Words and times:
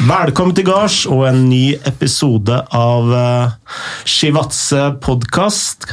Velkommen 0.00 0.54
til 0.56 0.64
gards 0.64 1.02
og 1.10 1.26
en 1.28 1.42
ny 1.50 1.74
episode 1.88 2.56
av 2.74 3.10
uh, 3.12 3.74
Shivatse 4.08 4.86
podkast. 5.04 5.84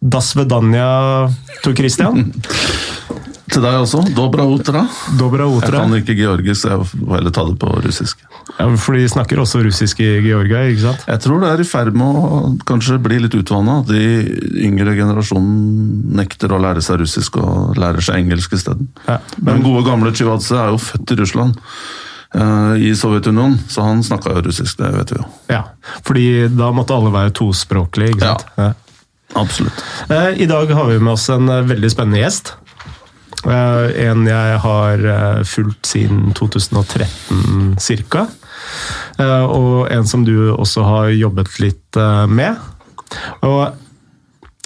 Das 0.00 0.30
vedanja, 0.38 0.86
Tor 1.64 1.76
Christian. 1.76 2.30
Til 3.46 3.62
deg 3.62 3.76
også. 3.78 4.00
Dobra 4.16 4.42
utra. 4.50 4.82
Dobra 5.20 5.44
Jeg 5.46 5.60
utra. 5.60 5.82
kan 5.84 5.94
ikke 6.00 6.16
georgisk, 6.18 6.64
så 6.64 6.72
jeg 6.72 6.86
får 6.90 7.12
heller 7.14 7.32
ta 7.36 7.44
det 7.46 7.54
på 7.62 7.68
russisk. 7.84 8.24
Ja, 8.56 8.66
for 8.82 8.96
de 8.98 9.04
snakker 9.08 9.38
også 9.42 9.60
russisk 9.62 10.00
i 10.02 10.08
Georgia, 10.24 10.64
ikke 10.66 10.82
sant? 10.82 11.04
Jeg 11.06 11.22
tror 11.22 11.44
det 11.44 11.52
er 11.52 11.62
i 11.62 11.68
ferd 11.68 11.94
med 11.96 12.18
å 12.18 12.40
kanskje 12.66 12.98
bli 13.04 13.20
litt 13.22 13.36
utvanna. 13.38 13.78
De 13.86 14.00
yngre 14.66 14.96
generasjonen 14.98 16.16
nekter 16.18 16.52
å 16.56 16.58
lære 16.64 16.82
seg 16.84 16.98
russisk 17.04 17.38
og 17.38 17.78
lærer 17.80 18.02
seg 18.04 18.18
engelsk 18.24 18.56
isteden. 18.58 18.90
Ja, 19.06 19.20
Men 19.46 19.62
gode 19.64 19.86
gamle 19.86 20.10
Chivadze 20.16 20.58
er 20.58 20.74
jo 20.74 20.82
født 20.82 21.14
i 21.14 21.20
Russland, 21.22 21.62
eh, 21.62 22.02
i 22.76 22.90
Sovjetunionen, 22.96 23.58
så 23.72 23.80
han 23.86 24.02
snakka 24.04 24.34
jo 24.36 24.42
russisk, 24.44 24.76
det 24.78 24.90
vet 24.92 25.12
vi 25.14 25.16
jo. 25.22 25.24
Ja, 25.48 25.62
fordi 26.04 26.24
da 26.52 26.68
måtte 26.76 26.92
alle 26.96 27.12
være 27.14 27.32
tospråklige, 27.38 28.12
ikke 28.16 28.26
sant? 28.34 28.44
Ja. 28.60 28.72
Absolutt. 29.36 29.80
Eh, 30.08 30.42
I 30.44 30.46
dag 30.46 30.70
har 30.76 30.86
vi 30.90 30.98
med 31.00 31.12
oss 31.14 31.28
en 31.32 31.48
eh, 31.48 31.62
veldig 31.68 31.90
spennende 31.92 32.20
gjest. 32.22 32.52
Eh, 33.44 33.86
En 34.06 34.26
jeg 34.28 34.58
har 34.62 35.06
eh, 35.14 35.40
fulgt 35.48 35.86
siden 35.88 36.32
2013 36.36 37.76
ca. 38.10 38.26
Og 39.48 39.88
en 39.92 40.06
som 40.06 40.24
du 40.24 40.50
også 40.52 40.84
har 40.84 41.08
jobbet 41.16 41.58
litt 41.62 41.96
eh, 42.00 42.26
med. 42.28 42.56
Og 43.46 43.62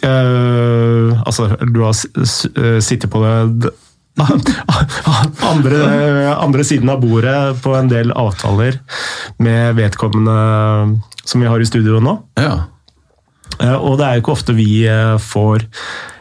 eh, 0.03 1.21
Altså, 1.27 1.51
du 1.67 1.81
har 1.85 1.95
eh, 1.95 2.81
sittet 2.83 3.11
på 3.13 3.23
det 3.25 3.73
andre, 5.53 5.81
andre 6.35 6.65
siden 6.67 6.91
av 6.93 7.01
bordet 7.03 7.63
på 7.65 7.75
en 7.79 7.91
del 7.91 8.13
avtaler 8.13 8.79
med 9.43 9.79
vedkommende 9.79 11.01
som 11.25 11.41
vi 11.43 11.49
har 11.51 11.61
i 11.61 11.69
studio 11.69 12.01
nå. 12.03 12.17
Ja. 12.41 12.55
Eh, 13.61 13.77
Og 13.77 13.99
det 13.99 14.07
er 14.07 14.17
jo 14.17 14.25
ikke 14.25 14.37
ofte 14.37 14.57
vi 14.57 14.71
eh, 14.89 15.17
får 15.21 15.67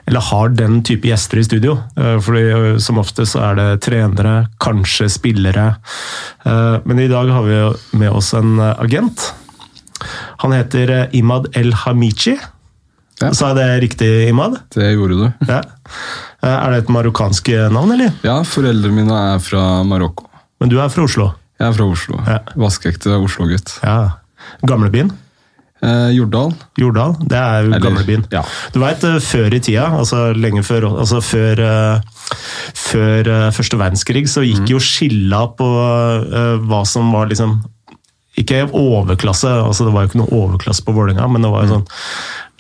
eller 0.09 0.25
har 0.25 0.49
den 0.57 0.79
type 0.81 1.05
gjester 1.05 1.37
i 1.37 1.43
studio. 1.45 1.75
for 1.93 2.21
Fordi 2.25 2.45
eh, 2.49 2.77
Som 2.81 2.97
ofte 2.97 3.27
så 3.29 3.43
er 3.51 3.59
det 3.59 3.81
trenere, 3.85 4.47
kanskje 4.59 5.05
spillere. 5.09 5.75
Men 6.45 6.99
i 6.99 7.07
dag 7.07 7.29
har 7.29 7.43
vi 7.45 7.59
med 7.99 8.09
oss 8.09 8.33
en 8.33 8.57
agent. 8.59 9.33
Han 10.41 10.51
heter 10.55 11.09
Imad 11.13 11.51
El 11.53 11.73
Hamichi. 11.73 12.39
Ja. 13.21 13.31
Sa 13.35 13.49
jeg 13.51 13.57
det 13.59 13.67
riktig, 13.83 14.09
Imad? 14.29 14.59
Det 14.75 14.93
gjorde 14.95 15.17
du. 15.19 15.25
Ja. 15.49 15.61
Eh, 16.41 16.49
Er 16.49 16.71
det 16.71 16.83
et 16.85 16.89
marokkansk 16.93 17.49
navn, 17.71 17.91
eller? 17.97 18.13
Ja, 18.23 18.37
foreldrene 18.47 18.95
mine 18.95 19.17
er 19.35 19.39
fra 19.43 19.83
Marokko. 19.83 20.29
Men 20.61 20.69
du 20.71 20.77
er 20.79 20.89
fra 20.89 21.03
Oslo? 21.03 21.33
Jeg 21.59 21.67
er 21.67 21.73
fra 21.75 21.85
Oslo. 21.91 22.19
Ja. 22.27 22.39
Vaskeekte 22.55 23.17
Oslo-gutt. 23.19 23.79
Ja. 23.83 23.97
Gamlebyen? 24.63 25.11
Eh, 25.83 26.09
Jordal. 26.15 26.53
Jordal? 26.79 27.13
Det 27.23 27.37
er 27.39 27.67
jo 27.67 27.79
gamlebyen. 27.79 28.25
ja. 28.31 28.41
Du 28.73 28.79
veit, 28.81 28.99
før 29.23 29.53
i 29.55 29.59
tida, 29.63 29.85
altså 29.99 30.33
lenge 30.35 30.63
før, 30.67 30.89
altså 30.99 31.21
før, 31.23 31.59
eh, 31.59 32.01
før 32.75 33.27
eh, 33.27 33.51
første 33.55 33.77
verdenskrig, 33.79 34.25
så 34.27 34.43
Mm. 34.43 34.47
gikk 34.51 34.69
jo 34.69 34.79
skilla 34.79 35.43
på 35.55 35.67
eh, 36.33 36.57
hva 36.67 36.85
som 36.87 37.11
var 37.11 37.27
liksom 37.27 37.61
Ikke 38.39 38.69
overklasse, 38.71 39.49
altså 39.49 39.83
det 39.83 39.91
var 39.93 40.03
jo 40.05 40.07
ikke 40.07 40.19
noe 40.21 40.31
overklasse 40.31 40.83
på 40.85 40.93
Vålerenga, 40.95 41.27
men 41.27 41.41
det 41.41 41.49
var 41.51 41.63
Mm. 41.63 41.67
jo 41.67 41.75
sånn 41.75 41.87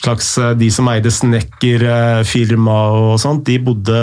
slags 0.03 0.37
eh, 0.37 0.51
De 0.59 0.69
som 0.73 0.89
eide 0.91 1.11
snekkerfirma 1.13 2.77
og 2.95 3.15
sånt, 3.21 3.45
de 3.47 3.59
bodde 3.63 3.99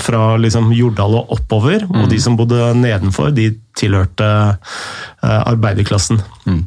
fra 0.00 0.34
liksom 0.40 0.72
Jordal 0.74 1.18
og 1.20 1.34
oppover. 1.38 1.86
Mm. 1.88 2.02
Og 2.02 2.12
de 2.12 2.20
som 2.22 2.38
bodde 2.38 2.72
nedenfor, 2.78 3.32
de 3.34 3.50
tilhørte 3.78 4.30
eh, 4.54 5.42
arbeiderklassen. 5.42 6.22
Mm. 6.44 6.62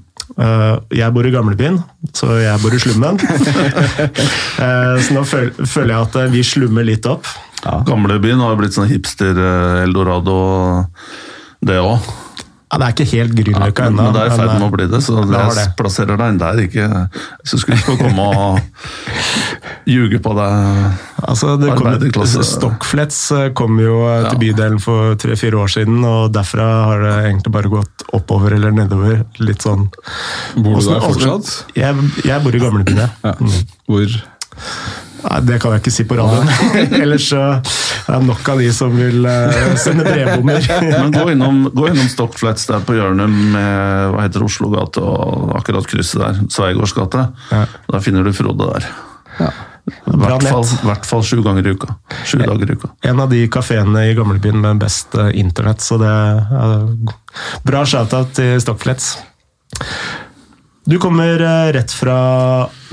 jeg 0.91 1.13
bor 1.15 1.25
i 1.25 1.31
gamlebyen, 1.31 1.77
så 2.13 2.35
jeg 2.41 2.59
bor 2.61 2.73
i 2.75 2.81
slummen. 2.83 3.19
Eh, 4.57 4.95
så 5.05 5.13
nå 5.13 5.21
føler 5.29 5.91
jeg 5.91 5.99
at 6.01 6.15
eh, 6.17 6.31
vi 6.33 6.39
slummer 6.41 6.85
litt 6.85 7.05
opp. 7.05 7.27
Gamlebyen 7.85 8.41
har 8.41 8.55
blitt 8.57 8.73
sånn 8.73 8.89
hipster-eldorado, 8.89 10.37
det 11.61 11.77
òg. 11.77 12.07
Ja, 12.67 12.77
det 12.81 12.85
er 12.87 12.93
ikke 12.97 13.05
helt 13.13 13.31
Grünerløkka 13.37 13.83
ja, 13.85 13.89
ennå. 13.93 14.03
men 14.03 14.15
det 14.17 14.21
er 14.25 14.27
i 14.27 14.37
ferd 14.37 14.49
med 14.59 14.65
å 14.65 14.71
bli 14.73 14.87
det, 14.91 14.99
så 15.05 15.21
det 15.23 15.37
jeg 15.39 15.55
det. 15.55 15.65
plasserer 15.79 16.17
deg 16.19 16.33
inn 16.33 16.39
der. 16.41 16.57
Ikke, 16.65 16.87
så 17.47 17.59
skulle 17.61 17.77
ikke 17.79 17.95
komme 18.01 18.25
og 18.27 18.57
ljuge 19.93 20.19
på 20.25 20.33
deg. 20.35 20.97
Altså, 21.31 21.53
det 21.61 21.71
kom, 21.79 22.27
Stockflets 22.43 23.19
eh, 23.37 23.45
kom 23.55 23.79
jo 23.79 24.01
eh, 24.09 24.25
til 24.27 24.35
Ja. 24.35 24.41
bydelen 24.43 24.81
for 24.83 25.15
tre-fire 25.21 25.61
år 25.63 25.71
siden, 25.77 26.03
og 26.03 26.33
derfra 26.35 26.67
har 26.89 27.05
det 27.05 27.13
egentlig 27.29 27.53
bare 27.55 27.71
gått 27.71 28.03
oppover 28.19 28.57
eller 28.59 28.75
nedover. 28.75 29.23
Litt 29.39 29.63
sånn 29.63 29.87
Bor 30.57 30.75
du 30.75 30.81
Også, 30.81 30.91
der 30.97 31.07
fortsatt? 31.07 31.53
Jeg, 31.77 32.09
jeg 32.27 32.43
bor 32.43 32.55
i 32.59 32.63
gamlebyen, 32.65 32.99
jeg. 33.05 33.09
Ja. 33.23 33.33
Hvor? 33.87 34.19
Nei, 35.27 35.39
det 35.47 35.57
kan 35.63 35.71
jeg 35.73 35.81
ikke 35.85 35.95
si 35.95 36.03
på 36.07 36.19
radioen. 36.19 36.51
Ellers 37.01 37.31
så 37.31 37.41
er 38.15 38.23
nok 38.23 38.49
av 38.53 38.61
de 38.63 38.67
som 38.75 38.93
vil 38.95 39.25
eh, 39.27 39.71
sende 39.79 40.05
brevbommer. 40.07 40.67
Men 41.03 41.15
gå 41.15 41.25
innom, 41.33 41.63
gå 41.73 41.89
innom 41.91 42.07
Stockflats 42.11 42.69
der 42.69 42.85
på 42.87 42.95
hjørnet 42.95 43.31
med 43.31 44.13
hva 44.13 44.25
heter 44.25 44.45
Oslogate 44.45 45.03
og 45.03 45.55
akkurat 45.59 45.89
krysset 45.89 46.23
der, 46.23 46.43
Sveigårds 46.53 46.95
gate. 46.95 47.27
Ja. 47.51 47.65
Da 47.89 48.03
finner 48.03 48.23
du 48.23 48.31
Frode 48.35 48.69
der. 48.75 48.87
Ja. 49.41 49.51
I 49.87 50.17
hvert 50.19 51.05
fall, 51.07 51.23
sju 51.23 51.39
ganger 51.43 51.67
i 51.67 51.71
uka. 51.75 51.95
Sju 52.27 52.41
dager 52.41 52.67
i 52.67 52.75
uka. 52.75 52.89
En 53.07 53.21
av 53.23 53.31
de 53.31 53.45
kafeene 53.51 54.07
i 54.09 54.15
gamlebyen 54.17 54.59
med 54.63 54.81
best 54.83 55.15
eh, 55.15 55.31
internett, 55.39 55.83
så 55.83 55.99
det 56.01 56.11
er 56.11 56.87
bra 57.67 57.85
shout-out 57.87 58.35
til 58.35 58.59
Stockflats. 58.63 59.13
Du 60.87 60.97
kommer 61.03 61.39
eh, 61.39 61.69
rett 61.75 61.91
fra 61.91 62.17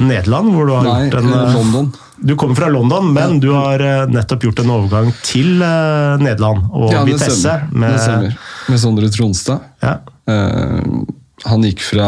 Nederland, 0.03 0.55
hvor 0.55 0.67
du 0.71 0.75
har 0.75 0.87
Nei, 0.87 0.97
gjort 1.07 1.21
en 1.21 1.35
London. 1.55 1.93
Du 2.17 2.37
kommer 2.39 2.55
fra 2.55 2.69
London, 2.71 3.09
men 3.13 3.41
du 3.43 3.49
har 3.53 3.81
eh, 3.83 4.05
nettopp 4.11 4.45
gjort 4.47 4.61
en 4.63 4.71
overgang 4.71 5.09
til 5.27 5.63
eh, 5.63 6.15
Nederland 6.23 6.69
og 6.71 6.93
Ja, 6.93 7.03
det 7.05 7.15
Vitesse. 7.17 7.57
Med, 7.73 7.93
Det 7.97 8.01
stemmer. 8.05 8.37
Med 8.71 8.81
Sondre 8.81 9.11
Tronstad. 9.15 9.71
Ja, 9.85 9.99
Uh, 10.25 11.03
han 11.45 11.61
gikk 11.67 11.83
fra, 11.85 12.07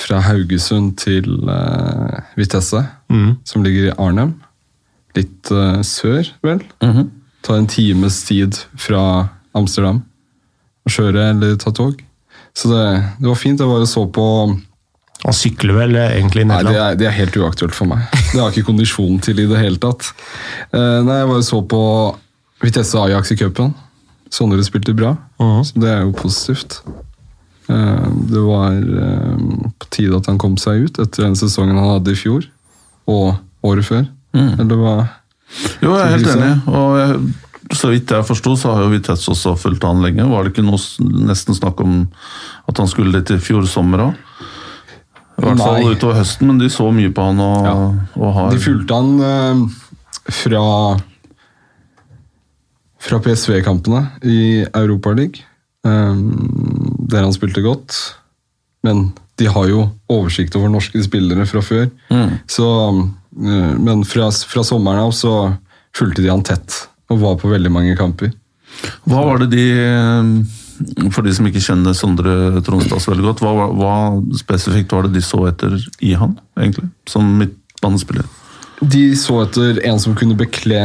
fra 0.00 0.20
Haugesund 0.24 0.94
til 1.02 1.26
uh, 1.44 2.22
Vitesse, 2.38 2.80
Mm. 3.12 3.34
som 3.44 3.60
ligger 3.66 3.90
i 3.90 3.96
Arnhem. 4.00 4.30
Litt 5.18 5.50
uh, 5.52 5.82
sør, 5.84 6.30
vel. 6.40 6.62
Ta 7.44 7.58
en 7.58 7.66
times 7.68 8.22
tid 8.24 8.56
fra 8.80 9.02
Amsterdam 9.52 10.00
å 10.88 10.94
kjøre 10.94 11.26
eller 11.34 11.58
ta 11.60 11.68
tog. 11.76 12.00
Så 12.56 12.72
det, 12.72 12.86
det 13.20 13.28
var 13.28 13.36
fint. 13.36 13.60
Jeg 13.60 13.68
bare 13.68 13.90
så 13.92 14.06
på 14.08 14.24
Han 15.24 15.36
sykler 15.36 15.76
vel 15.76 15.94
eh, 16.00 16.14
egentlig 16.16 16.42
i 16.46 16.48
Nei, 16.48 16.58
det 16.62 16.70
Nederland? 16.70 16.92
er, 16.94 16.98
det 17.00 17.06
er 17.10 17.16
helt 17.18 17.36
uaktuelt 17.36 17.74
for 17.76 17.90
meg. 17.90 18.06
Det 18.32 18.38
har 18.40 18.46
jeg 18.48 18.58
ikke 18.62 18.70
kondisjon 18.70 19.18
til 19.24 19.42
i 19.42 19.46
det 19.50 19.58
hele 19.60 19.76
tatt. 19.82 20.06
Uh, 20.72 21.00
nei, 21.04 21.18
jeg 21.20 21.28
bare 21.28 21.44
så 21.44 21.60
på 21.68 21.80
Vitesse 22.64 22.98
Ajax 23.02 23.32
i 23.34 23.36
cupen. 23.40 23.74
Sondre 24.30 24.62
spilte 24.64 24.94
bra, 24.94 25.16
Mhm. 25.42 25.62
så 25.66 25.80
det 25.82 25.88
er 25.90 26.02
jo 26.06 26.12
positivt. 26.14 26.80
Uh, 27.70 28.06
det 28.30 28.40
var 28.46 28.78
på 29.78 29.90
tide 29.90 30.16
at 30.16 30.26
han 30.30 30.38
kom 30.38 30.56
seg 30.58 30.86
ut 30.88 30.98
etter 31.02 31.26
den 31.26 31.36
sesongen 31.38 31.76
han 31.78 31.90
hadde 31.98 32.14
i 32.14 32.18
fjor, 32.18 32.46
og 33.10 33.36
året 33.66 33.84
før. 33.86 34.06
Eller 34.34 34.78
hva? 34.78 34.94
Jo, 35.82 35.96
jeg 35.96 36.06
er 36.06 36.12
helt 36.14 36.30
enig. 36.36 36.52
Og 36.70 36.96
jeg, 37.00 37.20
så 37.74 37.90
vidt 37.90 38.10
jeg 38.14 38.26
forsto, 38.26 38.54
så 38.58 38.72
har 38.76 38.84
jo 38.86 38.92
Vitesse 38.94 39.30
også 39.34 39.56
fulgt 39.58 39.82
han 39.86 40.00
lenge. 40.02 40.22
Var 40.30 40.46
det 40.46 40.52
ikke 40.54 40.64
noe 40.66 40.78
nesten 41.26 41.54
snakk 41.58 41.80
om 41.82 42.04
at 42.70 42.78
han 42.78 42.86
skulle 42.90 43.12
dit 43.18 43.34
i 43.34 43.40
fjor 43.42 43.66
sommer 43.66 44.06
òg? 44.08 44.26
I 45.40 45.46
hvert 45.46 45.60
fall 45.62 45.78
Nei. 45.80 45.92
utover 45.96 46.18
høsten, 46.20 46.46
men 46.50 46.58
de 46.60 46.68
så 46.72 46.86
mye 46.92 47.10
på 47.16 47.24
han 47.24 47.40
og, 47.40 47.64
Ja. 47.64 47.76
og 48.20 48.34
har 48.36 48.50
De 48.52 48.58
fulgte 48.60 48.94
han 48.94 49.20
eh, 49.24 49.62
fra 50.30 50.64
fra 53.00 53.16
PSV-kampene 53.24 54.02
i 54.28 54.60
Europaligaen, 54.76 55.40
um, 55.88 56.98
der 57.08 57.24
han 57.24 57.32
spilte 57.32 57.62
godt. 57.64 57.96
Men 58.84 59.06
de 59.40 59.48
har 59.48 59.70
jo 59.70 59.86
oversikt 60.12 60.54
over 60.58 60.68
norske 60.68 61.00
spillere 61.04 61.46
fra 61.48 61.62
før. 61.64 61.88
Så, 62.48 62.66
eh, 63.40 63.72
men 63.80 64.04
fra, 64.04 64.28
fra 64.30 64.64
sommeren 64.66 65.00
av 65.06 65.14
så 65.16 65.32
fulgte 65.96 66.20
de 66.22 66.28
han 66.28 66.44
tett, 66.44 66.76
og 67.10 67.22
var 67.24 67.38
på 67.40 67.48
veldig 67.50 67.72
mange 67.72 67.96
kamper. 67.96 68.34
Hva 69.08 69.24
var 69.26 69.40
det 69.42 69.50
de 69.56 69.64
eh, 69.80 70.30
For 71.12 71.26
de 71.26 71.32
som 71.36 71.46
ikke 71.48 71.62
kjenner 71.62 71.96
Sondre 71.96 72.60
Tronstad 72.64 73.02
så 73.02 73.12
veldig 73.12 73.26
godt, 73.26 73.42
hva, 73.44 73.68
hva, 73.76 73.94
spesifikt 74.38 74.92
var 74.94 75.06
det 75.06 75.18
de 75.18 75.24
så 75.24 75.42
etter 75.50 75.76
i 76.04 76.14
han, 76.18 76.36
egentlig? 76.58 76.88
Som 77.10 77.28
midtbanespiller? 77.40 78.28
De 78.80 79.04
så 79.18 79.42
etter 79.44 79.82
en 79.88 80.00
som 80.00 80.16
kunne 80.16 80.38
bekle 80.38 80.80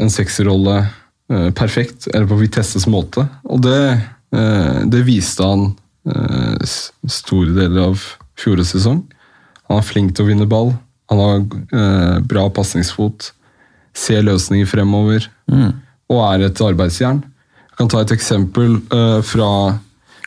en 0.00 0.12
sekserrolle 0.12 0.76
eh, 0.82 1.48
perfekt, 1.56 2.08
eller 2.12 2.28
på 2.28 2.40
Vitesses 2.42 2.88
måte. 2.90 3.24
Og 3.48 3.62
det, 3.64 3.80
eh, 4.36 4.82
det 4.92 5.02
viste 5.08 5.46
han 5.46 5.70
eh, 6.08 6.76
store 7.08 7.56
deler 7.56 7.90
av 7.90 8.04
fjorårets 8.40 8.74
sesong. 8.76 9.02
Han 9.70 9.80
er 9.80 9.86
flink 9.86 10.14
til 10.14 10.26
å 10.26 10.30
vinne 10.32 10.48
ball. 10.50 10.74
Han 11.12 11.24
har 11.24 11.40
eh, 11.40 12.16
bra 12.28 12.48
pasningsfot. 12.52 13.32
Ser 13.96 14.24
løsninger 14.26 14.68
fremover. 14.70 15.24
Og 16.10 16.20
er 16.22 16.46
et 16.46 16.60
arbeidsjern. 16.62 17.24
Kan 17.80 17.88
ta 17.88 18.02
et 18.04 18.12
eksempel 18.12 18.76
uh, 18.92 19.20
fra 19.24 19.78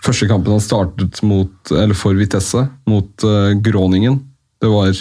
Første 0.04 0.28
kampen 0.28 0.52
han 0.52 0.60
startet 0.60 1.22
mot, 1.24 1.54
eller 1.72 1.96
for 1.96 2.18
Vitesse, 2.20 2.66
mot 2.92 3.24
uh, 3.24 3.54
Groningen, 3.64 4.18
det 4.60 4.68
var 4.68 4.98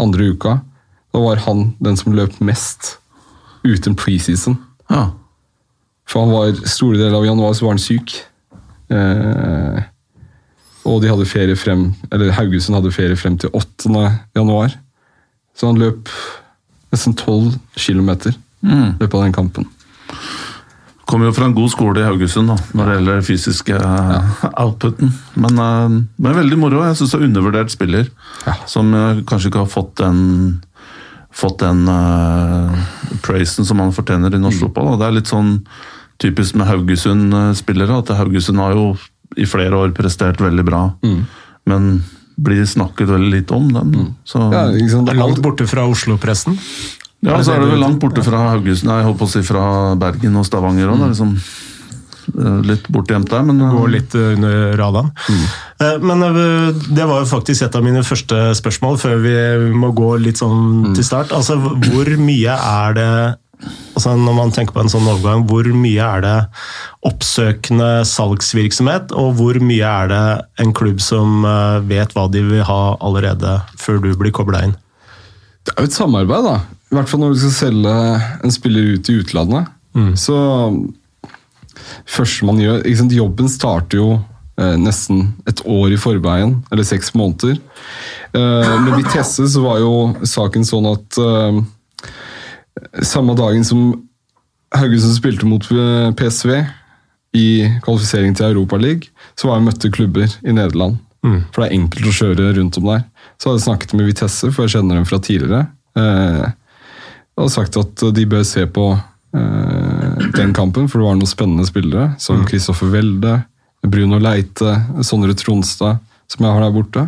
andre 0.00 0.30
uka. 0.32 0.54
Da 1.12 1.20
var 1.20 1.42
han 1.44 1.74
den 1.84 1.98
som 2.00 2.14
løp 2.16 2.38
mest 2.40 2.94
uten 3.66 3.92
preseason. 4.00 4.56
Ja. 4.88 5.10
For 6.08 6.24
han 6.24 6.32
var 6.32 6.62
store 6.64 6.96
deler 7.02 7.18
av 7.18 7.26
januar 7.28 7.52
så 7.52 7.66
var 7.66 7.76
han 7.76 7.84
syk. 7.84 8.16
Uh, 8.88 9.82
og 10.88 11.02
de 11.04 11.12
hadde 11.12 11.28
ferie 11.28 11.58
frem, 11.60 11.90
eller 12.08 12.32
Haugesund 12.38 12.78
hadde 12.78 12.94
ferie 12.96 13.20
frem 13.20 13.36
til 13.42 13.52
8. 13.52 13.92
januar. 14.38 14.72
Så 15.52 15.68
han 15.68 15.84
løp 15.84 16.08
nesten 16.94 17.12
12 17.12 17.58
km 17.76 18.32
Mm. 18.66 18.96
løpet 18.98 19.14
av 19.14 19.22
den 19.22 19.34
kampen. 19.36 19.66
Kommer 21.06 21.28
jo 21.28 21.32
fra 21.36 21.46
en 21.46 21.54
god 21.54 21.70
skole 21.70 22.00
i 22.02 22.06
Haugesund 22.06 22.48
da, 22.50 22.56
når 22.74 22.88
det 22.88 22.94
gjelder 22.96 23.20
fysiske 23.22 23.76
ja. 23.78 24.20
outputen. 24.58 25.12
Men, 25.38 25.58
eh, 25.62 25.88
men 26.18 26.34
veldig 26.34 26.58
moro. 26.58 26.80
Jeg 26.82 26.96
syns 26.98 27.12
det 27.14 27.20
er 27.20 27.26
undervurdert 27.28 27.70
spiller. 27.70 28.08
Ja. 28.46 28.54
Som 28.66 28.90
eh, 28.94 29.20
kanskje 29.28 29.52
ikke 29.52 29.62
har 29.62 29.70
fått 29.70 29.94
den 30.02 30.62
fått 31.36 31.58
den 31.60 31.82
uh, 31.84 32.72
praisen 33.20 33.66
som 33.68 33.78
han 33.82 33.90
fortjener 33.92 34.32
i 34.32 34.38
Mm. 34.38 34.46
norsk 34.46 34.62
fotball. 34.64 34.86
da. 34.94 34.96
Det 34.96 35.06
er 35.06 35.16
litt 35.18 35.28
sånn 35.28 35.50
typisk 36.18 36.54
med 36.56 36.66
Haugesund-spillere. 36.66 37.98
at 37.98 38.08
Haugesund 38.16 38.56
har 38.58 38.72
jo 38.72 38.96
i 39.36 39.44
flere 39.44 39.76
år 39.76 39.92
prestert 39.92 40.38
veldig 40.40 40.64
bra, 40.64 40.94
Mm. 41.04 41.26
men 41.66 42.04
blir 42.40 42.64
snakket 42.64 43.08
veldig 43.08 43.30
lite 43.30 43.52
om 43.54 43.68
dem. 43.68 44.16
Så, 44.24 44.38
Ja, 44.50 44.66
det 44.72 44.80
er 45.12 45.14
Langt 45.14 45.42
borte 45.42 45.66
fra 45.68 45.84
Oslo-pressen. 45.86 46.56
Ja, 47.24 47.38
så 47.42 47.54
er 47.54 47.62
det 47.62 47.70
vel 47.72 47.80
langt 47.80 48.02
borte 48.02 48.24
fra 48.24 48.42
Haugesund, 48.52 48.92
jeg 48.92 49.06
holdt 49.06 49.20
på 49.20 49.28
å 49.28 49.32
si 49.32 49.42
fra 49.46 49.64
Bergen 49.98 50.36
og 50.36 50.44
Stavanger 50.46 50.92
òg. 50.92 51.06
Liksom, 51.08 51.32
eh, 52.34 52.58
litt 52.68 52.90
bortgjemt 52.92 53.30
der, 53.32 53.46
men 53.46 53.62
eh, 53.64 53.72
Går 53.72 53.88
litt 53.94 54.18
under 54.20 54.76
radaren. 54.78 55.10
Mm. 55.26 56.04
Men 56.04 56.26
eh, 56.28 56.84
det 56.92 57.08
var 57.08 57.24
jo 57.24 57.30
faktisk 57.30 57.66
et 57.66 57.78
av 57.78 57.86
mine 57.86 58.04
første 58.06 58.52
spørsmål, 58.60 59.00
før 59.02 59.18
vi 59.24 59.34
må 59.74 59.90
gå 59.96 60.12
litt 60.22 60.42
sånn 60.42 60.92
til 60.92 61.08
start. 61.08 61.34
Altså, 61.36 61.58
hvor 61.58 62.12
mye 62.20 62.60
er 62.60 62.96
det 63.00 63.10
altså 63.96 64.12
Når 64.20 64.34
man 64.36 64.52
tenker 64.52 64.74
på 64.76 64.82
en 64.84 64.90
sånn 64.92 65.06
overgang, 65.08 65.46
hvor 65.48 65.66
mye 65.72 66.08
er 66.16 66.24
det 66.24 66.36
oppsøkende 67.08 68.04
salgsvirksomhet, 68.08 69.14
og 69.16 69.36
hvor 69.38 69.58
mye 69.64 69.92
er 70.04 70.10
det 70.12 70.24
en 70.62 70.74
klubb 70.76 71.00
som 71.04 71.46
eh, 71.48 71.78
vet 71.88 72.12
hva 72.16 72.26
de 72.32 72.44
vil 72.44 72.66
ha 72.68 72.80
allerede 73.00 73.58
før 73.80 74.02
du 74.04 74.12
blir 74.18 74.34
kobla 74.36 74.66
inn? 74.66 74.76
Det 75.66 75.74
er 75.74 75.86
jo 75.86 75.90
et 75.90 75.96
samarbeid, 75.96 76.46
da. 76.46 76.58
I 76.92 76.96
hvert 76.96 77.10
fall 77.10 77.20
når 77.22 77.34
du 77.34 77.40
skal 77.42 77.54
selge 77.56 77.96
en 78.46 78.54
spiller 78.54 78.94
ut 78.94 79.10
i 79.10 79.18
utlandet. 79.22 79.72
Så 80.18 80.36
første 82.06 82.46
man 82.46 82.60
gjør 82.60 82.82
sant, 82.98 83.14
Jobben 83.16 83.48
starter 83.50 83.98
jo 84.00 84.08
eh, 84.60 84.76
nesten 84.80 85.32
et 85.48 85.62
år 85.66 85.94
i 85.94 86.00
forveien, 86.00 86.58
eller 86.70 86.86
seks 86.86 87.14
måneder. 87.16 87.58
Eh, 88.36 88.74
med 88.84 88.98
Vitesse 89.00 89.48
så 89.50 89.62
var 89.64 89.80
jo 89.82 89.94
saken 90.26 90.66
sånn 90.68 90.88
at 90.92 91.18
eh, 91.22 91.60
samme 93.02 93.34
dagen 93.38 93.64
som 93.66 93.88
Haugesund 94.76 95.16
spilte 95.16 95.48
mot 95.48 95.64
eh, 95.72 96.10
PSV 96.18 96.52
i 97.36 97.48
kvalifisering 97.84 98.36
til 98.36 98.52
Europaligaen, 98.52 99.08
så 99.36 99.48
var 99.48 99.58
jeg 99.58 99.66
møtte 99.70 99.92
klubber 99.92 100.28
i 100.44 100.54
Nederland. 100.54 101.00
For 101.50 101.62
det 101.62 101.66
er 101.66 101.80
enkelt 101.80 102.06
å 102.06 102.14
kjøre 102.14 102.52
rundt 102.60 102.76
om 102.78 102.86
der. 102.92 103.00
Så 103.40 103.48
hadde 103.48 103.58
jeg 103.58 103.66
snakket 103.66 103.94
med 103.98 104.06
Vitesse, 104.06 104.52
for 104.54 104.64
jeg 104.64 104.76
kjenner 104.76 105.00
dem 105.00 105.08
fra 105.08 105.18
tidligere. 105.18 105.64
Eh, 105.98 106.44
og 107.36 107.52
sagt 107.52 107.76
at 107.76 108.06
de 108.16 108.24
bør 108.28 108.44
se 108.48 108.64
på 108.66 108.88
eh, 108.96 110.26
den 110.36 110.54
kampen, 110.56 110.88
for 110.88 111.00
det 111.00 111.08
var 111.08 111.18
noen 111.18 111.28
spennende 111.28 111.68
spillere. 111.68 112.14
Som 112.22 112.46
Kristoffer 112.48 112.90
Welde, 112.92 113.38
Bruno 113.86 114.18
Leite, 114.22 114.72
Sondre 115.04 115.36
Tronstad, 115.36 116.00
som 116.32 116.46
jeg 116.46 116.56
har 116.56 116.64
der 116.64 116.74
borte. 116.74 117.06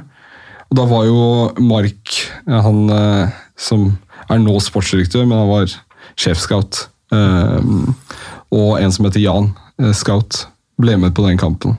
Og 0.68 0.76
da 0.76 0.84
var 0.88 1.08
jo 1.08 1.22
Mark, 1.64 2.18
han 2.44 2.84
eh, 2.92 3.40
som 3.58 3.90
er 4.28 4.40
nå 4.42 4.58
sportsdirektør, 4.60 5.24
men 5.24 5.40
han 5.40 5.50
var 5.50 5.74
sjefscout. 6.18 6.84
Eh, 7.14 7.72
og 8.52 8.70
en 8.78 8.92
som 8.94 9.08
heter 9.08 9.24
Jan 9.24 9.52
eh, 9.80 9.92
Scout, 9.96 10.44
ble 10.78 10.98
med 11.00 11.16
på 11.16 11.24
den 11.24 11.40
kampen. 11.40 11.78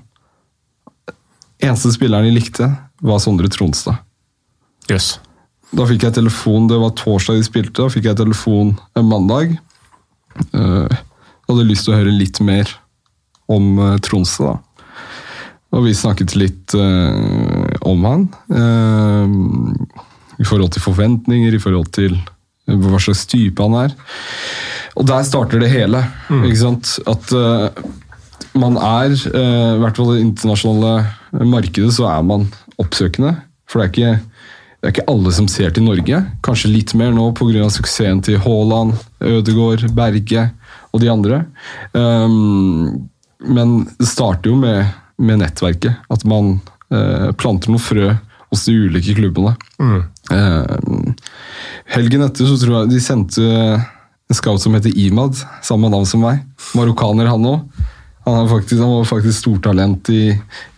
Eneste 1.61 1.93
spilleren 1.93 2.27
de 2.27 2.35
likte, 2.35 2.69
var 3.03 3.21
Sondre 3.23 3.51
Tronstad. 3.51 4.01
Jøss. 4.89 5.17
Da 5.69 5.85
fikk 5.85 6.07
jeg 6.07 6.17
telefon, 6.17 6.67
det 6.69 6.79
var 6.81 6.95
torsdag 6.97 7.37
de 7.37 7.45
spilte, 7.45 7.77
da 7.77 7.91
fikk 7.93 8.07
jeg 8.09 8.17
telefon 8.17 8.73
en 8.97 9.09
mandag. 9.09 9.53
Uh, 10.53 10.89
hadde 11.49 11.67
lyst 11.67 11.85
til 11.85 11.93
å 11.93 11.99
høre 11.99 12.13
litt 12.13 12.39
mer 12.45 12.71
om 13.49 13.77
uh, 13.77 13.97
Tromsø, 14.01 14.49
da. 14.49 14.57
Og 15.77 15.85
vi 15.85 15.93
snakket 15.93 16.33
litt 16.39 16.73
uh, 16.73 17.69
om 17.85 18.05
han. 18.09 18.23
I 20.39 20.47
forhold 20.47 20.73
til 20.73 20.81
forventninger, 20.81 21.53
i 21.53 21.61
forhold 21.61 21.91
til 21.93 22.15
hva 22.65 22.97
slags 23.01 23.27
type 23.29 23.61
han 23.61 23.75
er. 23.77 23.93
Og 24.97 25.05
der 25.09 25.27
starter 25.27 25.61
det 25.61 25.69
hele. 25.69 26.01
ikke 26.39 26.61
sant? 26.63 26.95
At 27.09 27.29
man 28.57 28.79
er, 28.81 29.13
i 29.13 29.77
hvert 29.83 29.99
fall 29.99 30.15
i 30.15 30.17
det 30.17 30.25
internasjonale 30.25 31.45
markedet, 31.45 31.91
så 31.93 32.09
er 32.09 32.25
man 32.25 32.47
oppsøkende. 32.81 33.35
For 33.69 33.77
det 33.77 33.85
er 33.85 33.93
ikke, 33.93 34.38
det 34.79 34.87
er 34.87 34.93
ikke 34.93 35.09
alle 35.11 35.31
som 35.35 35.47
ser 35.51 35.73
til 35.75 35.83
Norge. 35.83 36.21
Kanskje 36.45 36.71
litt 36.71 36.93
mer 36.95 37.11
nå 37.11 37.29
pga. 37.35 37.67
suksessen 37.67 38.21
til 38.23 38.39
Haaland, 38.39 38.95
Ødegaard, 39.19 39.83
Berge 39.95 40.45
og 40.93 41.03
de 41.03 41.09
andre. 41.11 41.41
Um, 41.91 43.09
men 43.43 43.73
det 43.99 44.07
starter 44.07 44.53
jo 44.53 44.55
med, 44.55 44.87
med 45.19 45.41
nettverket. 45.43 45.99
At 46.07 46.23
man 46.23 46.61
uh, 46.95 47.35
planter 47.35 47.73
noen 47.73 47.83
frø 47.83 48.13
hos 48.49 48.65
de 48.65 48.77
ulike 48.87 49.13
klubbene. 49.13 49.51
Eh, 50.33 51.11
helgen 51.93 52.25
etter 52.25 52.47
så 52.49 52.55
tror 52.57 52.79
jeg 52.79 52.93
de 52.95 53.01
sendte 53.03 53.43
en 53.45 54.37
scout 54.37 54.61
som 54.63 54.73
heter 54.73 54.95
Imad, 54.97 55.37
samme 55.65 55.91
navn 55.91 56.07
som 56.09 56.23
meg. 56.25 56.41
Marokkaner, 56.77 57.29
han 57.29 57.45
òg. 57.45 57.83
Han, 58.25 58.47
han 58.47 58.95
var 58.95 59.05
faktisk 59.09 59.37
stortalent 59.43 60.09
i, 60.13 60.31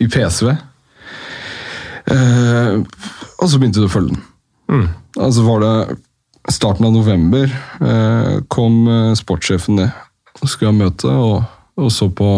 i 0.04 0.10
PSV. 0.12 0.52
Eh, 2.10 2.80
og 3.38 3.50
så 3.50 3.60
begynte 3.60 3.82
du 3.82 3.88
å 3.90 3.92
følge 3.92 4.16
den. 4.16 4.24
Altså 5.20 5.44
var 5.46 5.62
det 5.62 6.00
starten 6.50 6.88
av 6.88 6.94
november 6.96 7.46
eh, 7.46 8.40
kom 8.50 8.88
eh, 8.90 9.12
sportssjefen 9.20 9.78
ned 9.78 9.92
og 10.42 10.50
skulle 10.50 10.72
ha 10.72 10.78
møte, 10.78 11.12
og, 11.12 11.44
og 11.78 11.92
så, 11.94 12.08
på, 12.10 12.30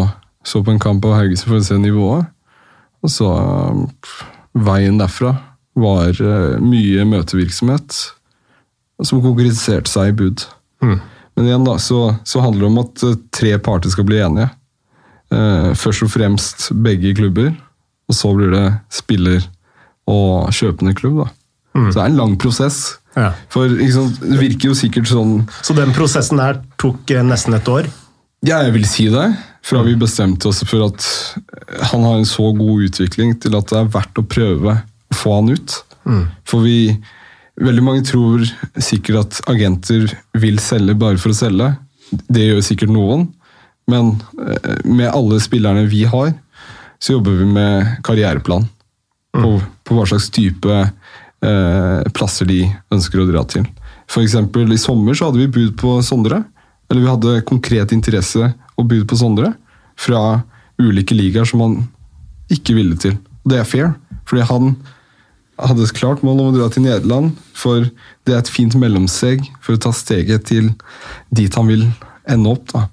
så 0.44 0.60
på 0.64 0.74
en 0.74 0.82
kamp 0.82 1.06
av 1.08 1.14
Haugesund 1.20 1.48
for 1.48 1.62
å 1.62 1.64
se 1.64 1.78
nivået. 1.80 2.26
Og 3.04 3.12
så 3.12 3.30
eh, 3.38 4.18
Veien 4.64 5.00
derfra 5.00 5.32
var 5.78 6.12
eh, 6.20 6.58
mye 6.62 7.06
møtevirksomhet 7.08 7.96
som 9.02 9.22
konkretiserte 9.24 9.90
seg 9.90 10.12
i 10.12 10.18
bud. 10.18 10.44
Men 11.34 11.48
igjen 11.48 11.64
da, 11.66 11.78
så, 11.82 12.14
så 12.28 12.42
handler 12.44 12.62
det 12.62 12.68
om 12.68 12.82
at 12.84 13.04
tre 13.34 13.56
parter 13.58 13.90
skal 13.90 14.06
bli 14.06 14.20
enige. 14.22 14.52
Eh, 15.34 15.72
først 15.78 16.04
og 16.06 16.12
fremst 16.12 16.68
begge 16.84 17.14
klubber, 17.18 17.50
og 18.06 18.14
så 18.14 18.30
blir 18.36 18.52
det 18.54 18.66
spiller 18.92 19.42
og 20.10 20.52
kjøpende 20.54 20.94
klubb. 20.96 21.24
da. 21.24 21.32
Så 21.74 21.96
det 21.96 22.02
er 22.02 22.12
en 22.12 22.20
lang 22.20 22.36
prosess. 22.38 22.98
Ja. 23.14 23.32
For 23.52 23.70
sant, 23.94 24.20
det 24.22 24.38
virker 24.40 24.72
jo 24.72 24.74
sikkert 24.74 25.06
sånn 25.06 25.44
Så 25.62 25.74
den 25.76 25.92
prosessen 25.94 26.40
her 26.42 26.56
tok 26.82 27.12
eh, 27.14 27.22
nesten 27.22 27.54
et 27.54 27.68
år? 27.70 27.86
Ja, 28.42 28.58
jeg 28.66 28.74
vil 28.74 28.86
si 28.90 29.06
det. 29.12 29.28
Fra 29.64 29.84
vi 29.86 29.94
bestemte 29.96 30.50
oss 30.50 30.64
for 30.68 30.88
at 30.90 31.04
han 31.92 32.02
har 32.04 32.18
en 32.18 32.28
så 32.28 32.50
god 32.56 32.88
utvikling 32.88 33.36
til 33.40 33.54
at 33.56 33.70
det 33.70 33.78
er 33.80 33.92
verdt 33.94 34.18
å 34.20 34.26
prøve 34.28 34.74
å 34.82 35.16
få 35.16 35.38
han 35.38 35.54
ut. 35.54 35.78
For 36.44 36.66
vi 36.66 36.96
Veldig 37.54 37.82
mange 37.86 38.02
tror 38.02 38.42
sikkert 38.82 39.20
at 39.20 39.36
agenter 39.52 40.08
vil 40.42 40.56
selge 40.58 40.96
bare 40.98 41.20
for 41.22 41.30
å 41.30 41.36
selge. 41.38 41.68
Det 42.10 42.48
gjør 42.48 42.64
sikkert 42.66 42.90
noen. 42.90 43.28
Men 43.90 44.16
eh, 44.42 44.80
med 44.82 45.12
alle 45.12 45.38
spillerne 45.42 45.84
vi 45.86 46.02
har, 46.08 46.32
så 46.98 47.14
jobber 47.14 47.36
vi 47.38 47.46
med 47.54 47.92
karriereplan. 48.06 48.66
På, 49.34 49.56
på 49.82 49.96
hva 49.96 50.04
slags 50.06 50.28
type 50.30 50.74
eh, 50.78 52.00
plasser 52.14 52.46
de 52.46 52.60
ønsker 52.94 53.22
å 53.22 53.28
dra 53.28 53.42
til. 53.50 53.64
For 54.10 54.22
eksempel 54.22 54.70
i 54.70 54.80
sommer 54.80 55.16
så 55.16 55.28
hadde 55.28 55.42
vi 55.42 55.50
bud 55.50 55.76
på 55.80 55.96
Sondre. 56.06 56.42
Eller 56.90 57.02
vi 57.02 57.10
hadde 57.10 57.44
konkret 57.48 57.94
interesse 57.96 58.52
og 58.78 58.88
bud 58.90 59.06
på 59.10 59.18
Sondre 59.18 59.54
fra 59.98 60.42
ulike 60.80 61.16
ligaer 61.16 61.48
som 61.48 61.62
han 61.64 61.78
ikke 62.52 62.76
ville 62.76 62.98
til. 63.00 63.16
Og 63.44 63.52
det 63.52 63.60
er 63.60 63.68
fair, 63.68 63.94
fordi 64.28 64.46
han 64.48 64.74
hadde 65.60 65.86
et 65.86 65.94
klart 65.96 66.24
mål 66.26 66.42
om 66.42 66.50
å 66.50 66.56
dra 66.56 66.68
til 66.72 66.84
Nederland, 66.84 67.34
for 67.54 67.86
det 68.26 68.34
er 68.34 68.42
et 68.42 68.50
fint 68.50 68.74
mellomsteg 68.78 69.46
for 69.62 69.76
å 69.76 69.82
ta 69.86 69.92
steget 69.94 70.48
til 70.50 70.72
dit 71.34 71.54
han 71.54 71.70
vil 71.70 71.86
ende 72.30 72.54
opp. 72.54 72.72
Da. 72.72 72.86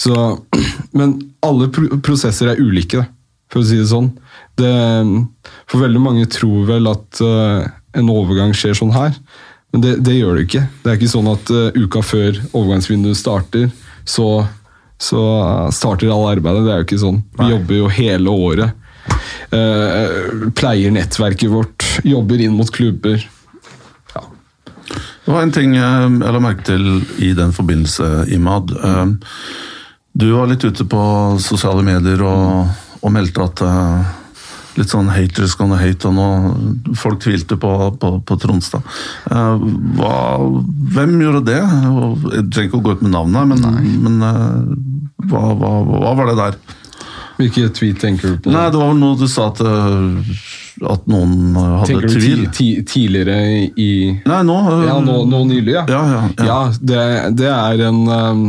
Så, 0.00 0.16
men 0.98 1.18
alle 1.44 1.68
pro 1.74 2.00
prosesser 2.04 2.52
er 2.52 2.62
ulike, 2.62 3.04
for 3.52 3.60
å 3.60 3.68
si 3.68 3.78
det 3.80 3.90
sånn. 3.90 4.08
Det, 4.60 4.72
for 5.70 5.80
veldig 5.80 6.02
mange 6.02 6.26
tror 6.30 6.66
vel 6.68 6.90
at 6.90 7.22
uh, 7.24 7.64
en 7.96 8.10
overgang 8.12 8.52
skjer 8.56 8.76
sånn 8.76 8.92
her, 8.92 9.16
men 9.72 9.84
det, 9.84 9.94
det 10.04 10.18
gjør 10.18 10.36
det 10.36 10.44
ikke. 10.48 10.66
Det 10.82 10.90
er 10.90 10.98
ikke 11.00 11.14
sånn 11.14 11.30
at 11.32 11.52
uh, 11.54 11.70
uka 11.78 12.02
før 12.04 12.36
overgangsvinduet 12.52 13.16
starter, 13.16 13.70
så, 14.04 14.28
så 15.00 15.22
starter 15.72 16.12
alle 16.12 16.36
arbeidet. 16.36 16.66
Det 16.66 16.74
er 16.74 16.82
jo 16.82 16.88
ikke 16.90 17.02
sånn. 17.06 17.22
Vi 17.40 17.50
jobber 17.54 17.80
jo 17.80 17.90
hele 18.02 18.38
året 18.50 18.78
Uh, 19.52 20.48
pleier 20.56 20.92
nettverket 20.94 21.50
vårt, 21.50 21.84
jobber 22.06 22.40
inn 22.40 22.54
mot 22.56 22.70
klubber. 22.72 23.18
Ja. 24.14 24.22
Det 25.26 25.32
var 25.34 25.42
en 25.42 25.52
ting 25.52 25.74
jeg 25.74 26.20
la 26.22 26.40
merke 26.40 26.64
til 26.70 27.02
i 27.18 27.32
den 27.36 27.52
forbindelse, 27.52 28.28
Imad. 28.32 28.72
Eh, 28.72 29.06
Du 30.14 30.26
var 30.36 30.46
litt 30.46 30.64
ute 30.64 30.84
på 30.84 31.02
sosiale 31.40 31.82
medier 31.82 32.20
og, 32.22 32.70
og 33.02 33.12
meldte 33.12 33.44
at 33.44 33.62
eh, 33.66 34.10
litt 34.78 34.88
sånn 34.92 35.10
haters-gone 35.12 35.76
hate, 35.80 36.08
og 36.08 36.14
nå 36.16 36.94
folk 36.96 37.20
tvilte 37.24 37.58
på, 37.60 37.72
på, 38.00 38.12
på 38.24 38.36
Tronstad. 38.40 38.86
Eh, 39.30 39.66
Hva, 39.98 40.14
hvem 40.96 41.18
gjorde 41.20 41.42
det? 41.50 41.58
Jeg 41.60 42.46
trenger 42.52 42.68
ikke 42.70 42.80
å 42.80 42.86
gå 42.86 42.94
ut 42.96 43.04
med 43.04 43.12
navnet, 43.16 43.52
men, 43.52 43.92
men 44.06 44.22
eh, 44.28 45.28
hva, 45.28 45.42
hva, 45.60 45.74
hva 45.90 46.14
var 46.22 46.32
det 46.32 46.38
der? 46.40 46.56
Hvilke 47.36 47.68
tweet 47.74 48.00
tenker 48.00 48.34
du 48.34 48.42
på? 48.44 48.52
Nei, 48.54 48.66
det 48.70 48.78
var 48.80 48.90
vel 48.92 48.98
noe 49.00 49.16
du 49.18 49.24
sa 49.30 49.48
at, 49.50 49.60
eh, 49.64 50.42
at 50.92 51.06
noen 51.10 51.56
hadde 51.56 51.86
tenker 51.88 52.08
du 52.08 52.16
tvil. 52.16 52.42
ti, 52.52 52.66
ti, 52.80 52.82
tidligere 52.88 53.38
i 53.80 53.88
Nei, 54.28 54.42
nå 54.46 54.58
eh, 54.72 54.82
Ja, 54.88 54.98
nå, 55.04 55.22
nå 55.30 55.40
nylig, 55.48 55.72
ja. 55.74 55.86
Ja, 55.90 56.02
ja, 56.12 56.20
ja. 56.36 56.46
Ja, 56.48 56.60
det, 56.80 57.00
det 57.40 57.48
er 57.52 57.82
en 57.88 58.02
um, 58.08 58.44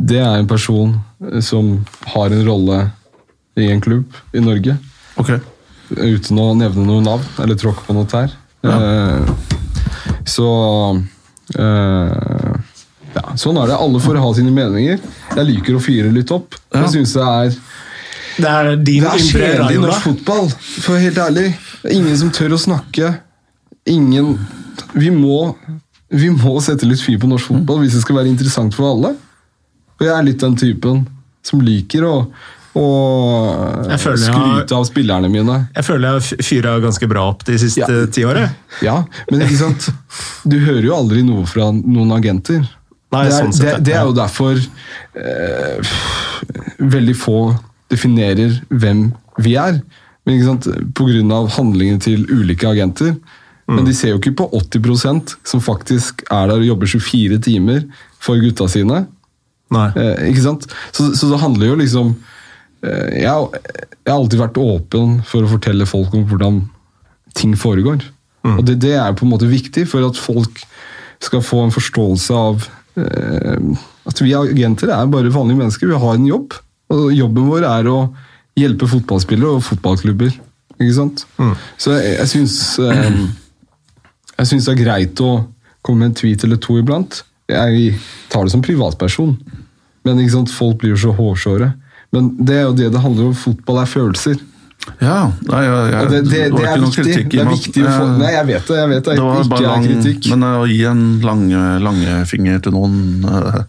Det 0.00 0.18
er 0.24 0.40
en 0.40 0.48
person 0.50 0.96
som 1.44 1.76
har 2.16 2.32
en 2.34 2.44
rolle 2.48 2.80
i 3.60 3.68
en 3.72 3.80
klubb 3.80 4.16
i 4.32 4.40
Norge. 4.40 4.76
Okay. 5.20 5.40
Uten 5.92 6.38
å 6.40 6.52
nevne 6.56 6.86
noe 6.86 7.02
navn 7.04 7.42
eller 7.42 7.58
tråkke 7.60 7.84
på 7.86 7.96
noe 7.96 8.08
tær. 8.08 8.32
Eh, 8.62 9.32
så 10.28 10.48
eh, 11.58 12.52
ja, 13.12 13.24
Sånn 13.36 13.58
er 13.60 13.68
det. 13.68 13.76
Alle 13.76 14.00
får 14.00 14.20
ha 14.22 14.30
sine 14.36 14.54
meninger. 14.54 15.02
Jeg 15.36 15.48
liker 15.48 15.76
å 15.76 15.82
fyre 15.82 16.12
litt 16.14 16.32
opp. 16.32 16.56
Ja. 16.70 16.84
Jeg 16.84 16.94
synes 16.96 17.14
det 17.18 17.26
er 17.28 17.58
Det 18.38 18.48
er 18.48 18.70
din 18.76 19.04
det 19.04 19.10
er 19.12 19.26
kjedelig 19.26 19.76
i 19.76 19.82
norsk 19.82 20.06
fotball, 20.06 20.48
for 20.80 20.96
helt 20.96 21.20
ærlig. 21.20 21.50
Ingen 21.92 22.16
som 22.16 22.32
tør 22.32 22.56
å 22.56 22.62
snakke. 22.62 23.12
Ingen 23.90 24.38
Vi 24.96 25.10
må, 25.12 25.54
vi 26.08 26.30
må 26.32 26.54
sette 26.64 26.88
litt 26.88 27.02
fyr 27.02 27.18
på 27.20 27.28
norsk 27.28 27.50
fotball 27.50 27.82
hvis 27.82 27.96
det 27.96 28.02
skal 28.04 28.18
være 28.20 28.30
interessant 28.32 28.72
for 28.76 28.88
alle. 28.88 29.12
Og 29.98 30.06
jeg 30.06 30.12
er 30.14 30.24
litt 30.26 30.40
den 30.40 30.56
typen 30.56 31.04
som 31.44 31.60
liker 31.64 32.06
å, 32.08 32.14
har- 32.74 34.16
skryte 34.16 34.72
av 34.72 34.84
spillerne 34.88 35.28
mine. 35.30 35.68
Jeg 35.76 35.84
føler 35.84 36.08
jeg 36.08 36.12
har 36.12 36.44
fyra 36.48 36.80
ganske 36.80 37.08
bra 37.08 37.28
opp 37.28 37.44
de 37.44 37.58
siste 37.58 37.80
Ja. 37.88 38.06
ti 38.06 38.22
årene. 38.24 38.50
Ja, 38.82 39.04
men 39.30 39.40
ikke 39.42 39.58
sant? 39.58 39.88
Du 40.48 40.58
hører 40.58 40.82
jo 40.84 40.94
aldri 40.96 41.22
noe 41.22 41.44
fra 41.46 41.70
noen 41.72 42.12
agenter. 42.12 42.62
Nei, 43.12 43.26
det, 43.28 43.32
er, 43.32 43.42
sånn 43.42 43.52
sett, 43.52 43.76
det, 43.76 43.84
det 43.84 43.94
er 43.94 44.06
jo 44.08 44.12
derfor 44.16 44.56
eh, 44.56 45.82
veldig 46.80 47.16
få 47.16 47.58
definerer 47.92 48.54
hvem 48.72 49.12
vi 49.38 49.56
er. 49.60 49.82
Men 50.24 50.38
ikke 50.38 50.48
sant? 50.48 50.68
På 50.96 51.04
grunn 51.08 51.32
av 51.34 51.50
handlingene 51.58 52.00
til 52.00 52.24
ulike 52.30 52.68
agenter. 52.70 53.16
Mm. 53.68 53.76
Men 53.76 53.84
de 53.84 53.94
ser 53.94 54.14
jo 54.14 54.18
ikke 54.20 54.34
på 54.40 54.48
80% 54.58 55.36
som 55.44 55.60
faktisk 55.60 56.24
er 56.30 56.48
der 56.48 56.56
og 56.62 56.66
jobber 56.66 56.86
24 56.90 57.38
timer 57.44 57.84
for 58.22 58.40
gutta 58.40 58.68
sine. 58.70 59.04
Nei. 59.72 59.88
Eh, 59.96 60.28
ikke 60.32 60.44
sant? 60.44 60.66
Så, 60.92 61.12
så 61.16 61.28
det 61.30 61.40
handler 61.42 61.72
jo 61.72 61.76
liksom 61.80 62.14
jeg, 62.82 63.28
har- 63.28 63.52
jeg 63.52 64.10
har 64.12 64.18
alltid 64.18 64.40
vært 64.40 64.58
åpen 64.58 65.16
for 65.28 65.42
å 65.46 65.50
fortelle 65.52 65.86
folk 65.86 66.14
om 66.18 66.24
hvordan 66.30 66.62
ting 67.38 67.54
foregår. 67.56 68.02
Og 68.44 68.64
det, 68.66 68.80
det 68.82 68.96
er 68.98 69.12
på 69.14 69.22
en 69.26 69.30
måte 69.30 69.46
viktig 69.48 69.84
for 69.88 70.02
at 70.08 70.18
folk 70.18 70.64
skal 71.22 71.40
få 71.46 71.60
en 71.62 71.70
forståelse 71.70 72.34
av 72.34 72.64
eh, 72.98 73.78
at 74.10 74.18
vi 74.24 74.32
agenter 74.34 74.90
er 74.90 75.06
bare 75.06 75.30
vanlige 75.30 75.60
mennesker. 75.60 75.86
Vi 75.92 76.00
har 76.02 76.14
en 76.18 76.26
jobb. 76.26 76.56
Og 76.92 77.12
jobben 77.14 77.46
vår 77.48 77.62
er 77.68 77.86
å 77.88 77.98
hjelpe 78.58 78.88
fotballspillere 78.90 79.54
og 79.56 79.62
fotballklubber. 79.64 80.34
Ikke 80.82 80.96
sant? 80.96 81.22
Så 81.78 81.94
jeg, 81.94 82.16
jeg 82.18 82.28
syns 82.32 82.56
eh, 82.82 83.20
jeg 84.40 84.48
syns 84.50 84.66
det 84.66 84.74
er 84.74 84.82
greit 84.82 85.22
å 85.22 85.30
komme 85.86 86.02
med 86.02 86.10
en 86.10 86.18
tweet 86.18 86.42
eller 86.44 86.58
to 86.62 86.76
iblant. 86.80 87.22
Jeg 87.50 87.94
tar 88.32 88.44
det 88.48 88.52
som 88.56 88.62
privatperson. 88.64 89.36
Men 90.04 90.18
folk 90.50 90.78
blir 90.82 90.96
jo 90.96 91.00
så 91.06 91.14
hårsåre. 91.14 91.72
Men 92.12 92.32
det 92.38 92.56
er 92.60 92.66
jo 92.68 92.72
det 92.76 92.90
det 92.92 93.02
handler 93.02 93.30
om. 93.30 93.36
Fotball 93.36 93.82
er 93.82 93.90
følelser. 93.90 94.40
Ja, 94.98 95.30
nei, 95.46 95.60
jeg, 95.62 95.90
jeg, 95.92 96.08
det, 96.10 96.18
det, 96.26 96.38
det, 96.56 96.62
er 96.66 96.80
viktig. 96.82 97.02
kritikk 97.04 97.28
Det 97.30 97.38
er 97.38 97.50
viktig 97.52 97.82
å 97.84 97.90
få 97.92 98.06
Eh, 98.06 98.16
Nei, 98.18 98.30
jeg 98.34 98.46
vet 98.48 98.64
det. 98.66 98.78
jeg 98.80 98.88
vet 98.90 99.04
Det, 99.04 99.14
Det 99.14 99.26
var 99.26 99.44
ikke 99.44 99.58
er 99.60 99.66
lang, 99.68 99.84
kritikk. 99.86 100.28
men 100.32 100.46
å 100.48 100.64
gi 100.66 100.80
en 100.90 101.04
lange, 101.22 102.16
finger 102.26 102.58
til 102.64 102.74
noen 102.74 102.96
uh, 103.22 103.60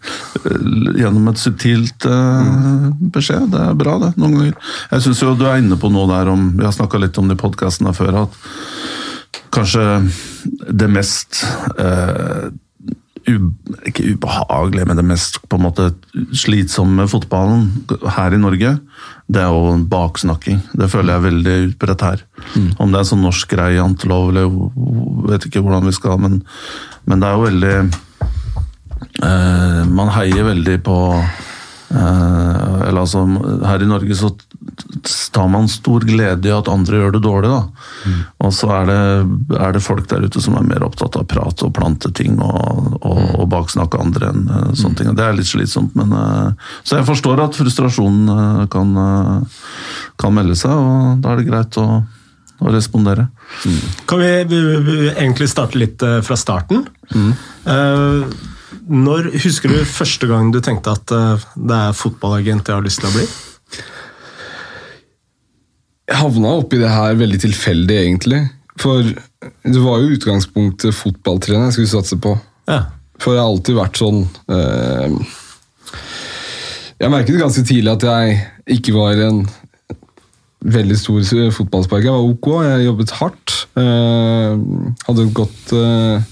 gjennom 0.98 1.30
et 1.30 1.38
subtilt 1.38 2.08
uh, 2.10 2.90
beskjed, 3.14 3.46
det 3.54 3.62
er 3.62 3.78
bra 3.78 3.94
det, 4.02 4.10
noen 4.18 4.36
ganger. 4.40 4.58
Jeg 4.90 5.06
synes 5.06 5.22
jo 5.22 5.36
du 5.38 5.46
er 5.46 5.62
inne 5.62 5.78
på 5.78 5.92
noe 5.94 6.10
der 6.10 6.32
om, 6.34 6.50
vi 6.58 6.66
har 6.66 6.74
snakket 6.74 7.06
litt 7.06 7.22
om 7.22 7.30
det 7.30 7.38
i 7.38 7.42
podcasten 7.44 7.90
her 7.90 7.96
før, 7.96 8.24
at 8.24 8.38
kanskje 9.54 9.86
det 10.74 10.88
mest 10.90 11.44
eh, 11.78 12.50
u, 12.50 12.63
ikke 13.24 14.14
ubehagelige, 14.14 14.86
men 14.88 14.98
det 14.98 15.04
mest 15.08 15.38
på 15.48 15.58
en 15.58 15.64
måte 15.64 15.88
slitsomme 16.36 17.06
fotballen 17.08 17.70
her 18.16 18.34
i 18.36 18.40
Norge, 18.40 18.74
det 19.32 19.40
er 19.40 19.52
jo 19.52 19.76
baksnakking. 19.90 20.60
Det 20.76 20.90
føler 20.92 21.14
jeg 21.14 21.22
er 21.22 21.28
veldig 21.28 21.56
utbredt 21.70 22.04
her. 22.04 22.24
Om 22.78 22.92
det 22.92 22.98
er 22.98 23.04
en 23.04 23.10
sånn 23.12 23.24
norsk 23.24 23.54
greie, 23.54 23.78
jantelov, 23.78 24.28
eller 24.32 24.50
vet 25.30 25.48
ikke 25.48 25.64
hvordan 25.64 25.88
vi 25.88 25.96
skal, 25.96 26.20
men, 26.20 26.42
men 27.08 27.22
det 27.22 27.30
er 27.30 27.38
jo 27.38 27.48
veldig 27.48 27.74
eh, 29.24 29.80
Man 29.94 30.12
heier 30.18 30.50
veldig 30.50 30.78
på 30.84 30.98
Eller 31.90 33.00
altså, 33.02 33.26
her 33.68 33.82
i 33.84 33.88
Norge 33.88 34.16
så 34.16 34.30
tar 35.34 35.50
man 35.52 35.68
stor 35.68 36.06
glede 36.08 36.48
i 36.48 36.54
at 36.54 36.68
andre 36.72 37.02
gjør 37.02 37.12
det 37.14 37.20
dårlig, 37.26 37.50
da. 37.52 38.14
Og 38.44 38.54
så 38.56 38.70
er 38.72 38.88
det, 38.88 38.98
er 39.60 39.76
det 39.76 39.82
folk 39.84 40.08
der 40.10 40.24
ute 40.24 40.42
som 40.42 40.56
er 40.58 40.64
mer 40.66 40.86
opptatt 40.86 41.18
av 41.20 41.26
prat 41.28 41.64
og 41.66 41.74
plante 41.76 42.10
ting 42.16 42.40
og, 42.42 42.96
og, 43.04 43.20
og 43.36 43.46
baksnakke 43.52 44.00
andre 44.00 44.32
enn 44.32 44.48
sånne 44.74 44.94
sånne 44.94 45.00
ting. 45.00 45.16
Det 45.16 45.24
er 45.24 45.36
litt 45.36 45.50
slitsomt, 45.50 45.94
men 45.98 46.12
eh, 46.12 46.52
Så 46.84 46.98
jeg 46.98 47.08
forstår 47.08 47.42
at 47.44 47.58
frustrasjonen 47.58 48.28
eh, 48.34 48.66
kan, 48.72 48.96
eh, 48.96 49.62
kan 50.20 50.34
melde 50.34 50.56
seg, 50.58 50.72
og 50.72 51.22
da 51.24 51.32
er 51.32 51.40
det 51.40 51.48
greit 51.48 51.78
å, 51.80 52.02
å 52.60 52.72
respondere. 52.74 53.28
Kan 54.06 54.22
vi, 54.22 54.32
vi, 54.50 54.62
vi 54.86 54.98
egentlig 55.12 55.50
starte 55.50 55.78
litt 55.80 56.02
eh, 56.02 56.20
fra 56.24 56.38
starten? 56.38 56.86
Eh, 57.14 58.52
når 58.88 59.30
Husker 59.44 59.72
du 59.72 59.80
første 59.88 60.28
gang 60.30 60.52
du 60.54 60.60
tenkte 60.64 60.94
at 60.94 61.14
eh, 61.14 61.44
det 61.56 61.80
er 61.88 61.96
fotballagent 61.98 62.68
jeg 62.68 62.78
har 62.78 62.84
lyst 62.84 63.02
til 63.02 63.10
å 63.10 63.14
bli? 63.14 63.26
Jeg 66.04 66.20
havna 66.20 66.52
oppi 66.60 66.78
det 66.82 66.90
her 66.92 67.16
veldig 67.16 67.40
tilfeldig, 67.46 67.96
egentlig. 67.96 68.42
For 68.80 69.06
det 69.06 69.80
var 69.80 70.02
jo 70.02 70.14
utgangspunktet 70.16 70.96
fotballtrener 70.96 71.70
jeg 71.70 71.78
skulle 71.78 71.94
satse 71.94 72.18
på. 72.20 72.34
Ja. 72.68 72.82
For 73.22 73.36
jeg 73.36 73.44
har 73.44 73.52
alltid 73.52 73.76
vært 73.78 74.00
sånn 74.00 74.24
eh, 74.50 75.12
Jeg 76.98 77.12
merket 77.12 77.38
ganske 77.38 77.62
tidlig 77.66 77.92
at 77.92 78.06
jeg 78.08 78.40
ikke 78.78 78.94
var 78.96 79.20
en 79.22 79.44
veldig 80.64 80.96
stor 80.96 81.24
fotballspark. 81.52 82.06
Jeg 82.06 82.14
var 82.14 82.24
ok, 82.24 82.48
jeg 82.64 82.86
jobbet 82.86 83.16
hardt. 83.18 83.56
Eh, 83.80 84.62
hadde 85.06 85.26
et 85.26 85.34
godt 85.36 85.74
eh, 85.76 86.30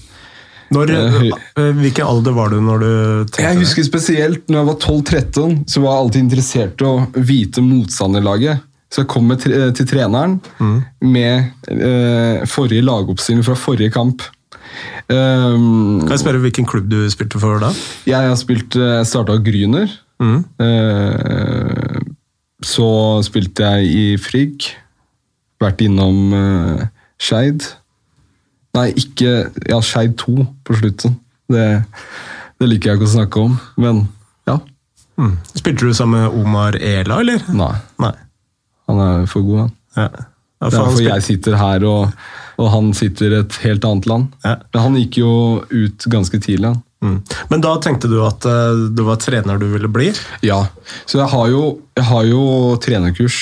Når, 0.71 0.89
Eh, 0.89 1.11
høy- 1.19 1.31
eh, 1.57 1.71
hvilken 1.81 2.05
alder 2.07 2.33
var 2.33 2.49
du 2.49 2.59
når 2.61 2.79
du 2.79 3.25
tenkte 3.31 3.43
Jeg 3.43 3.57
husker 3.59 3.83
spesielt 3.83 4.47
når 4.47 4.57
jeg 4.59 4.67
var 4.67 4.79
12-13, 4.79 5.57
så 5.67 5.81
var 5.81 5.91
jeg 5.91 6.03
alltid 6.05 6.21
interessert 6.23 6.81
i 6.81 6.85
å 6.85 7.07
vite 7.15 7.61
motstanderlaget. 7.61 8.61
Så 8.93 9.01
jeg 9.01 9.07
kom 9.09 9.27
med 9.27 9.39
tre 9.41 9.71
til 9.73 9.85
treneren 9.89 10.39
med 11.01 11.51
eh, 11.67 12.45
forrige 12.45 12.83
lagoppstilling 12.85 13.43
fra 13.43 13.55
forrige 13.55 13.91
kamp. 13.91 14.21
Um, 15.09 15.99
Kan 16.01 16.13
jeg 16.15 16.21
spørre 16.23 16.39
hvilken 16.41 16.65
klubb 16.65 16.87
du 16.89 17.09
spilte 17.11 17.39
for 17.41 17.59
da? 17.61 17.71
jeg 18.07 18.15
har 18.29 18.35
spilt 18.39 18.73
Jeg 18.79 19.05
starta 19.05 19.35
Gryner. 19.43 19.91
Mm. 20.21 20.45
Eh, 20.63 21.99
så 22.63 22.87
spilte 23.25 23.65
jeg 23.65 23.89
i 23.91 24.05
Frigg. 24.21 24.69
Vært 25.61 25.81
innom 25.85 26.33
uh, 26.33 26.85
Skeid. 27.19 27.65
Nei, 28.73 28.89
ikke 28.97 29.31
Ja, 29.69 29.79
Skeid 29.85 30.17
2 30.21 30.45
på 30.65 30.77
slutten. 30.79 31.17
Det, 31.51 31.65
det 32.59 32.69
liker 32.69 32.91
jeg 32.93 33.01
ikke 33.01 33.09
å 33.09 33.15
snakke 33.15 33.41
om, 33.43 33.57
men 33.77 34.05
ja. 34.49 34.57
Mm. 35.19 35.35
Spilte 35.53 35.89
du 35.89 35.93
sammen 35.93 36.23
med 36.23 36.37
Omar 36.41 36.77
Ela, 36.79 37.19
eller? 37.21 37.43
Nei. 37.53 37.73
Nei. 38.01 38.13
Han 38.89 39.01
er 39.03 39.27
for 39.29 39.45
god, 39.45 39.65
han. 39.65 39.75
Ja. 39.99 40.07
Ja, 40.63 40.69
for 40.69 40.79
er 40.79 40.87
derfor 40.87 41.03
jeg 41.03 41.25
sitter 41.25 41.57
her, 41.59 41.85
og, 41.85 42.25
og 42.61 42.71
han 42.71 42.93
sitter 42.95 43.35
i 43.35 43.39
et 43.43 43.59
helt 43.65 43.85
annet 43.87 44.07
land. 44.09 44.35
Ja. 44.45 44.55
Men 44.73 44.85
han 44.85 44.97
gikk 45.01 45.19
jo 45.19 45.33
ut 45.69 46.07
ganske 46.11 46.39
tidlig, 46.39 46.71
han. 46.71 46.81
Mm. 47.03 47.17
Men 47.49 47.63
da 47.65 47.73
tenkte 47.83 48.07
du 48.07 48.15
at 48.23 48.45
uh, 48.47 48.85
det 48.95 49.03
var 49.03 49.19
trener 49.19 49.59
du 49.59 49.67
ville 49.73 49.89
bli? 49.91 50.07
Ja, 50.45 50.61
så 51.03 51.19
jeg 51.19 51.27
har 51.33 51.49
jo, 51.51 51.63
jeg 51.99 52.07
har 52.07 52.29
jo 52.29 52.43
trenerkurs. 52.83 53.41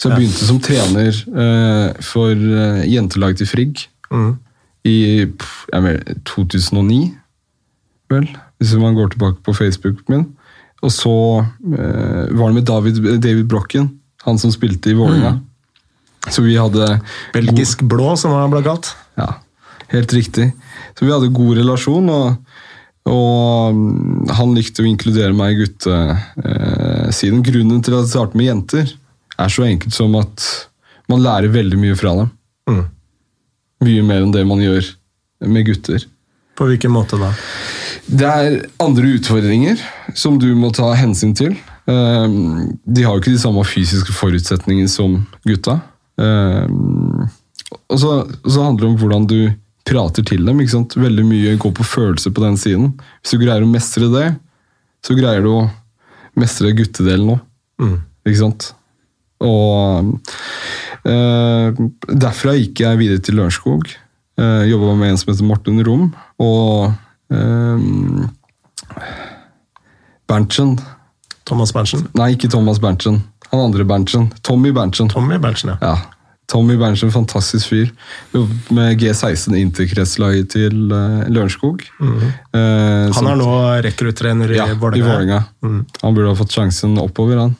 Så 0.00 0.08
jeg 0.08 0.22
begynte 0.22 0.46
som 0.46 0.60
trener 0.62 1.16
uh, 1.34 1.88
for 2.06 2.30
uh, 2.32 2.84
jentelaget 2.88 3.42
til 3.44 3.50
Frigg 3.50 3.88
Mm. 4.10 4.32
I 4.86 5.26
mener, 5.74 6.00
2009, 6.28 7.10
vel, 8.10 8.26
hvis 8.58 8.74
man 8.80 8.96
går 8.96 9.12
tilbake 9.14 9.42
på 9.44 9.54
Facebook 9.56 10.02
min. 10.08 10.26
Og 10.80 10.92
så 10.94 11.14
eh, 11.40 12.30
var 12.32 12.48
det 12.48 12.56
med 12.56 12.66
David, 12.68 13.00
David 13.20 13.48
Brokken, 13.50 13.90
Han 14.24 14.38
som 14.38 14.52
spilte 14.52 14.90
i 14.90 14.96
Vålerenga. 14.96 15.38
Så 16.28 16.42
vi 16.44 16.56
hadde 16.60 16.98
Belgisk 17.32 17.80
blå, 17.88 18.12
som 18.20 18.34
han 18.36 18.52
ble 18.52 18.60
kalt. 18.64 18.90
Ja, 19.16 19.38
helt 19.92 20.12
riktig. 20.12 20.50
Så 20.96 21.06
vi 21.06 21.12
hadde 21.14 21.30
god 21.32 21.56
relasjon, 21.56 22.10
og, 22.12 22.58
og 23.08 23.76
mm, 23.76 24.32
han 24.36 24.52
likte 24.56 24.84
å 24.84 24.88
inkludere 24.90 25.32
meg 25.36 25.54
i 25.54 25.62
guttesiden. 25.62 27.40
Grunnen 27.46 27.80
til 27.80 27.96
at 27.96 28.04
jeg 28.04 28.12
startet 28.12 28.36
med 28.36 28.50
jenter, 28.50 28.92
er 29.40 29.52
så 29.52 29.64
enkelt 29.64 29.96
som 29.96 30.18
at 30.20 30.44
man 31.08 31.24
lærer 31.24 31.52
veldig 31.52 31.80
mye 31.80 31.96
fra 31.96 32.12
dem. 32.20 32.28
Mye 33.84 34.02
mer 34.04 34.24
enn 34.26 34.32
det 34.34 34.42
man 34.48 34.60
gjør 34.60 34.84
med 35.48 35.66
gutter. 35.70 36.04
På 36.58 36.66
hvilken 36.68 36.92
måte 36.92 37.16
da? 37.20 37.30
Det 38.10 38.26
er 38.28 38.56
andre 38.82 39.14
utfordringer 39.16 39.80
som 40.18 40.36
du 40.42 40.50
må 40.58 40.68
ta 40.76 40.90
hensyn 40.98 41.32
til. 41.38 41.54
Eh, 41.88 42.26
De 42.84 43.04
har 43.06 43.14
jo 43.16 43.22
ikke 43.22 43.32
de 43.36 43.40
samme 43.40 43.64
fysiske 43.64 44.12
forutsetningene 44.12 44.90
som 44.92 45.20
gutta. 45.48 45.78
Eh, 46.20 46.66
Og 47.90 47.96
så, 48.02 48.10
så 48.44 48.64
handler 48.66 48.82
det 48.84 48.90
om 48.90 48.98
hvordan 49.00 49.26
du 49.30 49.38
prater 49.86 50.22
til 50.26 50.44
dem. 50.44 50.60
ikke 50.60 50.74
sant? 50.74 50.96
Veldig 50.98 51.24
mye 51.26 51.56
går 51.58 51.72
på 51.78 51.86
følelser 51.86 52.34
på 52.34 52.42
den 52.44 52.56
siden. 52.60 52.92
Hvis 53.22 53.32
du 53.32 53.38
greier 53.44 53.64
å 53.64 53.70
mestre 53.70 54.10
det, 54.12 54.26
så 55.06 55.16
greier 55.16 55.40
du 55.46 55.50
å 55.54 55.70
mestre 56.38 56.74
guttedelen 56.76 57.32
òg. 57.36 57.40
Mm. 57.80 57.96
Ikke 58.26 58.42
sant? 58.42 58.68
Og 59.40 60.10
derfra 61.04 62.54
gikk 62.58 62.82
jeg 62.84 63.00
videre 63.00 63.22
til 63.24 63.38
Lørenskog. 63.40 63.88
Uh, 64.40 64.64
Jobba 64.68 64.94
med 64.96 65.12
en 65.12 65.18
som 65.20 65.32
heter 65.32 65.48
Morten 65.48 65.80
Rom. 65.84 66.06
Og 66.40 66.92
eh, 67.34 67.88
Berntsen 70.30 70.78
Thomas 71.48 71.72
Berntsen. 71.74 72.06
Nei, 72.16 72.32
ikke 72.36 72.48
Thomas 72.52 72.78
Berntsen. 72.80 73.20
Han 73.50 73.64
andre 73.66 73.84
Berntsen. 73.84 74.30
Tommy 74.46 74.70
Berntsen. 74.72 75.10
Tommy 75.10 75.38
Berntsen, 75.42 75.74
ja. 75.74 75.78
Ja. 75.82 75.96
Tommy 76.50 76.76
Berntsen, 76.78 77.12
fantastisk 77.14 77.70
fyr. 77.70 77.90
Jobbet 78.34 78.70
med 78.74 79.02
G16 79.02 79.54
interkretslaget 79.58 80.50
til 80.54 80.90
uh, 80.90 81.22
Lørenskog. 81.30 81.84
Eh, 82.02 83.10
Han 83.14 83.28
er 83.30 83.38
nå 83.38 83.50
rekruttrener 83.86 84.50
i 84.50 84.58
ja, 84.58 84.66
i 84.70 84.78
Vålerenga. 84.78 85.06
Vålerenga. 85.06 85.42
Mm. 85.62 85.84
Han 86.02 86.16
burde 86.16 86.32
ha 86.32 86.38
fått 86.38 86.56
sjansen 86.56 86.98
oppover, 87.02 87.44
han. 87.44 87.54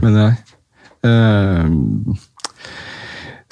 mener 0.00 0.22
jeg. 0.22 0.56
Eh, 1.04 2.16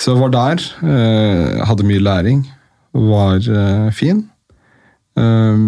så 0.03 0.17
jeg 0.17 0.21
var 0.21 0.33
der. 0.35 0.63
eh, 0.83 1.63
hadde 1.67 1.87
mye 1.87 2.03
læring. 2.03 2.43
Var 2.93 3.47
eh, 3.47 3.93
fin. 3.95 4.25
Eh, 5.17 5.59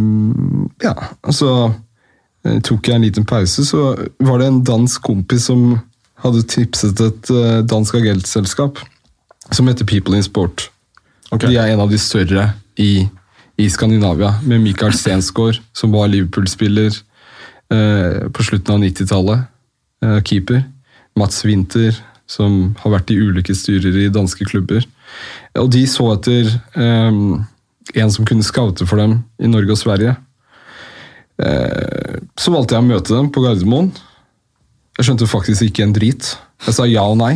ja, 0.82 0.94
så 1.30 1.50
eh, 2.44 2.58
tok 2.66 2.88
jeg 2.88 2.98
en 2.98 3.06
liten 3.06 3.24
pause, 3.28 3.64
så 3.64 3.94
var 4.20 4.42
det 4.42 4.48
en 4.50 4.64
dansk 4.66 5.06
kompis 5.06 5.46
som 5.46 5.78
hadde 6.24 6.42
tipset 6.48 7.00
et 7.04 7.30
dansk 7.68 7.94
agentselskap 8.00 8.78
som 9.52 9.68
heter 9.68 9.84
People 9.84 10.16
in 10.16 10.22
Sport. 10.22 10.70
Okay. 11.30 11.50
De 11.50 11.58
er 11.58 11.72
en 11.72 11.82
av 11.82 11.90
de 11.90 11.98
større 11.98 12.52
i, 12.80 13.06
i 13.60 13.68
Skandinavia, 13.70 14.34
med 14.42 14.62
Michael 14.64 14.94
Stensgaard, 14.96 15.60
som 15.76 15.92
var 15.92 16.08
Liverpool-spiller 16.12 16.90
eh, 17.72 18.24
på 18.32 18.46
slutten 18.46 18.76
av 18.76 18.84
90-tallet. 18.84 19.44
Eh, 20.04 20.20
keeper. 20.24 20.64
Mats 21.16 21.44
Winther, 21.44 21.94
som 22.30 22.74
har 22.80 22.96
vært 22.96 23.12
i 23.12 23.18
ulike 23.20 23.54
styrer 23.56 23.96
i 24.00 24.12
danske 24.12 24.46
klubber. 24.48 24.86
Og 25.60 25.68
de 25.74 25.84
så 25.90 26.06
etter 26.14 26.48
eh, 26.50 27.18
en 27.94 28.14
som 28.14 28.26
kunne 28.26 28.46
scoute 28.46 28.86
for 28.88 29.00
dem 29.00 29.20
i 29.38 29.50
Norge 29.50 29.76
og 29.76 29.80
Sverige. 29.80 30.16
Eh, 31.42 32.16
så 32.38 32.54
valgte 32.54 32.76
jeg 32.76 32.84
å 32.84 32.88
møte 32.88 33.14
dem 33.14 33.30
på 33.34 33.44
Gardermoen. 33.44 33.92
Jeg 34.94 35.08
skjønte 35.08 35.28
faktisk 35.30 35.66
ikke 35.66 35.84
en 35.86 35.94
drit. 35.94 36.34
Jeg 36.64 36.76
sa 36.76 36.86
ja 36.88 37.02
og 37.10 37.18
nei. 37.18 37.34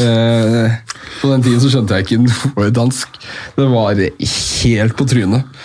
Eh, 0.00 0.74
på 1.22 1.30
den 1.30 1.44
tiden 1.44 1.60
så 1.62 1.70
skjønte 1.72 1.98
jeg 1.98 2.06
ikke 2.06 2.20
noe 2.22 2.68
dansk. 2.78 3.18
Det 3.56 3.66
var 3.72 3.98
helt 3.98 4.96
på 4.98 5.08
trynet. 5.08 5.60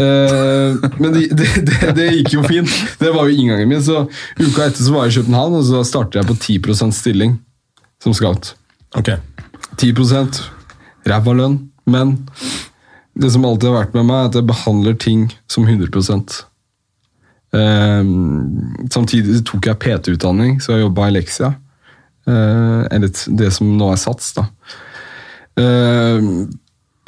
Eh, 0.00 0.90
men 0.98 1.14
det, 1.14 1.28
det, 1.36 1.48
det, 1.68 1.94
det 1.98 2.10
gikk 2.18 2.36
jo 2.38 2.44
fint. 2.48 2.76
Det 3.00 3.12
var 3.14 3.28
jo 3.28 3.36
inngangen 3.36 3.70
min. 3.70 3.84
Så 3.84 4.06
uka 4.40 4.66
etter 4.66 4.80
så 4.80 4.96
var 4.96 5.06
jeg 5.06 5.14
i 5.14 5.20
København, 5.20 5.60
og 5.60 5.66
så 5.68 5.84
startet 5.86 6.22
jeg 6.22 6.30
på 6.32 6.38
10% 6.40 6.96
stilling 6.96 7.38
som 8.02 8.14
scout. 8.16 8.54
Ok. 8.98 9.14
10 9.80 9.94
ræva 11.08 11.34
lønn, 11.34 11.58
men 11.88 12.16
det 13.18 13.32
som 13.32 13.44
alltid 13.46 13.70
har 13.70 13.84
vært 13.84 13.94
med 13.96 14.08
meg, 14.08 14.18
er 14.18 14.30
at 14.30 14.38
jeg 14.38 14.50
behandler 14.50 14.98
ting 15.00 15.28
som 15.50 15.66
100% 15.66 16.42
Ehm, 17.52 18.86
Samtidig 18.92 19.42
tok 19.48 19.68
jeg 19.68 19.80
PT-utdanning, 19.82 20.58
så 20.62 20.76
jeg 20.76 20.86
jobba 20.86 21.08
i 21.08 21.16
Leksia. 21.18 21.54
Uh, 22.22 22.86
eller 22.94 23.10
det 23.10 23.48
som 23.50 23.66
nå 23.74 23.88
er 23.90 23.98
Sats, 23.98 24.28
da. 24.36 24.44
Uh, 25.58 26.44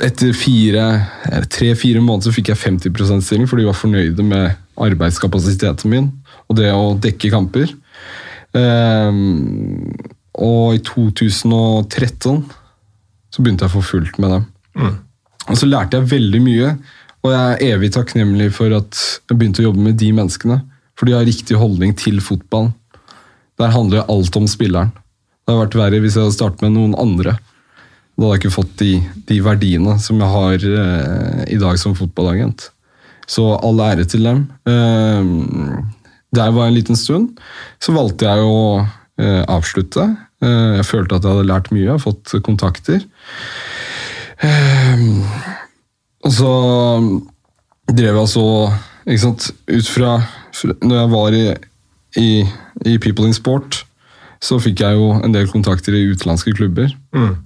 etter 0.02 0.32
tre-fire 0.34 2.00
måneder 2.02 2.26
så 2.26 2.32
fikk 2.34 2.50
jeg 2.50 2.58
50% 2.58 3.22
stilling, 3.22 3.46
for 3.46 3.60
de 3.60 3.68
var 3.68 3.78
fornøyde 3.78 4.26
med 4.26 4.56
arbeidskapasiteten 4.74 5.92
min 5.92 6.08
og 6.50 6.58
det 6.58 6.72
å 6.74 6.96
dekke 6.98 7.30
kamper. 7.30 7.70
Ehm, 8.58 9.94
og 10.34 10.76
i 10.76 10.82
2013 10.82 12.44
så 13.34 13.42
begynte 13.42 13.66
jeg 13.66 13.72
å 13.72 13.76
få 13.76 13.82
fulgt 13.86 14.20
med 14.22 14.34
dem. 14.34 14.44
Og 15.50 15.58
så 15.60 15.68
lærte 15.68 15.98
jeg 15.98 16.10
veldig 16.12 16.40
mye, 16.44 16.74
og 17.24 17.32
jeg 17.32 17.54
er 17.54 17.74
evig 17.74 17.90
takknemlig 17.94 18.50
for 18.56 18.72
at 18.76 18.98
jeg 19.30 19.36
begynte 19.38 19.62
å 19.62 19.68
jobbe 19.70 19.84
med 19.86 19.98
de 20.00 20.10
menneskene. 20.16 20.60
For 20.94 21.08
de 21.08 21.16
har 21.16 21.26
riktig 21.26 21.56
holdning 21.58 21.94
til 21.98 22.20
fotballen. 22.22 22.74
Der 23.58 23.72
handler 23.74 24.02
jo 24.02 24.06
alt 24.14 24.36
om 24.38 24.46
spilleren. 24.50 24.92
Det 25.44 25.52
hadde 25.52 25.62
vært 25.62 25.76
verre 25.78 26.00
hvis 26.02 26.16
jeg 26.16 26.26
hadde 26.26 26.36
startet 26.36 26.64
med 26.64 26.74
noen 26.76 26.94
andre. 27.00 27.36
Da 28.14 28.26
hadde 28.26 28.36
jeg 28.36 28.42
ikke 28.44 28.54
fått 28.54 28.76
de, 28.80 28.92
de 29.28 29.38
verdiene 29.44 29.96
som 30.02 30.20
jeg 30.22 30.30
har 30.34 30.66
eh, 30.68 31.40
i 31.54 31.58
dag 31.60 31.80
som 31.80 31.96
fotballagent. 31.98 32.68
Så 33.30 33.46
all 33.56 33.80
ære 33.82 34.06
til 34.10 34.26
dem. 34.26 34.44
Eh, 34.68 35.32
der 36.34 36.52
var 36.54 36.66
jeg 36.66 36.72
en 36.72 36.78
liten 36.78 36.98
stund. 36.98 37.40
Så 37.82 37.94
valgte 37.96 38.28
jeg 38.28 38.46
å 38.46 38.84
avslutte. 39.22 40.08
Eh, 40.42 40.72
jeg 40.80 40.86
følte 40.88 41.18
at 41.18 41.24
jeg 41.24 41.36
hadde 41.36 41.48
lært 41.50 41.70
mye, 41.74 41.84
jeg 41.86 41.94
har 41.94 42.02
fått 42.02 42.34
kontakter. 42.46 43.04
Og 46.24 46.32
så 46.32 46.54
drev 47.94 48.18
jeg 48.18 48.32
så 48.32 48.48
ikke 49.04 49.22
sant, 49.22 49.46
Ut 49.68 49.88
fra 49.88 50.14
Når 50.82 50.96
jeg 50.96 51.10
var 51.12 51.36
i, 51.36 51.44
i, 52.20 52.28
i 52.88 52.96
People 52.98 53.28
in 53.28 53.36
Sport, 53.36 53.84
så 54.44 54.58
fikk 54.60 54.82
jeg 54.84 54.98
jo 54.98 55.12
en 55.16 55.32
del 55.32 55.48
kontakter 55.48 55.96
i 55.96 56.04
utenlandske 56.10 56.52
klubber. 56.56 56.90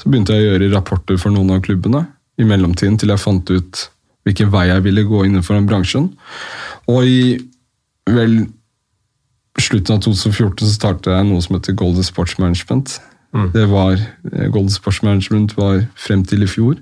Så 0.01 0.11
begynte 0.11 0.35
jeg 0.35 0.45
å 0.45 0.51
gjøre 0.53 0.73
rapporter 0.75 1.21
for 1.21 1.35
noen 1.35 1.55
av 1.55 1.63
klubbene 1.67 2.05
i 2.39 2.47
mellomtiden 2.47 2.99
til 2.99 3.13
jeg 3.13 3.23
fant 3.23 3.51
ut 3.51 3.85
hvilken 4.27 4.51
vei 4.53 4.67
jeg 4.69 4.85
ville 4.85 5.07
gå 5.09 5.25
innenfor 5.27 5.57
den 5.57 5.69
bransjen. 5.69 6.11
Og 6.91 7.07
i 7.09 7.21
vel 8.09 8.41
slutten 9.63 9.97
av 9.97 10.03
2014 10.05 10.67
så 10.67 10.75
startet 10.75 11.13
jeg 11.13 11.29
noe 11.29 11.43
som 11.45 11.57
heter 11.57 11.77
Golden 11.79 12.07
Sports 12.07 12.39
Management. 12.39 12.99
Det 13.55 13.67
var, 13.69 13.93
eh, 14.33 14.49
Golden 14.49 14.71
Sports 14.71 15.03
Management 15.03 15.57
var 15.57 15.87
frem 15.97 16.25
til 16.25 16.43
i 16.43 16.47
fjor. 16.47 16.79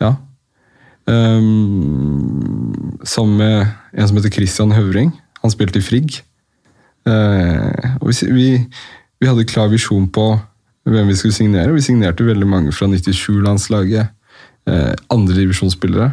Ja. 0.00 0.16
Um, 1.06 2.98
sammen 3.04 3.38
med 3.38 3.66
en 3.94 4.08
som 4.08 4.16
heter 4.16 4.30
Christian 4.30 4.72
Høvring. 4.72 5.12
Han 5.42 5.50
spilte 5.50 5.78
i 5.78 5.82
Frigg. 5.82 6.20
Uh, 7.08 7.96
og 8.00 8.10
vi, 8.10 8.32
vi, 8.32 8.66
vi 9.20 9.26
hadde 9.26 9.48
klar 9.48 9.70
visjon 9.72 10.08
på 10.12 10.38
hvem 10.88 11.08
vi 11.08 11.16
skulle 11.16 11.34
signere. 11.34 11.72
Vi 11.72 11.84
signerte 11.84 12.26
veldig 12.26 12.46
mange 12.46 12.72
fra 12.72 12.86
97-landslaget. 12.86 14.14
Eh, 14.68 14.94
Andredivisjonsspillere. 15.10 16.12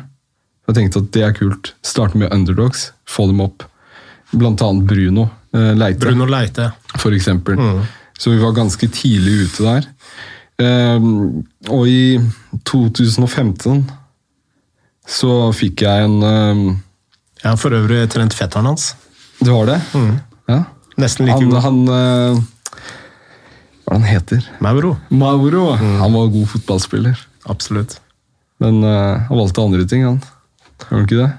Jeg 0.67 0.75
tenkte 0.75 1.01
at 1.03 1.11
det 1.13 1.23
er 1.23 1.33
kult. 1.35 1.73
Starte 1.83 2.17
med 2.17 2.33
underdogs. 2.33 2.91
Få 3.07 3.27
dem 3.27 3.41
opp. 3.43 3.65
Blant 4.31 4.61
annet 4.61 4.87
Bruno 4.89 5.27
Leite 5.77 5.99
Bruno 6.03 6.25
Leite. 6.29 6.71
for 6.99 7.15
eksempel. 7.15 7.59
Så 8.19 8.31
vi 8.31 8.39
var 8.41 8.53
ganske 8.55 8.87
tidlig 8.87 9.45
ute 9.47 9.63
der. 9.63 9.87
Ehm, 10.63 11.43
og 11.69 11.87
i 11.91 12.19
2015 12.65 13.81
så 15.05 15.31
fikk 15.53 15.83
jeg 15.85 16.05
en 16.07 16.15
ehm, 16.23 16.61
Jeg 17.43 17.49
har 17.51 17.57
for 17.61 17.75
øvrig 17.75 18.05
trent 18.09 18.33
fetteren 18.33 18.65
hans. 18.71 18.95
Det 19.41 19.51
var 19.51 19.67
det? 19.69 19.79
Ja. 20.49 20.61
Nesten 20.97 21.27
like 21.27 21.37
Han, 21.37 21.49
god. 21.51 21.61
han 21.61 21.79
eh, 21.91 22.39
Hva 23.85 23.91
er 23.91 23.99
det 23.99 23.99
han 23.99 24.07
heter? 24.07 24.47
Mauro. 24.63 24.95
Mauro. 25.11 25.65
Han 25.75 26.13
var 26.15 26.31
god 26.33 26.47
fotballspiller. 26.55 27.19
Absolutt. 27.51 27.99
Men 28.63 28.79
eh, 28.83 29.27
han 29.27 29.37
valgte 29.37 29.61
andre 29.61 29.85
ting, 29.85 30.05
han. 30.07 30.21
Gjør 30.87 30.95
han 30.95 31.05
ikke 31.05 31.19
det? 31.19 31.31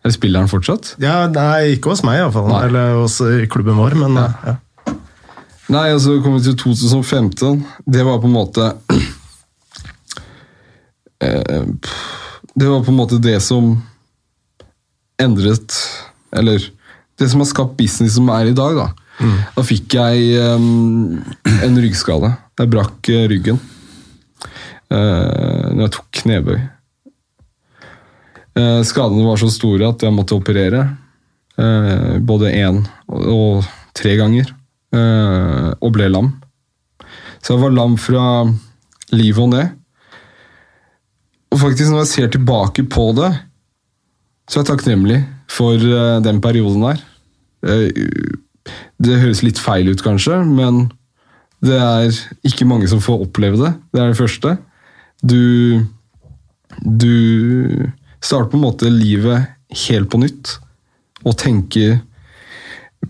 Eller 0.00 0.14
spiller 0.16 0.40
han 0.40 0.48
fortsatt? 0.48 0.94
Ja, 1.02 1.26
Nei, 1.28 1.76
ikke 1.76 1.92
hos 1.92 2.02
meg 2.06 2.20
iallfall. 2.20 2.48
Eller 2.64 2.96
hos 3.02 3.18
eh, 3.24 3.44
klubben 3.52 3.76
vår, 3.80 3.98
men 4.00 4.18
Ja. 4.20 4.28
ja. 4.46 4.56
Nei, 5.70 5.92
altså 5.94 6.16
kom 6.24 6.34
vi 6.34 6.42
til 6.48 6.56
2015. 6.58 7.60
Det 7.86 8.02
var 8.02 8.18
på 8.18 8.26
en 8.26 8.34
måte 8.34 8.72
eh, 11.22 11.62
Det 12.54 12.66
var 12.66 12.82
på 12.82 12.90
en 12.90 12.98
måte 12.98 13.20
det 13.22 13.36
som 13.44 13.76
endret 15.20 15.76
Eller 16.34 16.64
det 17.20 17.28
som 17.30 17.42
har 17.42 17.50
skapt 17.50 17.76
business 17.76 18.16
som 18.16 18.30
er 18.32 18.48
i 18.48 18.56
dag, 18.56 18.78
da. 18.78 18.88
Da 19.52 19.62
fikk 19.66 19.92
jeg 19.98 20.38
um, 20.56 21.18
en 21.44 21.74
ryggskade. 21.76 22.30
Jeg 22.56 22.70
brakk 22.72 23.10
eh, 23.12 23.26
ryggen 23.28 23.58
uh, 24.88 25.68
når 25.74 25.82
jeg 25.82 25.92
tok 25.98 26.06
knebøy. 26.22 26.56
Uh, 28.60 28.80
skadene 28.84 29.24
var 29.24 29.40
så 29.40 29.48
store 29.52 29.88
at 29.88 30.04
jeg 30.04 30.14
måtte 30.14 30.36
operere. 30.36 30.84
Uh, 31.60 32.18
både 32.24 32.52
én 32.56 32.82
og, 33.08 33.66
tre 33.96 34.16
ganger. 34.18 34.50
Uh, 34.94 35.72
og 35.78 35.92
ble 35.94 36.08
lam. 36.10 36.32
Så 37.40 37.54
jeg 37.54 37.62
var 37.62 37.74
lam 37.74 37.96
fra 38.00 38.24
livet 39.14 39.42
og 39.44 39.52
ned. 39.54 39.76
Og 41.50 41.62
faktisk, 41.62 41.90
når 41.90 42.04
jeg 42.04 42.12
ser 42.12 42.32
tilbake 42.34 42.84
på 42.90 43.10
det, 43.16 43.30
så 44.50 44.60
er 44.60 44.64
jeg 44.64 44.70
takknemlig 44.70 45.20
for 45.50 45.82
den 46.22 46.38
perioden 46.42 46.84
der. 46.84 47.00
Det 49.02 49.18
høres 49.18 49.42
litt 49.42 49.58
feil 49.58 49.90
ut, 49.90 50.02
kanskje, 50.04 50.36
men 50.46 50.84
det 51.64 51.78
er 51.80 52.20
ikke 52.46 52.68
mange 52.70 52.86
som 52.90 53.02
får 53.02 53.24
oppleve 53.26 53.58
det. 53.60 53.72
Det 53.90 54.02
er 54.02 54.12
det 54.12 54.20
første. 54.20 54.56
Du 55.22 55.86
Du 56.80 57.90
starter 58.20 58.50
på 58.52 58.58
en 58.58 58.66
måte 58.66 58.92
livet 58.92 59.50
helt 59.86 60.10
på 60.12 60.20
nytt 60.20 60.56
og 61.24 61.36
tenke 61.40 62.00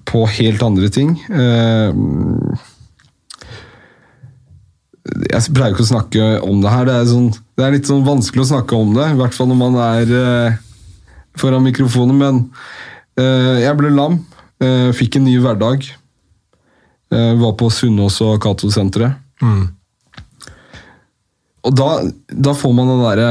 på 0.07 0.25
helt 0.39 0.63
andre 0.63 0.91
ting. 0.93 1.15
Uh, 1.31 1.91
jeg 5.31 5.55
pleier 5.55 5.75
ikke 5.75 5.87
å 5.87 5.91
snakke 5.91 6.27
om 6.47 6.61
det 6.63 6.73
her. 6.73 6.87
Det 6.87 6.97
er, 6.97 7.09
sånn, 7.11 7.31
det 7.59 7.65
er, 7.67 7.75
litt 7.75 7.91
sånn 7.91 8.07
vanskelig 8.07 8.45
å 8.45 8.51
snakke 8.53 8.79
om 8.79 8.93
det, 8.95 9.09
i 9.11 9.19
hvert 9.19 9.35
fall 9.35 9.51
når 9.51 9.59
man 9.59 9.79
er 9.83 10.13
uh, 10.15 10.61
foran 11.41 11.67
mikrofonen. 11.67 12.21
Men 12.21 12.45
uh, 13.19 13.57
jeg 13.63 13.79
ble 13.79 13.95
lam. 13.95 14.23
Fikk 14.93 15.15
en 15.17 15.23
ny 15.25 15.39
hverdag. 15.41 15.87
var 17.11 17.53
på 17.57 17.71
Sunnaas 17.73 18.19
og 18.21 18.35
Cato-senteret. 18.45 19.17
Mm. 19.41 19.63
Og 21.65 21.77
da, 21.79 21.87
da, 22.29 22.53
får 22.53 22.75
man 22.77 22.91
den 22.93 23.01
derre 23.01 23.31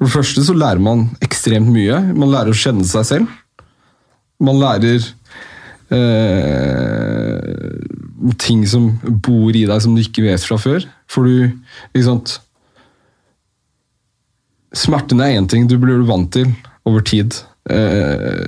For 0.00 0.08
det 0.08 0.14
første 0.14 0.42
så 0.46 0.56
lærer 0.56 0.80
man 0.80 1.10
ekstremt 1.20 1.68
mye. 1.68 2.00
Man 2.16 2.32
lærer 2.32 2.54
å 2.54 2.56
kjenne 2.56 2.86
seg 2.88 3.04
selv. 3.04 3.38
Man 4.40 4.56
lærer 4.56 5.04
ting 8.40 8.62
som 8.68 8.92
bor 9.02 9.56
i 9.56 9.66
deg 9.66 9.82
som 9.82 9.96
du 9.96 10.00
ikke 10.00 10.24
vet 10.24 10.44
fra 10.46 10.56
før. 10.60 10.86
For 11.10 11.26
du 11.26 11.50
ikke 11.50 12.06
sant, 12.06 12.38
Smerten 14.70 15.18
er 15.18 15.34
én 15.34 15.48
ting, 15.50 15.64
du 15.66 15.74
blir 15.82 16.04
vant 16.06 16.28
til 16.30 16.52
over 16.86 17.02
tid. 17.02 17.34
Eh, 17.66 18.46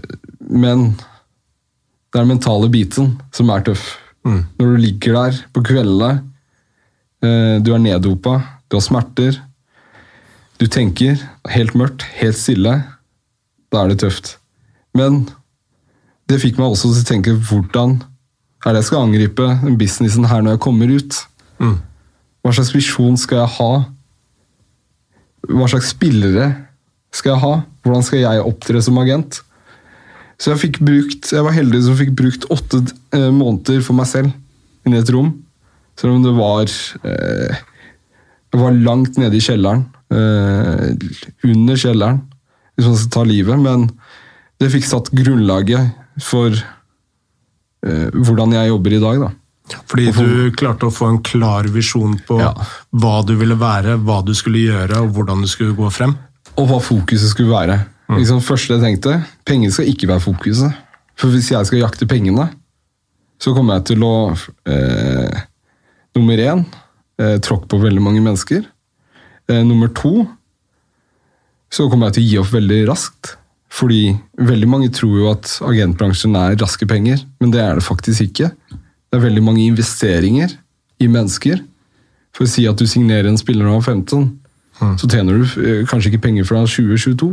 men 0.55 0.93
det 0.95 2.15
er 2.15 2.23
den 2.23 2.31
mentale 2.31 2.69
biten 2.71 3.17
som 3.35 3.51
er 3.51 3.65
tøff. 3.67 3.97
Mm. 4.23 4.45
Når 4.59 4.69
du 4.71 4.83
ligger 4.85 5.17
der 5.19 5.41
på 5.51 5.65
kveldene, 5.67 6.23
eh, 7.27 7.57
du 7.59 7.73
er 7.75 7.83
neddopa, 7.83 8.37
du 8.71 8.79
har 8.79 8.85
smerter, 8.87 9.41
du 10.63 10.69
tenker 10.71 11.19
helt 11.51 11.75
mørkt, 11.75 12.05
helt 12.21 12.39
stille, 12.39 12.77
da 13.75 13.83
er 13.83 13.91
det 13.91 14.03
tøft. 14.05 14.37
Men 14.95 15.25
det 16.31 16.39
fikk 16.39 16.61
meg 16.61 16.71
også 16.71 16.93
til 16.93 17.03
å 17.03 17.09
tenke 17.09 17.35
hvordan 17.49 17.97
er 18.63 18.71
det 18.71 18.83
jeg 18.83 18.91
skal 18.93 19.09
angripe 19.09 19.49
den 19.65 19.79
businessen 19.81 20.29
her 20.31 20.45
når 20.45 20.55
jeg 20.55 20.63
kommer 20.63 20.93
ut? 20.93 21.17
Mm. 21.59 21.81
Hva 22.43 22.53
slags 22.55 22.71
visjon 22.77 23.19
skal 23.19 23.43
jeg 23.43 23.55
ha? 23.57 23.73
Hva 25.51 25.67
slags 25.73 25.91
spillere 25.97 26.53
skal 27.13 27.35
jeg 27.35 27.43
ha? 27.43 27.55
Hvordan 27.83 28.07
skal 28.07 28.23
jeg 28.23 28.45
opptre 28.47 28.83
som 28.87 29.01
agent? 29.03 29.41
Så 30.39 30.55
jeg 30.55 30.77
brukt, 30.79 31.33
jeg 31.35 31.43
var 31.47 31.55
heldig 31.55 31.83
som 31.89 31.99
fikk 31.99 32.15
brukt 32.19 32.47
åtte 32.55 32.85
eh, 33.15 33.31
måneder 33.35 33.83
for 33.83 33.99
meg 33.99 34.09
selv 34.11 34.31
inni 34.87 34.99
i 34.99 35.03
et 35.03 35.11
rom. 35.15 35.35
Selv 35.99 36.17
om 36.17 36.23
det 36.25 36.33
var 36.35 36.71
eh, 36.71 37.61
Jeg 38.53 38.61
var 38.61 38.75
langt 38.85 39.19
nede 39.19 39.39
i 39.39 39.43
kjelleren. 39.43 39.87
Eh, 40.13 40.89
under 41.49 41.79
kjelleren, 41.81 42.19
hvis 42.77 42.89
man 42.89 42.97
skal 43.01 43.13
ta 43.17 43.23
livet. 43.29 43.61
Men 43.63 43.87
det 44.61 44.71
fikk 44.75 44.85
satt 44.89 45.13
grunnlaget 45.17 45.93
for 46.23 46.53
eh, 46.53 48.09
hvordan 48.13 48.53
jeg 48.59 48.73
jobber 48.73 48.97
i 48.99 49.01
dag. 49.03 49.23
da. 49.27 49.31
Fordi 49.89 50.11
du 50.13 50.51
klarte 50.59 50.89
å 50.89 50.93
få 50.93 51.09
en 51.09 51.23
klar 51.25 51.69
visjon 51.73 52.19
på 52.27 52.39
Ja. 52.41 52.53
hva 52.93 53.23
du 53.25 53.35
ville 53.39 53.57
være, 53.57 53.97
hva 54.03 54.21
du 54.25 54.35
skulle 54.35 54.59
gjøre 54.67 55.01
og 55.05 55.15
hvordan 55.17 55.41
du 55.43 55.49
skulle 55.49 55.75
gå 55.77 55.91
frem. 55.91 56.17
Og 56.59 56.69
hva 56.69 56.81
fokuset 56.83 57.31
skulle 57.33 57.53
være. 57.55 57.79
Liksom, 58.13 58.43
første 58.45 58.75
jeg 58.77 58.83
tenkte, 58.83 59.25
penger 59.49 59.71
skal 59.73 59.87
ikke 59.89 60.09
være 60.11 60.21
fokuset. 60.21 60.75
For 61.17 61.33
hvis 61.33 61.49
jeg 61.51 61.65
skal 61.67 61.79
jakte 61.81 62.09
pengene, 62.11 62.51
så 63.41 63.55
kommer 63.55 63.79
jeg 63.79 63.85
til 63.95 64.05
å 64.05 64.37
eh, 64.67 65.41
Nummer 66.13 66.37
én 66.37 66.67
eh, 67.19 67.39
tråkke 67.41 67.71
på 67.73 67.79
veldig 67.81 68.03
mange 68.05 68.21
mennesker. 68.21 68.67
Eh, 69.51 69.63
nummer 69.67 69.91
to 69.97 70.27
så 71.73 71.89
kommer 71.89 72.11
jeg 72.11 72.19
til 72.19 72.23
å 72.23 72.29
gi 72.29 72.41
opp 72.43 72.53
veldig 72.53 72.81
raskt. 72.91 73.37
Fordi 73.73 74.13
veldig 74.37 74.69
mange 74.69 74.91
tror 74.93 75.15
jo 75.17 75.31
at 75.31 75.49
agentbransjen 75.65 76.37
er 76.37 76.59
raske 76.61 76.85
penger, 76.89 77.23
men 77.41 77.53
det 77.55 77.63
er 77.65 77.79
det 77.79 77.87
faktisk 77.87 78.27
ikke. 78.27 78.51
Det 78.69 79.17
er 79.17 79.25
veldig 79.25 79.45
mange 79.45 79.65
investeringer 79.65 80.53
i 81.01 81.09
mennesker. 81.09 81.63
For 82.37 82.45
å 82.45 82.53
si 82.53 82.67
at 82.69 82.81
du 82.81 82.85
signerer 82.89 83.31
en 83.31 83.41
spiller 83.41 83.65
når 83.65 83.79
du 83.79 83.81
er 83.81 83.89
15, 83.95 84.29
så 85.01 85.09
tjener 85.09 85.41
du 85.41 85.47
eh, 85.63 85.83
kanskje 85.89 86.13
ikke 86.13 86.27
penger 86.27 86.49
fra 86.49 86.65
2022. 86.67 87.31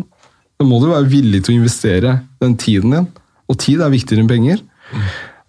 Da 0.60 0.68
må 0.68 0.80
du 0.80 0.90
være 0.92 1.12
villig 1.12 1.44
til 1.44 1.56
å 1.56 1.60
investere 1.60 2.20
den 2.44 2.56
tiden 2.60 2.96
din, 2.96 3.10
og 3.50 3.60
tid 3.60 3.84
er 3.84 3.92
viktigere 3.92 4.24
enn 4.24 4.32
penger. 4.32 4.64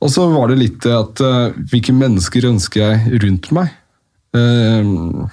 Og 0.01 0.11
så 0.11 0.27
var 0.33 0.51
det 0.51 0.59
litt 0.62 0.79
det 0.83 0.94
at 0.96 1.20
uh, 1.20 1.57
hvilke 1.70 1.92
mennesker 1.92 2.46
ønsker 2.49 2.81
jeg 2.81 3.20
rundt 3.20 3.51
meg? 3.53 3.75
Hva 4.33 5.27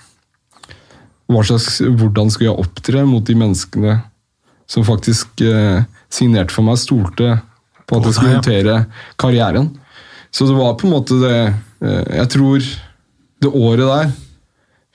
slags, 1.28 1.82
hvordan 1.82 2.32
skulle 2.32 2.52
jeg 2.52 2.62
opptre 2.64 3.04
mot 3.08 3.26
de 3.28 3.36
menneskene 3.36 3.98
som 4.68 4.86
faktisk 4.88 5.42
eh, 5.44 5.84
signerte 6.12 6.56
for 6.56 6.68
meg, 6.68 6.80
stolte 6.80 7.38
på 7.88 8.00
at 8.00 8.08
jeg 8.08 8.18
skulle 8.18 8.38
håndtere 8.38 8.78
karrieren? 9.20 9.72
Så 10.32 10.48
det 10.48 10.58
var 10.58 10.76
på 10.80 10.88
en 10.88 10.96
måte 10.96 11.18
det 11.22 11.38
eh, 11.38 12.16
Jeg 12.20 12.30
tror 12.36 12.70
det 13.44 13.54
året 13.54 13.86
der 13.88 14.12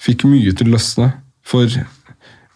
fikk 0.03 0.27
mye 0.27 0.53
til 0.57 0.69
å 0.71 0.75
løsne. 0.75 1.13
For 1.47 1.69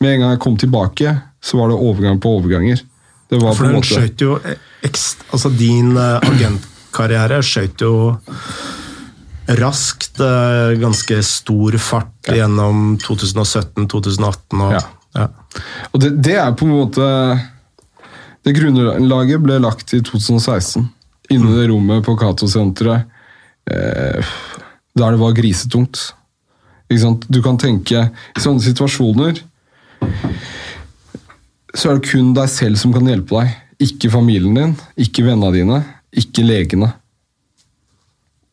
med 0.02 0.12
en 0.12 0.22
gang 0.22 0.32
jeg 0.34 0.42
kom 0.42 0.56
tilbake, 0.60 1.14
så 1.40 1.60
var 1.60 1.70
det 1.70 1.78
overgang 1.78 2.18
på 2.20 2.32
overganger. 2.38 2.82
Det 3.30 3.38
var 3.42 3.54
For 3.54 3.66
på 3.66 3.70
en 3.70 3.76
måte... 3.78 3.92
skjøt 3.92 4.24
jo 4.24 4.38
ekst, 4.86 5.24
altså 5.32 5.50
Din 5.54 5.94
eh, 5.98 6.26
agentkarriere 6.32 7.40
skjøt 7.44 7.86
jo 7.86 7.94
raskt 9.46 10.20
eh, 10.20 10.76
ganske 10.80 11.20
stor 11.22 11.78
fart 11.78 12.30
gjennom 12.34 12.96
2017-2018. 13.02 14.62
og 14.62 14.72
Ja. 14.74 14.82
ja. 15.14 15.28
Og 15.92 16.02
det, 16.02 16.10
det 16.24 16.36
er 16.40 16.52
på 16.52 16.66
en 16.66 16.74
måte 16.74 17.06
Det 18.44 18.52
grunnlaget 18.54 19.40
ble 19.42 19.56
lagt 19.58 19.94
i 19.96 20.02
2016. 20.04 20.84
Inne 21.34 21.50
i 21.50 21.56
det 21.56 21.70
rommet 21.72 22.04
på 22.06 22.14
Cato-senteret. 22.18 23.08
Eh, 23.66 24.34
der 24.96 25.16
det 25.16 25.20
var 25.20 25.34
grisetungt. 25.34 26.12
Ikke 26.86 27.02
sant? 27.02 27.26
Du 27.26 27.40
kan 27.42 27.58
tenke 27.58 28.04
I 28.06 28.42
sånne 28.42 28.62
situasjoner 28.62 29.42
så 31.76 31.90
er 31.90 31.98
det 31.98 32.08
kun 32.08 32.32
deg 32.36 32.48
selv 32.48 32.80
som 32.80 32.94
kan 32.94 33.08
hjelpe 33.08 33.36
deg. 33.36 33.56
Ikke 33.84 34.08
familien 34.12 34.56
din, 34.56 34.76
ikke 34.96 35.26
vennene 35.26 35.52
dine, 35.52 35.80
ikke 36.16 36.44
legene. 36.46 36.88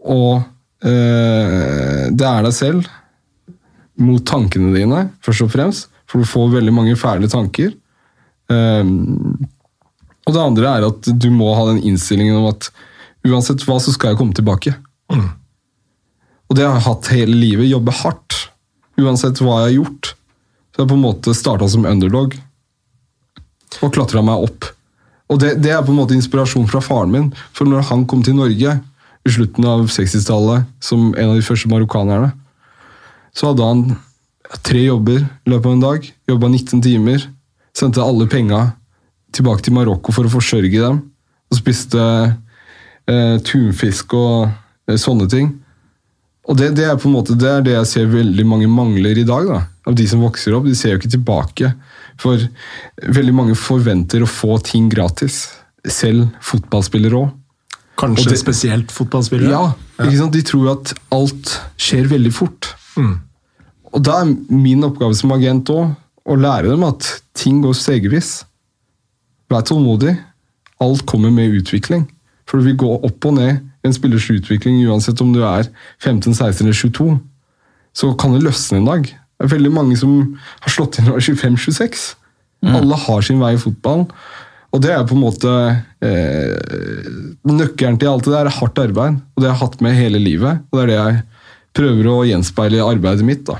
Og 0.03 0.43
det 0.83 2.25
er 2.27 2.43
deg 2.43 2.53
selv 2.55 2.87
mot 4.03 4.23
tankene 4.27 4.73
dine, 4.75 5.05
først 5.23 5.45
og 5.45 5.51
fremst. 5.53 5.89
For 6.09 6.21
du 6.21 6.29
får 6.29 6.51
veldig 6.57 6.73
mange 6.75 6.95
fæle 6.99 7.29
tanker. 7.31 7.71
Ehm, 8.51 9.47
og 10.23 10.35
det 10.35 10.41
andre 10.43 10.69
er 10.69 10.87
at 10.87 11.09
du 11.09 11.29
må 11.33 11.51
ha 11.57 11.67
den 11.71 11.81
innstillingen 11.87 12.41
om 12.41 12.49
at 12.51 12.69
uansett 13.27 13.63
hva, 13.67 13.79
så 13.81 13.93
skal 13.95 14.13
jeg 14.13 14.19
komme 14.19 14.35
tilbake. 14.37 14.75
Og 15.09 16.57
det 16.57 16.67
har 16.67 16.77
jeg 16.77 16.87
hatt 16.87 17.11
hele 17.15 17.37
livet. 17.37 17.71
Jobbe 17.71 17.95
hardt. 18.03 18.39
Uansett 19.01 19.41
hva 19.41 19.63
jeg 19.63 19.69
har 19.69 19.75
gjort. 19.79 20.13
Så 20.73 20.83
jeg 20.83 20.91
på 20.91 20.97
en 20.99 21.05
måte 21.05 21.35
starta 21.37 21.69
som 21.69 21.87
underdog 21.89 22.37
og 23.81 23.93
klatra 23.93 24.21
meg 24.25 24.43
opp. 24.45 24.67
Og 25.33 25.39
det, 25.41 25.55
det 25.63 25.71
er 25.73 25.81
på 25.81 25.89
en 25.93 25.97
måte 25.97 26.13
inspirasjon 26.13 26.67
fra 26.69 26.81
faren 26.83 27.13
min. 27.13 27.29
For 27.57 27.65
når 27.65 27.87
han 27.89 28.05
kom 28.09 28.21
til 28.25 28.37
Norge 28.37 28.75
slutten 29.29 29.65
av 29.67 29.85
60-tallet 29.87 30.67
som 30.83 31.13
en 31.13 31.29
av 31.31 31.37
de 31.37 31.45
første 31.45 31.69
marokkanerne, 31.71 32.31
så 33.33 33.49
hadde 33.49 33.67
han 33.67 33.83
tre 34.61 34.83
jobber 34.85 35.23
i 35.23 35.53
løpet 35.53 35.65
av 35.65 35.73
en 35.73 35.83
dag. 35.83 36.07
Jobba 36.29 36.49
19 36.51 36.83
timer. 36.85 37.25
Sendte 37.73 38.03
alle 38.03 38.27
penga 38.29 38.67
tilbake 39.33 39.65
til 39.65 39.73
Marokko 39.73 40.13
for 40.13 40.27
å 40.27 40.33
forsørge 40.33 40.75
dem. 40.75 40.99
Og 41.49 41.57
spiste 41.57 42.03
eh, 43.09 43.37
tunfisk 43.47 44.13
og 44.19 44.51
eh, 44.89 44.99
sånne 45.01 45.29
ting. 45.31 45.49
Og 46.43 46.59
det, 46.59 46.73
det 46.77 46.85
er 46.85 46.99
på 46.99 47.07
en 47.07 47.15
måte 47.15 47.37
det, 47.39 47.55
det 47.65 47.77
jeg 47.77 47.89
ser 47.89 48.13
veldig 48.13 48.45
mange 48.45 48.69
mangler 48.69 49.17
i 49.17 49.25
dag. 49.25 49.47
da, 49.49 49.63
Av 49.87 49.97
de 49.97 50.05
som 50.09 50.21
vokser 50.21 50.53
opp. 50.53 50.67
De 50.67 50.75
ser 50.77 50.93
jo 50.93 51.01
ikke 51.01 51.15
tilbake. 51.15 51.73
For 52.21 52.41
veldig 53.01 53.35
mange 53.35 53.57
forventer 53.57 54.21
å 54.21 54.29
få 54.29 54.59
ting 54.65 54.91
gratis. 54.91 55.47
Selv 55.87 56.27
fotballspillere 56.43 57.23
òg. 57.23 57.31
Kanskje 57.97 58.25
Og 58.25 58.31
det- 58.33 58.39
spesielt 58.39 58.91
fotballspillere? 58.91 59.49
Ja, 59.49 59.73
ikke 60.03 60.17
sant? 60.17 60.33
De 60.33 60.41
tror 60.41 60.71
at 60.71 60.93
alt 61.11 61.59
skjer 61.77 62.07
veldig 62.09 62.33
fort. 62.33 62.73
Mm. 62.97 63.19
Og 63.93 64.01
da 64.03 64.21
er 64.21 64.35
min 64.49 64.81
oppgave 64.83 65.15
som 65.15 65.31
agent 65.31 65.69
òg 65.69 65.95
å 66.25 66.35
lære 66.39 66.69
dem 66.69 66.83
at 66.83 67.21
ting 67.35 67.61
går 67.61 67.73
stegvis. 67.77 68.43
Vær 69.51 69.61
tålmodig. 69.61 70.17
Alt 70.81 71.05
kommer 71.05 71.31
med 71.31 71.53
utvikling. 71.53 72.07
For 72.47 72.57
det 72.59 72.65
vil 72.65 72.77
gå 72.77 73.03
opp 73.05 73.25
og 73.25 73.33
ned 73.35 73.59
i 73.83 73.87
en 73.87 73.93
spillers 73.93 74.27
utvikling 74.29 74.81
uansett 74.87 75.21
om 75.21 75.31
du 75.33 75.41
er 75.43 75.67
15, 75.99 76.33
16 76.33 76.65
eller 76.65 76.73
22. 76.73 77.19
Så 77.93 78.17
kan 78.17 78.33
det 78.33 78.41
løsne 78.43 78.77
en 78.77 78.85
dag. 78.85 79.03
Det 79.03 79.51
er 79.51 79.57
veldig 79.57 79.71
mange 79.73 79.97
som 79.97 80.39
har 80.61 80.69
slått 80.71 80.97
inn 80.99 81.05
når 81.05 81.19
de 81.19 81.31
er 81.31 81.35
25-26. 81.35 82.15
Alle 82.63 82.95
har 82.95 83.21
sin 83.21 83.39
vei 83.39 83.53
i 83.53 83.57
fotballen. 83.57 84.07
Og 84.73 84.81
det 84.81 84.93
er 84.93 85.03
på 85.05 85.13
en 85.13 85.21
måte 85.21 85.51
eh, 86.01 87.03
Nøkkelen 87.45 87.99
til 88.01 88.09
alt 88.09 88.25
det 88.25 88.33
der 88.33 88.49
er 88.49 88.57
hardt 88.57 88.79
arbeid. 88.81 89.19
Og 89.35 89.43
det 89.43 89.49
har 89.49 89.55
jeg 89.55 89.61
hatt 89.61 89.83
med 89.85 89.97
hele 89.97 90.21
livet. 90.21 90.63
Og 90.71 90.79
det 90.79 90.83
er 90.83 90.89
det 90.89 90.97
jeg 90.97 91.21
prøver 91.77 92.09
å 92.09 92.23
gjenspeile 92.25 92.79
i 92.79 92.85
arbeidet 92.85 93.25
mitt. 93.27 93.45
da. 93.45 93.59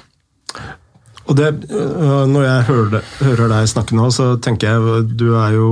Og 1.29 1.37
det, 1.39 1.49
øh, 1.71 2.25
når 2.27 2.43
jeg 2.43 2.63
hører, 2.69 3.11
hører 3.23 3.51
deg 3.53 3.69
snakke 3.71 3.97
nå, 3.97 4.09
så 4.11 4.33
tenker 4.43 4.73
jeg 4.73 5.11
du 5.15 5.29
er 5.39 5.57
jo 5.57 5.67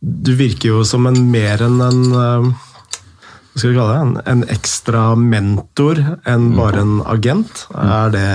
Du 0.00 0.34
virker 0.36 0.68
jo 0.68 0.84
som 0.84 1.06
en 1.08 1.18
mer 1.30 1.62
enn 1.64 1.80
en 1.82 2.00
øh, 2.10 2.48
Hva 2.50 3.60
skal 3.60 3.70
vi 3.70 3.76
kalle 3.78 3.92
det? 3.92 4.00
En, 4.02 4.16
en 4.32 4.44
ekstra 4.52 5.04
mentor 5.16 6.00
enn 6.28 6.50
bare 6.58 6.82
en 6.84 6.98
agent. 7.08 7.66
Er 7.72 8.10
det 8.12 8.26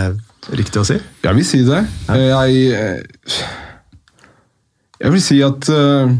riktig 0.58 0.82
å 0.82 0.88
si? 0.88 0.98
Jeg 1.22 1.38
vil 1.38 1.46
si 1.46 1.62
det. 1.68 1.84
Jeg, 2.10 2.64
eh, 2.74 3.36
jeg 5.02 5.14
vil 5.16 5.24
si 5.24 5.40
at 5.46 5.70
uh, 5.74 6.12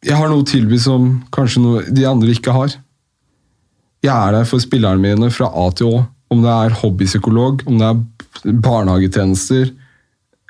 Jeg 0.00 0.16
har 0.16 0.30
noe 0.30 0.40
å 0.40 0.48
tilby 0.48 0.78
som 0.80 1.10
kanskje 1.34 1.60
noe 1.60 1.82
de 1.92 2.06
andre 2.08 2.32
ikke 2.32 2.54
har. 2.56 2.72
Jeg 4.00 4.14
er 4.14 4.32
der 4.32 4.46
for 4.48 4.62
spillerne 4.62 5.02
mine 5.02 5.28
fra 5.34 5.50
A 5.52 5.66
til 5.76 5.92
Å. 5.92 5.98
Om 6.32 6.44
det 6.44 6.52
er 6.54 6.76
hobbypsykolog, 6.80 7.66
om 7.68 7.76
det 7.76 7.88
er 7.90 8.54
barnehagetjenester, 8.64 9.74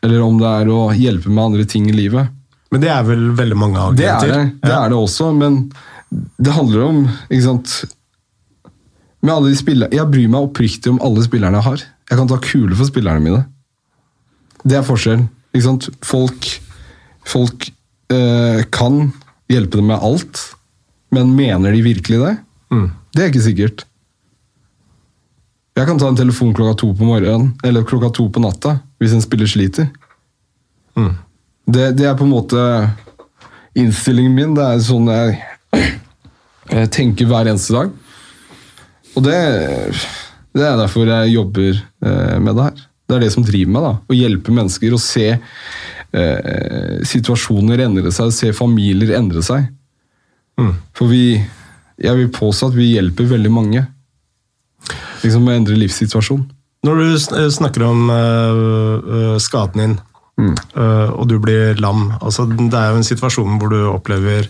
eller 0.05 0.23
om 0.23 0.37
det 0.39 0.51
er 0.61 0.71
å 0.71 0.81
hjelpe 0.95 1.33
med 1.33 1.49
andre 1.49 1.67
ting 1.67 1.89
i 1.91 1.97
livet. 1.97 2.31
Men 2.71 2.85
det 2.85 2.93
er 2.95 3.07
vel 3.09 3.31
veldig 3.35 3.59
mange 3.59 3.89
Det 3.99 4.07
er 4.07 4.21
det, 4.23 4.43
det, 4.63 4.71
ja. 4.71 4.85
er 4.85 4.93
det 4.93 5.01
også, 5.01 5.33
men 5.35 5.65
det 6.11 6.55
handler 6.55 6.85
om 6.87 7.01
ikke 7.27 7.47
sant, 7.49 7.73
med 9.21 9.35
alle 9.35 9.51
de 9.51 9.59
spillere, 9.59 9.93
Jeg 9.95 10.11
bryr 10.13 10.31
meg 10.31 10.47
oppriktig 10.47 10.93
om 10.95 11.01
alle 11.05 11.25
spillerne 11.27 11.59
jeg 11.59 11.67
har. 11.67 11.83
Jeg 12.11 12.21
kan 12.21 12.31
ta 12.31 12.39
kule 12.45 12.77
for 12.77 12.89
spillerne 12.89 13.25
mine. 13.25 13.43
Det 14.65 14.79
er 14.79 14.87
forskjell. 14.87 15.25
Ikke 15.55 15.67
sant? 15.67 15.89
Folk, 16.07 16.49
folk 17.27 17.69
eh, 18.13 18.63
kan 18.75 19.03
hjelpe 19.51 19.81
dem 19.81 19.91
med 19.91 20.03
alt, 20.05 20.43
men 21.15 21.33
mener 21.37 21.75
de 21.75 21.83
virkelig 21.85 22.21
det? 22.23 22.35
Mm. 22.71 22.91
Det 23.15 23.23
er 23.23 23.33
ikke 23.33 23.47
sikkert. 23.49 23.87
Jeg 25.79 25.89
kan 25.89 25.99
ta 25.99 26.11
en 26.11 26.19
telefon 26.19 26.53
klokka 26.55 26.77
to 26.83 26.91
på 26.95 27.07
morgenen 27.07 27.55
eller 27.65 27.87
klokka 27.87 28.11
to 28.15 28.27
på 28.33 28.43
natta 28.43 28.77
hvis 29.01 29.15
en 29.17 29.25
spiller 29.25 29.49
sliter. 29.49 29.89
Mm. 30.99 31.15
Det, 31.71 31.87
det 31.97 32.09
er 32.11 32.19
på 32.19 32.27
en 32.27 32.35
måte 32.35 32.61
innstillingen 33.79 34.35
min. 34.37 34.55
Det 34.59 34.67
er 34.67 34.83
sånn 34.85 35.09
jeg, 35.11 35.39
jeg 36.69 36.91
tenker 36.95 37.31
hver 37.31 37.51
eneste 37.51 37.77
dag. 37.77 37.95
Og 39.17 39.25
det, 39.27 39.39
det 40.55 40.67
er 40.67 40.79
derfor 40.79 41.09
jeg 41.09 41.35
jobber 41.35 41.73
eh, 41.79 42.37
med 42.43 42.55
det 42.59 42.69
her. 42.69 42.87
Det 43.11 43.17
er 43.17 43.25
det 43.25 43.33
som 43.35 43.43
driver 43.47 43.75
meg. 43.75 43.83
da, 43.83 43.93
Å 44.07 44.15
hjelpe 44.15 44.55
mennesker 44.55 44.95
å 44.95 45.03
se 45.03 45.27
eh, 45.35 46.99
situasjoner 47.11 47.83
endre 47.89 48.13
seg, 48.15 48.31
se 48.35 48.53
familier 48.55 49.17
endre 49.19 49.43
seg. 49.43 49.67
Mm. 50.61 50.77
For 50.95 51.11
vi 51.11 51.41
Jeg 52.01 52.17
vil 52.17 52.31
påstå 52.33 52.71
at 52.71 52.77
vi 52.79 52.95
hjelper 52.95 53.27
veldig 53.29 53.51
mange. 53.53 53.83
Liksom 55.21 55.43
med 55.45 55.53
å 55.53 55.57
endre 55.59 55.75
livssituasjon. 55.77 56.47
Når 56.87 56.97
du 56.97 57.51
snakker 57.53 57.83
om 57.85 58.09
øh, 58.09 59.35
skaden 59.37 59.83
din, 59.83 59.99
øh, 60.41 61.11
og 61.13 61.29
du 61.29 61.37
blir 61.39 61.77
lam 61.77 62.15
altså 62.23 62.47
Det 62.49 62.73
er 62.73 62.95
jo 62.95 63.03
en 63.03 63.05
situasjon 63.05 63.59
hvor 63.61 63.69
du 63.69 63.83
opplever 63.91 64.49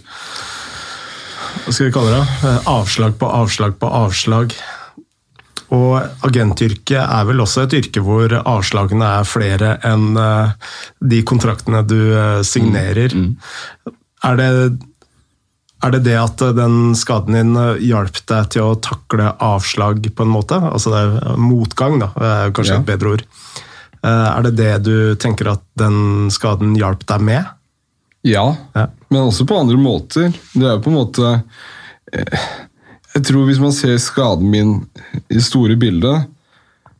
Hva 1.64 1.72
skal 1.74 1.88
vi 1.88 1.94
kalle 1.96 2.12
det? 2.14 2.22
Eh, 2.46 2.70
Avslag 2.70 3.18
på 3.18 3.26
avslag 3.26 3.74
på 3.80 3.90
avslag. 3.90 4.54
Og 5.70 6.02
agentyrket 6.26 6.98
er 6.98 7.26
vel 7.28 7.40
også 7.44 7.62
et 7.68 7.74
yrke 7.78 8.02
hvor 8.02 8.32
avslagene 8.40 9.06
er 9.20 9.28
flere 9.28 9.76
enn 9.86 10.16
øh, 10.18 10.50
de 11.12 11.20
kontraktene 11.22 11.84
du 11.86 11.94
øh, 12.10 12.40
signerer. 12.46 13.14
Er 14.26 14.40
det 14.40 14.48
er 15.80 15.94
det 15.94 16.02
det 16.04 16.16
at 16.20 16.42
den 16.58 16.90
skaden 16.98 17.32
din 17.38 17.54
eh, 17.56 17.78
hjalp 17.88 18.18
deg 18.28 18.50
til 18.52 18.66
å 18.66 18.74
takle 18.84 19.30
avslag 19.40 20.02
på 20.12 20.26
en 20.26 20.32
måte? 20.34 20.58
Altså 20.60 20.90
det 20.92 20.98
er 21.06 21.38
motgang, 21.40 21.96
da, 22.02 22.10
er 22.20 22.52
kanskje 22.52 22.74
Ja. 22.74 22.80
et 22.82 22.90
bedre 22.90 23.14
ord. 23.14 23.22
Eh, 24.02 24.28
Er 24.36 24.42
det 24.42 24.56
det 24.58 24.74
du 24.84 25.14
tenker 25.16 25.48
at 25.54 25.62
den 25.80 26.28
skaden 26.30 26.74
hjalp 26.76 27.06
deg 27.08 27.20
med? 27.24 27.46
Ja, 28.28 28.56
Ja. 28.76 28.88
men 29.08 29.22
også 29.30 29.46
på 29.48 29.56
andre 29.62 29.78
måter. 29.80 30.28
Det 30.52 30.66
er 30.66 30.74
jo 30.76 30.82
på 30.84 30.90
en 30.92 30.98
måte 30.98 31.42
eh, 32.12 32.38
Jeg 33.16 33.26
tror 33.26 33.48
hvis 33.48 33.60
man 33.62 33.74
ser 33.74 33.96
skaden 33.98 34.50
min 34.52 34.76
i 35.28 35.34
det 35.34 35.44
store 35.44 35.76
bildet, 35.80 36.28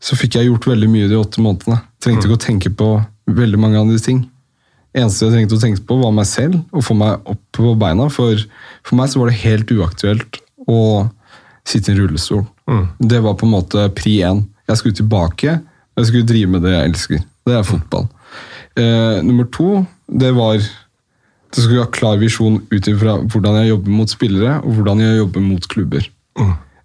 så 0.01 0.17
fikk 0.19 0.39
jeg 0.39 0.49
gjort 0.49 0.67
veldig 0.71 0.89
mye 0.91 1.09
de 1.11 1.19
åtte 1.21 1.43
månedene. 1.45 1.79
Trengte 2.03 2.27
ikke 2.27 2.39
å 2.39 2.45
tenke 2.47 2.73
på 2.73 2.91
veldig 3.31 3.61
mange 3.61 3.81
andre 3.81 3.99
ting. 4.03 4.25
eneste 4.97 5.29
jeg 5.29 5.37
trengte 5.37 5.59
å 5.59 5.63
tenke 5.63 5.85
på, 5.87 5.99
var 6.01 6.15
meg 6.17 6.27
selv 6.27 6.59
og 6.75 6.83
få 6.83 6.97
meg 6.99 7.29
opp 7.31 7.43
på 7.55 7.75
beina. 7.79 8.09
For, 8.11 8.41
for 8.83 8.99
meg 8.99 9.13
så 9.13 9.21
var 9.21 9.31
det 9.31 9.43
helt 9.45 9.71
uaktuelt 9.71 10.41
å 10.67 10.81
sitte 11.69 11.93
i 11.93 11.95
en 11.95 12.01
rullestol. 12.01 12.47
Det 12.99 13.21
var 13.23 13.37
på 13.39 13.47
en 13.47 13.55
måte 13.55 13.87
pri 13.95 14.17
én. 14.27 14.45
Jeg 14.71 14.81
skulle 14.81 14.99
tilbake, 14.99 15.59
og 15.95 16.03
jeg 16.03 16.11
skulle 16.11 16.31
drive 16.31 16.51
med 16.51 16.65
det 16.67 16.75
jeg 16.75 16.91
elsker. 16.91 17.23
Det 17.47 17.57
er 17.59 17.67
fotball. 17.67 18.09
Eh, 18.79 19.21
nummer 19.27 19.47
to, 19.53 19.85
det 20.07 20.31
var 20.37 20.59
det 21.51 21.65
skal 21.65 21.81
ha 21.83 21.89
klar 21.91 22.21
visjon 22.21 22.61
ut 22.71 22.89
ifra 22.91 23.17
hvordan 23.25 23.61
jeg 23.61 23.73
jobber 23.73 23.95
mot 23.99 24.13
spillere 24.13 24.59
og 24.61 24.77
hvordan 24.77 25.03
jeg 25.03 25.19
jobber 25.19 25.43
mot 25.43 25.67
klubber. 25.73 26.07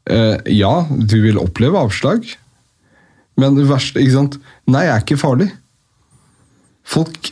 Eh, 0.09 0.37
ja, 0.57 0.73
du 0.89 1.15
vil 1.21 1.41
oppleve 1.41 1.81
avslag, 1.81 2.25
men 3.37 3.57
det 3.57 3.67
verste 3.69 4.01
ikke 4.01 4.15
sant? 4.15 4.39
Nei, 4.69 4.85
jeg 4.87 4.95
er 4.95 5.05
ikke 5.05 5.21
farlig. 5.21 5.49
Folk 6.85 7.31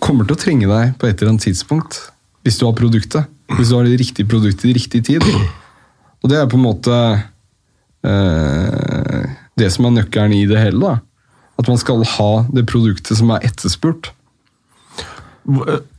kommer 0.00 0.24
til 0.28 0.36
å 0.36 0.40
trenge 0.40 0.70
deg 0.70 0.96
på 1.00 1.08
et 1.08 1.20
eller 1.20 1.34
annet 1.34 1.48
tidspunkt 1.48 2.00
hvis 2.44 2.56
du 2.60 2.66
har 2.66 2.76
produktet. 2.76 3.28
Hvis 3.58 3.68
du 3.72 3.76
har 3.76 3.84
det 3.84 3.98
riktige 4.00 4.28
produktet 4.30 4.70
i 4.70 4.76
riktig 4.76 5.02
tid. 5.08 5.24
Og 6.22 6.30
det 6.30 6.38
er 6.38 6.48
på 6.48 6.56
en 6.56 6.64
måte 6.64 6.96
eh, 8.06 9.24
det 9.60 9.70
som 9.74 9.88
er 9.88 9.96
nøkkelen 9.98 10.36
i 10.38 10.46
det 10.48 10.60
hele. 10.60 10.80
da. 10.80 10.94
At 11.60 11.68
man 11.68 11.80
skal 11.80 12.04
ha 12.16 12.30
det 12.54 12.68
produktet 12.70 13.18
som 13.18 13.32
er 13.34 13.44
etterspurt. 13.48 14.12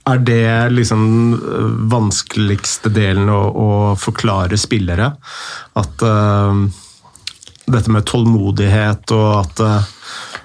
Er 0.10 0.18
det 0.18 0.74
liksom 0.74 1.02
øh, 1.38 1.74
vanskeligste 1.92 2.90
delen 2.94 3.30
å, 3.30 3.42
å 3.52 3.70
forklare 4.02 4.58
spillere? 4.58 5.12
At 5.78 6.02
uh, 6.02 6.64
dette 7.70 7.94
med 7.94 8.08
tålmodighet 8.10 9.14
og 9.14 9.28
at 9.44 9.62
uh, 9.62 9.92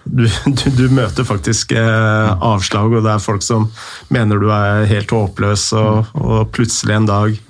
du, 0.05 0.27
du, 0.59 0.66
du 0.77 0.85
møter 0.92 1.27
faktisk 1.27 1.73
øh, 1.73 2.37
avslag, 2.37 2.92
og 2.92 3.07
det 3.07 3.14
er 3.14 3.25
folk 3.25 3.42
som 3.42 3.71
mener 4.12 4.38
du 4.38 4.51
er 4.55 4.85
helt 4.90 5.11
håpløs, 5.11 5.71
og, 5.79 6.12
og 6.21 6.53
plutselig 6.55 7.01
en 7.01 7.09
dag 7.11 7.40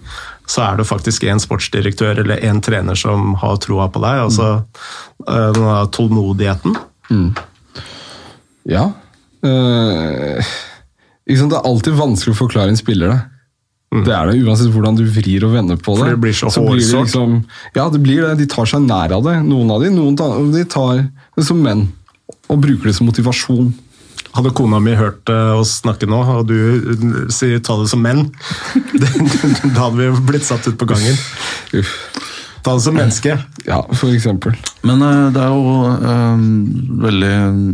så 0.47 0.62
er 0.62 0.79
det 0.79 0.87
faktisk 0.87 1.27
en 1.27 1.42
sportsdirektør 1.42 2.23
eller 2.23 2.45
en 2.47 2.62
trener 2.62 2.95
som 2.95 3.35
har 3.42 3.59
troa 3.62 3.88
på 3.90 3.99
deg. 4.05 4.21
Altså 4.29 4.51
denne 5.27 5.81
tålmodigheten. 5.90 6.77
Ja. 8.71 8.85
Eh, 9.42 10.38
ikke 10.38 10.47
sant? 10.47 10.76
Det 11.27 11.43
er 11.43 11.67
alltid 11.67 11.97
vanskelig 11.99 12.37
å 12.37 12.39
forklare 12.45 12.71
en 12.71 12.79
spiller 12.79 13.11
det. 13.11 13.23
Det 14.05 14.12
er 14.12 14.29
det, 14.29 14.41
Uansett 14.45 14.73
hvordan 14.75 14.97
du 14.99 15.05
vrir 15.09 15.47
og 15.47 15.55
vender 15.55 15.79
på 15.79 15.95
det. 15.97 16.03
For 16.03 16.12
det 16.12 16.21
blir 16.23 16.37
så 16.37 16.51
blir 16.62 16.83
det 16.83 17.01
liksom, 17.07 17.37
ja, 17.77 17.87
det 17.89 18.01
blir 18.03 18.27
det. 18.27 18.35
De 18.43 18.49
tar 18.51 18.69
seg 18.69 18.85
nær 18.85 19.15
av 19.17 19.25
det. 19.25 19.39
Noen 19.47 19.71
av 19.73 19.83
de, 19.83 19.91
noen 19.95 20.19
tar, 20.19 20.37
de 20.53 20.65
tar 20.69 21.07
det 21.39 21.47
som 21.47 21.61
menn 21.62 21.87
og 22.51 22.61
bruker 22.62 22.91
det 22.91 22.97
som 22.99 23.09
motivasjon. 23.09 23.73
Hadde 24.37 24.53
kona 24.57 24.79
mi 24.83 24.93
hørt 24.99 25.31
eh, 25.33 25.53
oss 25.57 25.79
snakke 25.81 26.09
nå, 26.11 26.19
og 26.35 26.51
du 26.51 26.57
eh, 26.59 27.07
sier 27.33 27.62
'ta 27.62 27.79
det 27.81 27.89
som 27.89 28.03
menn', 28.05 28.27
da 29.73 29.87
hadde 29.87 29.97
vi 29.97 30.11
blitt 30.29 30.45
satt 30.45 30.67
ut 30.69 30.77
på 30.77 30.89
gangen. 30.91 31.17
Uff. 31.79 31.95
Det 32.66 32.83
som 32.83 32.96
menneske. 32.98 33.38
Ja, 33.66 33.81
for 33.98 34.12
eksempel. 34.14 34.55
Men 34.87 35.02
eh, 35.02 35.33
det 35.35 35.42
er 35.42 35.50
jo 35.50 35.87
eh, 35.90 36.42
veldig 37.02 37.33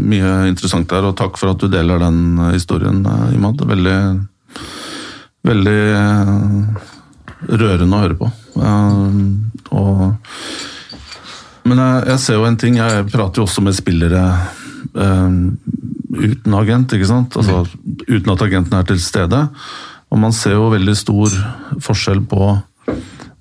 mye 0.08 0.30
interessant 0.48 0.88
der, 0.88 1.04
og 1.10 1.18
takk 1.20 1.36
for 1.40 1.52
at 1.52 1.60
du 1.60 1.68
deler 1.68 2.00
den 2.00 2.38
eh, 2.38 2.54
historien, 2.56 3.02
Imad. 3.36 3.60
Veldig, 3.68 3.98
veldig 5.48 5.80
rørende 7.52 7.98
å 7.98 8.02
høre 8.06 8.16
på. 8.22 8.30
Og, 9.72 10.02
men 11.68 11.84
jeg, 11.84 12.02
jeg 12.14 12.24
ser 12.24 12.40
jo 12.40 12.48
en 12.48 12.58
ting, 12.60 12.80
jeg 12.80 13.06
prater 13.12 13.42
jo 13.42 13.46
også 13.46 13.64
med 13.64 13.76
spillere 13.76 14.24
eh, 14.96 15.38
uten 16.12 16.58
agent, 16.58 16.96
ikke 16.96 17.10
sant? 17.10 17.38
Altså, 17.40 17.64
Uten 18.08 18.32
at 18.34 18.44
agenten 18.44 18.76
er 18.76 18.88
til 18.88 19.00
stede. 19.00 19.46
Og 20.12 20.20
man 20.20 20.34
ser 20.36 20.56
jo 20.58 20.72
veldig 20.72 20.94
stor 20.98 21.32
forskjell 21.80 22.20
på 22.28 22.52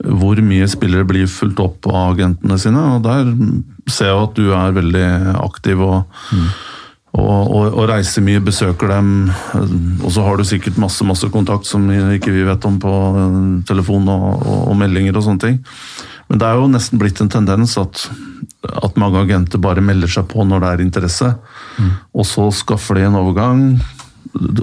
hvor 0.05 0.39
mye 0.43 0.67
spillere 0.69 1.07
blir 1.07 1.29
fulgt 1.29 1.61
opp 1.61 1.87
av 1.89 2.15
agentene 2.15 2.57
sine. 2.61 2.81
og 2.95 3.03
Der 3.05 3.31
ser 3.91 4.11
jeg 4.11 4.21
at 4.25 4.37
du 4.37 4.51
er 4.55 4.75
veldig 4.77 5.07
aktiv 5.41 5.81
og, 5.85 6.03
mm. 6.31 6.47
og, 7.19 7.41
og, 7.41 7.65
og, 7.69 7.83
reiser 7.91 8.25
mye, 8.25 8.43
besøker 8.43 8.91
dem. 8.93 9.31
Og 10.01 10.09
så 10.15 10.25
har 10.25 10.37
du 10.37 10.47
sikkert 10.47 10.81
masse 10.81 11.05
masse 11.07 11.29
kontakt 11.33 11.69
som 11.69 11.89
ikke 11.91 12.33
vi 12.33 12.47
vet 12.47 12.65
om 12.69 12.79
på 12.81 12.95
telefon 13.69 14.09
og, 14.09 14.73
meldinger 14.79 15.17
og 15.17 15.27
sånne 15.27 15.45
ting. 15.45 15.61
Men 16.31 16.39
det 16.39 16.47
er 16.47 16.59
jo 16.59 16.69
nesten 16.71 16.99
blitt 16.99 17.19
en 17.19 17.31
tendens 17.31 17.75
at, 17.77 18.05
at 18.71 18.99
mange 18.99 19.19
agenter 19.19 19.59
bare 19.59 19.83
melder 19.83 20.07
seg 20.09 20.29
på 20.31 20.45
når 20.47 20.63
det 20.63 20.69
er 20.69 20.85
interesse. 20.85 21.33
Mm. 21.75 21.89
Og 22.15 22.29
så 22.29 22.47
skaffer 22.55 22.97
de 22.97 23.09
en 23.09 23.19
overgang, 23.19 23.65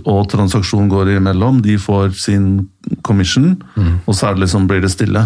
og 0.05 0.29
transaksjonen 0.33 0.89
går 0.91 1.15
imellom. 1.17 1.61
De 1.65 1.77
får 1.81 2.15
sin 2.19 2.69
commission, 3.07 3.55
mm. 3.77 3.95
og 4.07 4.17
så 4.17 4.33
liksom, 4.37 4.67
blir 4.71 4.83
det 4.85 4.93
stille. 4.95 5.25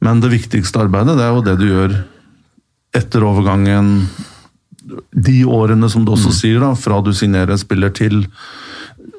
Men 0.00 0.22
det 0.22 0.32
viktigste 0.32 0.80
arbeidet 0.84 1.18
det 1.18 1.26
er 1.26 1.34
jo 1.34 1.44
det 1.44 1.56
du 1.60 1.66
gjør 1.68 1.96
etter 2.96 3.26
overgangen. 3.26 4.08
De 5.12 5.42
årene 5.46 5.90
som 5.92 6.06
du 6.06 6.14
også 6.14 6.32
mm. 6.32 6.38
sier, 6.40 6.60
da, 6.62 6.74
fra 6.78 7.00
du 7.04 7.12
signerer 7.14 7.54
en 7.54 7.60
spiller 7.62 7.92
til 7.94 8.22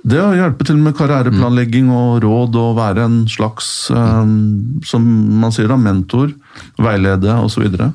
det 0.01 0.17
å 0.17 0.31
hjelpe 0.33 0.65
til 0.65 0.79
med 0.81 0.95
karriereplanlegging 0.97 1.91
og 1.93 2.23
råd 2.23 2.55
og 2.57 2.77
være 2.79 3.03
en 3.05 3.17
slags, 3.29 3.67
um, 3.93 4.79
som 4.87 5.05
man 5.43 5.53
sier 5.53 5.69
da, 5.69 5.77
mentor, 5.77 6.31
veilede 6.81 7.35
osv. 7.37 7.67
Og 7.67 7.75
så 7.77 7.91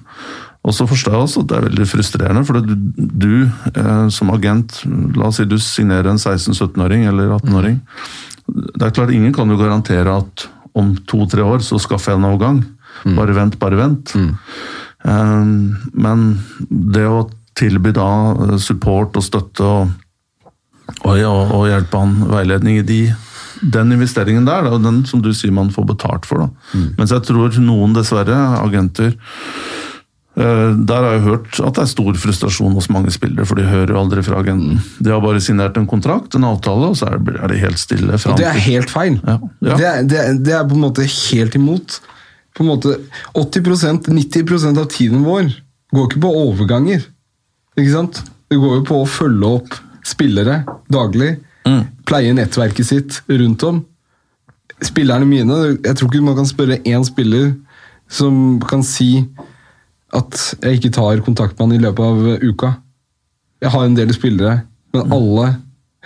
forstår 0.67 1.15
jeg 1.15 1.25
også 1.27 1.43
at 1.45 1.51
det 1.51 1.57
er 1.57 1.67
veldig 1.69 1.87
frustrerende, 1.87 2.45
for 2.47 2.59
du, 2.65 2.75
du 2.97 3.33
eh, 3.47 4.07
som 4.11 4.33
agent 4.35 4.81
La 5.15 5.29
oss 5.29 5.39
si 5.41 5.47
du 5.47 5.59
signerer 5.63 6.11
en 6.11 6.19
16-17-åring 6.19 7.07
eller 7.07 7.37
18-åring. 7.39 7.77
Det 8.47 8.83
er 8.83 8.95
klart, 8.95 9.15
Ingen 9.15 9.35
kan 9.35 9.51
jo 9.51 9.59
garantere 9.61 10.17
at 10.23 10.49
om 10.77 10.95
to-tre 11.09 11.45
år 11.47 11.63
så 11.65 11.79
skaffer 11.81 12.13
jeg 12.13 12.21
en 12.21 12.29
overgang. 12.29 12.59
Mm. 13.05 13.15
Bare 13.19 13.37
vent, 13.37 13.59
bare 13.63 13.79
vent. 13.79 14.15
Mm. 14.19 14.33
Eh, 15.07 15.53
men 16.07 16.27
det 16.69 17.07
å 17.07 17.29
tilby 17.57 17.95
da 17.97 18.11
support 18.61 19.17
og 19.17 19.25
støtte 19.25 19.65
og 19.65 19.95
og, 21.03 21.17
og, 21.19 21.41
og 21.51 21.65
hjelpe 21.67 21.99
han 21.99 22.13
veiledning 22.31 22.77
i 22.79 22.85
de 22.87 23.01
den 23.61 23.95
investeringen 23.95 24.47
der, 24.47 24.67
det 24.67 24.73
er 24.75 24.85
den 24.85 25.01
som 25.09 25.23
du 25.25 25.31
sier 25.35 25.55
man 25.55 25.73
får 25.73 25.87
betalt 25.89 26.29
for. 26.29 26.49
Mm. 26.75 26.89
Mens 26.99 27.15
jeg 27.15 27.25
tror 27.27 27.57
noen, 27.63 27.95
dessverre, 27.97 28.37
agenter 28.61 29.15
eh, 29.15 29.76
Der 30.37 31.01
har 31.01 31.15
jeg 31.15 31.23
hørt 31.25 31.61
at 31.65 31.79
det 31.79 31.83
er 31.87 31.89
stor 31.89 32.19
frustrasjon 32.21 32.75
hos 32.77 32.91
mange 32.93 33.13
spillere, 33.15 33.47
for 33.49 33.57
de 33.57 33.65
hører 33.65 33.95
jo 33.95 34.01
aldri 34.03 34.25
fra 34.27 34.43
agenten. 34.43 34.83
De 35.01 35.09
har 35.09 35.23
bare 35.25 35.41
signert 35.41 35.79
en 35.81 35.89
kontrakt, 35.89 36.37
en 36.37 36.45
avtale, 36.45 36.91
og 36.93 36.99
så 37.01 37.09
er 37.15 37.49
det 37.49 37.63
helt 37.63 37.81
stille. 37.81 38.19
Og 38.21 38.37
det 38.37 38.45
er 38.51 38.61
helt 38.67 38.93
feil! 38.93 39.17
Ja. 39.23 39.39
Ja. 39.65 39.79
Det, 39.79 39.87
er, 39.87 40.03
det, 40.05 40.21
er, 40.21 40.37
det, 40.37 40.55
er, 40.59 40.69
på 40.69 40.77
en 40.77 40.85
måte 40.85 41.09
helt 41.09 41.57
imot. 41.57 41.99
På 42.57 42.65
en 42.65 42.71
måte 42.75 42.99
80-90% 43.33 44.81
av 44.81 44.91
tiden 44.93 45.25
vår 45.25 45.49
går 45.97 46.11
ikke 46.11 46.23
på 46.27 46.37
overganger. 46.45 47.09
Ikke 47.77 47.93
sant? 47.93 48.23
Det 48.53 48.61
går 48.61 48.79
jo 48.79 48.87
på 48.93 49.01
å 49.03 49.09
følge 49.09 49.53
opp 49.59 49.77
spillere 50.07 50.63
daglig. 50.93 51.35
Mm. 51.67 51.83
Pleie 52.07 52.37
nettverket 52.37 52.89
sitt 52.89 53.21
rundt 53.29 53.65
om. 53.67 53.83
Spillerne 54.85 55.25
mine 55.25 55.55
Jeg 55.73 55.97
tror 55.97 56.11
ikke 56.11 56.25
man 56.27 56.37
kan 56.37 56.49
spørre 56.49 56.77
én 56.85 57.05
spiller 57.09 57.55
som 58.13 58.61
kan 58.61 58.85
si 58.87 59.25
at 60.15 60.43
jeg 60.63 60.79
ikke 60.79 60.93
tar 60.95 61.23
kontakt 61.27 61.57
med 61.57 61.67
han 61.67 61.77
i 61.77 61.83
løpet 61.83 62.05
av 62.05 62.45
uka. 62.45 62.75
Jeg 63.65 63.73
har 63.73 63.87
en 63.87 63.97
del 63.97 64.13
spillere, 64.15 64.61
men 64.95 65.09
mm. 65.09 65.17
alle 65.17 65.49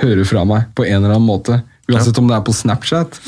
hører 0.00 0.28
fra 0.28 0.46
meg 0.48 0.70
på 0.76 0.86
en 0.86 1.02
eller 1.02 1.16
annen 1.16 1.28
måte. 1.28 1.60
Uansett 1.90 2.18
om 2.20 2.30
det 2.30 2.38
er 2.38 2.46
på 2.46 2.54
Snapchat, 2.54 3.18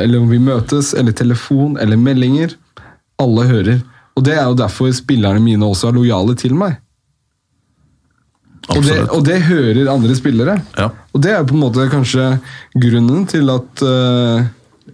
eller 0.00 0.20
om 0.20 0.30
vi 0.30 0.38
møtes, 0.42 0.92
eller 0.94 1.16
telefon, 1.16 1.78
eller 1.80 1.98
meldinger. 1.98 2.54
Alle 3.22 3.46
hører. 3.48 3.82
Og 4.14 4.26
det 4.26 4.36
er 4.36 4.46
jo 4.46 4.56
derfor 4.58 4.92
spillerne 4.94 5.42
mine 5.42 5.66
også 5.66 5.90
er 5.90 5.98
lojale 5.98 6.36
til 6.38 6.54
meg. 6.58 6.78
Og 8.72 8.80
det, 8.80 8.98
og 9.12 9.24
det, 9.26 9.42
hører 9.44 9.90
andre 9.92 10.14
spillere. 10.16 10.56
Ja. 10.78 10.88
Og 11.12 11.22
det 11.24 11.34
er 11.34 11.44
på 11.44 11.56
en 11.56 11.64
måte 11.66 11.84
kanskje 11.92 12.38
grunnen 12.80 13.26
til 13.28 13.50
at 13.52 13.82
uh, 13.84 14.46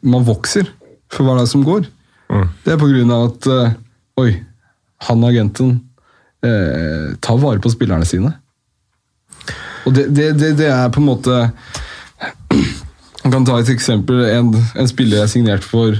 man 0.02 0.26
vokser 0.26 0.66
for 1.11 1.26
hva 1.26 1.37
det 1.38 1.44
er 1.44 1.52
som 1.52 1.62
går. 1.66 1.87
Mm. 2.30 2.48
Det 2.64 2.74
er 2.74 2.80
på 2.80 2.88
grunn 2.90 3.14
av 3.14 3.28
at 3.28 3.50
uh, 3.50 3.76
Oi, 4.20 4.33
han 5.09 5.25
agenten 5.25 5.79
eh, 6.45 7.17
tar 7.21 7.41
vare 7.41 7.63
på 7.63 7.73
spillerne 7.73 8.09
sine. 8.09 8.35
Og 9.89 9.95
det, 9.97 10.11
det, 10.13 10.35
det, 10.59 10.69
er 10.69 10.93
på 10.93 11.01
en 11.01 11.09
måte 11.09 11.37
Man 13.25 13.33
kan 13.33 13.45
ta 13.49 13.59
et 13.61 13.69
eksempel. 13.73 14.23
En, 14.29 14.51
en 14.53 14.89
spiller 14.89 15.23
jeg 15.23 15.33
signerte 15.35 15.69
for 15.69 15.97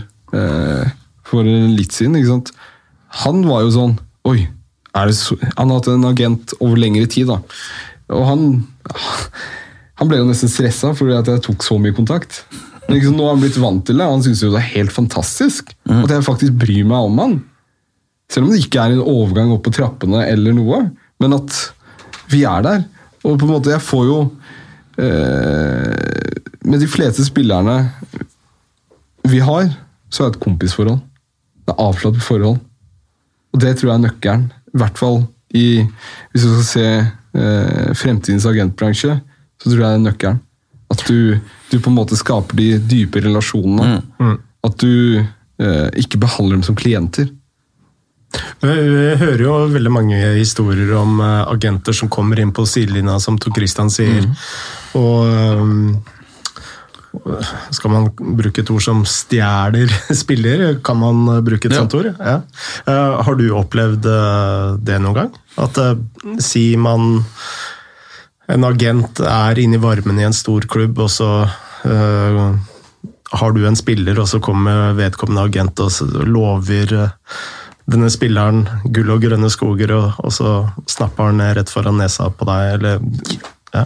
for 1.31 1.47
litt 1.47 1.95
siden. 1.95 2.19
ikke 2.19 2.33
sant? 2.35 2.55
Han 3.25 3.45
var 3.49 3.65
jo 3.67 3.75
sånn 3.75 3.99
Oi, 4.29 4.45
så, 5.17 5.37
han 5.57 5.71
har 5.71 5.79
hatt 5.79 5.89
en 5.89 6.09
agent 6.11 6.53
over 6.59 6.77
lengre 6.77 7.07
tid. 7.09 7.31
da. 7.31 7.39
Og 8.13 8.27
han, 8.29 8.43
han 10.01 10.11
ble 10.11 10.19
jo 10.21 10.27
nesten 10.29 10.51
stressa 10.53 10.93
fordi 10.99 11.17
at 11.17 11.31
jeg 11.31 11.45
tok 11.47 11.65
så 11.65 11.79
mye 11.81 11.97
kontakt. 11.97 12.43
Men 12.85 12.99
liksom, 12.99 13.17
nå 13.17 13.25
har 13.25 13.33
han 13.33 13.41
blitt 13.41 13.57
vant 13.63 13.81
til 13.87 13.97
det, 13.97 14.05
og 14.05 14.19
han 14.19 14.25
syns 14.27 14.43
det 14.45 14.51
er 14.59 14.67
helt 14.75 14.93
fantastisk 14.93 15.73
mm. 15.89 16.03
at 16.03 16.13
jeg 16.13 16.27
faktisk 16.27 16.59
bryr 16.61 16.85
meg 16.91 17.09
om 17.09 17.23
han. 17.23 17.39
Selv 18.31 18.47
om 18.47 18.53
det 18.53 18.63
ikke 18.63 18.83
er 18.83 18.95
en 18.95 19.03
overgang 19.03 19.51
opp 19.55 19.65
på 19.67 19.75
trappene 19.75 20.23
eller 20.31 20.55
noe, 20.55 20.85
men 21.21 21.37
at 21.37 21.57
vi 22.31 22.45
er 22.47 22.65
der. 22.65 22.85
Og 23.27 23.37
på 23.37 23.47
en 23.47 23.53
måte, 23.53 23.73
jeg 23.75 23.85
får 23.85 24.05
jo 24.09 24.19
eh, 24.97 26.39
Med 26.65 26.81
de 26.81 26.89
fleste 26.89 27.25
spillerne 27.27 27.75
vi 29.29 29.43
har, 29.45 29.69
så 30.09 30.25
er 30.25 30.31
det 30.31 30.39
et 30.39 30.45
kompisforhold. 30.45 31.01
Det 31.69 31.75
er 31.75 31.83
avslappet 31.85 32.25
forhold. 32.25 32.57
Og 33.53 33.61
det 33.63 33.75
tror 33.77 33.91
jeg 33.91 33.99
er 33.99 34.05
nøkkelen. 34.07 34.47
I 34.73 34.81
hvert 34.81 34.99
fall 34.99 35.19
i, 35.55 35.67
hvis 36.33 36.47
du 36.47 36.49
skal 36.55 36.69
se 36.71 36.87
eh, 37.43 37.91
fremtidens 37.99 38.47
agentbransje, 38.49 39.19
så 39.61 39.67
tror 39.67 39.77
jeg 39.77 39.85
det 39.85 39.99
er 39.99 40.07
nøkkelen. 40.07 40.41
At 40.91 41.05
du, 41.07 41.37
du, 41.71 41.77
på 41.79 41.93
en 41.93 41.99
måte 41.99 42.19
skaper 42.19 42.59
de 42.59 42.71
dype 42.91 43.23
relasjonene. 43.23 44.01
Mm. 44.01 44.25
Mm. 44.27 44.39
At 44.67 44.81
du 44.83 45.21
eh, 45.21 45.89
ikke 46.01 46.21
behandler 46.23 46.59
dem 46.59 46.67
som 46.67 46.79
klienter. 46.79 47.29
Vi 48.61 49.17
hører 49.21 49.43
jo 49.43 49.57
veldig 49.73 49.93
mange 49.93 50.21
historier 50.37 50.93
om 51.01 51.21
eh, 51.25 51.43
agenter 51.51 51.97
som 51.97 52.11
kommer 52.13 52.41
inn 52.41 52.53
på 52.55 52.67
sidelinja, 52.69 53.19
som 53.23 53.39
Tor 53.41 53.55
Christian 53.57 53.91
sier. 53.93 54.27
Mm. 54.27 54.35
Og 55.01 55.21
um, 55.61 55.85
skal 57.75 57.91
man 57.91 58.09
bruke 58.15 58.63
et 58.63 58.71
ord 58.71 58.85
som 58.85 59.03
stjeler 59.09 59.91
spiller? 60.23 60.67
Kan 60.85 61.01
man 61.03 61.25
bruke 61.47 61.71
et 61.71 61.75
ja. 61.75 61.83
sånt 61.83 61.97
ord? 61.99 62.13
Ja. 62.19 62.41
Uh, 62.87 63.21
har 63.27 63.41
du 63.41 63.49
opplevd 63.59 64.11
det 64.85 65.01
noen 65.03 65.23
gang? 65.23 65.33
At 65.61 65.81
si 66.43 66.73
man 66.79 67.25
En 68.51 68.65
agent 68.67 69.21
er 69.23 69.59
inne 69.63 69.77
i 69.79 69.83
varmen 69.83 70.17
i 70.19 70.25
en 70.27 70.35
stor 70.35 70.65
klubb, 70.67 70.97
og 70.99 71.07
så 71.15 71.29
har 71.87 73.53
du 73.55 73.61
en 73.63 73.79
spiller, 73.79 74.19
og 74.19 74.27
så 74.27 74.41
kommer 74.43 74.97
vedkommende 74.99 75.45
agent 75.47 75.83
og 75.85 76.25
lover 76.27 76.97
denne 77.91 78.11
spilleren 78.13 78.65
gull 78.95 79.11
og 79.15 79.25
grønne 79.25 79.51
skoger, 79.53 79.93
og, 79.97 80.21
og 80.23 80.35
så 80.35 80.55
snapper 80.91 81.31
han 81.31 81.45
rett 81.59 81.73
foran 81.73 82.01
nesa 82.01 82.31
på 82.31 82.49
deg, 82.49 82.79
eller 82.79 83.03
ja. 83.75 83.85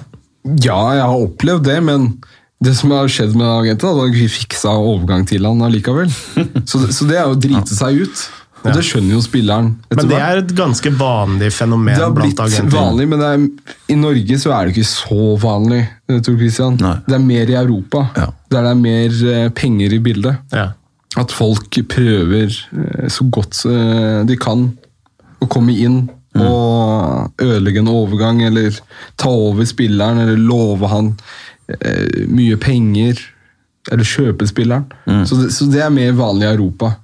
ja, 0.61 0.79
jeg 0.99 1.05
har 1.05 1.27
opplevd 1.27 1.69
det, 1.69 1.81
men 1.85 2.09
det 2.65 2.73
som 2.79 2.95
har 2.95 3.11
skjedd 3.11 3.35
med 3.37 3.49
agenten, 3.49 3.91
er 3.91 4.09
at 4.09 4.17
vi 4.17 4.31
fiksa 4.31 4.73
overgang 4.79 5.27
til 5.29 5.45
han 5.45 5.61
allikevel. 5.67 6.09
Så, 6.71 6.81
så 6.93 7.07
det 7.09 7.19
er 7.19 7.29
jo 7.29 7.37
å 7.37 7.41
drite 7.41 7.77
seg 7.77 8.05
ut. 8.07 8.25
Og 8.65 8.73
det 8.73 8.85
skjønner 8.87 9.13
jo 9.13 9.21
spilleren. 9.21 9.67
Men 9.93 10.09
det 10.09 10.19
er 10.25 10.39
et 10.41 10.53
ganske 10.57 10.93
vanlig 10.97 11.51
fenomen 11.53 11.99
blant 12.17 12.39
agenter? 12.47 12.47
Det 12.49 12.55
har 12.57 12.63
blitt 12.63 12.77
vanlig, 12.79 13.07
men 13.11 13.25
er, 13.27 13.75
i 13.93 13.97
Norge 14.01 14.39
så 14.41 14.55
er 14.57 14.65
det 14.65 14.73
ikke 14.73 14.89
så 14.89 15.35
vanlig. 15.43 15.83
Eh, 16.09 16.23
Tor 16.25 16.39
Christian. 16.41 16.79
Nei. 16.81 16.95
Det 17.05 17.19
er 17.19 17.27
mer 17.27 17.53
i 17.53 17.59
Europa, 17.61 18.07
ja. 18.17 18.31
der 18.55 18.65
det 18.65 18.73
er 18.73 18.81
mer 18.81 19.21
eh, 19.35 19.51
penger 19.59 19.99
i 19.99 20.01
bildet. 20.07 20.41
Ja. 20.55 20.71
At 21.21 21.33
folk 21.35 21.79
prøver 21.93 22.51
eh, 22.51 23.09
så 23.13 23.27
godt 23.31 23.63
de 24.27 24.37
kan 24.41 24.69
å 25.43 25.49
komme 25.51 25.75
inn 25.77 26.05
mm. 26.09 26.43
og 26.43 27.43
ødelegge 27.43 27.83
en 27.83 27.91
overgang, 27.93 28.41
eller 28.47 28.79
ta 29.21 29.31
over 29.31 29.67
spilleren, 29.69 30.23
eller 30.25 30.41
love 30.41 30.89
han 30.91 31.13
Eh, 31.69 32.27
mye 32.29 32.59
penger. 32.61 33.21
Eller 33.93 34.09
kjøpe 34.09 34.47
spilleren. 34.49 34.87
Mm. 35.09 35.25
Så, 35.29 35.41
det, 35.41 35.51
så, 35.53 35.69
det, 35.69 35.83
er 35.85 35.93
mer 35.93 36.15
vanlig 36.17 36.49
i 36.49 36.55
Europa 36.55 36.95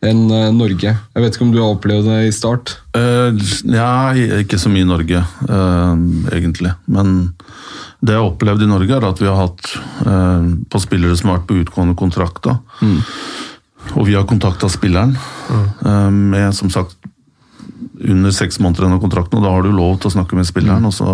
enn 0.00 0.24
uh, 0.32 0.48
Norge. 0.56 0.94
Jeg 0.96 1.22
vet 1.22 1.34
ikke 1.36 1.44
om 1.44 1.50
du 1.52 1.58
har 1.60 1.74
opplevd 1.74 2.08
det 2.08 2.20
i 2.24 2.32
start? 2.32 2.72
Uh, 2.96 3.36
ja, 3.68 4.10
ikke 4.40 4.58
så 4.58 4.72
mye 4.72 4.86
i 4.86 4.88
Norge, 4.88 5.20
uh, 5.44 5.92
egentlig. 6.32 6.72
Men 6.88 7.34
det 8.00 8.14
jeg 8.14 8.22
har 8.22 8.30
opplevd 8.30 8.64
i 8.64 8.70
Norge, 8.70 8.96
er 8.96 9.06
at 9.10 9.20
vi 9.20 9.28
har 9.28 9.36
hatt 9.36 9.70
på 10.72 10.80
spillere 10.80 11.16
som 11.18 11.28
har 11.28 11.38
vært 11.38 11.48
på 11.50 11.58
utgående 11.60 11.96
kontrakt. 12.00 12.46
Mm. 12.80 12.96
Og 13.92 14.06
vi 14.08 14.14
har 14.16 14.24
kontakta 14.28 14.70
spilleren 14.72 15.12
mm. 15.12 16.20
med 16.32 16.56
som 16.56 16.72
sagt 16.72 16.96
under 18.00 18.32
seks 18.32 18.56
måneder 18.64 18.88
av 18.88 19.02
kontrakten, 19.02 19.36
og 19.36 19.44
da 19.44 19.52
har 19.52 19.66
du 19.66 19.74
lov 19.76 19.98
til 20.00 20.08
å 20.08 20.14
snakke 20.16 20.38
med 20.38 20.48
spilleren. 20.48 20.86
Mm. 20.86 20.88
og 20.88 20.96
så 20.96 21.10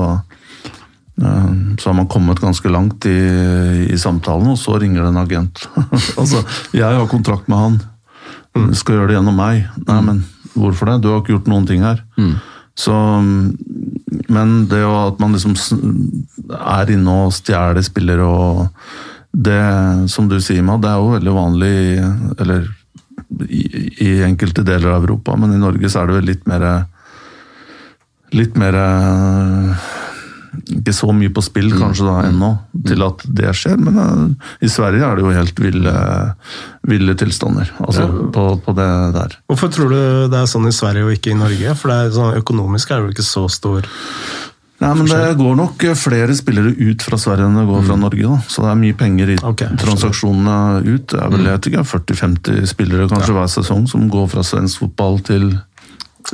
Eh, 1.22 1.76
Så 1.78 1.89
har 1.89 1.95
man 1.95 2.09
kommet 2.09 2.41
ganske 2.41 2.68
langt 2.68 3.07
i, 3.07 3.18
i 3.91 3.99
samtalen, 3.99 4.49
og 4.53 4.59
så 4.59 4.78
ringer 4.80 5.03
det 5.03 5.09
en 5.09 5.22
agent. 5.22 5.68
altså, 6.20 6.43
jeg 6.76 6.84
har 6.84 7.09
kontrakt 7.09 7.49
med 7.49 7.59
han. 7.59 7.78
Du 8.57 8.74
skal 8.76 8.99
gjøre 8.99 9.12
det 9.12 9.18
gjennom 9.18 9.37
meg. 9.37 9.66
Nei, 9.89 10.01
men 10.05 10.24
hvorfor 10.55 10.91
det? 10.91 11.01
Du 11.05 11.11
har 11.12 11.20
ikke 11.20 11.37
gjort 11.37 11.51
noen 11.53 11.66
ting 11.68 11.84
her. 11.84 12.01
Så, 12.76 12.95
men 14.07 14.57
det 14.70 14.80
jo 14.84 14.92
at 15.00 15.20
man 15.22 15.34
liksom 15.34 15.57
er 16.54 16.92
inne 16.94 17.14
og 17.26 17.34
stjeler 17.34 17.82
spillere 17.84 18.26
og 18.26 18.66
det, 19.36 19.61
som 20.09 20.30
du 20.30 20.38
sier, 20.40 20.62
Mad, 20.64 20.80
det 20.84 20.90
er 20.90 21.00
jo 21.02 21.12
veldig 21.12 21.32
vanlig 21.36 21.74
eller 22.40 22.68
i, 23.50 23.62
i 24.07 24.11
enkelte 24.24 24.64
deler 24.64 24.94
av 24.94 25.04
Europa, 25.04 25.34
men 25.36 25.52
i 25.52 25.61
Norge 25.61 25.90
så 25.90 26.02
er 26.02 26.09
det 26.09 26.20
vel 26.20 26.30
litt 26.32 26.46
mer 26.50 26.68
Litt 28.34 28.57
mer 28.59 28.74
Ikke 30.78 30.94
så 30.96 31.11
mye 31.14 31.32
på 31.34 31.42
spill 31.44 31.70
kanskje 31.76 32.07
da 32.09 32.16
ennå, 32.28 32.50
til 32.86 33.04
at 33.07 33.22
det 33.38 33.52
skjer. 33.59 33.76
Men 33.80 34.00
eh, 34.02 34.48
i 34.66 34.70
Sverige 34.72 35.07
er 35.07 35.18
det 35.18 35.26
jo 35.26 35.34
helt 35.36 35.62
ville, 35.62 35.94
ville 36.86 37.16
tilstander 37.18 37.70
altså, 37.82 38.07
Ja. 38.07 38.26
på, 38.34 38.46
på 38.64 38.76
det 38.76 38.90
der. 39.16 39.38
Hvorfor 39.50 39.72
tror 39.72 39.92
du 39.94 40.00
det 40.32 40.40
er 40.40 40.50
sånn 40.50 40.68
i 40.68 40.74
Sverige 40.74 41.07
og 41.07 41.14
ikke 41.16 41.34
i 41.34 41.38
Norge? 41.38 41.76
For 41.78 41.92
det 41.92 41.96
er 42.00 42.16
sånn, 42.16 42.34
økonomisk 42.42 42.90
er 42.90 43.00
det 43.00 43.11
jo 43.11 43.16
ikke 43.16 43.30
så 43.30 43.46
stor 43.52 43.88
Nei, 44.76 44.90
men 44.92 45.07
Det 45.09 45.38
går 45.38 45.54
nok 45.57 45.84
flere 45.96 46.34
spillere 46.36 46.74
ut 46.76 47.00
fra 47.00 47.16
Sverige 47.16 47.46
enn 47.48 47.54
det 47.57 47.64
går 47.64 47.86
fra 47.86 47.96
Norge. 47.96 48.26
da. 48.28 48.36
Så 48.44 48.61
det 48.61 48.68
er 48.68 48.80
mye 48.82 48.96
penger 48.98 49.30
i 49.32 49.36
okay, 49.48 49.70
transaksjonene 49.80 50.82
ut. 50.84 51.07
Det 51.14 51.16
er 51.22 51.30
vel 51.32 51.48
ikke, 51.54 51.84
40-50 51.88 52.66
spillere 52.74 53.09
kanskje 53.09 53.32
hver 53.38 53.48
sesong 53.48 53.86
som 53.88 54.04
går 54.12 54.28
fra 54.34 54.44
svensk 54.44 54.84
fotball 54.84 55.16
til 55.24 55.48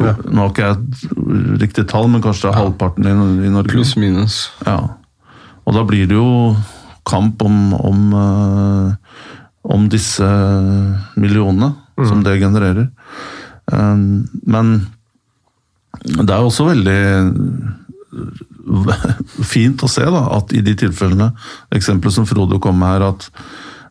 Ja. 0.00 0.14
Nå 0.24 0.44
har 0.44 0.52
ikke 0.52 0.68
jeg 0.68 0.78
et 0.78 1.60
riktig 1.60 1.84
tall, 1.90 2.08
men 2.12 2.22
kanskje 2.24 2.46
det 2.46 2.52
er 2.52 2.60
halvparten 2.62 3.08
i, 3.08 3.12
i 3.46 3.52
Norge. 3.52 3.74
Pluss 3.74 3.96
minus. 4.00 4.46
Ja. 4.64 4.78
Og 5.66 5.76
da 5.76 5.84
blir 5.86 6.08
det 6.10 6.16
jo 6.16 6.54
kamp 7.08 7.42
om, 7.44 7.74
om, 7.76 8.00
eh, 8.16 9.20
om 9.74 9.86
disse 9.92 10.26
millionene 11.18 11.74
som 12.08 12.22
det 12.24 12.40
genererer. 12.40 12.88
Um, 13.72 14.24
men 14.48 14.72
det 16.02 16.32
er 16.32 16.40
også 16.42 16.66
veldig 16.66 17.00
fint 19.52 19.82
å 19.84 19.90
se 19.90 20.06
da, 20.06 20.24
at 20.38 20.54
i 20.56 20.62
de 20.64 20.74
tilfellene, 20.78 21.30
eksempelet 21.74 22.16
som 22.16 22.26
Frode 22.28 22.58
kom 22.62 22.80
med 22.80 22.96
her, 22.96 23.06
at 23.12 23.28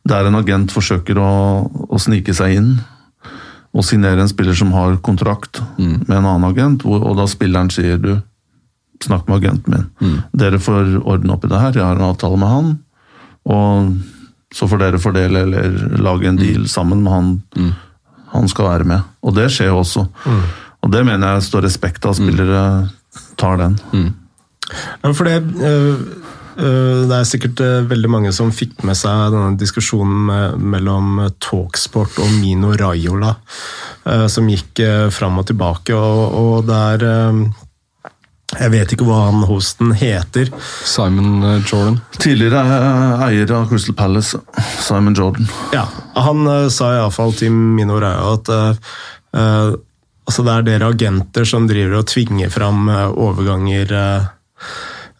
der 0.08 0.28
en 0.28 0.40
agent 0.40 0.74
forsøker 0.74 1.20
å, 1.22 1.32
å 1.94 2.02
snike 2.02 2.34
seg 2.36 2.58
inn 2.58 2.72
og 3.72 3.86
signere 3.88 4.22
en 4.22 4.30
spiller 4.32 4.54
som 4.58 4.72
har 4.76 4.98
kontrakt 5.04 5.62
med 5.78 6.12
en 6.18 6.26
annen 6.26 6.50
agent, 6.50 6.84
hvor, 6.84 7.04
og 7.08 7.18
da 7.18 7.28
spilleren 7.28 7.70
sier 7.72 7.98
du, 8.02 8.16
snakk 9.02 9.28
med 9.28 9.40
agenten 9.42 9.74
min. 9.74 9.86
Dere 10.38 10.60
får 10.62 10.98
ordne 11.02 11.34
opp 11.34 11.46
i 11.46 11.50
det 11.50 11.60
her, 11.62 11.78
jeg 11.78 11.86
har 11.86 11.96
en 11.98 12.10
avtale 12.12 12.38
med 12.38 12.52
han, 12.52 12.74
og 13.50 13.94
så 14.54 14.68
får 14.68 14.82
dere 14.84 15.00
fordele 15.00 15.46
eller 15.46 15.78
lage 16.04 16.28
en 16.28 16.38
deal 16.38 16.68
sammen 16.70 17.02
med 17.06 17.12
han 17.12 17.32
han 18.32 18.48
skal 18.48 18.66
være 18.70 18.88
med. 18.88 19.02
Og 19.24 19.36
det 19.36 19.50
skjer 19.52 19.74
også. 19.76 20.06
Og 20.82 20.92
det 20.92 21.06
mener 21.06 21.34
jeg 21.34 21.44
står 21.50 21.66
respekt 21.68 22.06
av 22.08 22.16
spillere 22.16 22.62
tar 23.38 23.58
den. 23.60 23.76
Ja, 25.04 25.12
for 25.12 25.28
det, 25.28 25.44
øh, 25.64 26.00
det 26.58 27.16
er 27.16 27.28
sikkert 27.28 27.62
øh, 27.64 27.88
veldig 27.90 28.10
mange 28.12 28.32
som 28.36 28.52
fikk 28.54 28.84
med 28.88 28.98
seg 29.00 29.32
denne 29.34 29.58
diskusjonen 29.60 30.58
mellom 30.60 31.22
Talksport 31.44 32.20
og 32.22 32.32
Mino 32.42 32.74
Raiola, 32.78 33.34
som 34.32 34.48
gikk 34.50 34.82
fram 35.14 35.38
og 35.38 35.46
tilbake, 35.52 35.94
og, 35.96 36.66
der 36.66 37.06
Jeg 38.60 38.72
vet 38.74 38.92
ikke 38.92 39.06
hva 39.08 39.30
han 39.30 39.46
hosten 39.48 39.94
heter. 39.96 40.50
Simon 40.84 41.44
eh, 41.46 41.62
Jordan. 41.64 42.02
Tidligere 42.18 42.60
eh, 42.66 43.22
eier 43.30 43.54
av 43.56 43.70
Crystal 43.70 43.96
Palace, 43.96 44.42
Simon 44.82 45.16
Jordan. 45.16 45.48
Ja, 45.72 45.86
Han 46.20 46.44
sa 46.74 46.92
iallfall 46.98 47.32
til 47.40 47.54
Mino 47.56 48.02
Raiola 48.02 48.36
at 48.36 48.52
altså 49.32 50.44
det 50.44 50.54
er 50.54 50.66
dere 50.68 50.90
agenter 50.92 51.48
som 51.48 51.70
driver 51.70 52.02
og 52.02 52.10
tvinger 52.12 52.52
fram 52.52 52.90
overganger 52.92 53.96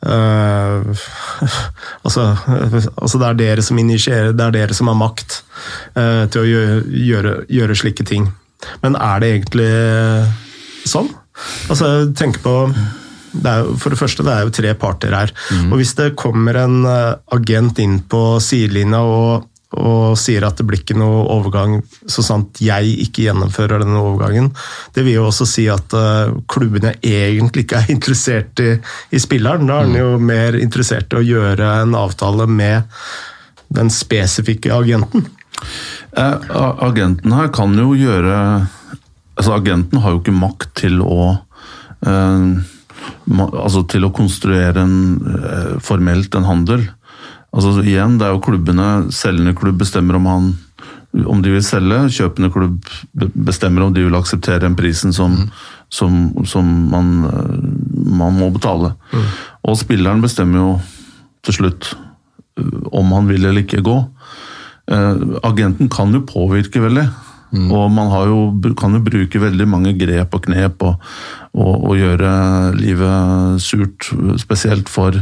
øh, 0.06 1.04
altså, 2.06 2.28
altså 2.96 3.22
det 3.22 3.28
er 3.28 3.40
dere 3.42 3.66
som 3.66 3.80
initierer, 3.82 4.32
det 4.34 4.48
er 4.48 4.58
dere 4.60 4.78
som 4.78 4.92
har 4.92 5.00
makt 5.00 5.42
uh, 5.98 6.28
til 6.32 6.44
å 6.44 6.48
gjøre, 6.48 6.80
gjøre, 7.10 7.36
gjøre 7.52 7.78
slike 7.84 8.08
ting. 8.08 8.30
Men 8.84 8.98
er 8.98 9.22
det 9.22 9.36
egentlig 9.36 9.70
sånn? 10.90 11.10
Altså, 11.72 11.94
tenk 12.18 12.42
på 12.44 12.56
det 13.32 13.48
er 13.48 13.70
for 13.80 13.94
det 13.94 14.00
første, 14.00 14.26
det 14.28 14.34
er 14.34 14.44
jo 14.44 14.54
tre 14.56 14.74
parter 14.76 15.14
her. 15.16 15.32
Og 15.70 15.78
hvis 15.80 15.94
det 15.96 16.12
kommer 16.20 16.58
en 16.66 16.82
øh, 16.84 17.14
agent 17.32 17.80
inn 17.80 18.02
på 18.12 18.42
sidelinja 18.44 19.00
og 19.08 19.48
og 19.80 20.18
sier 20.20 20.44
at 20.44 20.60
det 20.60 20.66
blir 20.68 20.82
ikke 20.82 20.98
noe 21.00 21.24
overgang 21.32 21.78
så 22.10 22.24
sant 22.26 22.60
jeg 22.64 22.92
ikke 23.06 23.26
gjennomfører 23.30 23.86
denne 23.86 24.02
overgangen. 24.02 24.50
Det 24.92 25.06
vil 25.08 25.22
jo 25.22 25.28
også 25.30 25.48
si 25.48 25.68
at 25.72 25.96
uh, 25.96 26.34
klubbene 26.52 26.98
egentlig 27.00 27.66
ikke 27.66 27.80
er 27.80 27.94
interessert 27.96 28.60
i, 28.64 28.74
i 29.16 29.22
spilleren. 29.22 29.70
Da 29.70 29.80
er 29.80 29.92
den 29.92 30.02
jo 30.02 30.16
mer 30.20 30.60
interessert 30.60 31.16
i 31.16 31.22
å 31.22 31.26
gjøre 31.26 31.76
en 31.86 31.96
avtale 31.96 32.50
med 32.52 32.90
den 33.72 33.92
spesifikke 33.94 34.74
agenten. 34.76 35.30
Eh, 36.18 36.38
agenten 36.84 37.32
her 37.38 37.52
kan 37.54 37.76
jo 37.78 37.94
gjøre 37.96 38.36
altså 39.38 39.54
Agenten 39.56 40.02
har 40.04 40.12
jo 40.12 40.20
ikke 40.20 40.34
makt 40.36 40.74
til 40.82 41.00
å 41.06 41.28
eh, 42.04 42.48
altså 43.32 43.84
til 43.90 44.06
å 44.06 44.12
konstruere 44.14 44.84
en, 44.84 44.98
eh, 45.22 45.78
formelt 45.82 46.36
en 46.36 46.50
handel. 46.50 46.84
Altså 47.52 47.82
igjen, 47.84 48.18
Det 48.18 48.28
er 48.28 48.36
jo 48.36 48.44
klubbene, 48.44 49.12
selgende 49.12 49.56
klubb 49.58 49.82
bestemmer 49.82 50.16
om 50.16 50.30
han 50.30 50.52
om 51.28 51.42
de 51.44 51.52
vil 51.52 51.64
selge. 51.66 52.06
Kjøpende 52.16 52.52
klubb 52.54 52.92
bestemmer 53.36 53.86
om 53.86 53.96
de 53.96 54.06
vil 54.06 54.16
akseptere 54.16 54.64
den 54.64 54.78
prisen 54.80 55.14
som, 55.16 55.36
som, 55.92 56.32
som 56.48 56.70
man, 56.92 57.10
eh, 57.28 57.58
man 58.22 58.38
må 58.40 58.52
betale. 58.56 58.94
Og 59.68 59.76
spilleren 59.80 60.24
bestemmer 60.24 60.62
jo 60.62 60.70
til 61.46 61.58
slutt 61.60 61.92
eh, 61.92 62.78
om 62.96 63.12
han 63.16 63.28
vil 63.28 63.44
eller 63.44 63.66
ikke 63.66 63.84
gå. 63.84 63.98
Eh, 64.92 65.28
agenten 65.44 65.92
kan 65.92 66.16
jo 66.16 66.24
påvirke 66.28 66.84
veldig. 66.84 67.10
Og 67.52 67.90
man 67.92 68.08
har 68.14 68.30
jo, 68.30 68.74
kan 68.80 68.94
jo 68.96 69.02
bruke 69.04 69.42
veldig 69.44 69.66
mange 69.68 69.92
grep 70.00 70.38
og 70.38 70.46
knep 70.46 70.86
og, 70.88 71.02
og, 71.52 71.74
og 71.90 71.98
gjøre 72.00 72.30
livet 72.78 73.60
surt, 73.60 74.08
spesielt 74.40 74.88
for 74.88 75.18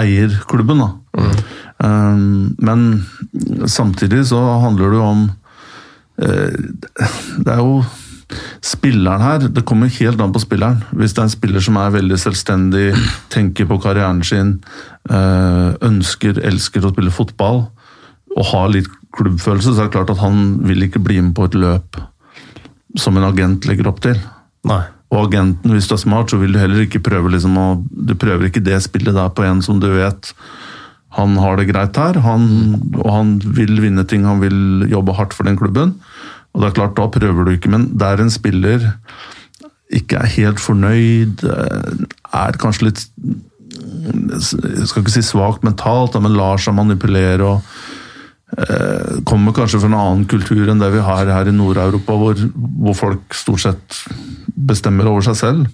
eierklubben. 0.00 0.80
Da. 0.80 1.26
Eh, 1.84 2.16
men 2.68 2.86
samtidig 3.68 4.24
så 4.30 4.40
handler 4.64 4.90
det 4.90 5.00
jo 5.00 5.04
om 5.04 5.24
eh, 6.22 6.56
Det 7.44 7.52
er 7.52 7.60
jo 7.62 7.84
spilleren 8.64 9.22
her, 9.22 9.44
det 9.52 9.66
kommer 9.68 9.92
helt 9.92 10.20
an 10.22 10.32
på 10.34 10.40
spilleren. 10.42 10.80
Hvis 10.96 11.12
det 11.14 11.20
er 11.20 11.28
en 11.28 11.34
spiller 11.34 11.62
som 11.62 11.76
er 11.78 11.92
veldig 11.94 12.16
selvstendig, 12.18 12.86
tenker 13.30 13.68
på 13.68 13.78
karrieren 13.82 14.22
sin, 14.26 14.56
eh, 15.10 15.70
ønsker, 15.84 16.40
elsker 16.42 16.86
å 16.86 16.94
spille 16.94 17.14
fotball 17.14 17.66
og 18.34 18.48
har 18.50 18.72
litt 18.72 18.88
klubbfølelse, 19.14 19.74
så 19.74 19.84
er 19.84 19.90
det 19.90 19.94
klart 19.94 20.10
at 20.10 20.22
han 20.24 20.58
vil 20.66 20.88
ikke 20.88 21.04
bli 21.04 21.20
med 21.20 21.36
på 21.36 21.46
et 21.46 21.58
løp 21.58 22.00
som 22.98 23.16
en 23.18 23.28
agent 23.28 23.68
legger 23.68 23.90
opp 23.90 24.00
til. 24.02 24.18
Nei. 24.66 24.82
Og 25.14 25.28
agenten, 25.28 25.70
hvis 25.70 25.86
du 25.86 25.94
er 25.94 26.02
smart, 26.02 26.32
så 26.32 26.40
vil 26.40 26.54
du 26.54 26.58
heller 26.58 26.86
ikke 26.86 27.02
prøve 27.04 27.30
liksom 27.30 27.58
å 27.60 27.66
Du 27.86 28.16
prøver 28.18 28.48
ikke 28.48 28.64
det 28.64 28.80
spillet 28.82 29.14
der 29.14 29.30
på 29.30 29.44
en 29.46 29.60
som 29.62 29.78
du 29.78 29.86
vet 29.92 30.32
han 31.14 31.36
har 31.38 31.58
det 31.58 31.68
greit 31.70 31.98
her, 32.00 32.18
han, 32.24 32.44
og 32.96 33.06
han 33.10 33.36
vil 33.56 33.78
vinne 33.82 34.04
ting, 34.10 34.26
han 34.26 34.42
vil 34.42 34.88
jobbe 34.90 35.14
hardt 35.14 35.36
for 35.36 35.46
den 35.46 35.58
klubben. 35.58 35.94
Og 36.54 36.62
det 36.62 36.70
er 36.70 36.76
klart, 36.78 36.96
da 36.98 37.08
prøver 37.10 37.46
du 37.46 37.54
ikke, 37.54 37.70
men 37.70 37.88
der 37.98 38.22
en 38.22 38.32
spiller 38.32 38.92
ikke 39.94 40.18
er 40.18 40.32
helt 40.38 40.62
fornøyd, 40.62 41.44
eh, 41.44 42.06
er 42.34 42.60
kanskje 42.60 42.88
litt 42.90 43.04
Jeg 43.74 44.86
skal 44.86 45.02
ikke 45.02 45.12
si 45.12 45.22
svakt 45.24 45.64
mentalt, 45.66 46.14
men 46.22 46.36
lar 46.38 46.60
seg 46.62 46.76
manipulere 46.76 47.42
og 47.42 47.62
eh, 48.54 49.22
kommer 49.26 49.54
kanskje 49.56 49.80
fra 49.82 49.90
en 49.90 49.96
annen 49.98 50.26
kultur 50.30 50.70
enn 50.70 50.82
det 50.82 50.92
vi 50.94 51.02
har 51.02 51.26
her 51.26 51.50
i 51.50 51.54
Nord-Europa, 51.54 52.16
hvor, 52.20 52.38
hvor 52.54 52.98
folk 52.98 53.34
stort 53.34 53.64
sett 53.64 53.98
bestemmer 54.54 55.10
over 55.10 55.26
seg 55.26 55.40
selv. 55.40 55.66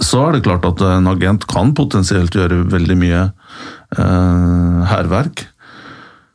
Så 0.00 0.22
er 0.24 0.36
det 0.38 0.44
klart 0.46 0.64
at 0.68 0.80
en 0.88 1.10
agent 1.12 1.44
kan 1.50 1.74
potensielt 1.76 2.36
gjøre 2.36 2.64
veldig 2.72 2.96
mye 3.00 3.26
hærverk. 3.98 5.46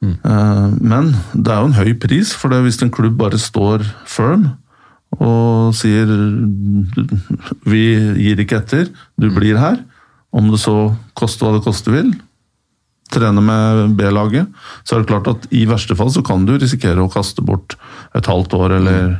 Eh, 0.05 0.67
men 0.81 1.11
det 1.33 1.51
er 1.51 1.61
jo 1.61 1.71
en 1.71 1.79
høy 1.79 1.95
pris, 2.01 2.33
for 2.35 2.53
det 2.53 2.63
hvis 2.65 2.81
en 2.83 2.93
klubb 2.93 3.17
bare 3.19 3.41
står 3.41 3.85
firm 4.09 4.51
og 5.15 5.71
sier 5.77 6.09
vi 7.63 7.83
gir 8.19 8.41
ikke 8.41 8.59
etter, 8.59 8.89
du 9.15 9.29
blir 9.31 9.55
her, 9.61 9.79
om 10.35 10.49
det 10.51 10.59
så 10.59 10.91
koster 11.15 11.47
hva 11.47 11.55
det 11.55 11.63
koste 11.63 11.93
vil, 11.93 12.09
trene 13.13 13.39
med 13.45 13.95
B-laget, 13.95 14.49
så 14.83 14.97
er 14.97 15.03
det 15.03 15.11
klart 15.13 15.29
at 15.31 15.47
i 15.55 15.63
verste 15.69 15.95
fall 15.95 16.11
så 16.11 16.23
kan 16.25 16.43
du 16.43 16.57
risikere 16.57 16.99
å 16.99 17.11
kaste 17.11 17.45
bort 17.45 17.77
et 18.17 18.27
halvt 18.27 18.57
år 18.57 18.75
eller, 18.81 19.17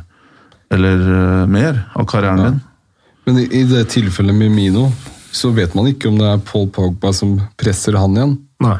eller 0.74 1.06
eh, 1.16 1.44
mer 1.48 1.86
av 1.96 2.08
karrieren 2.10 2.44
din. 2.44 2.62
Men 3.26 3.40
i, 3.40 3.48
i 3.62 3.64
det 3.70 3.86
tilfellet 3.94 4.36
med 4.36 4.52
Mino, 4.52 4.90
så 5.36 5.50
vet 5.56 5.74
man 5.76 5.88
ikke 5.90 6.08
om 6.08 6.16
det 6.20 6.28
er 6.32 6.40
Paul 6.48 6.68
Pogba 6.72 7.12
som 7.16 7.36
presser 7.60 7.98
han 8.00 8.16
igjen. 8.16 8.36
Nei. 8.64 8.78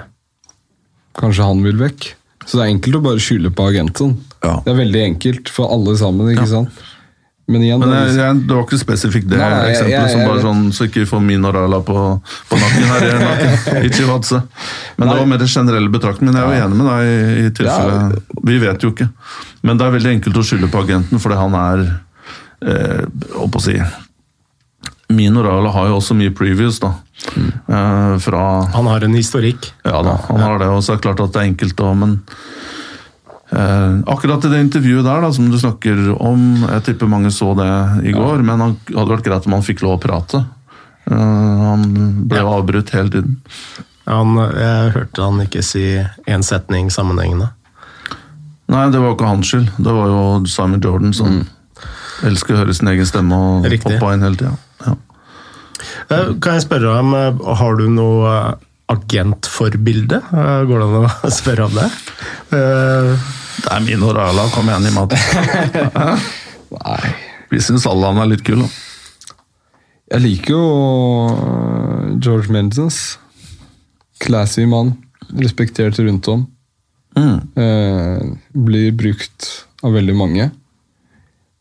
Kanskje 1.20 1.44
han 1.48 1.62
vil 1.64 1.78
vekk. 1.80 2.10
Så 2.46 2.58
det 2.58 2.64
er 2.66 2.72
enkelt 2.74 2.98
å 3.00 3.04
bare 3.04 3.22
skylde 3.22 3.50
på 3.56 3.64
agenten. 3.68 4.16
Ja. 4.44 4.58
Det 4.64 4.72
er 4.72 4.78
veldig 4.78 5.00
enkelt 5.10 5.50
for 5.52 5.72
alle 5.74 5.96
sammen, 5.98 6.28
ikke 6.34 6.46
sant? 6.50 6.84
Men 7.46 7.62
igjen 7.62 7.78
Men 7.78 7.92
det 7.92 7.98
jeg, 8.08 8.14
jeg, 8.18 8.38
det 8.48 8.54
var 8.56 8.64
ikke 8.64 8.78
spesifikt 8.80 9.28
det 9.30 9.36
Nei, 9.38 9.48
jeg- 9.48 9.68
eksempelet, 9.70 9.92
jeg- 9.94 10.10
som 10.16 10.22
bare 10.26 10.40
sånn, 10.42 10.62
så 10.74 10.86
ikke 10.88 11.02
vi 11.04 11.06
får 11.12 11.20
min 11.22 11.44
og 11.46 11.54
på, 11.86 11.98
på 12.50 12.58
nakken 12.58 12.88
her 12.90 13.04
i 13.06 13.12
nakken, 13.22 13.84
i 13.86 13.90
Chivatse. 13.94 14.40
Men 14.98 15.08
det 15.12 15.16
var 15.20 15.28
mer 15.30 15.44
generelle 15.46 15.92
betraktningen. 15.94 16.34
Men 16.34 16.42
jeg 16.42 16.48
er 16.48 16.58
jo 16.58 16.66
enig 16.66 16.80
med 16.80 16.90
deg 16.90 17.04
i, 17.06 17.46
i 17.46 17.68
Ja. 17.68 18.10
Vi 18.50 18.58
vet 18.64 18.82
jo 18.82 18.90
ikke. 18.90 19.08
Men 19.62 19.78
det 19.78 19.86
er 19.86 19.94
veldig 19.94 20.12
enkelt 20.16 20.40
å 20.42 20.46
skylde 20.46 20.72
på 20.72 20.82
agenten, 20.82 21.22
fordi 21.22 21.38
han 21.38 21.54
er 21.60 21.84
eh, 22.66 23.06
å 23.38 23.62
si 23.62 23.78
Min 25.08 25.36
Raiola 25.38 25.70
har 25.70 25.86
jo 25.88 25.96
også 26.00 26.16
mye 26.18 26.32
previous, 26.34 26.80
da. 26.82 26.94
Eh, 27.36 28.16
fra 28.18 28.40
Han 28.74 28.86
har 28.90 29.04
en 29.06 29.14
historikk. 29.14 29.70
ja 29.84 30.02
da, 30.02 30.16
han 30.28 30.40
har 30.42 30.58
det, 30.58 30.66
og 30.68 30.82
så 30.82 30.92
er 30.92 30.96
det 30.98 31.04
klart 31.06 31.20
at 31.22 31.32
det 31.32 31.42
er 31.42 31.50
enkelt 31.52 31.76
òg, 31.80 31.94
men 32.00 32.16
eh, 33.52 34.02
akkurat 34.12 34.44
i 34.44 34.50
det 34.52 34.60
intervjuet 34.64 35.04
der 35.06 35.22
da, 35.22 35.30
som 35.32 35.50
du 35.50 35.58
snakker 35.58 36.00
om, 36.20 36.42
jeg 36.66 36.82
tipper 36.90 37.06
mange 37.10 37.30
så 37.30 37.52
det 37.58 37.70
i 38.10 38.12
går, 38.16 38.42
men 38.42 38.60
han 38.64 38.76
hadde 38.90 39.12
vært 39.14 39.24
greit 39.28 39.46
om 39.46 39.56
han 39.58 39.62
fikk 39.66 39.82
lov 39.86 39.98
å 39.98 40.02
prate. 40.02 40.44
Uh, 41.06 41.14
han 41.70 41.84
ble 42.26 42.40
Ja. 42.42 42.48
avbrutt 42.58 42.90
hele 42.90 43.08
tiden. 43.14 43.36
Han, 44.10 44.34
jeg 44.36 44.90
hørte 44.94 45.22
han 45.22 45.38
ikke 45.44 45.62
si 45.62 45.84
én 46.26 46.42
setning 46.42 46.90
sammenhengende. 46.90 47.52
Nei, 48.68 48.88
det 48.90 48.98
var 48.98 49.14
ikke 49.14 49.28
hans 49.30 49.46
skyld. 49.52 49.68
Det 49.78 49.92
var 49.94 50.08
jo 50.10 50.44
Simon 50.50 50.80
Jordan 50.82 51.12
som 51.14 51.44
elsker 52.26 52.54
å 52.56 52.58
høre 52.64 52.74
sin 52.74 52.88
egen 52.90 53.06
stemme 53.06 53.38
og 53.38 53.68
Riktig. 53.70 54.00
hoppe 54.00 54.14
inn 54.14 54.22
hele 54.26 54.34
tida. 54.40 54.56
Eh, 56.10 56.32
Kan 56.42 56.56
jeg 56.58 56.64
spørre 56.66 56.92
om, 57.00 57.14
eh, 57.18 57.44
har 57.60 57.76
du 57.80 57.86
noe 57.90 58.30
eh, 58.30 58.54
agentforbilde? 58.94 60.20
Går 60.30 60.82
det 60.82 60.86
an 60.86 61.06
å 61.08 61.30
spørre 61.40 61.66
om 61.66 61.74
det? 61.76 61.86
Eh, 62.54 63.12
Det 63.56 63.70
er 63.72 63.80
min 63.86 64.02
og 64.06 64.12
Rala, 64.18 64.44
kom 64.54 64.68
igjen 64.70 64.86
i 64.90 64.94
mat. 64.94 65.14
Nei. 66.76 67.14
Vi 67.50 67.60
syns 67.62 67.86
alle 67.88 68.10
han 68.10 68.18
er 68.22 68.28
litt 68.34 68.42
kul, 68.46 68.62
da. 68.66 68.68
Jeg 70.12 70.22
liker 70.22 70.52
jo 70.54 72.16
George 72.22 72.52
Mendens. 72.54 73.16
Classy 74.22 74.66
mann. 74.70 74.94
Respektert 75.34 75.98
rundt 75.98 76.28
om. 76.30 76.44
Mm. 77.16 77.38
Eh, 77.58 78.22
blir 78.52 78.92
brukt 78.94 79.48
av 79.82 79.96
veldig 79.96 80.14
mange. 80.18 80.50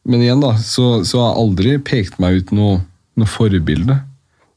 Men 0.05 0.21
igjen, 0.21 0.43
da, 0.43 0.51
så, 0.61 0.99
så 1.07 1.21
har 1.23 1.31
jeg 1.31 1.41
aldri 1.45 1.75
pekt 1.87 2.19
meg 2.21 2.43
ut 2.43 2.51
noe, 2.53 2.81
noe 3.17 3.29
forbilde. 3.31 3.97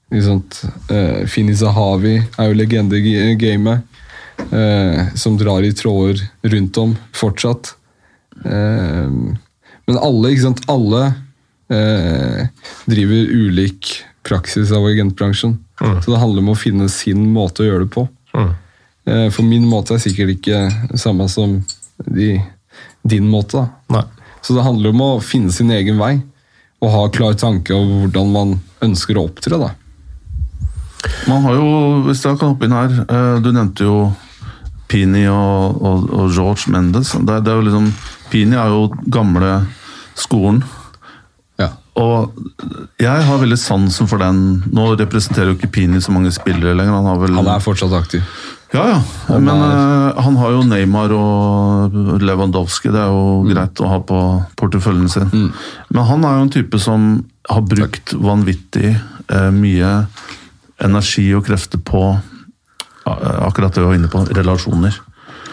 Sant? 0.09 0.63
Eh, 0.89 1.27
Fini 1.29 1.55
Zahavi 1.57 2.17
er 2.17 2.49
jo 2.49 2.57
legende 2.57 3.01
i 3.01 3.35
gamet. 3.41 3.85
Uh, 4.39 5.15
som 5.19 5.35
drar 5.35 5.65
i 5.67 5.73
tråder 5.75 6.21
rundt 6.47 6.77
om 6.79 6.93
fortsatt. 7.13 7.73
Uh, 8.45 9.35
men 9.89 9.99
alle, 9.99 10.31
ikke 10.31 10.45
sant, 10.45 10.63
alle 10.71 11.09
driver 12.89 13.33
ulik 13.35 13.91
praksis 14.25 14.71
av 14.73 14.87
agentbransjen. 14.89 15.59
Så 15.77 16.13
det 16.15 16.21
handler 16.23 16.41
om 16.41 16.53
å 16.55 16.57
finne 16.57 16.87
sin 16.89 17.27
måte 17.35 17.61
å 17.61 17.67
gjøre 17.67 17.83
det 17.83 17.91
på. 17.93 18.07
mm. 18.39 18.55
For 19.35 19.45
min 19.45 19.67
måte 19.69 19.97
er 19.97 20.01
sikkert 20.01 20.33
ikke 20.35 20.97
samme 21.01 21.27
som 21.29 21.59
de, 22.07 22.39
din 23.05 23.29
måte. 23.29 23.61
da. 23.61 23.99
Nei. 23.99 24.05
Så 24.41 24.57
det 24.57 24.65
handler 24.65 24.95
om 24.95 25.05
å 25.05 25.11
finne 25.21 25.53
sin 25.53 25.71
egen 25.77 26.01
vei 26.01 26.15
og 26.81 26.93
ha 26.95 27.05
klar 27.13 27.37
tanke 27.37 27.75
om 27.77 28.05
hvordan 28.05 28.33
man 28.33 28.57
ønsker 28.85 29.19
å 29.19 29.27
opptre. 29.29 29.61
da. 29.61 29.75
Man 31.29 31.43
har 31.45 31.55
jo, 31.59 31.67
hvis 32.09 32.25
jeg 32.25 32.39
kan 32.41 32.55
hoppe 32.55 32.67
inn 32.69 32.75
her, 32.75 32.95
eh, 33.09 33.37
du 33.45 33.53
nevnte 33.55 33.87
jo 33.87 33.99
Pini 34.89 35.27
og, 35.29 35.79
og, 35.85 36.09
og 36.17 36.31
George 36.35 36.71
Mendes. 36.73 37.13
Det, 37.13 37.43
det 37.45 37.53
er 37.53 37.59
jo 37.61 37.67
liksom, 37.69 37.91
Pini 38.33 38.57
er 38.57 38.73
jo 38.73 38.87
gamle 39.13 39.53
skolen. 40.19 40.63
Ja. 41.61 41.71
Og 41.99 42.33
jeg 43.03 43.25
har 43.27 43.41
veldig 43.43 43.59
sansen 43.61 44.09
for 44.11 44.23
den. 44.23 44.63
Nå 44.73 44.93
representerer 44.99 45.53
jo 45.53 45.59
ikke 45.59 45.71
Pini 45.77 46.01
så 46.03 46.15
mange 46.15 46.33
spillere 46.35 46.75
lenger. 46.79 46.95
Han 46.99 47.11
har 47.13 47.21
vel 47.23 47.37
Han 47.37 47.51
er 47.53 47.63
fortsatt 47.65 47.95
aktiv. 47.99 48.23
Ja, 48.73 48.83
ja. 48.95 48.97
Han 49.29 49.45
Men 49.47 49.63
er- 49.65 49.77
eh, 50.17 50.23
han 50.25 50.37
har 50.37 50.51
jo 50.57 50.63
Neymar 50.69 51.13
og 51.17 51.95
Lewandowski. 52.21 52.91
Det 52.93 53.01
er 53.01 53.13
jo 53.13 53.45
greit 53.49 53.81
å 53.85 53.89
ha 53.93 53.99
på 54.05 54.19
porteføljen 54.61 55.09
sin. 55.13 55.53
Men 55.93 56.05
han 56.05 56.25
er 56.25 56.37
jo 56.41 56.47
en 56.49 56.55
type 56.59 56.81
som 56.81 57.07
har 57.49 57.63
brukt 57.65 58.13
vanvittig 58.13 58.91
eh, 58.95 59.51
mye 59.53 59.93
energi 60.85 61.27
og 61.37 61.47
krefter 61.49 61.81
på 61.83 62.03
eh, 62.15 63.39
akkurat 63.47 63.75
det 63.75 63.83
vi 63.83 63.91
var 63.91 63.99
inne 63.99 64.11
på, 64.13 64.25
relasjoner. 64.39 64.99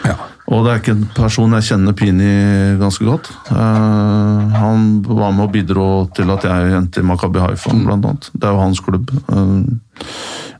Ja. 0.06 0.16
Og 0.46 0.62
det 0.62 0.70
er 0.70 0.80
ikke 0.80 0.94
en 0.94 1.06
person 1.16 1.54
jeg 1.56 1.66
kjenner 1.66 1.94
Pini 1.98 2.30
ganske 2.78 3.02
godt. 3.02 3.32
Uh, 3.48 4.46
han 4.54 4.84
var 5.02 5.32
med 5.34 5.48
og 5.48 5.50
bidro 5.56 5.86
til 6.14 6.30
at 6.30 6.46
jeg 6.46 6.76
endte 6.76 7.02
i 7.02 7.06
Makabi 7.06 7.42
Haifa, 7.42 7.72
blant 7.74 8.06
annet. 8.06 8.28
Det 8.30 8.46
er 8.46 8.54
jo 8.54 8.62
hans 8.62 8.82
klubb. 8.86 9.10
Uh, 9.26 9.66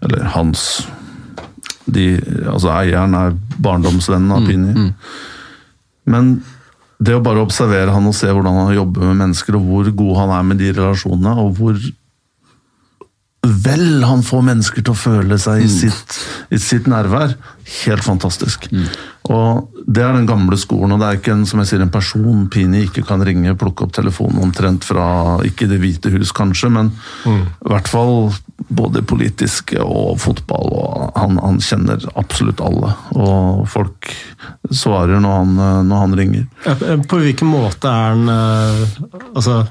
eller 0.03 0.27
hans 0.35 0.65
de, 1.87 2.17
Altså 2.51 2.73
eieren 2.75 3.15
er 3.15 3.37
barndomsvennen 3.63 4.35
av 4.35 4.49
Pini. 4.49 4.89
Men 6.11 6.35
det 6.99 7.15
å 7.15 7.23
bare 7.23 7.45
observere 7.45 7.93
han 7.95 8.09
og 8.09 8.17
se 8.17 8.31
hvordan 8.33 8.59
han 8.65 8.75
jobber 8.75 9.07
med 9.11 9.21
mennesker, 9.23 9.59
og 9.59 9.71
hvor 9.71 9.93
god 10.03 10.13
han 10.23 10.35
er 10.35 10.51
med 10.51 10.61
de 10.63 10.73
relasjonene, 10.73 11.37
og 11.45 11.55
hvor 11.61 11.79
vel 13.65 14.05
han 14.07 14.23
får 14.27 14.43
mennesker 14.47 14.85
til 14.85 14.95
å 14.95 14.99
føle 14.99 15.39
seg 15.41 15.65
i 15.65 15.69
sitt, 15.71 16.17
i 16.51 16.59
sitt 16.61 16.89
nærvær. 16.91 17.37
Helt 17.85 18.05
fantastisk. 18.07 18.69
Og 19.27 19.73
Det 19.87 20.03
er 20.03 20.17
den 20.17 20.27
gamle 20.27 20.57
skolen, 20.59 20.95
og 20.95 21.01
det 21.01 21.07
er 21.07 21.19
ikke 21.19 21.33
en, 21.35 21.45
som 21.47 21.61
jeg 21.63 21.69
sier, 21.71 21.83
en 21.83 21.93
person 21.95 22.47
Pini 22.51 22.85
ikke 22.87 23.05
kan 23.07 23.23
ringe, 23.23 23.55
plukke 23.59 23.87
opp 23.87 23.93
telefonen 23.95 24.41
omtrent 24.43 24.83
fra 24.87 25.39
Ikke 25.47 25.69
Det 25.71 25.79
hvite 25.79 26.11
hus, 26.15 26.33
kanskje, 26.35 26.71
men 26.75 26.91
i 27.27 27.71
hvert 27.71 27.91
fall 27.91 28.33
både 28.67 29.05
politisk 29.07 29.77
og 29.83 30.19
fotball. 30.23 30.73
og 30.75 31.19
han, 31.19 31.39
han 31.39 31.61
kjenner 31.63 32.03
absolutt 32.19 32.63
alle, 32.65 32.95
og 33.15 33.67
folk 33.71 34.11
svarer 34.75 35.23
når 35.23 35.39
han, 35.39 35.55
når 35.87 36.03
han 36.03 36.19
ringer. 36.19 36.47
På 37.07 37.23
hvilken 37.23 37.51
måte 37.51 37.91
er 37.91 38.17
den 38.17 38.29
eh, 38.33 39.01
Altså 39.37 39.63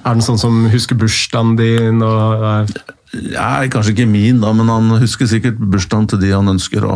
Er 0.00 0.16
den 0.16 0.24
sånn 0.24 0.40
som 0.40 0.62
husker 0.72 0.98
bursdagen 0.98 1.56
din 1.60 2.00
og 2.04 2.46
Ja, 2.46 2.68
Nei, 3.10 3.66
kanskje 3.72 3.90
ikke 3.90 4.06
min, 4.06 4.38
da, 4.38 4.52
men 4.54 4.68
han 4.70 4.86
husker 5.02 5.26
sikkert 5.26 5.56
bursdagen 5.58 6.06
til 6.12 6.20
de 6.22 6.28
han 6.30 6.52
ønsker 6.52 6.84
å 6.86 6.94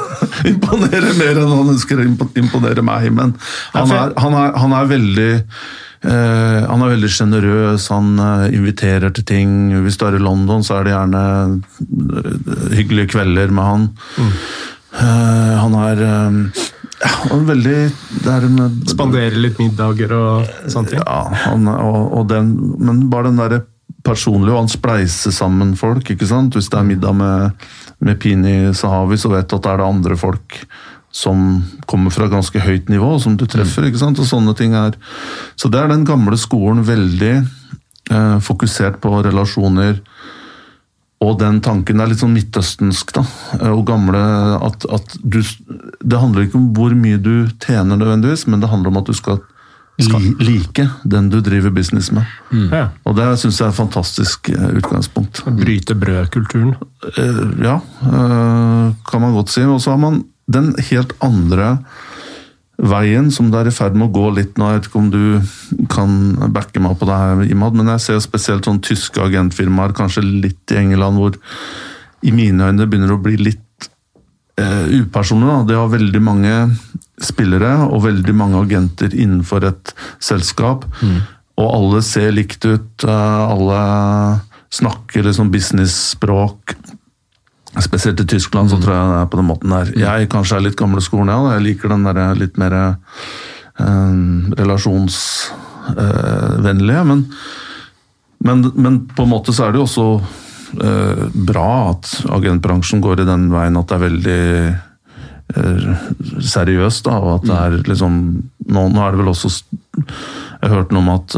imponere 0.50 1.12
mer 1.14 1.38
enn 1.38 1.52
han 1.52 1.70
ønsker 1.76 2.02
å 2.02 2.06
imponere 2.42 2.82
meg. 2.82 3.06
Men 3.14 3.36
han 3.70 3.92
er, 3.94 4.16
han 4.18 4.34
er, 4.40 4.50
han 4.58 4.74
er 4.74 4.90
veldig 4.90 5.30
eh, 5.38 6.66
han 6.66 6.82
er 6.82 6.92
veldig 6.96 7.12
sjenerøs, 7.14 7.86
han 7.94 8.18
eh, 8.18 8.48
inviterer 8.58 9.14
til 9.14 9.28
ting. 9.30 9.54
Hvis 9.86 10.00
du 10.00 10.08
er 10.08 10.18
i 10.18 10.24
London, 10.26 10.66
så 10.66 10.80
er 10.80 10.88
det 10.88 10.96
gjerne 10.96 11.24
eh, 11.46 12.30
hyggelige 12.74 13.14
kvelder 13.14 13.54
med 13.54 13.70
han. 13.70 13.88
Eh, 14.18 15.54
han 15.62 15.78
er 15.84 16.04
eh, 16.10 16.64
ja, 17.04 17.12
er 17.36 17.44
veldig 17.50 17.76
er 18.32 18.48
en, 18.48 18.80
Spandere 18.88 19.38
litt 19.40 19.60
middager 19.60 20.14
og 20.16 20.50
sånne 20.72 20.94
ting? 20.94 21.04
ja, 21.04 21.20
han, 21.44 21.68
og, 21.68 22.00
og 22.20 22.26
den, 22.32 22.54
men 22.80 23.06
bare 23.12 23.30
den 23.30 23.40
derre 23.42 23.62
personlige, 24.04 24.52
og 24.52 24.64
han 24.64 24.72
spleiser 24.72 25.32
sammen 25.32 25.74
folk. 25.80 26.10
ikke 26.12 26.28
sant? 26.28 26.56
Hvis 26.56 26.68
det 26.72 26.80
er 26.80 26.88
middag 26.88 27.16
med, 27.16 27.68
med 28.04 28.18
Pini 28.20 28.56
Sahawi, 28.76 29.16
så 29.20 29.32
vet 29.32 29.48
du 29.48 29.56
at 29.56 29.64
det 29.64 29.72
er 29.72 29.80
det 29.80 29.88
andre 29.88 30.18
folk 30.20 30.58
som 31.14 31.62
kommer 31.86 32.10
fra 32.10 32.26
ganske 32.28 32.58
høyt 32.60 32.90
nivå, 32.90 33.14
som 33.22 33.36
du 33.38 33.46
treffer. 33.46 33.86
ikke 33.86 34.02
sant? 34.02 34.18
Og 34.18 34.28
sånne 34.28 34.54
ting 34.58 34.74
er... 34.76 34.96
Så 35.56 35.70
det 35.70 35.80
er 35.80 35.92
den 35.92 36.02
gamle 36.08 36.36
skolen 36.40 36.82
veldig 36.84 37.34
eh, 37.38 38.36
fokusert 38.42 38.98
på 39.02 39.22
relasjoner. 39.22 40.00
Og 41.24 41.38
den 41.40 41.60
tanken 41.64 42.00
er 42.02 42.10
litt 42.10 42.20
sånn 42.20 42.34
midtøstensk, 42.36 43.14
da. 43.16 43.22
eh, 43.60 43.70
Og 43.72 43.84
gamle 43.88 44.20
at, 44.68 44.84
at 44.92 45.16
du 45.22 45.40
Det 46.04 46.20
handler 46.20 46.46
ikke 46.46 46.58
om 46.60 46.70
hvor 46.76 46.94
mye 46.98 47.18
du 47.22 47.48
tjener 47.64 47.96
nødvendigvis, 47.96 48.46
men 48.50 48.60
det 48.60 48.68
handler 48.70 48.92
om 48.92 49.00
at 49.00 49.08
du 49.08 49.14
skal 49.16 49.40
li, 50.02 50.34
like 50.42 50.88
den 51.06 51.28
du 51.30 51.38
driver 51.40 51.70
business 51.70 52.10
med. 52.12 52.26
Ja. 52.72 52.88
Og 53.06 53.14
det 53.16 53.28
syns 53.38 53.60
jeg 53.60 53.68
er 53.68 53.72
et 53.72 53.78
fantastisk 53.78 54.50
eh, 54.50 54.70
utgangspunkt. 54.80 55.44
Bryte 55.60 55.94
brødkulturen? 55.94 56.74
Eh, 57.16 57.42
Ja, 57.62 57.76
eh, 58.02 58.92
kan 59.06 59.22
man 59.22 59.34
godt 59.38 59.54
si. 59.54 59.62
Og 59.62 59.80
så 59.80 59.94
har 59.94 59.98
man 60.02 60.24
den 60.50 60.74
helt 60.90 61.14
andre 61.24 61.78
veien 62.78 63.30
som 63.32 63.50
det 63.52 63.60
er 63.60 63.70
i 63.70 63.74
ferd 63.74 63.96
med 63.98 64.08
å 64.08 64.14
gå 64.14 64.30
litt 64.38 64.58
nå. 64.58 64.70
Jeg 64.70 64.80
vet 64.80 64.88
ikke 64.88 65.02
om 65.02 65.10
du 65.12 65.86
kan 65.92 66.14
backe 66.54 66.82
meg 66.82 66.96
på 66.98 67.08
det 67.08 67.18
her, 67.20 67.42
Imad, 67.46 67.76
men 67.78 67.90
jeg 67.94 68.02
ser 68.02 68.22
spesielt 68.24 68.66
sånn 68.66 68.82
tyske 68.84 69.22
agentfirmaer, 69.22 69.94
kanskje 69.96 70.24
litt 70.26 70.74
i 70.74 70.80
England, 70.82 71.20
hvor 71.20 71.38
i 72.24 72.32
mine 72.34 72.70
øyne 72.70 72.80
det 72.80 72.88
begynner 72.90 73.14
å 73.14 73.20
bli 73.22 73.36
litt 73.38 73.88
eh, 74.60 74.86
upersonlig. 75.00 75.50
Da. 75.50 75.60
De 75.68 75.78
har 75.78 75.92
veldig 75.92 76.22
mange 76.24 76.54
spillere 77.22 77.76
og 77.86 78.02
veldig 78.08 78.34
mange 78.34 78.64
agenter 78.64 79.14
innenfor 79.14 79.68
et 79.70 79.94
selskap, 80.22 80.88
og 81.54 81.68
alle 81.68 82.02
ser 82.02 82.34
likt 82.34 82.64
ut. 82.66 83.04
eh, 83.06 83.44
alle 83.54 83.78
snakker 84.74 85.22
liksom 85.22 85.52
business-språk. 85.54 86.74
Spesielt 87.82 88.20
i 88.20 88.26
Tyskland 88.26 88.70
så 88.70 88.76
tror 88.78 88.94
jeg 88.94 89.08
det 89.10 89.16
er 89.18 89.26
på 89.30 89.36
den 89.40 89.48
måten 89.48 89.70
der. 89.74 89.88
Jeg 89.98 90.28
kanskje 90.30 90.56
er 90.58 90.66
litt 90.68 90.78
gamle 90.78 91.00
skolen, 91.02 91.32
ja. 91.32 91.38
Jeg 91.56 91.64
liker 91.64 91.88
den 91.90 92.04
der 92.06 92.34
litt 92.38 92.56
mer 92.60 92.72
eh, 92.78 92.94
relasjonsvennlige. 94.60 97.02
men, 97.10 97.20
men, 98.44 98.56
men 98.74 98.94
på 99.10 99.22
en 99.24 99.32
måte 99.32 99.52
så 99.52 99.64
er 99.66 99.70
det 99.72 99.78
jo 99.80 99.88
også 99.88 100.08
eh, 100.86 101.24
bra 101.50 101.70
at 101.90 102.04
agentbransjen 102.38 103.00
går 103.02 103.16
i 103.24 103.30
den 103.32 103.42
veien 103.52 103.80
at 103.80 103.88
det 103.90 103.96
er 103.96 104.06
veldig 104.06 104.44
eh, 105.58 105.84
seriøst, 106.54 107.02
da, 107.10 107.14
og 107.18 107.30
at 107.40 107.44
det 107.50 107.56
er 107.58 107.70
liksom 107.90 108.12
Nå, 108.64 108.80
nå 108.88 108.98
er 109.04 109.10
det 109.12 109.20
vel 109.20 109.28
også 109.28 109.48
Jeg 109.92 110.62
har 110.62 110.78
hørt 110.78 110.92
noe 110.94 111.02
om 111.02 111.12
at 111.12 111.28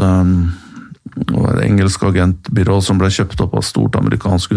det 1.17 1.33
var 1.33 1.57
et 1.57 1.65
engelsk 1.65 1.99
agentbyrå 2.07 2.77
som 2.85 2.97
ble 3.01 3.09
kjøpt 3.11 3.41
opp 3.43 3.53
av 3.57 3.63
stort 3.65 3.97
amerikansk 3.99 4.53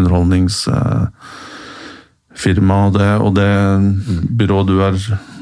underholdningsfirma. 2.40 2.86
og 2.86 2.92
det, 2.92 3.20
og 3.20 3.34
det 3.34 4.36
byrået 4.38 4.66
du 4.66 4.80
er 4.80 4.96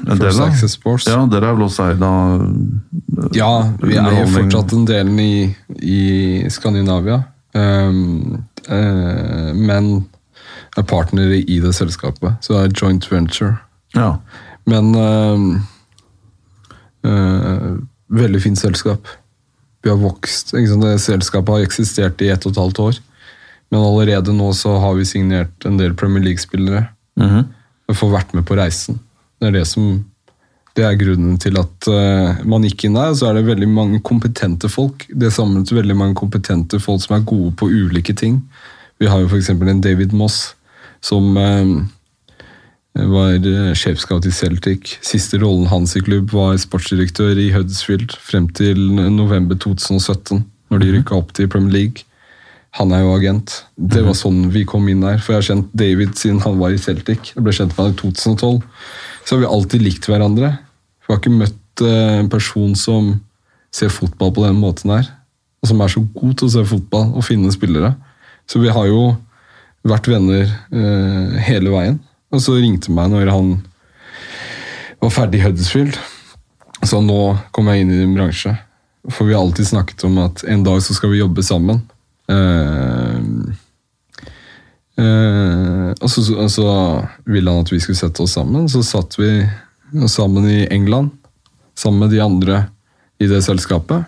en 0.08 0.18
del 0.18 0.40
av 0.40 0.68
Sports. 0.68 1.06
Ja, 1.06 1.26
Dere 1.26 1.50
er 1.50 1.56
vel 1.56 1.66
også 1.66 1.90
eid 1.90 2.02
av 2.02 3.34
Ja, 3.34 3.72
vi 3.82 3.96
er 3.96 4.20
jo 4.20 4.26
fortsatt 4.32 4.72
en 4.72 4.86
delen 4.86 5.18
i, 5.18 5.54
i 5.80 6.48
Skandinavia. 6.50 7.22
Um, 7.54 8.44
uh, 8.68 9.52
men 9.54 10.06
er 10.76 10.86
partnere 10.86 11.40
i 11.40 11.58
det 11.60 11.74
selskapet, 11.74 12.38
så 12.40 12.54
det 12.54 12.60
er 12.60 12.76
joint 12.82 13.10
venture. 13.10 13.56
Ja. 13.96 14.18
Men 14.66 14.94
um, 14.94 15.48
uh, 17.06 17.78
veldig 18.08 18.42
fint 18.42 18.58
selskap. 18.58 19.08
Vi 19.82 19.90
har 19.90 19.98
vokst. 19.98 20.52
Det 20.52 20.94
selskapet 21.00 21.54
har 21.54 21.66
eksistert 21.66 22.22
i 22.22 22.30
ett 22.30 22.46
og 22.46 22.52
et 22.52 22.62
halvt 22.62 22.78
år. 22.84 23.02
Men 23.70 23.84
allerede 23.84 24.32
nå 24.32 24.52
så 24.56 24.76
har 24.80 24.94
vi 24.96 25.06
signert 25.08 25.66
en 25.68 25.76
del 25.80 25.96
Premier 25.98 26.24
League-spillere. 26.24 26.88
Mhm. 27.18 27.54
og 27.88 27.96
får 27.96 28.10
vært 28.12 28.34
med 28.36 28.44
på 28.44 28.56
reisen. 28.58 28.98
Det 29.40 29.48
er 29.48 29.52
det 29.56 29.66
som 29.66 30.04
det 30.78 30.84
er 30.86 30.98
grunnen 31.00 31.38
til 31.42 31.56
at 31.58 31.88
uh, 31.90 32.38
man 32.46 32.62
gikk 32.66 32.84
inn 32.86 32.98
der. 32.98 33.14
Så 33.16 33.26
er 33.26 33.38
det 33.38 33.48
veldig 33.48 33.68
mange 33.72 34.00
kompetente 34.04 34.68
folk. 34.70 35.06
Det 35.08 35.26
er 35.26 35.34
samlet 35.34 35.72
veldig 35.74 35.96
mange 35.98 36.18
kompetente 36.18 36.78
folk 36.78 37.02
som 37.02 37.16
er 37.16 37.26
gode 37.26 37.54
på 37.58 37.66
ulike 37.66 38.14
ting. 38.14 38.42
Vi 39.00 39.08
har 39.10 39.22
jo 39.22 39.30
f.eks. 39.30 39.50
en 39.50 39.82
David 39.82 40.14
Moss 40.14 40.52
som 41.02 41.34
uh, 41.34 41.80
var 42.98 43.34
eh, 43.34 43.72
i 43.72 44.32
Celtic. 44.34 44.98
Siste 45.06 45.38
rollen 45.38 45.66
hans 45.70 45.96
i 45.96 46.02
klubb 46.02 46.32
var 46.34 46.56
sportsdirektør 46.58 47.38
i 47.38 47.50
Huddersfield 47.54 48.14
frem 48.18 48.48
til 48.50 48.78
november 49.14 49.54
2017, 49.54 50.44
når 50.70 50.82
de 50.82 50.92
rykka 50.96 51.18
opp 51.18 51.34
til 51.34 51.48
Premier 51.48 51.72
League. 51.72 52.07
Han 52.76 52.92
er 52.92 53.02
jo 53.02 53.14
agent. 53.16 53.54
Det 53.76 54.02
var 54.04 54.16
sånn 54.16 54.50
vi 54.52 54.64
kom 54.68 54.88
inn 54.92 55.04
der. 55.04 55.20
For 55.22 55.34
jeg 55.34 55.40
har 55.40 55.46
kjent 55.48 55.70
David 55.78 56.18
siden 56.20 56.42
han 56.44 56.58
var 56.60 56.74
i 56.74 56.80
Celtic. 56.80 57.32
Jeg 57.34 57.44
ble 57.44 57.54
kjent 57.56 57.72
med 57.74 57.86
han 57.86 57.94
i 57.94 58.00
2012. 58.00 58.58
Så 59.24 59.34
har 59.34 59.42
vi 59.42 59.52
alltid 59.54 59.84
likt 59.86 60.08
hverandre. 60.10 60.52
Vi 61.06 61.12
har 61.12 61.22
ikke 61.22 61.32
møtt 61.32 61.84
eh, 61.84 62.18
en 62.20 62.28
person 62.32 62.74
som 62.78 63.14
ser 63.74 63.92
fotball 63.92 64.34
på 64.36 64.44
den 64.44 64.60
måten 64.60 64.92
her. 64.92 65.08
Og 65.62 65.72
som 65.72 65.80
er 65.82 65.90
så 65.92 66.04
god 66.14 66.36
til 66.38 66.48
å 66.48 66.52
se 66.52 66.66
fotball 66.74 67.10
og 67.16 67.26
finne 67.26 67.52
spillere. 67.54 67.94
Så 68.48 68.60
vi 68.62 68.70
har 68.72 68.86
jo 68.88 69.10
vært 69.88 70.08
venner 70.10 70.44
eh, 70.44 71.40
hele 71.48 71.72
veien. 71.72 71.98
Og 72.34 72.44
så 72.44 72.58
ringte 72.60 72.92
han 72.92 72.98
meg 72.98 73.12
når 73.14 73.32
han 73.32 73.52
var 75.00 75.14
ferdig 75.14 75.40
i 75.40 75.46
Huddersfield. 75.46 75.96
Så 76.86 77.00
nå 77.02 77.20
kom 77.54 77.70
jeg 77.70 77.82
inn 77.82 77.92
i 77.94 78.02
din 78.02 78.16
bransje. 78.16 78.52
For 79.08 79.26
vi 79.26 79.34
har 79.34 79.42
alltid 79.42 79.70
snakket 79.70 80.04
om 80.04 80.18
at 80.22 80.44
en 80.44 80.64
dag 80.66 80.82
så 80.84 80.94
skal 80.96 81.14
vi 81.14 81.22
jobbe 81.22 81.42
sammen. 81.46 81.80
Eh, 82.28 83.18
eh, 85.00 85.90
og, 85.94 86.08
så, 86.12 86.24
så 86.52 86.68
ville 87.24 87.50
han 87.50 87.64
at 87.64 87.72
vi 87.72 87.80
skulle 87.82 87.98
sette 87.98 88.24
oss 88.24 88.36
sammen. 88.38 88.68
Så 88.70 88.84
satt 88.86 89.18
vi 89.20 89.32
sammen 90.08 90.48
i 90.48 90.66
England, 90.74 91.14
sammen 91.78 92.04
med 92.04 92.14
de 92.14 92.22
andre 92.24 92.66
i 93.18 93.28
det 93.30 93.42
selskapet. 93.46 94.04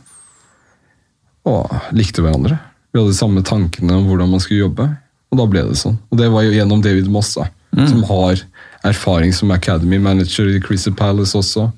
Og 1.49 1.95
likte 1.97 2.23
hverandre. 2.25 2.59
Vi 2.91 3.01
hadde 3.01 3.15
de 3.15 3.21
samme 3.21 3.43
tankene 3.47 3.97
om 3.97 4.09
hvordan 4.11 4.31
man 4.33 4.43
skulle 4.43 4.67
jobbe. 4.67 4.89
Og 5.31 5.39
da 5.39 5.47
ble 5.47 5.63
det 5.69 5.79
sånn. 5.79 5.99
Og 6.11 6.19
det 6.19 6.29
var 6.33 6.45
jo 6.45 6.55
gjennom 6.55 6.83
David 6.83 7.09
Moss, 7.13 7.37
da, 7.39 7.47
som 7.87 8.03
har 8.09 8.41
erfaring 8.87 9.33
som 9.33 9.53
Academy 9.55 9.99
Manager 10.03 10.49
i 10.51 10.61
Crystal 10.63 10.95
Palace 10.99 11.39
også. 11.39 11.69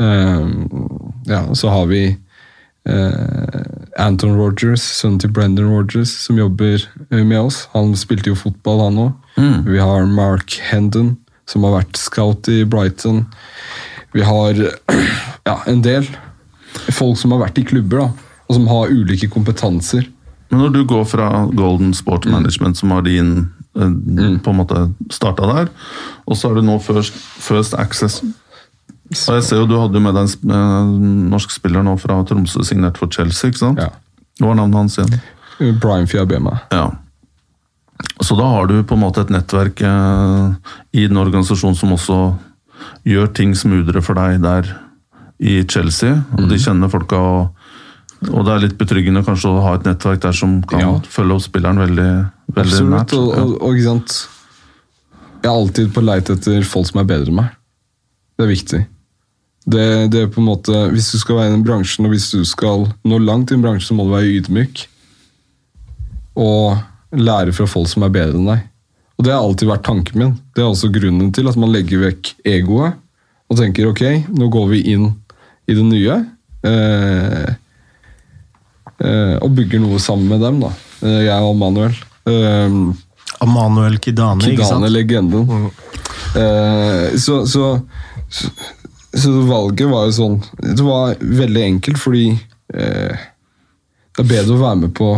Um, 0.00 1.22
ja, 1.28 1.44
så 1.54 1.68
har 1.68 1.86
vi 1.86 2.02
eh, 2.88 3.60
Anton 3.98 4.36
Rogers, 4.38 4.82
sønnen 5.00 5.18
til 5.22 5.32
Brendan 5.34 5.70
Rogers, 5.70 6.12
som 6.26 6.38
jobber 6.38 6.78
eh, 7.10 7.24
med 7.24 7.38
oss. 7.40 7.64
Han 7.74 7.94
spilte 7.98 8.30
jo 8.30 8.38
fotball, 8.38 8.84
han 8.86 9.02
òg. 9.06 9.12
Vi 9.66 9.78
har 9.80 10.06
Mark 10.10 10.58
Hendon, 10.68 11.14
som 11.48 11.64
har 11.64 11.78
vært 11.78 11.98
scout 11.98 12.48
i 12.52 12.62
Brighton. 12.68 13.24
Vi 14.12 14.24
har 14.26 14.58
ja, 15.48 15.56
en 15.70 15.82
del 15.82 16.08
folk 16.94 17.18
som 17.18 17.34
har 17.34 17.44
vært 17.46 17.58
i 17.58 17.66
klubber, 17.66 18.04
da, 18.04 18.34
og 18.48 18.58
som 18.58 18.68
har 18.70 18.92
ulike 18.92 19.30
kompetanser. 19.32 20.06
Men 20.50 20.64
når 20.64 20.74
du 20.74 20.84
går 20.90 21.06
fra 21.06 21.30
Golden 21.54 21.94
Sport 21.94 22.26
Management, 22.26 22.78
som 22.78 22.90
har 22.94 23.06
din 23.06 23.50
eh, 23.78 24.38
på 24.42 24.52
en 24.52 24.60
måte 24.60 24.86
starta 25.14 25.46
der, 25.50 25.70
og 26.26 26.38
så 26.38 26.50
har 26.50 26.58
du 26.58 26.66
nå 26.66 26.78
First, 26.82 27.14
First 27.16 27.74
Access 27.78 28.20
og 29.10 29.34
Jeg 29.34 29.42
ser 29.48 29.56
jo 29.58 29.66
du 29.66 29.76
hadde 29.80 29.98
jo 29.98 30.02
med 30.04 30.14
deg 30.14 30.34
en 30.46 30.54
eh, 30.54 30.90
norsk 31.32 31.50
spiller 31.50 31.82
nå 31.82 31.96
fra 31.98 32.20
Tromsø, 32.28 32.62
signert 32.66 32.98
for 33.00 33.10
Chelsea, 33.10 33.50
ikke 33.50 33.58
sant? 33.64 33.80
Ja. 33.82 33.90
Hva 34.40 34.52
var 34.52 34.60
navnet 34.60 34.78
hans 34.78 34.98
igjen? 35.00 35.20
Brian 35.82 36.06
Fiabema. 36.08 36.60
Ja. 36.72 36.86
Så 38.24 38.36
da 38.38 38.46
har 38.48 38.66
du 38.70 38.78
på 38.86 38.96
en 38.96 39.02
måte 39.02 39.20
et 39.26 39.32
nettverk 39.34 39.82
eh, 39.84 40.54
i 40.96 41.04
en 41.08 41.18
organisasjon 41.20 41.74
som 41.76 41.92
også 41.96 42.20
gjør 43.04 43.28
ting 43.36 43.52
smoothere 43.56 44.00
for 44.04 44.16
deg 44.16 44.38
der 44.44 44.70
i 45.40 45.58
Chelsea. 45.68 46.14
Og 46.38 46.46
de 46.48 46.58
kjenner 46.60 46.88
folka, 46.92 47.18
og, 47.18 48.30
og 48.30 48.44
det 48.46 48.54
er 48.54 48.62
litt 48.66 48.78
betryggende 48.80 49.24
kanskje 49.26 49.50
å 49.52 49.60
ha 49.66 49.74
et 49.78 49.86
nettverk 49.88 50.22
der 50.24 50.36
som 50.36 50.60
kan 50.68 50.80
Ja. 50.84 50.90
følge 51.12 51.36
opp 51.36 51.44
spilleren 51.44 51.80
veldig, 51.82 52.08
veldig 52.54 52.78
Absolutt. 52.78 52.94
nært. 52.94 53.14
Og, 53.18 53.34
og, 53.36 53.54
og 53.60 53.74
ikke 53.76 53.88
sant 53.90 54.16
Jeg 55.40 55.48
er 55.48 55.56
alltid 55.56 55.92
på 55.96 56.02
leit 56.04 56.28
etter 56.32 56.64
folk 56.68 56.86
som 56.88 57.00
er 57.00 57.08
bedre 57.08 57.32
enn 57.32 57.38
meg. 57.42 57.52
Det 58.36 58.44
er 58.46 58.50
viktig. 58.54 58.80
Det, 59.66 60.08
det 60.12 60.22
er 60.24 60.30
på 60.32 60.40
en 60.40 60.48
måte, 60.48 60.72
Hvis 60.94 61.10
du 61.12 61.18
skal 61.20 61.36
være 61.36 61.50
i 61.50 61.54
den 61.56 61.64
bransjen, 61.66 62.06
og 62.08 62.14
hvis 62.14 62.30
du 62.32 62.44
skal 62.48 62.88
nå 63.04 63.18
langt 63.20 63.52
i 63.52 63.58
en 63.58 63.64
bransje, 63.64 63.90
så 63.90 63.96
må 63.96 64.06
du 64.06 64.14
være 64.14 64.32
ydmyk. 64.40 64.86
Og 66.40 66.80
lære 67.12 67.52
fra 67.52 67.66
folk 67.68 67.90
som 67.90 68.06
er 68.06 68.14
bedre 68.14 68.38
enn 68.38 68.48
deg. 68.48 68.66
Og 69.18 69.26
Det 69.26 69.32
har 69.34 69.44
alltid 69.44 69.68
vært 69.68 69.84
tanken 69.84 70.16
min. 70.16 70.36
Det 70.56 70.62
er 70.62 70.70
også 70.70 70.88
grunnen 70.94 71.32
til 71.36 71.50
at 71.50 71.58
man 71.60 71.72
legger 71.74 72.06
vekk 72.06 72.34
egoet 72.48 72.96
og 73.50 73.58
tenker 73.58 73.90
ok, 73.90 74.04
nå 74.30 74.46
går 74.48 74.68
vi 74.70 74.80
inn 74.94 75.10
i 75.68 75.74
det 75.76 75.84
nye. 75.84 76.16
Eh, 76.64 77.50
eh, 79.02 79.36
og 79.42 79.52
bygger 79.58 79.82
noe 79.82 79.98
sammen 80.00 80.30
med 80.30 80.40
dem, 80.46 80.62
da. 80.62 80.70
Eh, 81.02 81.20
jeg 81.26 81.50
og 81.50 81.56
Manuel. 81.58 81.98
Eh, 82.30 82.78
Amanuel 83.44 83.98
Kidane, 84.00 84.44
ikke 84.52 84.64
sant? 84.64 84.84
Kidane-legenden. 84.86 85.70
Eh, 86.38 87.18
så, 87.20 87.42
så, 87.48 87.72
så, 88.28 88.50
så 89.16 89.32
valget 89.42 89.90
var 89.90 90.06
jo 90.06 90.14
sånn 90.14 90.36
Det 90.60 90.84
var 90.86 91.16
veldig 91.18 91.62
enkelt, 91.66 91.98
fordi 91.98 92.28
eh, 92.30 93.26
det 94.10 94.22
er 94.22 94.28
bedre 94.28 94.54
å 94.54 94.62
være 94.62 94.80
med 94.84 94.94
på 94.94 95.10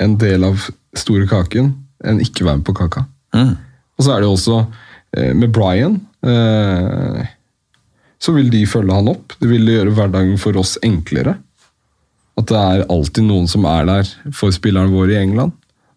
en 0.00 0.16
del 0.20 0.44
av 0.48 0.68
store 0.96 1.28
kaken 1.28 1.72
enn 2.04 2.22
ikke 2.24 2.46
være 2.46 2.60
med 2.60 2.66
på 2.66 2.74
kaka. 2.76 3.04
Mm. 3.36 3.52
Og 3.96 4.04
så 4.04 4.14
er 4.14 4.22
det 4.22 4.28
jo 4.28 4.36
også 4.36 4.58
eh, 5.16 5.32
med 5.36 5.52
Brian 5.52 5.98
eh, 6.24 7.20
Så 8.20 8.32
vil 8.36 8.48
de 8.52 8.64
følge 8.68 8.96
han 8.96 9.10
opp. 9.12 9.36
Det 9.40 9.48
vil 9.48 9.68
gjøre 9.68 9.92
hverdagen 9.96 10.40
for 10.40 10.56
oss 10.60 10.76
enklere. 10.84 11.36
At 12.40 12.48
det 12.48 12.60
er 12.60 12.86
alltid 12.88 13.28
noen 13.28 13.48
som 13.48 13.68
er 13.68 13.88
der 13.88 14.12
for 14.36 14.52
spillerne 14.52 14.92
våre 14.92 15.16
i 15.16 15.20
England. 15.20 15.52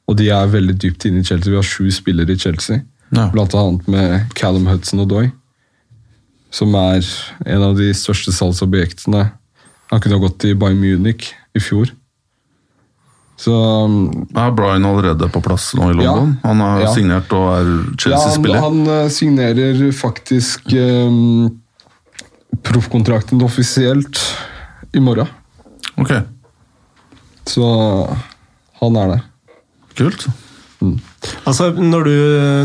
Og 0.07 0.19
de 0.19 0.29
er 0.35 0.51
veldig 0.51 0.75
dypt 0.79 1.07
inne 1.07 1.23
i 1.23 1.27
Chelsea. 1.27 1.51
Vi 1.51 1.59
har 1.59 1.67
sju 1.67 1.87
spillere 1.95 2.35
i 2.35 2.39
Chelsea. 2.39 2.83
Ja. 3.15 3.29
Annet 3.31 3.87
med 3.91 4.35
Callum 4.35 4.67
Hudson 4.67 5.03
og 5.03 5.11
Doy. 5.11 5.31
Som 6.53 6.75
er 6.77 7.01
en 7.49 7.63
av 7.65 7.75
de 7.79 7.89
største 7.97 8.31
salgsobjektene. 8.35 9.23
Han 9.89 10.01
kunne 10.03 10.19
ha 10.19 10.21
gått 10.27 10.39
til 10.43 10.55
Bayern 10.61 10.77
Munich 10.81 11.31
i 11.57 11.61
fjor. 11.61 11.89
Så 13.43 13.51
um, 13.51 14.27
Er 14.37 14.51
Brian 14.55 14.85
allerede 14.85 15.25
på 15.33 15.41
plass 15.43 15.71
nå 15.75 15.89
i 15.89 15.95
London? 15.97 16.35
Ja. 16.37 16.47
Han 16.47 16.61
har 16.61 16.83
Ja. 16.85 16.91
signert 16.93 17.33
og 17.33 17.47
er 17.55 17.63
Ja, 17.65 17.73
han, 17.73 17.97
Chelsea-spiller? 17.99 18.61
han 18.61 18.85
han, 18.85 19.09
signerer 19.11 19.81
faktisk 19.97 20.69
um, 20.77 21.49
proffkontrakten 22.63 23.41
offisielt 23.43 24.21
i 24.93 25.01
morgen. 25.01 25.27
Ok, 25.97 26.13
Så 27.49 27.65
han 28.79 28.95
er 29.01 29.07
der. 29.15 29.23
kult. 29.97 30.27
Altså, 31.47 31.69
Når 31.71 32.07
du 32.07 32.15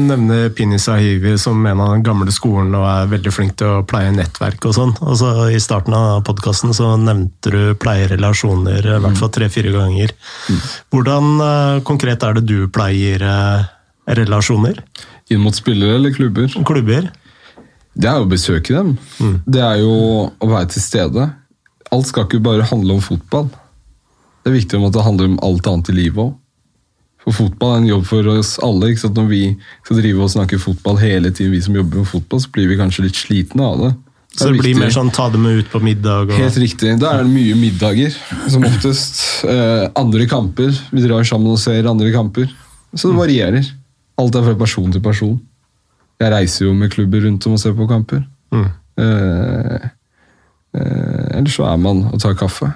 nevner 0.02 0.48
Pini 0.54 0.78
Sahivi 0.82 1.36
som 1.38 1.64
en 1.66 1.82
av 1.82 1.92
den 1.94 2.04
gamle 2.06 2.32
skolen 2.34 2.74
og 2.78 2.86
er 2.90 3.10
veldig 3.12 3.32
flink 3.34 3.56
til 3.60 3.78
å 3.78 3.84
pleie 3.86 4.10
nettverk 4.14 4.66
og 4.68 4.74
sånn 4.76 4.94
altså 4.98 5.48
I 5.54 5.60
starten 5.62 5.94
av 5.96 6.24
podkasten 6.26 6.74
så 6.76 6.92
nevnte 7.00 7.52
du 7.54 7.60
pleie 7.80 8.08
relasjoner 8.10 8.82
i 8.82 8.98
hvert 9.02 9.18
fall 9.20 9.32
tre-fire 9.34 9.72
ganger. 9.74 10.14
Hvordan 10.92 11.30
uh, 11.42 11.80
konkret 11.86 12.24
er 12.26 12.38
det 12.38 12.46
du 12.48 12.66
pleier 12.72 13.22
uh, 13.22 13.68
relasjoner? 14.18 14.82
Inn 15.30 15.42
mot 15.44 15.56
spillere 15.56 15.98
eller 15.98 16.14
klubber? 16.14 16.50
Klubber? 16.66 17.10
Det 17.98 18.08
er 18.08 18.20
jo 18.20 18.26
å 18.26 18.30
besøke 18.30 18.74
dem. 18.74 18.92
Mm. 19.18 19.38
Det 19.46 19.62
er 19.64 19.80
jo 19.82 19.94
å 20.30 20.50
være 20.50 20.70
til 20.74 20.84
stede. 20.84 21.30
Alt 21.94 22.10
skal 22.10 22.28
ikke 22.28 22.42
bare 22.44 22.66
handle 22.68 22.98
om 22.98 23.02
fotball. 23.04 23.48
Det 24.42 24.52
er 24.52 24.58
viktig 24.60 24.78
om 24.78 24.86
at 24.88 24.94
det 24.94 25.04
handler 25.04 25.32
om 25.32 25.40
alt 25.44 25.66
annet 25.70 25.90
i 25.92 25.96
livet 25.96 26.22
òg. 26.28 26.36
For 27.28 27.36
fotball 27.36 27.74
er 27.74 27.80
en 27.82 27.88
jobb 27.90 28.04
for 28.08 28.28
oss 28.32 28.54
alle. 28.64 28.92
ikke 28.92 29.04
sant? 29.04 29.18
Når 29.18 29.26
vi 29.28 29.42
skal 29.84 29.98
drive 30.00 30.24
og 30.24 30.30
snakke 30.32 30.60
fotball 30.62 31.00
hele 31.02 31.32
tiden, 31.34 31.52
vi 31.52 31.60
som 31.64 31.76
jobber 31.76 32.00
med 32.00 32.08
fotball, 32.08 32.40
så 32.40 32.52
blir 32.54 32.70
vi 32.70 32.78
kanskje 32.80 33.04
litt 33.04 33.18
slitne 33.20 33.66
av 33.66 33.82
det. 33.82 33.90
det 33.92 34.40
så 34.40 34.48
det 34.48 34.62
blir 34.62 34.78
mer 34.80 34.94
sånn 34.94 35.12
ta 35.12 35.28
dem 35.34 35.44
med 35.44 35.60
ut 35.60 35.68
på 35.72 35.82
middag? 35.84 36.30
Og... 36.30 36.38
Helt 36.40 36.56
riktig. 36.62 36.94
Da 37.02 37.12
er 37.12 37.26
det 37.26 37.34
mye 37.34 37.58
middager, 37.58 38.16
som 38.48 38.64
oftest. 38.64 39.20
Eh, 39.44 39.84
andre 40.00 40.24
kamper. 40.30 40.72
Vi 40.94 41.04
drar 41.04 41.28
sammen 41.28 41.52
og 41.52 41.60
ser 41.60 41.90
andre 41.90 42.14
kamper. 42.14 42.48
Så 42.94 43.12
det 43.12 43.20
varierer. 43.20 43.68
Alt 44.18 44.40
er 44.40 44.48
fra 44.48 44.56
person 44.58 44.90
til 44.94 45.04
person. 45.04 45.36
Jeg 46.18 46.32
reiser 46.34 46.66
jo 46.66 46.74
med 46.74 46.90
klubber 46.96 47.22
rundt 47.28 47.46
om 47.46 47.54
og 47.54 47.62
ser 47.62 47.76
på 47.78 47.86
kamper. 47.90 48.24
Mm. 48.56 48.68
Eh, 49.04 49.88
eh, 50.80 51.26
eller 51.38 51.52
så 51.52 51.68
er 51.68 51.82
man 51.84 52.06
og 52.08 52.16
tar 52.22 52.38
kaffe. 52.40 52.72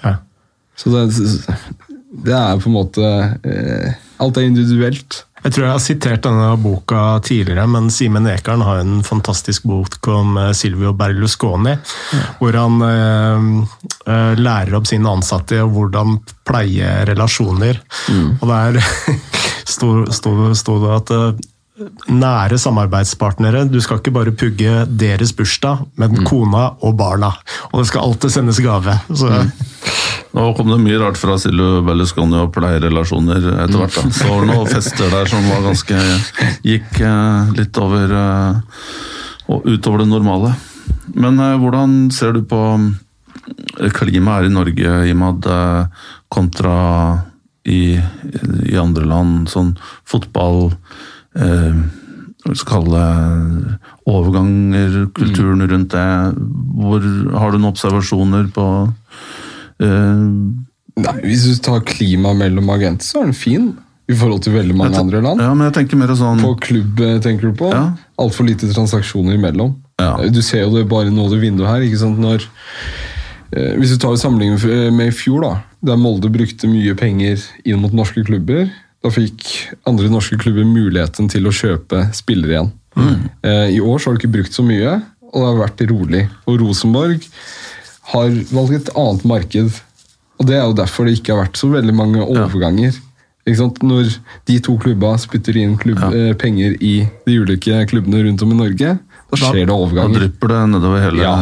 Ja. 0.00 0.20
Så 0.78 0.92
det, 0.94 1.10
det 2.12 2.34
er 2.36 2.60
på 2.60 2.68
en 2.68 2.76
måte 2.76 3.12
eh, 3.42 4.00
Alt 4.22 4.38
er 4.38 4.44
individuelt. 4.46 5.24
Jeg 5.42 5.54
tror 5.56 5.64
jeg 5.64 5.72
har 5.72 5.82
sitert 5.82 6.22
denne 6.22 6.50
boka 6.62 7.16
tidligere, 7.26 7.64
men 7.66 7.88
Simen 7.90 8.28
Ekern 8.30 8.62
har 8.62 8.78
en 8.78 9.00
fantastisk 9.02 9.64
bok 9.66 9.96
om 10.12 10.36
eh, 10.38 10.52
Silvio 10.54 10.92
Berlusconi. 10.94 11.72
Ja. 12.14 12.26
Hvor 12.38 12.58
han 12.60 12.76
eh, 12.86 13.48
eh, 14.06 14.34
lærer 14.38 14.78
opp 14.78 14.86
sine 14.90 15.10
ansatte 15.10 15.58
og 15.64 15.72
hvordan 15.74 16.20
pleie 16.46 16.92
relasjoner. 17.10 17.80
Mm. 18.12 18.28
Og 18.38 18.46
der 18.52 18.78
sto 19.72 20.76
det 20.84 20.94
at 21.00 21.12
eh, 21.16 21.42
nære 22.12 22.60
samarbeidspartnere. 22.62 23.64
Du 23.72 23.80
skal 23.82 23.98
ikke 23.98 24.14
bare 24.14 24.36
pugge 24.38 24.84
deres 24.86 25.34
bursdag, 25.34 25.88
men 25.98 26.20
mm. 26.20 26.24
kona 26.28 26.68
og 26.84 26.94
barna. 27.00 27.34
Og 27.72 27.80
det 27.82 27.90
skal 27.90 28.06
alltid 28.06 28.38
sendes 28.38 28.62
gave. 28.62 29.00
Så 29.10 29.32
Mm. 29.32 29.50
Nå 30.32 30.46
kom 30.56 30.70
det 30.72 30.78
mye 30.80 30.98
rart 31.00 31.18
fra 31.20 31.36
Siljo 31.40 31.82
Berlusconi 31.84 32.38
og 32.40 32.52
pleierelasjoner 32.54 33.50
etter 33.52 33.76
hvert. 33.82 33.96
Da. 33.98 34.12
Så 34.16 34.28
var 34.30 34.44
det 34.46 34.54
noen 34.54 34.70
fester 34.70 35.12
der 35.12 35.28
som 35.28 35.48
var 35.50 35.66
ganske 35.66 35.98
gikk 36.64 37.00
eh, 37.04 37.52
litt 37.58 37.80
over 37.82 38.14
eh, 38.16 38.78
og 39.52 39.68
utover 39.68 40.02
det 40.02 40.08
normale. 40.08 40.54
Men 41.12 41.36
eh, 41.36 41.58
hvordan 41.60 42.06
ser 42.16 42.38
du 42.38 42.46
på 42.48 42.62
klimaet 43.92 44.46
her 44.46 44.48
i 44.48 44.54
Norge, 44.54 44.94
Imad, 45.10 45.48
kontra 46.32 46.76
i, 47.68 47.98
i 48.00 48.76
andre 48.80 49.04
land? 49.12 49.50
Sånn 49.52 49.74
fotball 50.08 50.70
eh, 51.36 51.82
skal 52.42 52.66
kalle 52.72 53.04
overganger, 54.08 55.10
kulturen 55.14 55.60
mm. 55.60 55.68
rundt 55.70 55.92
det. 55.92 56.08
Hvor 56.80 57.04
Har 57.36 57.52
du 57.52 57.60
noen 57.60 57.72
observasjoner 57.74 58.48
på 58.56 58.66
eh, 59.82 60.26
Nei, 61.02 61.14
Hvis 61.24 61.46
du 61.48 61.56
tar 61.64 61.80
klima 61.88 62.34
mellom 62.36 62.68
agenter, 62.74 63.06
så 63.06 63.22
er 63.22 63.30
den 63.30 63.36
fin. 63.36 63.70
I 64.10 64.16
forhold 64.18 64.42
til 64.44 64.56
veldig 64.56 64.74
mange 64.76 64.98
andre 64.98 65.22
land. 65.24 65.40
Ja, 65.40 65.52
men 65.54 65.68
jeg 65.68 65.76
tenker 65.78 66.00
mer 66.00 66.10
sånn... 66.18 66.42
På 66.42 66.52
klubb 66.60 67.00
eh, 67.00 67.16
tenker 67.24 67.48
du 67.48 67.56
på. 67.62 67.70
Ja. 67.72 67.94
Altfor 68.20 68.44
lite 68.48 68.68
transaksjoner 68.68 69.38
imellom. 69.38 69.76
Ja. 70.02 70.16
Du 70.28 70.42
ser 70.44 70.66
jo 70.66 70.74
det 70.74 70.84
bare 70.90 71.12
nå 71.14 71.28
det 71.32 71.38
vinduet 71.40 71.70
her. 71.70 71.86
ikke 71.86 72.00
sant? 72.02 72.20
Når, 72.20 72.44
eh, 73.54 73.72
hvis 73.80 73.94
du 73.94 74.02
tar 74.02 74.18
sammenligningen 74.20 74.98
med 74.98 75.14
i 75.14 75.16
fjor, 75.16 75.46
da, 75.46 75.54
der 75.92 76.00
Molde 76.02 76.32
brukte 76.34 76.68
mye 76.68 76.96
penger 76.98 77.40
inn 77.64 77.80
mot 77.80 77.94
norske 77.96 78.26
klubber, 78.26 78.68
da 79.02 79.10
fikk 79.10 79.46
andre 79.88 80.10
norske 80.12 80.36
klubber 80.42 80.66
muligheten 80.68 81.30
til 81.32 81.48
å 81.48 81.54
kjøpe 81.56 82.04
spillere 82.14 82.58
igjen. 82.58 82.72
Mm. 82.92 83.22
I 83.72 83.80
år 83.80 83.96
så 83.98 84.10
har 84.10 84.14
de 84.14 84.20
ikke 84.20 84.34
brukt 84.36 84.54
så 84.54 84.62
mye, 84.66 84.98
og 85.32 85.38
det 85.40 85.48
har 85.48 85.62
vært 85.62 85.82
rolig. 85.90 86.26
Og 86.46 86.60
Rosenborg 86.60 87.24
har 88.10 88.34
valgt 88.50 88.76
et 88.78 88.92
annet 88.98 89.24
marked. 89.28 89.80
Og 90.40 90.46
Det 90.48 90.56
er 90.58 90.66
jo 90.66 90.74
derfor 90.74 91.06
det 91.06 91.18
ikke 91.18 91.34
har 91.34 91.44
vært 91.44 91.60
så 91.60 91.70
veldig 91.70 91.94
mange 91.94 92.24
overganger. 92.24 92.98
Når 93.46 94.10
de 94.46 94.58
to 94.62 94.76
klubba 94.78 95.16
spytter 95.18 95.56
inn 95.58 95.76
klubb, 95.78 95.98
ja. 95.98 96.30
Eh, 96.30 96.34
penger 96.38 96.76
i 96.80 97.06
de 97.26 97.38
ulike 97.42 97.86
klubbene 97.90 98.22
rundt 98.26 98.42
om 98.42 98.52
i 98.54 98.58
Norge, 98.58 98.98
da 99.32 99.38
skjer 99.38 99.66
det 99.66 99.74
overganger. 99.74 100.14
Da 100.14 100.22
drypper 100.22 100.52
det 100.52 100.60
nedover 100.74 101.02
hele, 101.02 101.22
ja. 101.22 101.36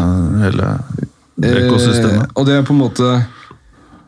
hele 0.44 0.68
økosystemet. 1.40 2.22
Eh, 2.24 2.36
og 2.36 2.48
det 2.48 2.56
er 2.56 2.64
på 2.68 2.76
en 2.76 2.80
måte 2.80 3.08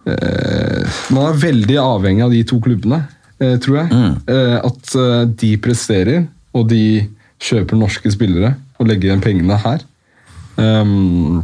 eh, 0.06 1.00
Man 1.12 1.26
er 1.26 1.42
veldig 1.42 1.78
avhengig 1.82 2.24
av 2.24 2.32
de 2.32 2.44
to 2.48 2.60
klubbene. 2.64 3.02
Eh, 3.42 3.56
tror 3.62 3.80
jeg. 3.80 3.88
Mm. 3.90 4.14
Eh, 4.30 4.58
at 4.62 4.94
eh, 4.98 5.22
de 5.42 5.52
presterer, 5.62 6.26
og 6.54 6.68
de 6.70 7.08
kjøper 7.42 7.78
norske 7.78 8.12
spillere 8.14 8.54
og 8.78 8.88
legger 8.90 9.10
igjen 9.10 9.24
pengene 9.24 9.56
her. 9.64 9.82
Um, 10.54 11.42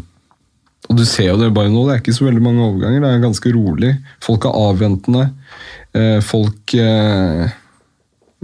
og 0.89 0.97
du 0.97 1.05
ser 1.05 1.31
jo 1.31 1.39
det 1.41 1.53
bare 1.57 1.71
nå, 1.73 1.85
det 1.87 1.95
er 1.95 2.03
ikke 2.03 2.17
så 2.17 2.27
veldig 2.27 2.43
mange 2.45 2.65
overganger. 2.65 3.03
Det 3.05 3.13
er 3.13 3.25
ganske 3.25 3.53
rolig. 3.53 3.95
Folk 4.25 4.47
er 4.49 4.57
avventende. 4.57 5.25
Folk 6.25 6.75
uh, 6.79 7.45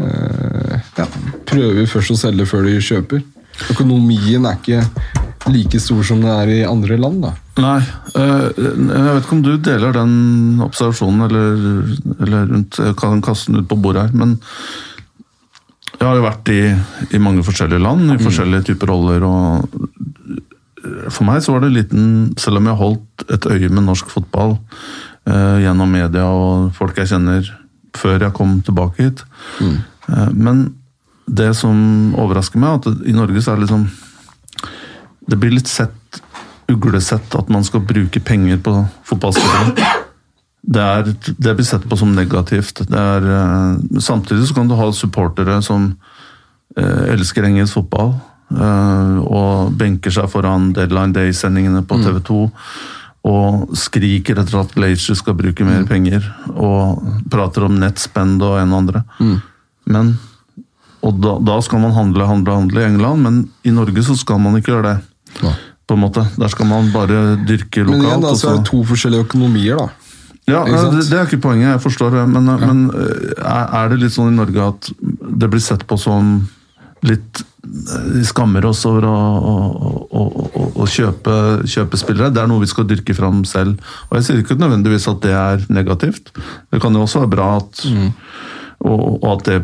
uh, 0.01 0.75
ja, 0.99 1.07
prøver 1.49 1.89
først 1.89 2.13
å 2.13 2.19
selge 2.21 2.49
før 2.51 2.69
de 2.69 2.77
kjøper. 2.85 3.23
Økonomien 3.73 4.45
er 4.49 4.59
ikke 4.59 4.83
like 5.53 5.81
stor 5.83 6.03
som 6.07 6.23
det 6.25 6.33
er 6.33 6.53
i 6.53 6.61
andre 6.67 6.97
land. 6.99 7.23
da. 7.25 7.33
Nei, 7.61 7.79
eh, 8.19 8.47
jeg 8.57 9.05
vet 9.05 9.27
ikke 9.27 9.37
om 9.37 9.45
du 9.45 9.53
deler 9.63 9.95
den 9.95 10.63
observasjonen, 10.65 11.27
eller, 11.29 11.53
eller 12.25 12.49
rundt 12.51 12.81
Jeg 12.81 12.97
kan 12.99 13.23
kaste 13.23 13.53
den 13.53 13.63
ut 13.63 13.69
på 13.69 13.79
bordet 13.79 14.09
her, 14.09 14.17
men 14.17 14.39
jeg 15.95 16.09
har 16.09 16.17
jo 16.19 16.25
vært 16.25 16.51
i, 16.51 16.63
i 17.15 17.21
mange 17.23 17.45
forskjellige 17.47 17.85
land, 17.85 18.09
i 18.09 18.17
mm. 18.17 18.25
forskjellige 18.25 18.67
typer 18.73 18.91
roller. 18.91 19.29
og 19.29 20.43
For 21.09 21.25
meg 21.27 21.43
så 21.45 21.55
var 21.55 21.65
det 21.65 21.73
liten 21.73 22.07
Selv 22.41 22.61
om 22.61 22.67
jeg 22.69 22.81
holdt 22.81 23.25
et 23.33 23.47
øye 23.49 23.71
med 23.71 23.87
norsk 23.87 24.11
fotball 24.13 24.57
eh, 25.29 25.65
gjennom 25.65 25.93
media 25.93 26.27
og 26.29 26.73
folk 26.77 26.99
jeg 27.01 27.13
kjenner 27.15 27.49
før 27.95 28.19
jeg 28.27 28.35
kom 28.37 28.57
tilbake 28.67 29.07
hit 29.07 29.23
mm. 29.61 29.77
eh, 30.13 30.31
Men 30.35 30.65
det 31.25 31.55
som 31.57 31.77
overrasker 32.21 32.61
meg, 32.61 32.75
er 32.75 32.93
at 32.93 33.07
i 33.09 33.15
Norge 33.17 33.41
så 33.41 33.55
er 33.55 33.61
det 33.61 33.67
liksom 33.69 33.87
det 35.25 35.39
blir 35.41 35.55
litt 35.57 35.71
sett 35.71 36.21
uglesett 36.69 37.35
at 37.37 37.49
man 37.53 37.65
skal 37.65 37.85
bruke 37.85 38.21
penger 38.21 38.59
på 38.65 38.75
fotballspillere. 39.09 39.95
Det, 40.65 40.81
er, 40.81 41.11
det 41.15 41.55
blir 41.57 41.67
sett 41.67 41.85
på 41.89 41.97
som 42.01 42.15
negativt. 42.17 42.85
Er, 42.89 43.25
uh, 43.25 44.01
samtidig 44.01 44.49
så 44.49 44.57
kan 44.57 44.69
du 44.69 44.77
ha 44.79 44.91
supportere 44.97 45.59
som 45.65 45.91
uh, 46.79 47.03
elsker 47.13 47.45
engelsk 47.49 47.77
fotball. 47.77 48.15
Uh, 48.53 49.23
og 49.25 49.73
benker 49.79 50.13
seg 50.15 50.29
foran 50.31 50.73
Deadline 50.77 51.15
Day-sendingene 51.17 51.83
på 51.89 51.99
TV 52.03 52.21
2. 52.29 52.43
Mm. 52.45 52.93
Og 53.25 53.73
skriker 53.81 54.43
etter 54.43 54.61
at 54.61 54.75
Glacier 54.77 55.17
skal 55.17 55.37
bruke 55.39 55.65
mer 55.65 55.83
mm. 55.83 55.89
penger. 55.89 56.29
Og 56.53 57.01
prater 57.33 57.67
om 57.67 57.79
nettspend 57.81 58.43
og 58.45 58.59
en 58.61 58.75
og 58.75 58.83
andre. 58.83 59.05
Mm. 59.19 59.37
Men, 59.95 60.15
og 61.05 61.21
da, 61.25 61.39
da, 61.41 61.59
skal 61.65 61.81
man 61.83 61.97
handle, 61.97 62.29
handle, 62.29 62.59
handle 62.61 62.85
i 62.85 62.89
England, 62.89 63.25
men 63.25 63.41
i 63.65 63.73
Norge 63.75 64.05
så 64.05 64.17
skal 64.21 64.41
man 64.45 64.61
ikke 64.61 64.75
gjøre 64.75 64.93
det. 64.93 65.41
Ja. 65.41 65.55
På 65.85 65.97
en 65.97 66.05
måte. 66.05 66.25
Der 66.41 66.53
skal 66.53 66.69
man 66.69 66.93
bare 66.93 67.37
dyrke 67.49 67.85
lokalt. 67.85 67.97
Men 67.97 68.09
igjen, 68.09 68.25
da, 68.25 68.35
så 68.41 68.53
er 68.53 68.61
det 68.61 68.69
to 68.71 68.85
forskjellige 68.89 69.27
økonomier, 69.27 69.81
da. 69.81 69.91
Ja, 70.45 70.61
det, 70.69 71.07
det, 71.09 71.17
er 71.17 71.25
ikke 71.25 71.41
poenget, 71.41 71.71
jeg 71.71 71.81
forstår 71.81 72.19
det. 72.19 72.27
Men, 72.29 72.49
ja. 72.53 72.57
men, 72.69 72.85
eh, 72.93 73.65
er 73.81 73.89
det 73.89 74.03
litt 74.03 74.13
sånn 74.13 74.35
i 74.35 74.37
Norge 74.37 74.69
at 74.75 74.91
det 75.41 75.49
blir 75.49 75.63
sett 75.65 75.87
på 75.89 75.97
som 76.01 76.35
litt 77.05 77.41
eh, 77.41 77.47
skammer 78.29 78.67
oss 78.69 78.85
over 78.89 79.07
å, 79.09 79.15
å, 79.15 79.55
å, 80.21 80.67
å 80.85 80.87
kjøpe, 80.91 81.35
kjøpe, 81.71 82.01
spillere. 82.01 82.33
Det 82.35 82.43
er 82.43 82.51
noe 82.51 82.63
vi 82.63 82.71
skal 82.71 82.89
dyrke 82.89 83.17
fram 83.17 83.43
selv. 83.49 83.81
Og 84.09 84.19
Jeg 84.19 84.27
sier 84.29 84.43
ikke 84.43 84.59
nødvendigvis 84.61 85.09
at 85.11 85.23
det 85.25 85.35
er 85.39 85.67
negativt. 85.73 86.33
Det 86.71 86.83
kan 86.83 86.95
jo 86.95 87.05
også 87.07 87.25
være 87.25 87.35
bra 87.37 87.51
at, 87.63 87.85
mm. 87.89 88.09
og, 88.85 89.05
og, 89.17 89.29
at 89.35 89.51
det 89.51 89.61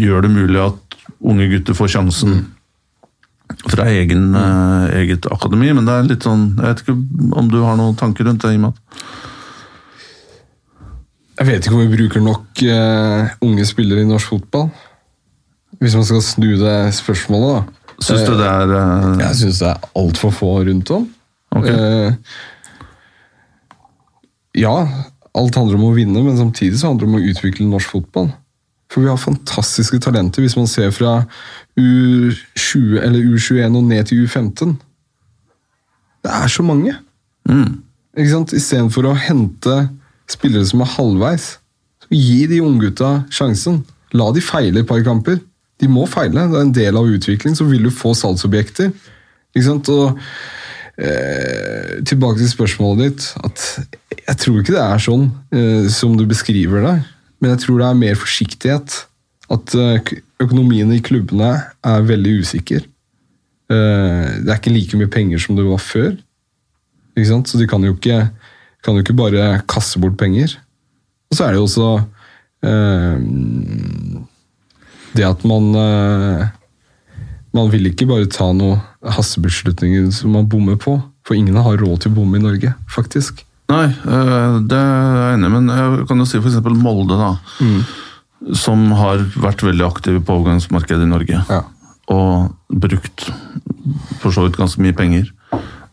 gjør 0.00 0.26
det 0.26 0.32
mulig 0.36 0.62
at 0.62 0.98
unge 1.20 1.50
gutter 1.52 1.76
får 1.76 1.94
sjansen. 1.98 2.40
Mm 2.40 2.48
fra 3.66 3.88
egen, 3.90 4.34
uh, 4.34 4.86
eget 4.94 5.26
akademi, 5.26 5.72
men 5.74 5.86
det 5.86 5.94
er 5.94 6.06
litt 6.06 6.26
sånn 6.26 6.44
Jeg 6.54 6.68
vet 6.68 6.82
ikke 6.84 6.94
om 7.40 7.50
du 7.50 7.58
har 7.64 7.78
noen 7.78 7.96
tanker 7.98 8.28
rundt 8.28 8.44
det? 8.44 8.52
Imad? 8.56 8.78
Jeg 11.40 11.48
vet 11.48 11.64
ikke 11.64 11.76
om 11.76 11.82
vi 11.82 11.96
bruker 11.96 12.24
nok 12.24 12.62
uh, 12.68 13.32
unge 13.46 13.66
spillere 13.68 14.04
i 14.04 14.08
norsk 14.08 14.34
fotball. 14.34 14.68
Hvis 15.80 15.96
man 15.96 16.04
skal 16.04 16.22
snu 16.24 16.50
det 16.60 16.76
spørsmålet, 16.98 17.54
da. 17.56 17.94
Syns 18.00 18.26
du 18.28 18.34
det 18.36 18.48
er 18.48 18.72
uh... 18.72 19.20
Jeg 19.20 19.36
syns 19.36 19.60
det 19.62 19.70
er 19.70 19.88
altfor 19.96 20.32
få 20.32 20.52
rundt 20.64 20.90
om. 20.96 21.08
Okay. 21.50 22.12
ja, 24.54 24.74
alt 25.34 25.56
handler 25.58 25.80
om 25.80 25.88
å 25.88 25.96
vinne, 25.96 26.22
men 26.22 26.38
samtidig 26.38 26.78
så 26.78 26.92
handler 26.92 27.08
det 27.08 27.10
om 27.10 27.18
å 27.18 27.32
utvikle 27.32 27.66
norsk 27.66 27.96
fotball. 27.96 28.30
For 28.90 29.02
vi 29.02 29.10
har 29.10 29.18
fantastiske 29.20 30.00
talenter 30.02 30.42
hvis 30.42 30.56
man 30.58 30.68
ser 30.70 30.90
fra 30.94 31.20
U20 31.78 32.96
eller 33.02 33.34
U21 33.34 33.78
og 33.78 33.84
ned 33.86 34.08
til 34.10 34.24
U15. 34.24 34.74
Det 36.26 36.32
er 36.34 36.50
så 36.52 36.64
mange. 36.66 36.94
Ikke 38.18 38.32
sant? 38.32 38.54
Istedenfor 38.56 39.10
å 39.10 39.18
hente 39.18 39.76
spillere 40.30 40.66
som 40.66 40.82
er 40.84 40.94
halvveis. 40.96 41.52
Så 42.02 42.10
gi 42.14 42.42
de 42.50 42.60
unggutta 42.64 43.20
sjansen. 43.32 43.84
La 44.16 44.30
de 44.34 44.42
feile 44.42 44.82
et 44.82 44.88
par 44.88 45.02
kamper. 45.06 45.38
De 45.80 45.88
må 45.88 46.06
feile. 46.10 46.46
Det 46.50 46.58
er 46.58 46.66
en 46.66 46.74
del 46.76 46.98
av 47.00 47.08
utvikling. 47.08 47.56
Så 47.56 47.66
vil 47.68 47.86
du 47.88 47.92
få 47.94 48.12
salgsobjekter. 48.18 48.92
Ikke 49.54 49.66
sant? 49.66 49.90
Og 49.92 50.20
eh, 51.00 52.00
tilbake 52.06 52.42
til 52.42 52.52
spørsmålet 52.52 53.06
ditt. 53.06 53.28
at 53.44 53.64
Jeg 54.28 54.40
tror 54.44 54.60
ikke 54.60 54.76
det 54.76 54.84
er 54.84 55.04
sånn 55.06 55.30
eh, 55.54 55.88
som 55.92 56.16
du 56.18 56.26
beskriver 56.28 56.84
det. 56.86 56.96
Men 57.40 57.54
jeg 57.54 57.64
tror 57.64 57.80
det 57.80 57.88
er 57.88 58.02
mer 58.04 58.20
forsiktighet. 58.20 59.02
At 59.50 59.74
eh, 59.74 60.14
økonomien 60.42 60.92
i 60.94 61.02
klubbene 61.04 61.52
er 61.86 62.08
veldig 62.08 62.40
usikker. 62.44 62.84
Eh, 63.70 64.26
det 64.44 64.50
er 64.50 64.58
ikke 64.58 64.74
like 64.74 65.00
mye 65.00 65.12
penger 65.12 65.42
som 65.42 65.58
det 65.58 65.66
var 65.66 65.82
før. 65.82 66.12
Ikke 67.16 67.30
sant? 67.32 67.50
Så 67.50 67.60
de 67.60 67.68
kan 67.70 67.84
jo 67.84 67.96
ikke, 67.96 68.22
kan 68.84 68.96
jo 68.96 69.04
ikke 69.04 69.18
bare 69.18 69.52
kaste 69.70 70.02
bort 70.02 70.18
penger. 70.20 70.58
Og 71.30 71.38
så 71.38 71.46
er 71.46 71.54
det 71.54 71.60
jo 71.60 71.66
også 71.68 71.88
eh, 72.66 73.16
det 75.16 75.26
at 75.26 75.44
man 75.48 75.74
eh, 75.74 76.48
Man 77.56 77.70
vil 77.72 77.88
ikke 77.90 78.06
bare 78.06 78.28
ta 78.30 78.52
noen 78.54 78.78
hastebeslutninger 79.02 80.10
som 80.14 80.36
man 80.36 80.46
bommer 80.46 80.76
på. 80.78 81.00
For 81.26 81.34
ingen 81.34 81.56
har 81.58 81.80
råd 81.80 82.04
til 82.04 82.12
å 82.12 82.18
bomme 82.20 82.38
i 82.38 82.44
Norge, 82.44 82.70
faktisk. 82.86 83.42
Nei, 83.70 83.88
eh, 83.90 84.54
det 84.70 84.78
er 84.78 85.18
jeg 85.18 85.34
enig 85.34 85.48
i, 85.48 85.54
men 85.56 85.72
jeg 85.74 86.06
kan 86.06 86.22
jo 86.22 86.28
si 86.30 86.38
f.eks. 86.38 86.60
Molde, 86.78 87.18
da. 87.18 87.32
Som 88.54 88.86
har 88.94 89.26
vært 89.34 89.66
veldig 89.66 89.86
aktive 89.88 90.22
på 90.22 90.38
overgangsmarkedet 90.38 91.08
i 91.08 91.10
Norge. 91.10 91.42
Ja. 91.50 91.64
Og 92.10 92.54
brukt 92.70 93.26
for 94.22 94.30
så 94.34 94.46
vidt 94.46 94.58
ganske 94.60 94.82
mye 94.82 94.96
penger. 94.96 95.30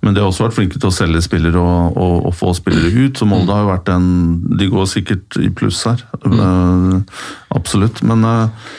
Men 0.05 0.13
de 0.13 0.21
har 0.21 0.29
også 0.29 0.45
vært 0.45 0.55
flinke 0.55 0.79
til 0.79 0.89
å 0.91 0.93
selge 0.95 1.23
spillere 1.25 1.59
og, 1.59 1.97
og, 1.97 2.27
og 2.29 2.35
få 2.37 2.53
spillere 2.55 2.91
ut. 2.93 3.17
Så 3.17 3.27
Molde 3.27 3.53
har 3.53 3.65
jo 3.65 3.71
vært 3.71 3.89
en 3.91 4.09
De 4.59 4.69
går 4.71 4.85
sikkert 4.89 5.39
i 5.41 5.49
pluss 5.53 5.81
her. 5.89 6.03
Eh, 6.21 7.23
absolutt. 7.57 8.03
Men 8.07 8.23
eh, 8.23 8.69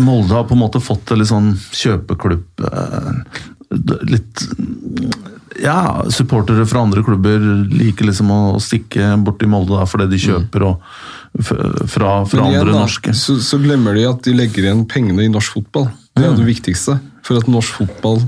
Molde 0.00 0.34
har 0.34 0.46
på 0.48 0.56
en 0.56 0.62
måte 0.62 0.80
fått 0.82 1.12
litt 1.14 1.28
sånn 1.30 1.52
kjøpeklubb 1.76 2.64
eh, 2.66 3.40
Litt 4.08 4.42
Ja, 5.60 6.02
supportere 6.10 6.64
fra 6.66 6.82
andre 6.86 7.04
klubber 7.06 7.42
liker 7.70 8.08
liksom 8.08 8.32
å 8.32 8.40
stikke 8.64 9.12
bort 9.22 9.38
til 9.42 9.52
Molde 9.52 9.76
da, 9.76 9.84
fordi 9.86 10.08
de 10.10 10.20
kjøper 10.24 10.64
og, 10.70 10.88
fra, 11.44 11.60
fra 11.86 12.16
igjen, 12.24 12.46
andre 12.48 12.72
da, 12.72 12.80
norske. 12.80 13.14
Så, 13.14 13.36
så 13.44 13.60
glemmer 13.62 13.98
de 13.98 14.08
at 14.08 14.24
de 14.24 14.34
legger 14.34 14.66
igjen 14.66 14.86
pengene 14.90 15.28
i 15.28 15.32
norsk 15.32 15.60
fotball. 15.60 15.90
Det 16.16 16.24
er 16.24 16.32
jo 16.32 16.40
det 16.40 16.48
viktigste. 16.48 16.96
For 17.26 17.38
at 17.38 17.50
norsk 17.50 17.82
fotball 17.82 18.22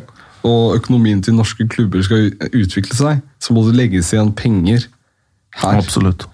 og 0.46 0.76
økonomien 0.76 1.22
til 1.24 1.38
norske 1.38 1.66
klubber 1.70 2.04
skal 2.04 2.30
utvikle 2.52 2.98
seg, 2.98 3.22
så 3.42 3.56
må 3.56 3.64
det 3.66 3.78
legges 3.78 4.12
igjen 4.12 4.34
penger 4.36 4.86
her. 5.56 5.78
Absolutt. 5.80 6.28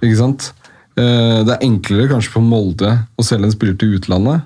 Ikke 0.00 0.18
sant? 0.20 0.52
Eh, 0.96 1.40
Det 1.44 1.54
er 1.56 1.64
enklere 1.66 2.08
kanskje 2.12 2.30
for 2.36 2.42
Molde 2.46 2.90
å 3.18 3.24
selge 3.26 3.44
en 3.48 3.54
spiller 3.54 3.74
til 3.80 3.96
utlandet 3.98 4.42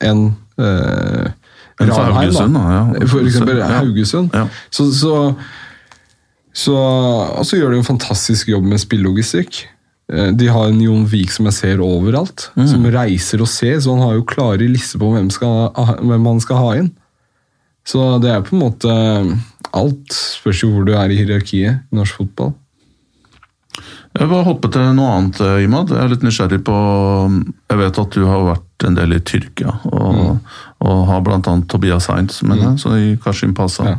enn 0.00 0.28
eh, 0.58 1.30
Enn 1.80 1.90
for 1.94 2.02
Ranheim, 2.02 2.14
Haugesund, 2.34 2.54
da, 2.54 2.62
ja. 2.74 3.06
For 3.06 3.20
eksempel. 3.22 3.60
Haugesund. 3.62 4.30
Ja. 4.34 4.44
Så, 4.74 4.88
så, 4.98 5.12
så, 6.54 6.74
og 7.38 7.44
så 7.46 7.58
gjør 7.60 7.74
de 7.74 7.78
en 7.82 7.86
fantastisk 7.86 8.48
jobb 8.50 8.64
med 8.66 8.80
spillelogistikk. 8.82 9.60
Eh, 10.10 10.32
De 10.34 10.48
har 10.50 10.70
en 10.72 10.80
Jon 10.82 11.04
Vik 11.06 11.30
som 11.34 11.46
jeg 11.46 11.54
ser 11.58 11.82
overalt, 11.84 12.48
Mm. 12.56 12.66
som 12.68 12.86
reiser 12.90 13.40
og 13.44 13.48
ser, 13.52 13.76
så 13.80 13.94
han 13.94 14.02
har 14.06 14.14
jo 14.18 14.24
klare 14.26 14.66
lister 14.70 14.98
på 14.98 15.12
hvem, 15.14 15.30
skal, 15.30 15.70
hvem 16.02 16.26
han 16.26 16.40
skal 16.42 16.56
ha 16.64 16.72
inn. 16.80 16.90
Så 17.86 18.18
det 18.20 18.30
er 18.34 18.42
på 18.42 18.52
en 18.56 18.62
måte 18.66 19.38
Alt 19.72 20.12
spørs 20.12 20.62
jo 20.62 20.70
hvor 20.72 20.84
du 20.86 20.94
er 20.96 21.10
i 21.12 21.16
hierarkiet 21.20 21.82
i 21.92 21.96
norsk 21.96 22.16
fotball. 22.22 22.54
Jeg 24.18 24.30
bare 24.32 24.46
hoppe 24.48 24.70
til 24.74 24.94
noe 24.96 25.10
annet, 25.14 25.40
eh, 25.44 25.64
Imad. 25.64 25.92
Jeg 25.94 26.02
er 26.02 26.10
litt 26.10 26.24
nysgjerrig 26.26 26.58
på 26.66 26.76
Jeg 27.70 27.78
vet 27.78 28.00
at 28.02 28.16
du 28.16 28.24
har 28.26 28.46
vært 28.48 28.86
en 28.88 28.96
del 28.98 29.14
i 29.14 29.20
Tyrkia, 29.22 29.74
og, 29.90 30.38
og 30.82 30.98
har 31.10 31.22
bl.a. 31.26 31.54
Tobias 31.70 32.08
Heinz 32.10 32.42
med 32.46 32.60
deg, 32.62 32.78
så 32.82 32.94
i 32.98 33.12
Kashim 33.22 33.54
Pasa. 33.54 33.94
Ja. 33.94 33.98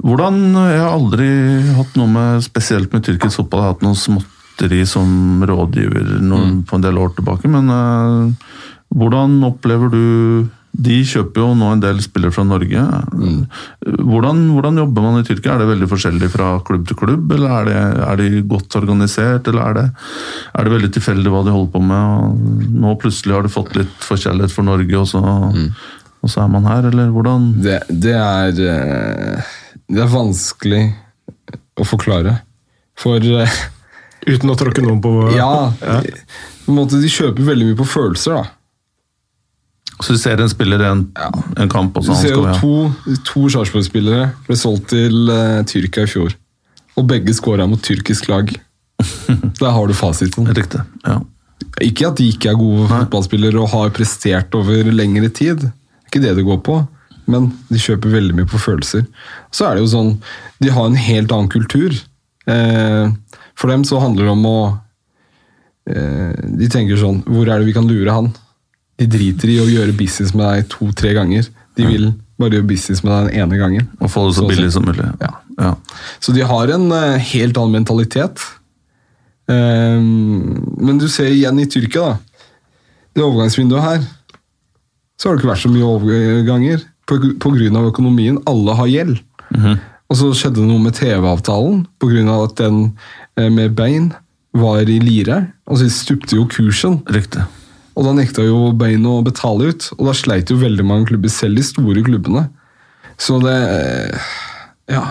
Hvordan 0.00 0.54
Jeg 0.54 0.80
har 0.80 0.94
aldri 0.94 1.28
hatt 1.76 1.98
noe 1.98 2.10
med 2.10 2.44
spesielt 2.46 2.92
med 2.94 3.04
tyrkisk 3.04 3.42
fotball. 3.42 3.60
Jeg 3.60 3.66
har 3.66 3.74
hatt 3.74 3.84
noe 3.84 3.98
småtteri 3.98 4.80
som 4.88 5.44
rådgiver 5.46 6.16
noen, 6.24 6.62
på 6.64 6.78
en 6.78 6.86
del 6.86 6.98
år 7.00 7.12
tilbake, 7.18 7.50
men 7.50 7.68
uh, 7.68 8.56
hvordan 8.96 9.38
opplever 9.46 9.92
du 9.92 10.04
de 10.70 11.00
kjøper 11.02 11.42
jo 11.42 11.48
nå 11.58 11.68
en 11.74 11.80
del 11.82 11.98
spillere 12.02 12.32
fra 12.34 12.44
Norge. 12.46 12.82
Hvordan, 13.82 14.42
hvordan 14.54 14.78
jobber 14.78 15.04
man 15.04 15.18
i 15.18 15.24
Tyrkia? 15.26 15.56
Er 15.56 15.64
det 15.64 15.70
veldig 15.72 15.88
forskjellig 15.90 16.28
fra 16.30 16.50
klubb 16.66 16.84
til 16.88 16.98
klubb, 17.00 17.32
eller 17.34 17.54
er, 17.56 17.70
det, 17.70 18.04
er 18.06 18.20
de 18.20 18.42
godt 18.52 18.76
organisert, 18.78 19.50
eller 19.50 19.66
er 19.66 19.78
det, 19.80 19.86
er 20.54 20.68
det 20.68 20.74
veldig 20.76 20.92
tilfeldig 20.94 21.32
hva 21.34 21.42
de 21.46 21.54
holder 21.56 21.72
på 21.74 21.82
med? 21.90 22.28
Og 22.28 22.76
nå 22.84 22.94
plutselig 23.02 23.34
har 23.36 23.46
de 23.46 23.52
fått 23.52 23.74
litt 23.80 24.06
forkjærlighet 24.06 24.54
for 24.54 24.68
Norge, 24.68 25.00
og 25.00 25.10
så, 25.10 25.24
og 26.22 26.32
så 26.32 26.44
er 26.44 26.54
man 26.54 26.70
her, 26.70 26.86
eller 26.92 27.10
hvordan? 27.16 27.50
Det, 27.66 27.80
det 27.90 28.14
er 28.20 28.62
eh, 28.70 29.52
Det 29.90 30.06
er 30.06 30.14
vanskelig 30.14 30.84
å 31.80 31.88
forklare. 31.88 32.38
For 33.00 33.18
eh, 33.18 33.60
Uten 34.28 34.52
å 34.52 34.56
tråkke 34.58 34.84
noen 34.84 35.00
på 35.00 35.10
ja, 35.32 35.72
på 35.80 36.68
en 36.68 36.76
måte 36.76 36.98
De 37.00 37.08
kjøper 37.08 37.46
veldig 37.46 37.70
mye 37.70 37.78
på 37.78 37.86
følelser, 37.88 38.36
da. 38.36 38.59
Så 40.00 40.16
du 40.16 40.20
ser 40.20 40.40
en 40.40 40.48
spiller 40.48 40.82
en, 40.88 41.02
en 41.60 41.72
kamp, 41.72 41.96
også, 41.96 42.14
Du 42.14 42.20
ser 42.20 42.32
jo 42.34 42.44
to, 42.60 43.16
to 43.28 43.48
Sarpsborg-spillere 43.52 44.30
ble 44.46 44.56
solgt 44.56 44.88
til 44.94 45.28
uh, 45.28 45.60
Tyrkia 45.68 46.06
i 46.06 46.10
fjor. 46.10 46.36
Og 46.96 47.06
begge 47.08 47.34
skåra 47.36 47.66
mot 47.68 47.80
tyrkisk 47.84 48.30
lag. 48.30 48.48
Der 49.60 49.74
har 49.76 49.86
du 49.86 49.94
fasiten. 49.96 50.48
Riktig. 50.56 50.80
ja. 51.06 51.20
Ikke 51.84 52.08
at 52.08 52.18
de 52.18 52.26
ikke 52.32 52.50
er 52.50 52.58
gode 52.58 52.88
fotballspillere 52.90 53.60
og 53.60 53.70
har 53.72 53.92
prestert 53.94 54.54
over 54.56 54.88
lengre 54.92 55.28
tid. 55.32 55.68
Ikke 56.08 56.22
det 56.24 56.34
det 56.38 56.44
går 56.44 56.58
på. 56.66 56.80
Men 57.30 57.50
de 57.70 57.80
kjøper 57.80 58.12
veldig 58.16 58.36
mye 58.36 58.48
på 58.50 58.60
følelser. 58.60 59.04
Så 59.54 59.68
er 59.68 59.76
det 59.76 59.84
jo 59.84 59.92
sånn 59.92 60.14
De 60.62 60.72
har 60.74 60.88
en 60.88 60.98
helt 60.98 61.32
annen 61.32 61.50
kultur. 61.52 61.94
Eh, 62.50 63.12
for 63.58 63.70
dem 63.70 63.84
så 63.86 64.00
handler 64.02 64.26
det 64.26 64.34
om 64.34 64.46
å 64.48 64.60
eh, 65.92 66.32
De 66.58 66.68
tenker 66.72 66.96
sånn 66.96 67.20
Hvor 67.28 67.44
er 67.44 67.60
det 67.60 67.68
vi 67.68 67.74
kan 67.76 67.86
lure 67.86 68.14
han? 68.16 68.30
De 69.00 69.08
driter 69.08 69.54
i 69.54 69.58
å 69.62 69.68
gjøre 69.70 69.96
business 69.96 70.34
med 70.36 70.46
deg 70.46 70.68
to-tre 70.72 71.14
ganger. 71.16 71.48
De 71.78 71.86
vil 71.88 72.10
bare 72.40 72.58
gjøre 72.58 72.68
business 72.68 73.02
med 73.04 73.12
deg 73.12 73.28
den 73.30 73.42
ene 73.44 73.60
gangen. 73.60 73.90
Og 74.00 74.12
få 74.12 74.26
det 74.28 74.36
så 74.36 74.44
Så 74.44 74.50
billig 74.52 74.72
som 74.74 74.84
mulig. 74.84 75.06
Ja. 75.20 75.34
Ja. 75.60 75.74
Så 76.20 76.32
de 76.36 76.44
har 76.46 76.72
en 76.72 76.90
eh, 76.92 77.20
helt 77.32 77.58
annen 77.60 77.80
mentalitet. 77.80 78.40
Ehm, 79.50 80.60
men 80.80 81.00
du 81.00 81.08
ser 81.08 81.32
igjen 81.32 81.58
i 81.60 81.68
Tyrkia, 81.68 82.14
da. 82.14 82.46
Det 83.16 83.24
overgangsvinduet 83.26 83.82
her, 83.82 84.02
så 85.18 85.28
har 85.28 85.36
det 85.36 85.42
ikke 85.42 85.50
vært 85.50 85.64
så 85.64 85.72
mye 85.72 85.88
overganger 85.88 86.84
av 87.10 87.88
økonomien. 87.90 88.38
Alle 88.46 88.76
har 88.78 88.86
gjeld. 88.86 89.16
Og 90.10 90.18
så 90.18 90.30
skjedde 90.34 90.60
det 90.60 90.68
noe 90.68 90.82
med 90.82 90.94
TV-avtalen 90.94 91.84
av 92.30 92.44
at 92.46 92.56
den 92.62 92.78
eh, 93.36 93.50
med 93.50 93.74
bein 93.78 94.12
var 94.54 94.82
i 94.82 94.98
lire. 95.02 95.52
Og 95.66 95.78
så 95.78 95.90
stupte 95.90 96.38
jo 96.38 96.46
kursen. 96.50 97.00
Riktig. 97.10 97.42
Og 98.00 98.06
da 98.06 98.14
nekta 98.16 98.46
jo 98.46 98.70
Bain 98.72 99.04
å 99.04 99.18
betale 99.24 99.74
ut, 99.74 99.90
og 99.98 100.06
da 100.08 100.14
sleit 100.16 100.48
jo 100.48 100.56
veldig 100.56 100.86
mange 100.88 101.10
klubber, 101.10 101.28
selv 101.32 101.60
de 101.60 101.64
store 101.68 102.00
klubbene. 102.06 102.46
Så 103.20 103.40
det 103.44 103.56
eh, 103.56 104.30
Ja. 104.90 105.04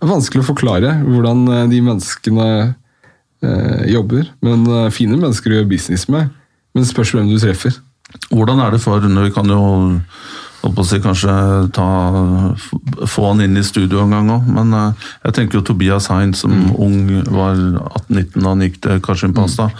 Det 0.00 0.06
er 0.06 0.14
vanskelig 0.14 0.40
å 0.40 0.48
forklare 0.48 0.94
hvordan 1.04 1.42
eh, 1.52 1.66
de 1.68 1.78
menneskene 1.84 2.44
eh, 3.44 3.82
jobber. 3.92 4.30
Men 4.40 4.64
eh, 4.64 4.86
fine 4.96 5.18
mennesker 5.20 5.52
å 5.52 5.58
gjøre 5.58 5.68
business 5.68 6.06
med. 6.08 6.30
Men 6.72 6.88
spørs 6.88 7.12
hvem 7.12 7.28
du 7.28 7.36
treffer. 7.36 7.76
Hvordan 8.32 8.62
er 8.64 8.72
det 8.72 8.80
for 8.80 9.04
Vi 9.04 9.34
kan 9.34 9.52
jo 9.52 9.60
holdt 10.60 10.80
si, 10.88 11.00
kanskje 11.00 11.32
ta, 11.76 11.86
få 13.08 13.26
han 13.30 13.40
inn 13.44 13.56
i 13.56 13.64
studio 13.64 14.02
en 14.04 14.14
gang 14.14 14.30
òg, 14.34 14.48
men 14.52 14.74
eh, 14.76 15.06
jeg 15.26 15.36
tenker 15.38 15.60
jo 15.60 15.64
Tobias 15.70 16.10
Hein 16.12 16.34
som 16.36 16.52
ung 16.76 17.08
var 17.32 17.56
18-19 17.56 18.36
da 18.36 18.48
han 18.48 18.64
gikk 18.66 18.80
til 18.84 19.00
Kashim 19.04 19.34
Pasta. 19.36 19.70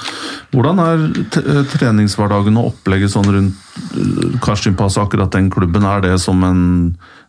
Hvordan 0.54 0.80
er 0.84 1.04
eh, 1.42 1.60
treningshverdagen 1.74 2.56
og 2.60 2.72
opplegget 2.72 3.12
sånn 3.12 3.28
rundt 3.28 3.82
eh, 3.92 4.38
Kashim 4.44 4.78
Pasta, 4.78 5.04
akkurat 5.04 5.32
den 5.36 5.50
klubben? 5.52 5.84
Er 5.84 6.06
det 6.06 6.14
som 6.24 6.40
en, 6.46 6.62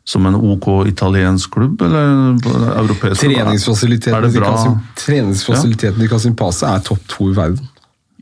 som 0.08 0.30
en 0.30 0.40
OK 0.40 0.70
italiensk 0.90 1.52
klubb, 1.58 1.84
eller 1.84 2.40
europeisk? 2.78 3.26
Treningsfasilitetene? 3.26 4.32
Kasim, 4.40 4.80
treningsfasilitetene 5.04 6.10
Kasim 6.12 6.40
Pasa 6.40 6.78
er 6.78 6.88
topp 6.88 7.04
to 7.12 7.30
i 7.34 7.36
verden. 7.36 7.68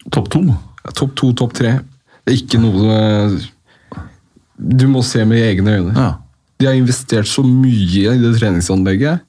Topp 0.09 0.33
to? 0.33 0.43
Ja, 0.49 0.91
Topp 0.95 1.15
to, 1.19 1.33
topp 1.37 1.53
tre. 1.59 1.77
Det 2.25 2.33
er 2.33 2.41
ikke 2.41 2.59
noe 2.61 2.97
du 4.59 4.87
må 4.91 5.01
se 5.07 5.23
med 5.25 5.39
egne 5.39 5.77
øyne. 5.77 5.93
Ja. 5.95 6.09
De 6.59 6.65
har 6.67 6.75
investert 6.75 7.27
så 7.31 7.43
mye 7.47 8.11
i 8.15 8.19
det 8.19 8.33
treningsanlegget, 8.39 9.21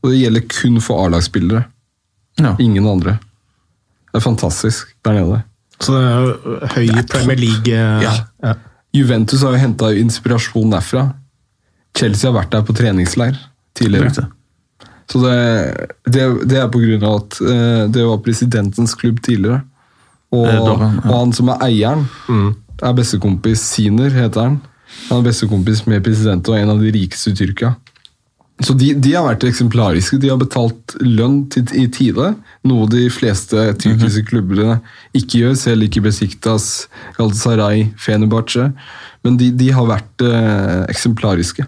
og 0.00 0.10
det 0.10 0.22
gjelder 0.22 0.46
kun 0.48 0.80
for 0.80 1.04
A-lagsspillere. 1.04 1.64
ja. 2.40 2.54
Ingen 2.58 2.86
andre. 2.88 3.18
Det 4.10 4.18
er 4.18 4.24
fantastisk 4.24 4.94
der 5.04 5.12
nede. 5.20 5.42
Så 5.80 5.92
det 5.94 6.00
er 6.06 6.20
jo 6.20 6.56
høy 6.74 7.02
Premier 7.12 7.36
League 7.38 7.72
eh, 7.72 8.02
Ja. 8.02 8.12
ja. 8.42 8.54
Juventus 8.92 9.42
har 9.42 9.52
jo 9.54 9.60
henta 9.62 9.92
inspirasjon 9.94 10.72
derfra. 10.72 11.04
Chelsea 11.96 12.30
har 12.30 12.40
vært 12.40 12.50
der 12.52 12.64
på 12.66 12.74
treningsleir 12.74 13.36
tidligere. 13.78 14.10
Det 14.10 14.26
Så 15.10 15.20
det, 15.22 15.86
det, 16.10 16.24
det 16.50 16.58
er 16.58 16.68
på 16.72 16.80
grunn 16.82 17.04
av 17.06 17.20
at 17.20 17.38
eh, 17.42 17.84
det 17.92 18.02
var 18.08 18.18
presidentens 18.24 18.94
klubb 18.98 19.20
tidligere. 19.22 19.60
Og, 20.32 20.46
Eh, 20.46 20.58
Dogan, 20.58 20.98
ja. 21.04 21.10
og 21.10 21.14
han 21.20 21.32
som 21.34 21.48
er 21.50 21.62
eieren, 21.66 22.04
er 22.82 22.96
bestekompis 22.96 23.62
Siner, 23.74 24.12
heter 24.14 24.46
han. 24.46 24.58
Han 25.08 25.20
er 25.20 25.30
bestekompis 25.30 25.84
med 25.86 26.02
presidenten 26.06 26.54
og 26.54 26.58
en 26.58 26.74
av 26.74 26.82
de 26.82 26.92
rikeste 26.94 27.32
i 27.32 27.38
Tyrkia. 27.38 27.74
Så 28.60 28.74
de, 28.76 28.90
de 28.92 29.14
har 29.16 29.24
vært 29.24 29.46
eksemplariske. 29.48 30.18
De 30.20 30.28
har 30.28 30.38
betalt 30.40 30.94
lønn 31.00 31.42
til, 31.52 31.64
i 31.80 31.86
tide, 31.92 32.34
noe 32.68 32.88
de 32.92 33.06
fleste 33.12 33.70
tyrkiske 33.80 34.26
klubbene 34.28 34.80
ikke 35.16 35.44
gjør, 35.44 35.54
selv 35.56 35.86
ikke 35.86 36.02
Besiktas, 36.04 36.66
Galatasaray, 37.16 37.86
Fenerbahçe. 38.00 38.68
Men 39.24 39.38
de, 39.40 39.48
de 39.56 39.70
har 39.72 39.88
vært 39.88 40.24
eh, 40.26 40.82
eksemplariske, 40.92 41.64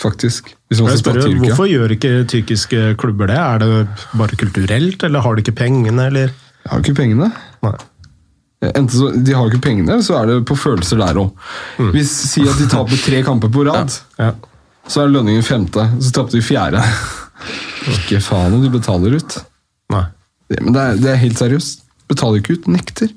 faktisk. 0.00 0.54
Hvis 0.72 0.80
man 0.80 0.94
Jeg 0.94 1.02
skal 1.02 1.18
ta 1.18 1.26
spør, 1.26 1.40
hvorfor 1.44 1.68
gjør 1.68 1.96
ikke 1.98 2.14
tyrkiske 2.32 2.86
klubber 3.00 3.28
det? 3.28 3.40
Er 3.40 3.60
det 3.60 3.84
bare 4.16 4.40
kulturelt, 4.40 5.04
eller 5.04 5.24
har 5.24 5.36
de 5.36 5.44
ikke 5.44 5.58
pengene, 5.60 6.08
eller? 6.08 6.32
Jeg 6.64 6.72
har 6.72 6.86
ikke 6.86 6.96
pengene. 7.02 7.28
Nei. 7.66 7.76
Enten 8.72 8.90
så, 8.94 9.10
de 9.24 9.34
har 9.36 9.50
ikke 9.50 9.62
pengene, 9.66 9.98
så 10.06 10.16
er 10.22 10.26
det 10.30 10.38
på 10.48 10.56
følelser 10.58 11.00
der 11.02 11.20
òg. 11.20 11.32
Hvis 11.94 12.10
Si 12.32 12.42
at 12.48 12.58
de 12.60 12.66
taper 12.70 13.00
tre 13.04 13.22
kamper 13.26 13.48
på 13.52 13.64
rad, 13.68 13.92
Ja. 14.18 14.32
så 14.88 15.02
er 15.04 15.12
lønningen 15.12 15.42
femte. 15.46 15.84
Så 16.00 16.12
tapte 16.16 16.36
de 16.38 16.42
fjerde. 16.44 16.82
Ikke 17.90 18.20
faen 18.24 18.54
om 18.56 18.62
de 18.64 18.70
betaler 18.72 19.16
ut. 19.18 19.36
Nei. 19.92 20.04
Det, 20.48 20.60
men 20.62 20.72
det 20.76 20.80
er, 20.82 20.96
det 21.02 21.10
er 21.12 21.20
helt 21.24 21.38
seriøst. 21.40 21.82
Betaler 22.08 22.40
ikke 22.40 22.58
ut. 22.58 22.66
Nekter. 22.68 23.08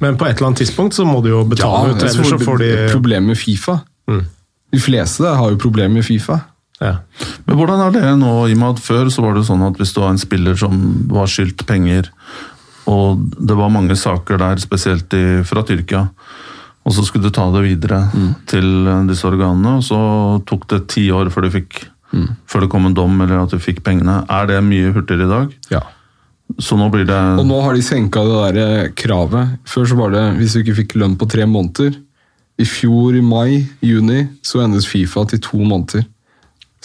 Men 0.00 0.16
på 0.16 0.24
et 0.28 0.36
eller 0.38 0.48
annet 0.50 0.62
tidspunkt 0.62 0.96
så 0.96 1.04
må 1.04 1.18
de 1.24 1.32
jo 1.34 1.42
betale 1.48 1.92
ut, 1.92 2.00
Ja, 2.00 2.08
ellers 2.08 2.30
så 2.32 2.38
får 2.40 2.58
de 2.62 2.64
det 2.70 2.78
er 2.86 2.92
Problem 2.94 3.26
med 3.28 3.36
Fifa. 3.40 3.78
Mm. 4.08 4.22
De 4.74 4.80
fleste 4.80 5.28
har 5.36 5.50
jo 5.52 5.58
problemer 5.60 5.98
med 6.00 6.04
Fifa. 6.06 6.40
ja. 6.80 6.94
Men 7.46 7.56
hvordan 7.60 7.80
er 7.86 7.92
det 7.94 8.02
nå, 8.18 8.32
i 8.48 8.54
og 8.56 8.58
med 8.62 8.68
at 8.78 8.80
før 8.84 9.10
så 9.12 9.22
var 9.22 9.34
det 9.36 9.44
sånn 9.46 9.62
at 9.66 9.76
hvis 9.78 9.92
du 9.94 10.00
var 10.00 10.10
en 10.14 10.18
spiller 10.20 10.56
som 10.56 10.78
var 11.12 11.28
skyldt 11.30 11.66
penger, 11.68 12.08
og 12.90 13.22
det 13.38 13.56
var 13.56 13.72
mange 13.72 13.96
saker 13.96 14.40
der, 14.40 14.60
spesielt 14.62 15.14
i, 15.16 15.24
fra 15.46 15.64
Tyrkia, 15.66 16.04
og 16.84 16.92
så 16.92 17.04
skulle 17.06 17.30
du 17.30 17.32
ta 17.32 17.46
det 17.54 17.64
videre 17.64 18.02
til 18.50 18.86
eh, 18.86 19.04
disse 19.08 19.26
organene, 19.28 19.78
og 19.80 19.84
så 19.86 19.98
tok 20.48 20.68
det 20.72 20.84
ti 20.92 21.06
år 21.14 21.32
før, 21.32 21.48
fikk, 21.52 21.80
før 22.50 22.64
det 22.64 22.70
kom 22.72 22.88
en 22.90 22.96
dom 22.96 23.20
eller 23.24 23.46
at 23.46 23.54
du 23.54 23.62
fikk 23.62 23.80
pengene. 23.86 24.20
Er 24.28 24.50
det 24.50 24.60
mye 24.66 24.92
hurtigere 24.92 25.24
i 25.24 25.32
dag? 25.32 25.54
Ja. 25.72 25.84
Så 26.60 26.76
nå 26.76 26.90
blir 26.92 27.06
det 27.08 27.20
Og 27.40 27.46
nå 27.48 27.60
har 27.64 27.74
de 27.74 27.82
senka 27.82 28.22
det 28.26 28.40
der 28.42 28.58
eh, 28.62 28.90
kravet. 28.92 29.56
Før 29.64 29.88
så 29.88 29.96
var 29.98 30.12
det 30.12 30.24
hvis 30.38 30.54
du 30.54 30.60
ikke 30.60 30.76
fikk 30.82 30.98
lønn 31.00 31.16
på 31.16 31.28
tre 31.30 31.46
måneder. 31.48 31.96
I 32.60 32.66
fjor, 32.68 33.16
i 33.16 33.22
mai, 33.24 33.64
juni, 33.82 34.26
så 34.44 34.60
endres 34.62 34.86
Fifa 34.86 35.24
til 35.26 35.40
to 35.42 35.58
måneder. 35.64 36.04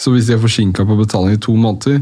Så 0.00 0.14
hvis 0.14 0.26
de 0.26 0.34
er 0.34 0.42
forsinka 0.42 0.82
på 0.88 0.96
betaling 0.98 1.36
i 1.36 1.42
to 1.44 1.52
måneder, 1.54 2.00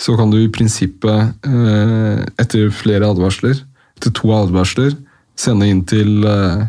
så 0.00 0.16
kan 0.18 0.30
du 0.30 0.38
i 0.42 0.50
prinsippet, 0.52 1.34
eh, 1.48 2.24
etter 2.42 2.70
flere 2.74 3.08
advarsler, 3.08 3.58
etter 3.96 4.12
to 4.16 4.32
advarsler, 4.36 4.92
sende 5.36 5.68
inn 5.68 5.84
til 5.88 6.24
eh, 6.24 6.66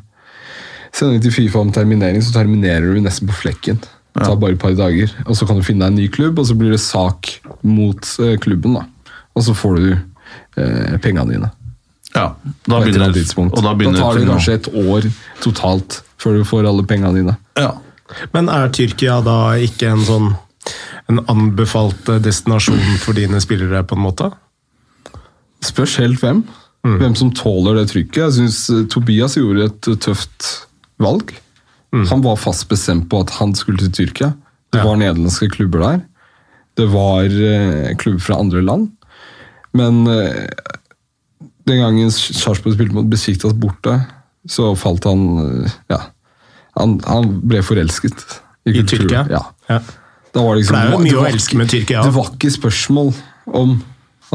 Sende 0.97 1.17
inn 1.17 1.21
til 1.21 1.34
Fifa 1.36 1.59
om 1.61 1.69
terminering, 1.69 2.23
så 2.25 2.32
terminerer 2.34 2.95
du 2.95 3.01
nesten 3.03 3.28
på 3.30 3.36
flekken. 3.38 3.78
Det 4.17 4.23
tar 4.23 4.38
bare 4.41 4.55
et 4.55 4.61
par 4.61 4.73
dager. 4.73 5.11
Og 5.28 5.36
så 5.38 5.45
kan 5.45 5.59
du 5.59 5.65
finne 5.67 5.84
deg 5.86 5.91
en 5.91 5.99
ny 5.99 6.07
klubb, 6.09 6.39
og 6.41 6.47
så 6.49 6.55
blir 6.57 6.71
det 6.73 6.80
sak 6.82 7.30
mot 7.61 8.07
eh, 8.23 8.34
klubben. 8.41 8.80
da. 8.80 9.11
Og 9.38 9.45
så 9.45 9.53
får 9.53 9.78
du 9.78 9.91
eh, 9.91 10.95
pengene 11.03 11.36
dine. 11.36 11.51
Ja, 12.15 12.32
da 12.65 12.80
begynner, 12.82 13.13
tidspunkt. 13.13 13.59
og 13.59 13.63
da 13.63 13.75
Da, 13.78 13.91
tar 13.99 14.17
det 14.17 14.25
kanskje 14.25 14.55
et 14.57 14.71
år 14.73 15.05
totalt 15.43 15.99
før 16.17 16.39
du 16.39 16.47
får 16.47 16.65
alle 16.65 16.88
pengene 16.88 17.13
dine. 17.19 17.38
Ja. 17.59 17.75
Men 18.34 18.49
er 18.49 18.71
Tyrkia 18.73 19.19
da 19.21 19.38
ikke 19.61 19.91
en 19.91 20.05
sånn 20.07 20.32
en 21.09 21.22
anbefalt 21.32 22.09
eh, 22.09 22.20
destinasjon 22.24 22.82
for 23.03 23.13
dine 23.18 23.39
spillere, 23.43 23.84
på 23.88 23.95
en 23.97 24.03
måte? 24.03 24.32
Spørs 25.65 25.97
helt 26.01 26.22
hvem. 26.22 26.43
Mm. 26.86 26.97
Hvem 27.01 27.15
som 27.20 27.32
tåler 27.36 27.80
det 27.80 27.88
trykket. 27.91 28.20
Jeg 28.22 28.36
syns 28.38 28.59
Tobias 28.93 29.36
gjorde 29.39 29.65
et 29.72 29.88
eh, 29.91 29.97
tøft 30.07 30.51
valg. 31.01 31.34
Han 32.11 32.22
var 32.22 32.36
fast 32.38 32.68
bestemt 32.70 33.07
på 33.09 33.22
at 33.24 33.32
han 33.39 33.55
skulle 33.57 33.80
til 33.80 33.91
Tyrkia. 33.95 34.34
Det 34.74 34.82
Ja. 34.82 34.86
var 34.86 34.97
nederlandske 34.99 35.47
klubber 35.49 35.80
der. 35.82 36.01
Det 36.78 36.86
var 36.93 37.24
eh, 37.26 37.95
klubber 37.97 38.20
fra 38.22 38.38
andre 38.43 38.61
land. 38.61 38.89
Men 39.74 40.03
eh, 40.11 40.45
den 41.68 41.80
gangen 41.82 42.11
Sarpsborg 42.11 42.76
spilte 42.76 42.93
mot 42.95 43.09
Besiktas 43.09 43.55
borte, 43.57 43.95
så 44.47 44.76
falt 44.78 45.07
han 45.09 45.63
eh, 45.65 45.72
Ja. 45.95 46.01
Han, 46.78 46.99
han 47.07 47.32
ble 47.49 47.63
forelsket 47.65 48.20
I 48.70 48.76
I 48.78 48.84
Tyrkia? 48.86 49.24
Ja. 49.32 49.41
Ja. 49.72 49.80
Da 50.38 50.43
var 50.45 50.53
det, 50.53 50.61
liksom, 50.61 50.77
det 50.77 50.83
er 50.83 50.93
jo 50.93 51.01
mye 51.01 51.17
å 51.17 51.23
var 51.23 51.33
elske 51.33 51.57
med 51.57 51.71
Tyrkia. 51.71 52.03
Det 52.05 52.13
var 52.13 52.27
ikke 52.35 52.53
spørsmål 52.53 53.07
om 53.57 53.77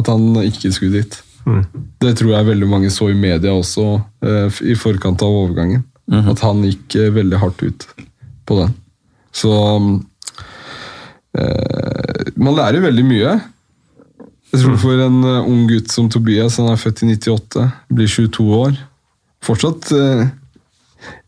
at 0.00 0.08
han 0.10 0.40
ikke 0.42 0.72
skulle 0.74 1.02
dit. 1.02 1.18
Mm. 1.46 1.62
Det 2.02 2.14
tror 2.18 2.32
jeg 2.34 2.48
veldig 2.48 2.68
mange 2.70 2.90
så 2.90 3.10
i 3.12 3.18
media 3.18 3.54
også 3.54 3.86
eh, 4.26 4.62
i 4.72 4.74
forkant 4.78 5.22
av 5.22 5.36
overgangen. 5.44 5.84
At 6.10 6.42
han 6.42 6.64
gikk 6.66 6.96
eh, 6.98 7.12
veldig 7.14 7.38
hardt 7.38 7.62
ut 7.62 7.86
på 8.48 8.58
den. 8.58 8.74
Så 9.32 9.52
eh, 11.38 12.32
Man 12.34 12.58
lærer 12.58 12.82
veldig 12.84 13.06
mye. 13.06 13.38
Jeg 14.52 14.60
tror 14.60 14.76
for 14.82 15.00
en 15.00 15.22
uh, 15.24 15.46
ung 15.48 15.64
gutt 15.70 15.88
som 15.88 16.10
Tobias, 16.12 16.58
han 16.60 16.68
er 16.68 16.80
født 16.80 17.06
i 17.06 17.14
98, 17.14 17.62
blir 17.88 18.10
22 18.10 18.44
år 18.52 18.74
Fortsatt 19.42 19.88
eh, 19.96 20.26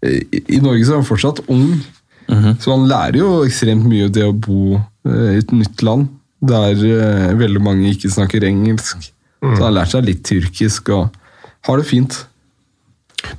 i, 0.04 0.42
I 0.54 0.60
Norge 0.62 0.84
så 0.84 0.92
er 0.92 1.00
han 1.00 1.08
fortsatt 1.08 1.40
ung. 1.50 1.80
Så 2.60 2.72
han 2.72 2.86
lærer 2.88 3.18
jo 3.20 3.30
ekstremt 3.44 3.86
mye 3.88 4.10
det 4.12 4.24
å 4.26 4.34
bo 4.36 4.76
eh, 4.78 5.34
i 5.34 5.40
et 5.42 5.52
nytt 5.54 5.84
land 5.86 6.08
der 6.44 6.80
eh, 6.88 7.32
veldig 7.40 7.62
mange 7.64 7.90
ikke 7.92 8.12
snakker 8.12 8.44
engelsk. 8.44 9.10
Så 9.44 9.56
han 9.58 9.66
har 9.66 9.76
lært 9.78 9.92
seg 9.92 10.06
litt 10.08 10.24
tyrkisk 10.24 10.88
og 10.94 11.16
har 11.68 11.80
det 11.80 11.88
fint. 11.88 12.18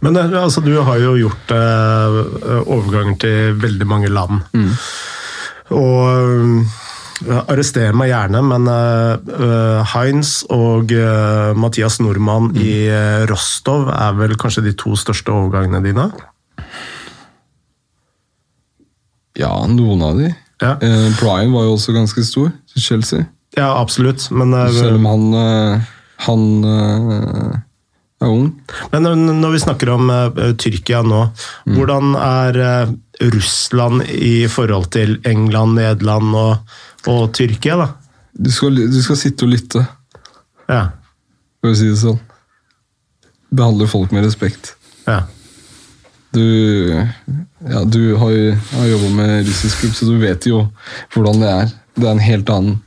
Men 0.05 0.17
eh, 0.17 0.37
altså, 0.41 0.63
du 0.65 0.73
har 0.85 1.01
jo 1.01 1.15
gjort 1.19 1.53
eh, 1.53 2.17
overganger 2.63 3.19
til 3.21 3.61
veldig 3.61 3.89
mange 3.89 4.11
land. 4.13 4.41
Og 5.73 6.01
eh, 6.09 6.81
arrester 7.45 7.95
meg 7.95 8.11
gjerne, 8.11 8.41
men 8.45 8.69
eh, 8.69 9.93
Heinz 9.93 10.41
og 10.51 10.91
uh, 10.91 11.55
Mathias 11.57 11.99
Nordmann 12.03 12.51
i 12.59 12.85
eh, 12.91 13.23
Rostov 13.29 13.87
er 13.93 14.17
vel 14.19 14.35
kanskje 14.39 14.65
de 14.67 14.75
to 14.77 14.97
største 14.99 15.31
overgangene 15.31 15.83
dine? 15.85 16.09
Ja, 19.39 19.51
noen 19.67 20.01
av 20.05 20.17
de. 20.19 20.29
Ja. 20.63 20.75
Eh, 20.79 21.09
Brian 21.19 21.51
var 21.51 21.65
jo 21.67 21.73
også 21.75 21.93
ganske 21.95 22.23
stor 22.23 22.51
til 22.71 22.81
Chelsea. 22.81 23.25
Ja, 23.57 23.73
absolutt. 23.81 24.29
Men, 24.31 24.53
eh, 24.53 24.71
Selv 24.71 24.95
om 24.99 25.05
han, 25.05 25.25
eh, 25.33 25.81
han 26.25 26.45
eh, 26.63 27.57
er 28.21 28.27
ung. 28.31 28.61
men 28.91 29.03
når 29.41 29.51
vi 29.51 29.59
snakker 29.59 29.89
om 29.93 30.07
Tyrkia 30.57 31.01
nå, 31.03 31.21
hvordan 31.67 32.15
er 32.15 32.87
Russland 33.21 34.03
i 34.07 34.47
forhold 34.47 34.89
til 34.91 35.17
England, 35.27 35.75
Nederland 35.75 36.35
og, 36.35 36.57
og 37.11 37.33
Tyrkia, 37.35 37.75
da? 37.77 37.89
Du 38.35 38.49
skal, 38.51 38.75
du 38.75 39.01
skal 39.03 39.15
sitte 39.19 39.43
og 39.45 39.51
lytte, 39.51 39.85
Ja. 40.69 40.89
for 41.61 41.71
å 41.71 41.75
si 41.75 41.87
det 41.91 41.99
sånn. 41.99 42.19
Behandle 43.55 43.87
folk 43.87 44.11
med 44.11 44.23
respekt. 44.25 44.75
ja. 45.07 45.23
Du, 46.35 46.47
ja, 47.71 47.83
du 47.87 48.01
har, 48.19 48.33
har 48.75 48.89
jobba 48.91 49.11
med 49.15 49.47
russisk 49.47 49.83
klubb, 49.83 49.95
så 49.95 50.09
du 50.09 50.17
vet 50.19 50.47
jo 50.49 50.65
hvordan 51.15 51.39
det 51.41 51.53
er. 51.53 51.71
Det 51.95 52.09
er 52.09 52.17
en 52.17 52.25
helt 52.25 52.51
annen 52.51 52.81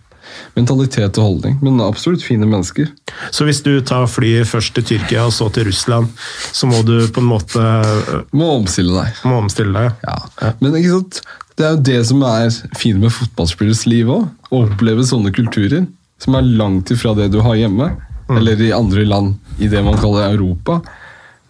mentalitet 0.58 1.18
og 1.18 1.24
holdning, 1.24 1.56
men 1.64 1.80
absolutt 1.82 2.22
fine 2.22 2.46
mennesker. 2.48 2.90
Så 3.34 3.46
hvis 3.48 3.62
du 3.64 3.72
tar 3.86 4.06
flyet 4.10 4.48
først 4.50 4.74
til 4.76 4.86
Tyrkia 4.86 5.24
og 5.26 5.34
så 5.34 5.48
til 5.54 5.68
Russland, 5.70 6.10
så 6.52 6.68
må 6.70 6.82
du 6.86 7.00
på 7.14 7.22
en 7.22 7.30
måte 7.30 7.62
øh, 7.62 8.24
må 8.36 8.52
omstille 8.58 8.94
deg. 8.94 9.22
må 9.28 9.40
omstille 9.42 9.74
deg. 9.74 10.08
Ja. 10.08 10.52
Men 10.60 10.78
ikke 10.78 10.98
sant? 10.98 11.22
det 11.58 11.66
er 11.66 11.74
jo 11.74 11.86
det 11.88 12.00
som 12.06 12.22
er 12.22 12.50
fint 12.78 13.00
med 13.02 13.10
fotballspillers 13.10 13.82
liv 13.90 14.10
òg. 14.14 14.28
Å 14.52 14.60
oppleve 14.68 15.06
sånne 15.06 15.32
kulturer 15.34 15.88
som 16.22 16.36
er 16.38 16.46
langt 16.60 16.92
ifra 16.94 17.14
det 17.18 17.28
du 17.34 17.40
har 17.42 17.58
hjemme, 17.58 17.90
eller 18.30 18.60
i 18.62 18.74
andre 18.74 19.04
land 19.08 19.58
i 19.62 19.70
det 19.70 19.82
man 19.82 19.98
kaller 19.98 20.30
Europa. 20.30 20.78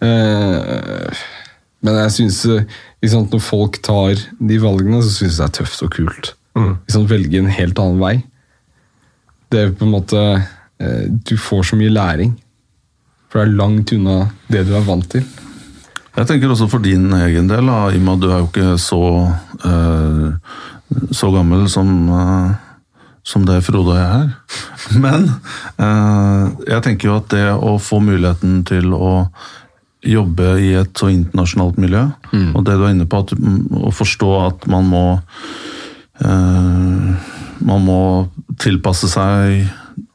Eh, 0.01 1.21
men 1.85 1.95
jeg 2.03 2.11
synes, 2.11 2.39
liksom, 3.03 3.29
når 3.31 3.41
folk 3.43 3.79
tar 3.85 4.19
de 4.39 4.57
valgene, 4.59 4.99
så 5.03 5.13
syns 5.13 5.37
jeg 5.37 5.39
det 5.39 5.47
er 5.47 5.55
tøft 5.61 5.83
og 5.85 5.93
kult. 5.95 6.31
Mm. 6.59 6.73
Liksom, 6.87 7.07
Velge 7.09 7.39
en 7.39 7.51
helt 7.55 7.79
annen 7.79 8.01
vei. 8.01 8.15
Det 9.49 9.61
er 9.63 9.73
på 9.73 9.87
en 9.87 9.93
måte 9.95 10.19
eh, 10.37 11.05
Du 11.09 11.37
får 11.39 11.71
så 11.71 11.79
mye 11.79 11.93
læring. 11.93 12.35
For 13.29 13.39
det 13.39 13.47
er 13.47 13.59
langt 13.59 13.93
unna 13.93 14.23
det 14.49 14.65
du 14.67 14.73
er 14.77 14.85
vant 14.87 15.05
til. 15.11 15.25
Jeg 16.17 16.27
tenker 16.27 16.51
også 16.51 16.67
for 16.67 16.83
din 16.83 17.05
egen 17.15 17.47
del, 17.47 17.69
da, 17.69 17.83
i 17.93 17.99
og 17.99 18.05
med 18.05 18.15
at 18.17 18.23
du 18.23 18.31
er 18.31 18.39
jo 18.41 18.47
ikke 18.49 18.71
så, 18.81 19.03
uh, 19.63 21.05
så 21.15 21.29
gammel 21.31 21.67
som, 21.71 21.91
uh, 22.09 23.05
som 23.23 23.45
det 23.47 23.61
Frode 23.63 23.93
og 23.93 23.99
jeg 23.99 24.09
er. 24.17 24.33
Men 25.05 25.29
uh, 25.77 26.49
jeg 26.65 26.81
tenker 26.87 27.11
jo 27.11 27.19
at 27.21 27.29
det 27.31 27.45
å 27.53 27.77
få 27.77 28.01
muligheten 28.03 28.63
til 28.67 28.91
å 28.97 29.13
jobbe 30.05 30.53
i 30.63 30.73
et 30.79 30.93
så 30.95 31.09
internasjonalt 31.11 31.79
miljø, 31.81 32.05
og 32.55 32.63
det 32.65 32.77
du 32.79 32.85
er 32.85 32.93
inne 32.93 33.07
på, 33.09 33.19
at, 33.19 33.33
mm, 33.35 33.83
å 33.89 33.91
forstå 33.91 34.29
at 34.45 34.67
man 34.71 34.87
må 34.87 35.03
eh, 36.23 37.35
Man 37.59 37.83
må 37.83 38.29
tilpasse 38.55 39.09
seg 39.11 39.65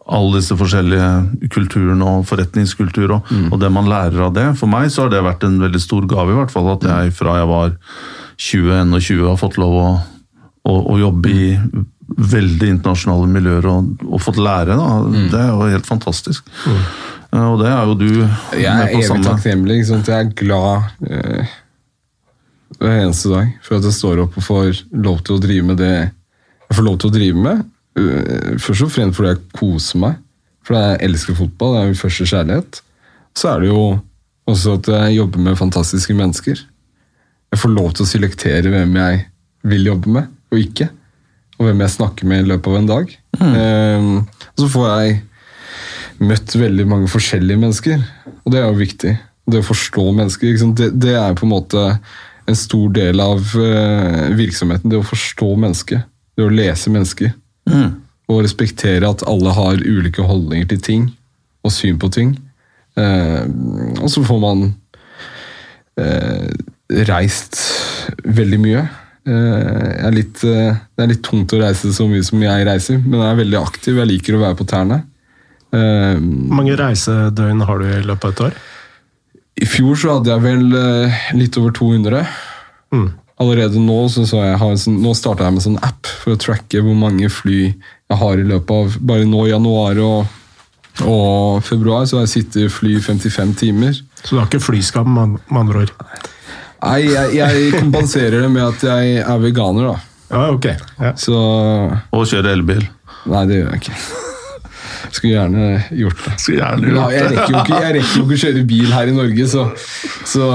alle 0.04 0.38
disse 0.38 0.56
forskjellige 0.56 1.48
kulturene 1.52 2.04
og 2.04 2.24
forretningskultur 2.28 3.12
og, 3.18 3.28
og 3.52 3.60
det 3.60 3.70
man 3.72 3.88
lærer 3.88 4.26
av 4.26 4.32
det. 4.36 4.46
For 4.56 4.68
meg 4.68 4.90
så 4.92 5.04
har 5.04 5.12
det 5.12 5.20
vært 5.24 5.44
en 5.44 5.58
veldig 5.60 5.80
stor 5.80 6.06
gave, 6.08 6.32
i 6.32 6.38
hvert 6.38 6.52
fall. 6.52 6.68
At 6.72 6.84
jeg 6.88 7.12
fra 7.16 7.38
jeg 7.38 7.48
var 7.48 7.74
20-21 8.40 9.28
har 9.28 9.36
fått 9.40 9.58
lov 9.60 9.76
å, 9.76 9.88
å, 10.68 10.74
å 10.94 10.98
jobbe 11.00 11.32
i 11.32 11.46
veldig 12.04 12.68
internasjonale 12.76 13.28
miljøer 13.32 13.68
og, 13.70 14.04
og 14.08 14.20
fått 14.22 14.40
lære. 14.40 14.76
Da. 14.76 14.88
Det 15.32 15.40
er 15.40 15.52
jo 15.52 15.72
helt 15.72 15.88
fantastisk. 15.88 16.48
Eh, 16.68 16.92
Og 17.34 17.58
det 17.58 17.70
er 17.70 17.88
jo 17.88 17.94
du 17.98 18.10
Jeg 18.14 18.66
er 18.70 18.78
med 18.78 18.92
på 18.94 19.00
evig 19.02 19.26
takknemlig. 19.26 19.78
Liksom. 19.80 20.02
Jeg 20.06 20.14
er 20.14 20.34
glad 20.38 21.08
eh, 21.10 21.54
hver 22.78 22.98
eneste 23.00 23.32
dag 23.32 23.54
for 23.64 23.78
at 23.78 23.88
jeg 23.88 23.96
står 23.96 24.22
opp 24.24 24.36
og 24.38 24.46
får 24.46 24.84
lov 24.94 25.22
til 25.26 25.36
å 25.36 25.42
drive 25.42 25.66
med 25.72 25.80
det 25.82 25.94
jeg 25.94 26.78
får 26.78 26.86
lov 26.86 26.96
til 27.00 27.10
å 27.10 27.14
drive 27.14 27.42
med. 27.44 27.64
Eh, 28.00 28.54
først 28.62 28.86
og 28.86 28.92
fremst 28.94 29.18
fordi 29.18 29.32
jeg 29.34 29.42
koser 29.58 30.00
meg. 30.02 30.16
Fordi 30.64 30.80
jeg 30.84 31.02
elsker 31.08 31.38
fotball. 31.38 31.74
Det 31.74 31.82
er 31.82 31.90
min 31.90 32.00
første 32.00 32.28
kjærlighet. 32.30 32.80
Så 33.34 33.50
er 33.50 33.62
det 33.62 33.70
jo 33.70 33.82
også 34.50 34.78
at 34.78 34.90
jeg 34.94 35.18
jobber 35.18 35.44
med 35.44 35.60
fantastiske 35.60 36.16
mennesker. 36.16 36.62
Jeg 37.54 37.60
får 37.62 37.74
lov 37.74 37.92
til 37.94 38.06
å 38.06 38.10
selektere 38.10 38.72
hvem 38.72 38.96
jeg 38.98 39.20
vil 39.70 39.86
jobbe 39.92 40.10
med, 40.16 40.32
og 40.52 40.60
ikke. 40.60 40.88
Og 41.58 41.68
hvem 41.68 41.84
jeg 41.84 41.94
snakker 41.94 42.28
med 42.28 42.42
i 42.42 42.48
løpet 42.50 42.72
av 42.72 42.80
en 42.80 42.90
dag. 42.90 43.14
Eh, 43.38 44.08
og 44.50 44.64
så 44.64 44.70
får 44.72 44.90
jeg 44.90 45.14
møtt 46.26 46.54
veldig 46.56 46.86
mange 46.90 47.10
forskjellige 47.12 47.60
mennesker, 47.60 48.04
og 48.44 48.52
det 48.52 48.60
er 48.60 48.68
jo 48.68 48.80
viktig. 48.80 49.14
Det 49.50 49.60
å 49.60 49.66
forstå 49.66 50.04
mennesker? 50.16 50.54
Det, 50.76 50.88
det 51.00 51.16
er 51.20 51.36
på 51.36 51.44
en 51.46 51.52
måte 51.52 51.82
en 52.48 52.56
stor 52.56 52.92
del 52.96 53.20
av 53.20 53.52
eh, 53.60 54.30
virksomheten. 54.36 54.90
Det 54.92 55.00
å 55.00 55.06
forstå 55.06 55.50
mennesket. 55.60 56.08
Det 56.36 56.46
å 56.46 56.52
lese 56.52 56.92
mennesker. 56.92 57.32
Mm. 57.68 58.00
Og 58.32 58.42
respektere 58.44 59.08
at 59.08 59.24
alle 59.28 59.52
har 59.56 59.80
ulike 59.84 60.24
holdninger 60.24 60.68
til 60.72 60.82
ting 60.84 61.06
og 61.64 61.72
syn 61.72 62.00
på 62.00 62.10
ting. 62.12 62.34
Eh, 63.00 63.44
og 64.00 64.08
så 64.12 64.24
får 64.24 64.42
man 64.42 64.66
eh, 66.00 66.50
reist 67.08 67.60
veldig 68.24 68.60
mye. 68.64 68.84
Eh, 69.24 70.10
litt, 70.12 70.44
eh, 70.44 70.76
det 70.76 71.04
er 71.04 71.12
litt 71.14 71.24
tungt 71.24 71.52
å 71.56 71.62
reise 71.62 71.92
så 71.96 72.08
mye 72.08 72.24
som 72.26 72.42
jeg 72.44 72.68
reiser, 72.68 73.00
men 73.00 73.20
jeg 73.20 73.30
er 73.30 73.40
veldig 73.40 73.60
aktiv. 73.60 74.00
Jeg 74.00 74.12
liker 74.12 74.36
å 74.36 74.44
være 74.44 74.60
på 74.60 74.68
tærne. 74.68 75.00
Eh, 75.74 76.14
Hvor 76.20 76.56
mange 76.60 76.76
reisedøgn 76.78 77.64
har 77.66 77.82
du 77.82 77.88
i 77.88 78.04
løpet 78.06 78.24
av 78.28 78.32
et 78.34 78.42
år? 78.48 78.56
I 79.64 79.66
fjor 79.70 79.98
så 79.98 80.16
hadde 80.16 80.32
jeg 80.32 80.42
vel 80.44 80.78
eh, 80.78 81.20
litt 81.38 81.58
over 81.60 81.74
200. 81.74 82.22
Mm. 82.94 83.08
Allerede 83.42 83.82
nå 83.82 83.98
så, 84.12 84.22
så 84.30 84.42
jeg 84.44 84.58
har 84.60 84.76
sånn, 84.78 85.00
nå 85.02 85.14
starta 85.18 85.48
jeg 85.48 85.56
med 85.56 85.64
sånn 85.64 85.80
app 85.82 86.06
for 86.22 86.34
å 86.34 86.40
tracke 86.40 86.82
hvor 86.84 86.94
mange 86.98 87.30
fly 87.32 87.60
jeg 87.66 88.18
har 88.20 88.38
i 88.38 88.46
løpet 88.46 88.74
av 88.76 88.98
bare 89.02 89.26
nå 89.26 89.46
i 89.48 89.50
januar 89.50 89.98
og, 90.04 90.34
og 91.02 91.62
februar. 91.66 92.06
Så 92.06 92.20
har 92.20 92.28
jeg 92.28 92.34
sittet 92.36 92.66
i 92.66 92.70
fly 92.70 92.96
55 93.02 93.54
timer. 93.64 93.98
Så 94.22 94.36
du 94.36 94.40
har 94.40 94.46
ikke 94.50 94.62
flyskam, 94.62 95.10
med 95.16 95.38
andre 95.50 95.86
ord? 95.86 95.94
Nei, 96.84 97.00
jeg, 97.08 97.38
jeg 97.38 97.70
kompenserer 97.78 98.44
det 98.44 98.50
med 98.52 98.66
at 98.66 98.86
jeg 98.86 99.22
er 99.24 99.40
veganer, 99.42 99.94
da. 99.94 100.10
Ja, 100.34 100.44
ok. 100.50 100.70
Ja. 100.98 101.14
Så 101.20 101.34
Og 102.14 102.26
kjører 102.30 102.54
elbil. 102.54 102.86
Nei, 103.30 103.42
det 103.48 103.60
gjør 103.60 103.74
jeg 103.74 103.82
ikke. 103.84 104.23
Skulle 105.14 105.36
gjerne 105.36 105.66
gjort 105.94 106.22
det. 106.24 106.32
Skulle 106.42 106.58
gjerne 106.58 106.90
Ja, 106.96 107.04
jeg, 107.14 107.26
rekker 107.30 107.52
jo 107.52 107.60
ikke, 107.60 107.78
jeg 107.84 107.94
rekker 107.98 108.16
jo 108.18 108.24
ikke 108.24 108.34
å 108.34 108.40
kjøre 108.42 108.62
bil 108.72 108.94
her 108.94 109.10
i 109.10 109.14
Norge, 109.14 109.46
så, 109.52 109.66
så 110.26 110.48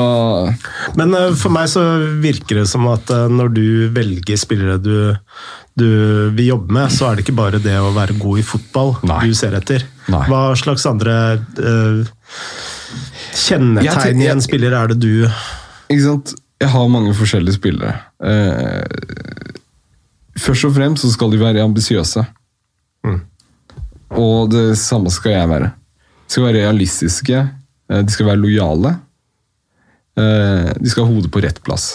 Men 1.00 1.16
eh, 1.16 1.30
for 1.40 1.56
meg 1.56 1.70
så 1.72 1.84
virker 2.20 2.60
det 2.62 2.66
som 2.72 2.90
at 2.92 3.14
eh, 3.16 3.30
når 3.32 3.54
du 3.56 3.68
velger 3.96 4.40
spillere 4.40 4.76
du, 4.84 5.16
du 5.80 5.88
vil 6.36 6.50
jobbe 6.50 6.76
med, 6.76 6.92
så 6.92 7.08
er 7.08 7.18
det 7.18 7.26
ikke 7.26 7.38
bare 7.40 7.62
det 7.64 7.78
å 7.80 7.94
være 7.96 8.18
god 8.20 8.42
i 8.42 8.46
fotball 8.50 8.98
Nei. 9.08 9.22
du 9.30 9.38
ser 9.38 9.56
etter. 9.56 9.86
Nei. 10.12 10.26
Hva 10.28 10.42
slags 10.60 10.84
andre 10.90 11.16
uh, 11.62 12.02
kjennetegn 13.38 14.24
i 14.26 14.30
en 14.34 14.42
spiller 14.44 14.74
er 14.74 14.92
det 14.92 14.98
du 15.04 15.12
Ikke 15.24 16.04
sant? 16.04 16.34
Jeg 16.60 16.74
har 16.74 16.90
mange 16.92 17.14
forskjellige 17.16 17.56
spillere. 17.56 17.94
Uh, 18.20 18.84
først 20.36 20.68
og 20.68 20.76
fremst 20.76 21.06
så 21.06 21.14
skal 21.14 21.32
de 21.32 21.40
være 21.40 21.64
ambisiøse. 21.64 22.26
Og 24.18 24.50
det 24.52 24.78
samme 24.80 25.12
skal 25.14 25.32
jeg 25.36 25.50
være. 25.52 25.70
De 25.70 26.34
skal 26.34 26.44
være 26.48 26.64
realistiske. 26.64 27.42
eh, 27.90 28.02
De 28.02 28.12
skal 28.12 28.26
være 28.32 28.42
lojale. 28.42 28.96
eh, 30.18 30.74
De 30.82 30.90
skal 30.90 31.06
ha 31.06 31.12
hodet 31.14 31.32
på 31.32 31.42
rett 31.44 31.62
plass. 31.64 31.92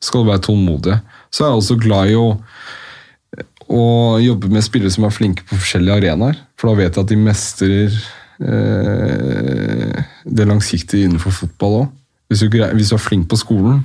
De 0.00 0.06
skal 0.06 0.26
være 0.26 0.42
tålmodige. 0.44 1.00
Så 1.32 1.44
er 1.44 1.48
jeg 1.50 1.56
også 1.62 1.78
glad 1.80 2.10
i 2.10 2.14
å, 2.14 2.28
å 3.68 3.82
jobbe 4.22 4.48
med 4.52 4.62
spillere 4.64 4.90
som 4.92 5.04
er 5.08 5.10
flinke 5.16 5.42
på 5.48 5.56
forskjellige 5.58 5.96
arenaer. 5.96 6.36
For 6.56 6.68
da 6.70 6.76
vet 6.82 6.94
jeg 6.96 7.04
at 7.04 7.08
de 7.10 7.16
mestrer 7.16 7.96
eh, 8.40 10.04
det 10.26 10.46
langsiktige 10.48 11.06
innenfor 11.08 11.32
fotball 11.34 11.80
òg. 11.82 11.88
Hvis, 12.28 12.40
du 12.42 12.48
hvis 12.74 12.90
du 12.90 12.96
er 12.96 13.02
flink 13.02 13.28
på 13.30 13.38
skolen, 13.38 13.84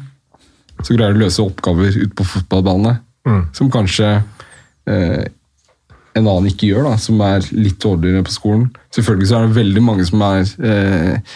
så 0.82 0.95
greier 0.97 1.13
du 1.13 1.19
å 1.22 1.26
løse 1.28 1.43
oppgaver 1.43 1.93
ute 2.03 2.15
på 2.17 2.26
fotballbane 2.26 2.99
Mm. 3.22 3.43
som 3.53 3.67
kanskje 3.69 4.07
eh, 4.89 5.28
en 6.18 6.28
annen 6.28 6.49
ikke 6.51 6.70
gjør, 6.72 6.89
da, 6.89 6.97
som 6.99 7.22
er 7.24 7.45
litt 7.55 7.80
dårligere 7.84 8.26
på 8.28 8.34
skolen. 8.36 8.70
Selvfølgelig 8.95 9.30
så 9.30 9.38
er 9.39 9.47
det 9.47 9.57
veldig 9.59 9.84
mange 9.86 10.05
som 10.07 10.24
er 10.28 10.41
eh, 10.59 11.36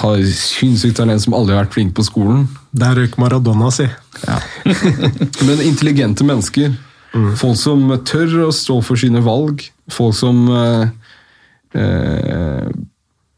har 0.00 0.22
sinnssykt 0.32 0.96
talent 0.96 1.22
som 1.22 1.36
aldri 1.36 1.54
har 1.54 1.66
vært 1.66 1.76
flinke 1.76 1.98
på 1.98 2.06
skolen. 2.06 2.46
Der 2.72 2.96
røyk 2.96 3.18
Maradona, 3.20 3.68
si. 3.74 3.86
Men 5.46 5.62
intelligente 5.66 6.24
mennesker. 6.26 6.74
Folk 7.36 7.58
som 7.60 7.84
tør 8.08 8.46
å 8.46 8.52
stå 8.56 8.78
for 8.84 8.98
sine 9.00 9.20
valg. 9.24 9.66
Folk 9.92 10.16
som 10.16 10.46
eh, 10.48 10.84
eh, 11.76 12.68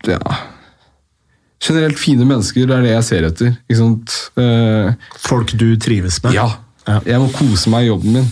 Ja 0.07 0.37
Generelt 1.65 1.97
fine 1.97 2.27
mennesker, 2.29 2.67
det 2.69 2.75
er 2.77 2.83
det 2.85 2.91
jeg 2.93 3.05
ser 3.07 3.27
etter. 3.31 3.55
Eh, 3.73 4.89
Folk 5.25 5.55
du 5.57 5.71
trives 5.81 6.21
med. 6.23 6.37
ja. 6.37 6.51
Ja. 6.85 6.99
Jeg 7.09 7.17
må 7.17 7.31
kose 7.33 7.71
meg 7.73 7.87
i 7.87 7.89
jobben 7.89 8.19
min. 8.19 8.27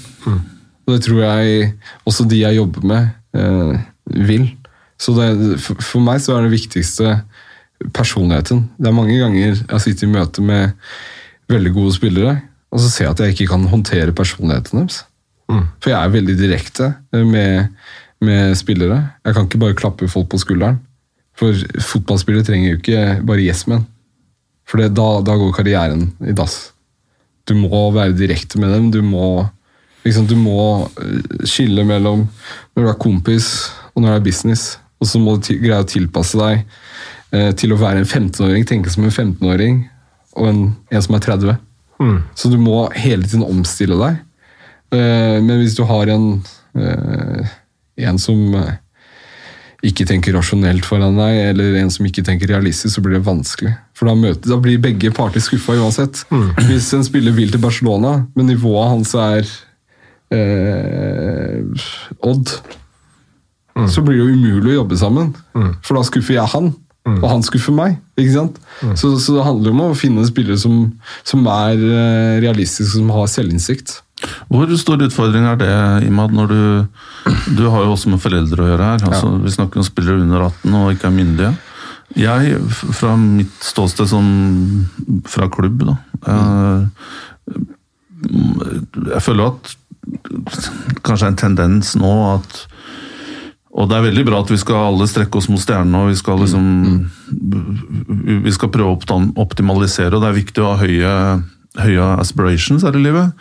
Og 0.86 0.96
det 0.96 1.04
tror 1.06 1.22
jeg 1.22 1.72
også 2.08 2.26
de 2.28 2.42
jeg 2.42 2.58
jobber 2.58 2.86
med, 2.86 3.08
eh, 3.38 3.78
vil. 4.28 4.48
Så 5.00 5.14
det, 5.16 5.58
for, 5.62 5.78
for 5.82 6.04
meg 6.04 6.22
så 6.22 6.36
er 6.36 6.46
det 6.46 6.54
viktigste 6.54 7.16
personligheten. 7.94 8.68
Det 8.78 8.90
er 8.90 8.96
mange 8.96 9.18
ganger 9.18 9.56
jeg 9.56 9.82
sitter 9.84 10.08
i 10.08 10.12
møte 10.12 10.44
med 10.44 10.76
veldig 11.50 11.72
gode 11.74 11.94
spillere, 11.96 12.36
og 12.72 12.80
så 12.80 12.90
ser 12.90 13.04
jeg 13.06 13.14
at 13.14 13.22
jeg 13.22 13.34
ikke 13.34 13.50
kan 13.52 13.66
håndtere 13.70 14.14
personligheten 14.16 14.82
deres. 14.82 15.02
Mm. 15.50 15.66
For 15.82 15.92
jeg 15.92 15.98
er 15.98 16.14
veldig 16.14 16.36
direkte 16.38 16.92
eh, 17.12 17.26
med, 17.26 17.72
med 18.24 18.56
spillere. 18.58 19.00
Jeg 19.26 19.36
kan 19.36 19.48
ikke 19.48 19.62
bare 19.62 19.78
klappe 19.78 20.08
folk 20.10 20.30
på 20.32 20.40
skulderen. 20.40 20.80
For 21.38 21.56
fotballspillere 21.80 22.46
trenger 22.46 22.72
jo 22.72 22.80
ikke 22.80 23.02
bare 23.26 23.44
yes 23.44 23.66
men. 23.70 23.86
For 24.68 24.80
det, 24.80 24.92
da, 24.96 25.08
da 25.24 25.36
går 25.36 25.52
karrieren 25.56 26.10
i 26.24 26.34
dass. 26.36 26.72
Du 27.48 27.56
må 27.58 27.90
være 27.94 28.14
direkte 28.16 28.60
med 28.62 28.72
dem. 28.72 28.90
Du 28.94 29.00
må, 29.04 29.44
liksom, 30.04 30.26
du 30.30 30.36
må 30.38 30.88
eh, 31.00 31.46
skille 31.48 31.84
mellom 31.88 32.26
når 32.74 32.84
du 32.84 32.90
er 32.90 33.00
kompis 33.02 33.52
og 33.92 34.02
når 34.02 34.08
det 34.08 34.18
er 34.20 34.26
business. 34.30 34.66
Og 35.02 35.08
så 35.10 35.20
må 35.20 35.36
du 35.38 35.54
greie 35.58 35.82
å 35.82 35.88
tilpasse 35.88 36.38
deg 36.38 36.62
eh, 37.34 37.50
til 37.58 37.74
å 37.74 37.80
være 37.80 38.02
en 38.02 38.08
15-åring, 38.08 38.66
tenke 38.68 38.92
som 38.92 39.06
en 39.06 39.14
15-åring, 39.14 39.82
og 40.38 40.48
en, 40.48 40.60
en 40.92 41.04
som 41.04 41.16
er 41.18 41.24
30. 41.26 41.56
Mm. 42.02 42.20
Så 42.38 42.50
du 42.52 42.58
må 42.60 42.86
hele 42.96 43.26
tiden 43.26 43.44
omstille 43.46 43.98
deg. 44.00 44.22
Eh, 44.92 45.40
Men 45.42 45.58
hvis 45.60 45.76
du 45.78 45.84
har 45.88 46.12
en, 46.12 46.30
eh, 46.78 47.52
en 48.06 48.18
som 48.20 48.54
eh, 48.58 48.78
ikke 49.82 50.06
tenker 50.06 50.36
rasjonelt 50.36 50.86
foran 50.86 51.18
deg, 51.18 51.40
eller 51.50 51.80
en 51.80 51.90
som 51.90 52.06
ikke 52.06 52.24
tenker 52.26 52.52
realistisk, 52.52 52.94
så 52.94 53.02
blir 53.04 53.18
det 53.18 53.26
vanskelig. 53.26 53.74
For 53.98 54.06
da, 54.08 54.14
møter, 54.14 54.46
da 54.52 54.60
blir 54.62 54.80
begge 54.82 55.10
parter 55.14 55.42
skuffa 55.42 55.74
uansett. 55.80 56.22
Hvis 56.68 56.92
en 56.94 57.04
spiller 57.06 57.34
vil 57.34 57.50
til 57.50 57.62
Barcelona, 57.62 58.20
men 58.38 58.50
nivået 58.52 58.92
hans 58.92 59.14
er 59.18 59.48
eh, 60.32 61.88
Odd, 62.28 62.52
så 63.88 64.02
blir 64.04 64.18
det 64.18 64.22
jo 64.24 64.36
umulig 64.36 64.72
å 64.74 64.78
jobbe 64.82 64.98
sammen. 65.00 65.32
For 65.82 65.96
da 65.96 66.02
skuffer 66.06 66.36
jeg 66.36 66.50
han, 66.52 66.72
og 67.08 67.24
han 67.26 67.42
skuffer 67.46 67.74
meg. 67.74 67.96
ikke 68.20 68.34
sant? 68.36 68.58
Så, 69.00 69.14
så 69.22 69.38
det 69.38 69.46
handler 69.46 69.72
om 69.74 69.80
å 69.88 69.90
finne 69.98 70.24
spillere 70.28 70.58
som, 70.60 70.92
som 71.26 71.46
er 71.50 71.80
eh, 71.80 72.40
realistiske, 72.44 72.92
som 72.98 73.10
har 73.14 73.26
selvinnsikt. 73.32 73.96
Hvor 74.52 74.70
stor 74.78 75.00
utfordring 75.02 75.48
er 75.50 75.56
det, 75.58 75.72
Imad, 76.06 76.30
når 76.30 76.46
du 76.52 76.62
Du 77.56 77.64
har 77.72 77.82
jo 77.82 77.94
også 77.96 78.12
med 78.12 78.20
foreldre 78.22 78.62
å 78.62 78.68
gjøre 78.70 78.90
her. 78.92 79.02
Altså, 79.08 79.32
Vi 79.42 79.50
snakker 79.50 79.80
om 79.82 79.86
spillere 79.86 80.22
under 80.22 80.44
18 80.46 80.76
og 80.78 80.92
ikke 80.94 81.08
er 81.08 81.16
myndige. 81.16 81.52
Jeg, 82.12 82.58
fra 82.92 83.16
mitt 83.16 83.64
ståsted 83.64 84.10
som 84.10 84.26
fra 85.24 85.46
klubb, 85.48 85.80
da 85.88 85.94
Jeg, 86.28 86.90
Jeg 89.14 89.22
føler 89.24 89.48
at 89.48 89.72
kanskje 91.06 91.30
en 91.30 91.38
tendens 91.38 91.94
nå 91.98 92.12
at 92.34 92.66
og 93.72 93.88
det 93.88 93.96
er 93.96 94.04
veldig 94.04 94.24
bra 94.28 94.42
at 94.42 94.50
vi 94.52 94.58
skal 94.60 94.90
alle 94.90 95.06
strekke 95.08 95.38
oss 95.40 95.48
mot 95.48 95.60
stjernene 95.60 96.02
og 96.02 96.10
vi 96.10 96.16
skal 96.18 96.42
liksom 96.42 96.66
Vi 98.44 98.52
skal 98.52 98.72
prøve 98.72 98.92
å 98.92 99.20
optimalisere, 99.40 100.12
og 100.12 100.20
det 100.20 100.28
er 100.28 100.36
viktig 100.36 100.60
å 100.60 100.74
ha 100.74 100.82
høye, 100.82 101.14
høye 101.80 102.08
aspirations 102.20 102.84
her 102.84 102.98
i 102.98 103.00
livet. 103.06 103.32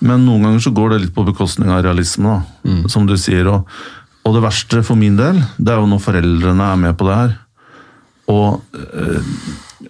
Men 0.00 0.24
noen 0.24 0.46
ganger 0.46 0.64
så 0.64 0.72
går 0.76 0.94
det 0.94 1.02
litt 1.02 1.14
på 1.16 1.26
bekostning 1.28 1.68
av 1.72 1.84
realisme, 1.84 2.38
da, 2.38 2.70
mm. 2.70 2.82
som 2.92 3.04
du 3.08 3.14
sier. 3.20 3.48
Og, 3.52 3.68
og, 4.24 4.32
det 4.36 4.44
verste 4.44 4.82
for 4.86 4.96
min 4.96 5.20
del, 5.20 5.42
det 5.60 5.74
er 5.74 5.80
jo 5.82 5.90
når 5.92 6.02
foreldrene 6.04 6.72
er 6.72 6.80
med 6.80 6.96
på 6.96 7.08
det 7.08 7.20
her. 7.20 7.36
Og, 8.32 8.76
eh, 8.80 9.30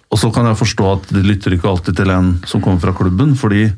og 0.03 0.19
så 0.19 0.31
kan 0.35 0.51
jeg 0.51 0.59
forstå 0.59 0.91
at 0.91 1.11
de 1.15 1.23
lytter 1.25 1.55
ikke 1.55 1.71
alltid 1.71 2.01
til 2.01 2.11
en 2.11 2.33
som 2.47 2.63
kommer 2.63 2.83
fra 2.83 2.95
klubben, 2.95 3.35
fordi 3.39 3.69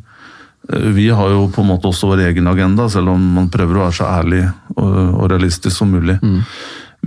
vi 0.67 1.09
har 1.09 1.31
jo 1.33 1.47
på 1.49 1.63
en 1.63 1.71
måte 1.71 1.89
også 1.89 2.11
vår 2.11 2.25
egen 2.27 2.49
agenda, 2.51 2.89
selv 2.91 3.13
om 3.15 3.23
man 3.37 3.49
prøver 3.51 3.77
å 3.77 3.87
være 3.87 3.97
så 3.99 4.09
ærlig 4.09 4.43
og, 4.75 5.25
realistisk 5.31 5.75
som 5.75 5.89
mulig. 5.93 6.19
Mm. 6.21 6.43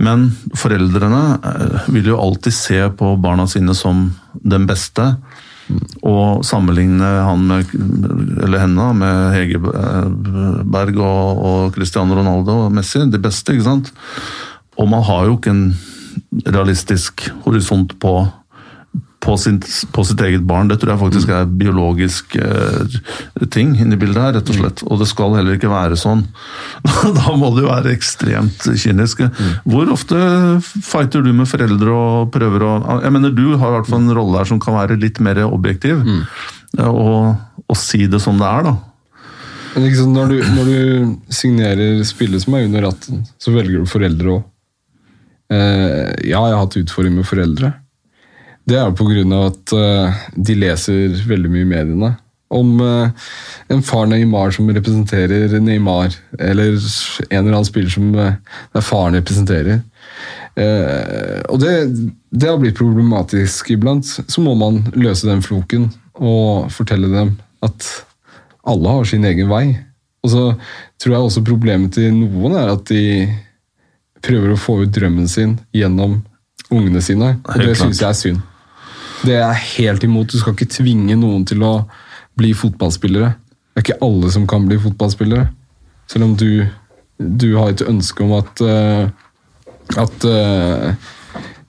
Men 0.03 0.25
foreldrene 0.57 1.23
eh, 1.37 1.87
vil 1.93 2.11
jo 2.11 2.19
alltid 2.19 2.55
se 2.55 2.81
på 2.97 3.13
barna 3.21 3.45
sine 3.47 3.75
som 3.77 4.07
den 4.33 4.67
beste. 4.67 5.13
Mm. 5.69 5.79
Og 6.09 6.43
sammenligne 6.43 7.11
han 7.23 7.45
med, 7.47 7.71
eller 8.43 8.65
henne 8.65 8.89
med 8.99 9.37
Hegerberg 9.37 10.99
og, 10.99 11.43
og 11.47 11.77
Cristiano 11.77 12.17
Ronaldo 12.19 12.65
og 12.65 12.75
Messi, 12.75 13.05
de 13.07 13.21
beste, 13.21 13.55
ikke 13.55 13.69
sant? 13.69 13.93
Og 14.81 14.89
man 14.89 15.05
har 15.05 15.29
jo 15.29 15.37
ikke 15.37 15.53
en 15.53 15.67
realistisk 16.49 17.29
horisont 17.45 17.93
på 18.01 18.17
på, 19.23 19.37
sin, 19.39 19.59
på, 19.91 20.03
sitt 20.03 20.21
eget 20.21 20.43
barn. 20.47 20.67
Det 20.67 20.79
tror 20.81 20.93
jeg 20.93 21.01
faktisk 21.01 21.31
er 21.31 21.47
biologisk 21.47 22.35
eh, 22.35 22.97
ting 23.53 23.73
inni 23.79 23.97
bildet 23.99 24.19
her, 24.19 24.35
rett 24.37 24.51
og 24.51 24.59
slett. 24.59 24.83
Og 24.87 24.99
det 25.01 25.07
skal 25.11 25.37
heller 25.37 25.57
ikke 25.57 25.71
være 25.71 25.97
sånn. 25.99 26.25
da 27.19 27.35
må 27.39 27.53
du 27.55 27.63
være 27.65 27.93
ekstremt 27.95 28.67
kynisk. 28.67 29.23
Hvor 29.63 29.91
ofte 29.95 30.19
fighter 30.73 31.23
du 31.23 31.31
med 31.35 31.49
foreldre 31.49 31.93
og 31.93 32.33
prøver 32.33 32.67
å 32.67 32.73
Jeg 33.03 33.13
mener, 33.15 33.35
du 33.35 33.55
har 33.55 33.71
i 33.71 33.77
hvert 33.77 33.89
fall 33.89 34.03
en 34.03 34.17
rolle 34.17 34.41
her 34.41 34.49
som 34.49 34.59
kan 34.61 34.75
være 34.75 34.99
litt 34.99 35.21
mer 35.23 35.39
objektiv, 35.45 36.01
mm. 36.03 36.23
og, 36.89 37.35
og, 37.67 37.77
si 37.79 38.05
det 38.09 38.19
som 38.23 38.39
det 38.41 38.49
er, 38.49 38.67
da. 38.67 38.75
Liksom, 39.83 40.11
når, 40.13 40.33
du, 40.33 40.49
når 40.53 40.67
du 40.69 41.33
signerer 41.33 42.03
spillet 42.05 42.43
som 42.43 42.57
er 42.57 42.67
under 42.67 42.89
18, 42.91 43.23
så 43.41 43.53
velger 43.55 43.81
du 43.81 43.89
foreldre 43.89 44.35
òg. 44.35 44.43
Eh, 45.53 46.11
ja, 46.29 46.39
jeg 46.39 46.53
har 46.55 46.61
hatt 46.61 46.77
utfordringer 46.83 47.21
med 47.21 47.29
foreldre. 47.29 47.71
Det 48.69 48.77
er 48.79 48.93
pga. 48.95 49.23
at 49.45 49.73
uh, 49.75 50.21
de 50.35 50.55
leser 50.55 51.17
veldig 51.27 51.51
mye 51.51 51.65
i 51.65 51.71
mediene 51.73 52.11
om 52.53 52.75
uh, 52.79 53.09
en 53.73 53.81
far 53.83 54.05
Neymar 54.07 54.53
som 54.53 54.69
representerer 54.69 55.55
Neymar, 55.59 56.13
eller 56.37 56.75
en 56.77 57.39
eller 57.39 57.55
annen 57.55 57.67
spiller 57.67 57.89
som 57.89 58.13
uh, 58.15 58.35
er 58.73 58.85
faren 58.85 59.17
representerer. 59.17 59.81
og 61.49 61.57
det, 61.57 61.71
det, 62.29 62.45
har 62.45 62.59
blitt 62.61 62.77
problematisk 62.77 63.71
iblant. 63.73 64.05
Så 64.05 64.41
må 64.41 64.53
man 64.53 64.83
løse 64.93 65.25
den 65.25 65.41
floken 65.41 65.87
og 66.13 66.69
fortelle 66.69 67.09
dem 67.09 67.31
at 67.65 67.87
alle 68.69 68.93
har 68.93 69.09
sin 69.09 69.25
egen 69.25 69.49
vei. 69.49 69.63
Og 70.21 70.29
så 70.29 70.43
tror 71.01 71.15
jeg 71.15 71.25
også 71.25 71.45
problemet 71.47 71.97
til 71.97 72.13
noen 72.13 72.53
er 72.53 72.69
at 72.75 72.85
de 72.93 73.25
prøver 74.23 74.53
å 74.53 74.61
få 74.61 74.83
ut 74.83 74.93
drømmen 74.93 75.25
sin 75.27 75.57
gjennom 75.73 76.19
ungene 76.69 77.01
sine. 77.01 77.39
Og 77.43 77.65
det 77.65 77.73
syns 77.81 77.99
jeg 77.99 78.11
er 78.11 78.19
synd. 78.21 78.49
Det 79.23 79.35
er 79.37 79.43
jeg 79.45 79.67
helt 79.77 80.03
imot. 80.03 80.31
Du 80.31 80.39
skal 80.39 80.55
ikke 80.55 80.71
tvinge 80.71 81.15
noen 81.19 81.45
til 81.47 81.63
å 81.63 81.73
bli 82.39 82.51
fotballspillere. 82.57 83.33
Det 83.73 83.81
er 83.81 83.85
ikke 83.87 84.05
alle 84.05 84.31
som 84.33 84.47
kan 84.49 84.65
bli 84.67 84.77
fotballspillere. 84.81 85.47
Selv 86.11 86.27
om 86.27 86.33
du, 86.37 86.65
du 87.17 87.49
har 87.55 87.71
et 87.71 87.85
ønske 87.87 88.25
om 88.25 88.35
at 88.37 88.63
uh, 88.63 89.07
at 89.99 90.25
uh, 90.25 90.93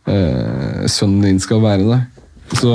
uh, 0.09 0.85
sønnen 0.90 1.24
din 1.26 1.40
skal 1.43 1.62
være 1.64 1.89
det. 1.89 2.01
Så 2.60 2.72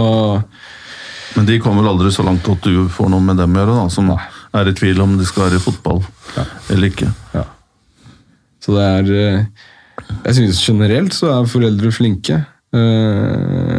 Men 1.35 1.47
de 1.47 1.59
kommer 1.61 1.83
vel 1.83 1.93
aldri 1.93 2.11
så 2.13 2.25
langt 2.25 2.47
at 2.49 2.65
du 2.65 2.87
får 2.91 3.11
noe 3.13 3.23
med 3.23 3.39
dem 3.39 3.55
å 3.55 3.61
gjøre, 3.61 3.77
da, 3.77 3.87
som 3.93 4.09
er 4.11 4.69
i 4.69 4.75
tvil 4.75 5.01
om 5.03 5.15
de 5.19 5.27
skal 5.29 5.45
være 5.45 5.59
i 5.59 5.63
fotball 5.63 6.01
ja. 6.35 6.45
eller 6.73 6.89
ikke. 6.89 7.11
Ja. 7.35 7.45
Så 8.59 8.75
det 8.75 8.85
er 8.85 9.11
Jeg 10.25 10.35
synes 10.39 10.63
generelt 10.65 11.13
så 11.13 11.29
er 11.35 11.49
foreldre 11.49 11.91
flinke. 11.93 12.41
Uh, 12.73 13.78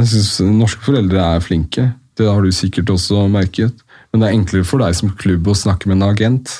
jeg 0.00 0.10
syns 0.10 0.30
norske 0.58 0.82
foreldre 0.84 1.22
er 1.22 1.42
flinke. 1.44 1.88
Det 2.18 2.26
har 2.26 2.42
du 2.42 2.50
sikkert 2.54 2.90
også 2.90 3.26
merket. 3.30 3.84
Men 4.12 4.22
det 4.22 4.28
er 4.28 4.36
enklere 4.38 4.66
for 4.66 4.82
deg 4.82 4.94
som 4.94 5.12
klubb 5.18 5.48
å 5.50 5.56
snakke 5.58 5.90
med 5.90 5.98
en 5.98 6.08
agent 6.12 6.52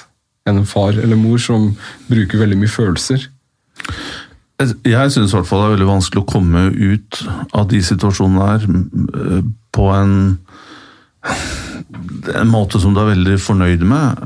enn 0.49 0.61
en 0.61 0.69
far 0.69 0.97
eller 0.99 1.17
mor 1.17 1.41
som 1.41 1.71
bruker 2.11 2.43
veldig 2.43 2.59
mye 2.61 2.73
følelser. 2.73 3.29
Jeg 4.61 5.13
syns 5.15 5.33
det 5.35 5.41
er 5.41 5.71
veldig 5.75 5.89
vanskelig 5.89 6.23
å 6.23 6.31
komme 6.31 6.69
ut 6.71 7.21
av 7.57 7.69
de 7.73 7.81
situasjonene 7.83 8.49
her 8.51 8.67
eh, 8.69 9.41
på 9.75 9.89
en 9.91 10.15
en 12.33 12.51
måte 12.51 12.81
som 12.81 12.95
du 12.95 13.01
er 13.03 13.11
veldig 13.13 13.37
fornøyd 13.43 13.85
med. 13.89 14.23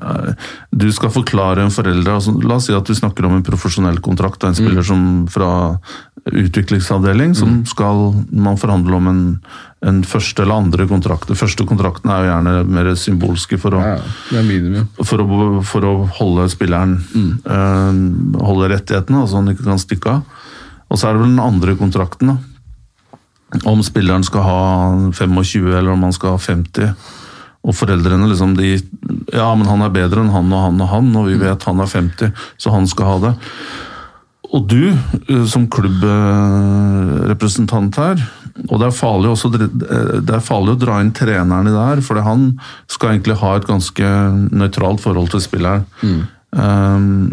Du 0.71 0.89
skal 0.95 1.13
forklare 1.15 1.65
en 1.65 1.75
forelder 1.75 2.15
altså, 2.19 2.35
La 2.45 2.59
oss 2.59 2.69
si 2.69 2.77
at 2.77 2.87
du 2.87 2.95
snakker 2.97 3.27
om 3.27 3.39
en 3.39 3.47
profesjonell 3.47 4.01
kontrakt. 4.05 4.45
En 4.45 4.57
spiller 4.57 4.85
mm. 4.85 4.89
som 4.89 5.03
fra 5.33 5.51
utviklingsavdeling 6.29 7.35
som 7.35 7.49
mm. 7.49 7.65
skal 7.67 8.13
man 8.31 8.59
forhandle 8.61 8.97
om 8.99 9.09
en, 9.09 9.23
en 9.87 10.03
første 10.05 10.43
eller 10.43 10.61
andre 10.65 10.89
kontrakt. 10.91 11.29
Den 11.31 11.39
første 11.39 11.67
kontrakten 11.69 12.11
er 12.13 12.25
jo 12.25 12.31
gjerne 12.33 12.55
mer 12.69 12.91
symbolske 13.01 13.59
for 13.61 13.79
å, 13.79 13.83
ja, 13.83 14.43
for 15.03 15.23
å, 15.25 15.49
for 15.67 15.89
å 15.89 15.95
holde 16.19 16.49
spilleren 16.53 16.99
mm. 16.99 17.33
uh, 17.49 18.45
Holde 18.49 18.71
rettighetene, 18.75 19.23
altså 19.25 19.41
han 19.41 19.53
ikke 19.55 19.67
kan 19.69 19.83
stikke 19.83 20.19
av. 20.19 20.45
Og 20.89 21.01
så 21.01 21.09
er 21.09 21.17
det 21.17 21.25
vel 21.25 21.35
den 21.35 21.45
andre 21.45 21.75
kontrakten, 21.79 22.33
da. 22.33 22.39
Om 23.69 23.81
spilleren 23.85 24.25
skal 24.27 24.45
ha 24.45 24.63
25 25.17 25.71
eller 25.73 25.95
om 25.95 26.03
han 26.05 26.13
skal 26.13 26.35
ha 26.37 26.41
50. 26.41 26.91
Og 27.67 27.73
foreldrene 27.77 28.31
liksom 28.31 28.51
de 28.59 28.69
Ja, 29.35 29.55
men 29.55 29.67
han 29.69 29.83
er 29.85 29.91
bedre 29.95 30.21
enn 30.23 30.35
han 30.35 30.53
og 30.55 30.61
han 30.65 30.81
og 30.85 30.89
han, 30.93 31.07
og 31.21 31.25
vi 31.29 31.35
mm. 31.37 31.43
vet 31.45 31.67
han 31.69 31.81
er 31.85 31.91
50, 31.91 32.31
så 32.57 32.67
han 32.73 32.87
skal 32.89 33.07
ha 33.11 33.17
det. 33.27 33.35
Og 34.49 34.61
du, 34.71 34.85
eh, 34.89 35.47
som 35.51 35.69
klubbrepresentant 35.69 37.95
her, 38.01 38.17
og 38.67 38.81
det 38.81 38.89
er, 38.89 38.97
farlig 38.97 39.29
også, 39.31 39.51
det 39.55 40.33
er 40.35 40.43
farlig 40.43 40.73
å 40.75 40.81
dra 40.81 40.97
inn 41.03 41.13
treneren 41.15 41.69
i 41.69 41.75
det 41.75 41.85
her, 41.91 42.01
for 42.03 42.15
han 42.25 42.61
skal 42.91 43.11
egentlig 43.13 43.37
ha 43.43 43.51
et 43.55 43.69
ganske 43.69 44.05
nøytralt 44.51 45.01
forhold 45.05 45.29
til 45.35 45.43
spilleren. 45.45 45.85
Mm. 46.03 46.23
Um, 46.49 47.29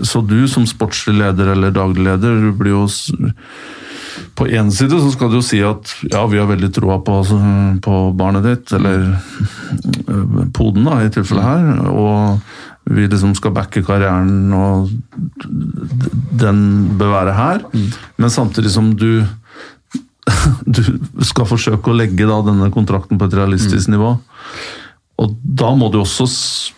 så 0.00 0.22
du 0.24 0.48
som 0.48 0.64
sportslig 0.66 1.18
leder 1.20 1.46
eller 1.52 1.70
daglig 1.76 2.06
leder, 2.08 2.40
du 2.40 2.56
blir 2.56 2.72
jo 2.72 2.86
på 4.36 4.46
én 4.46 4.70
side 4.70 5.00
så 5.00 5.10
skal 5.14 5.30
du 5.32 5.38
jo 5.38 5.44
si 5.44 5.62
at 5.64 5.90
ja, 6.10 6.20
vi 6.28 6.38
har 6.40 6.48
veldig 6.50 6.68
troa 6.76 6.98
på, 7.04 7.20
altså, 7.22 7.38
på, 7.82 7.98
barnet 8.16 8.44
ditt, 8.44 8.72
eller 8.76 9.06
øh, 9.08 10.42
poden 10.56 10.84
da, 10.88 11.00
i 11.00 11.12
tilfellet 11.12 11.46
her. 11.46 11.88
Og 11.88 12.92
vi 12.96 13.08
liksom 13.08 13.32
skal 13.38 13.54
backe 13.56 13.82
karrieren, 13.86 14.52
og 14.54 14.90
den 16.36 16.60
bør 17.00 17.14
være 17.14 17.36
her. 17.38 17.64
Mm. 17.72 17.86
Men 18.22 18.34
samtidig 18.34 18.74
som 18.74 18.92
du 18.94 19.24
du 20.66 20.82
skal 21.24 21.46
forsøke 21.46 21.92
å 21.92 21.96
legge 21.96 22.26
da, 22.26 22.40
denne 22.44 22.68
kontrakten 22.74 23.18
på 23.18 23.28
et 23.28 23.36
realistisk 23.38 23.88
mm. 23.88 23.94
nivå. 23.94 24.16
Og 25.22 25.36
da 25.40 25.70
må 25.78 25.88
du 25.88 26.00
også 26.02 26.26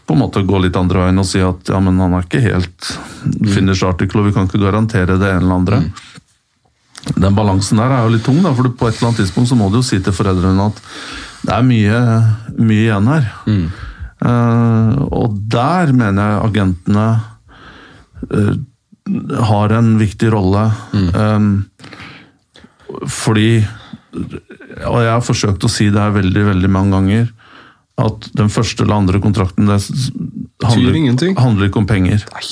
på 0.07 0.15
en 0.15 0.21
måte 0.23 0.45
gå 0.47 0.61
litt 0.63 0.77
andre 0.79 1.09
veien 1.09 1.19
og 1.19 1.27
si 1.27 1.41
at 1.43 1.73
ja, 1.73 1.81
men 1.83 1.99
han 1.99 2.15
er 2.15 2.29
ikke 2.29 2.45
helt 2.45 2.93
mm. 3.25 3.49
finish 3.51 3.83
article, 3.89 4.23
og 4.23 4.29
vi 4.29 4.37
kan 4.37 4.47
ikke 4.47 4.63
garantere 4.63 5.19
det 5.19 5.33
ene 5.33 5.43
eller 5.43 5.59
andre. 5.59 5.83
Mm 5.89 6.19
den 7.17 7.37
balansen 7.37 7.81
der 7.81 7.95
er 7.95 8.07
jo 8.07 8.15
litt 8.15 8.25
tung, 8.27 8.41
da, 8.45 8.53
for 8.57 8.69
på 8.69 8.89
et 8.89 8.99
eller 8.99 9.11
annet 9.11 9.23
tidspunkt 9.23 9.51
så 9.51 9.59
må 9.59 9.71
du 9.71 9.79
jo 9.81 9.87
si 9.87 10.01
til 10.03 10.15
foreldrene 10.15 10.69
at 10.71 10.81
det 11.47 11.55
er 11.55 11.67
mye, 11.67 12.01
mye 12.59 12.85
igjen 12.87 13.11
her. 13.13 13.29
Mm. 13.47 13.67
Uh, 14.19 14.95
og 15.15 15.37
der 15.47 15.93
mener 15.95 16.33
jeg 16.33 16.47
agentene 16.49 17.07
uh, 18.35 18.55
har 19.49 19.75
en 19.79 19.93
viktig 20.01 20.33
rolle. 20.35 20.65
Mm. 20.93 21.11
Um, 21.15 21.51
fordi 23.07 23.63
Og 24.89 25.03
jeg 25.05 25.11
har 25.13 25.23
forsøkt 25.23 25.65
å 25.65 25.71
si 25.71 25.91
det 25.93 26.01
her 26.01 26.15
veldig, 26.17 26.45
veldig 26.49 26.71
mange 26.73 26.97
ganger. 26.97 27.29
At 28.01 28.29
den 28.39 28.51
første 28.51 28.85
eller 28.85 29.03
andre 29.03 29.21
kontrakten 29.23 29.69
det 29.69 29.79
handler, 30.65 31.35
handler 31.39 31.69
ikke 31.69 31.83
om 31.83 31.87
penger. 31.87 32.25
Nei. 32.35 32.49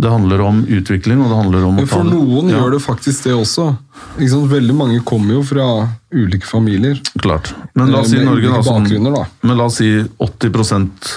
Det 0.00 0.10
handler 0.10 0.40
om 0.40 0.60
utvikling, 0.64 1.20
og 1.20 1.28
det 1.28 1.36
handler 1.36 1.64
om 1.68 1.78
Men 1.80 1.88
For 1.90 2.06
noen 2.06 2.48
ja. 2.48 2.58
gjør 2.60 2.76
det 2.76 2.82
faktisk 2.84 3.26
det 3.28 3.34
også. 3.36 3.66
Veldig 4.50 4.76
mange 4.76 5.00
kommer 5.04 5.36
jo 5.36 5.42
fra 5.44 5.66
ulike 6.14 6.48
familier. 6.48 7.00
Klart. 7.20 7.52
Men 7.76 7.92
la 7.92 8.00
oss 8.00 8.12
si 8.14 8.20
Norge, 8.24 8.48
da, 8.48 8.62
som, 8.64 8.86
da. 8.86 9.24
Men 9.44 9.60
la 9.60 9.68
oss 9.68 9.80
si 9.82 9.90
80% 10.00 11.12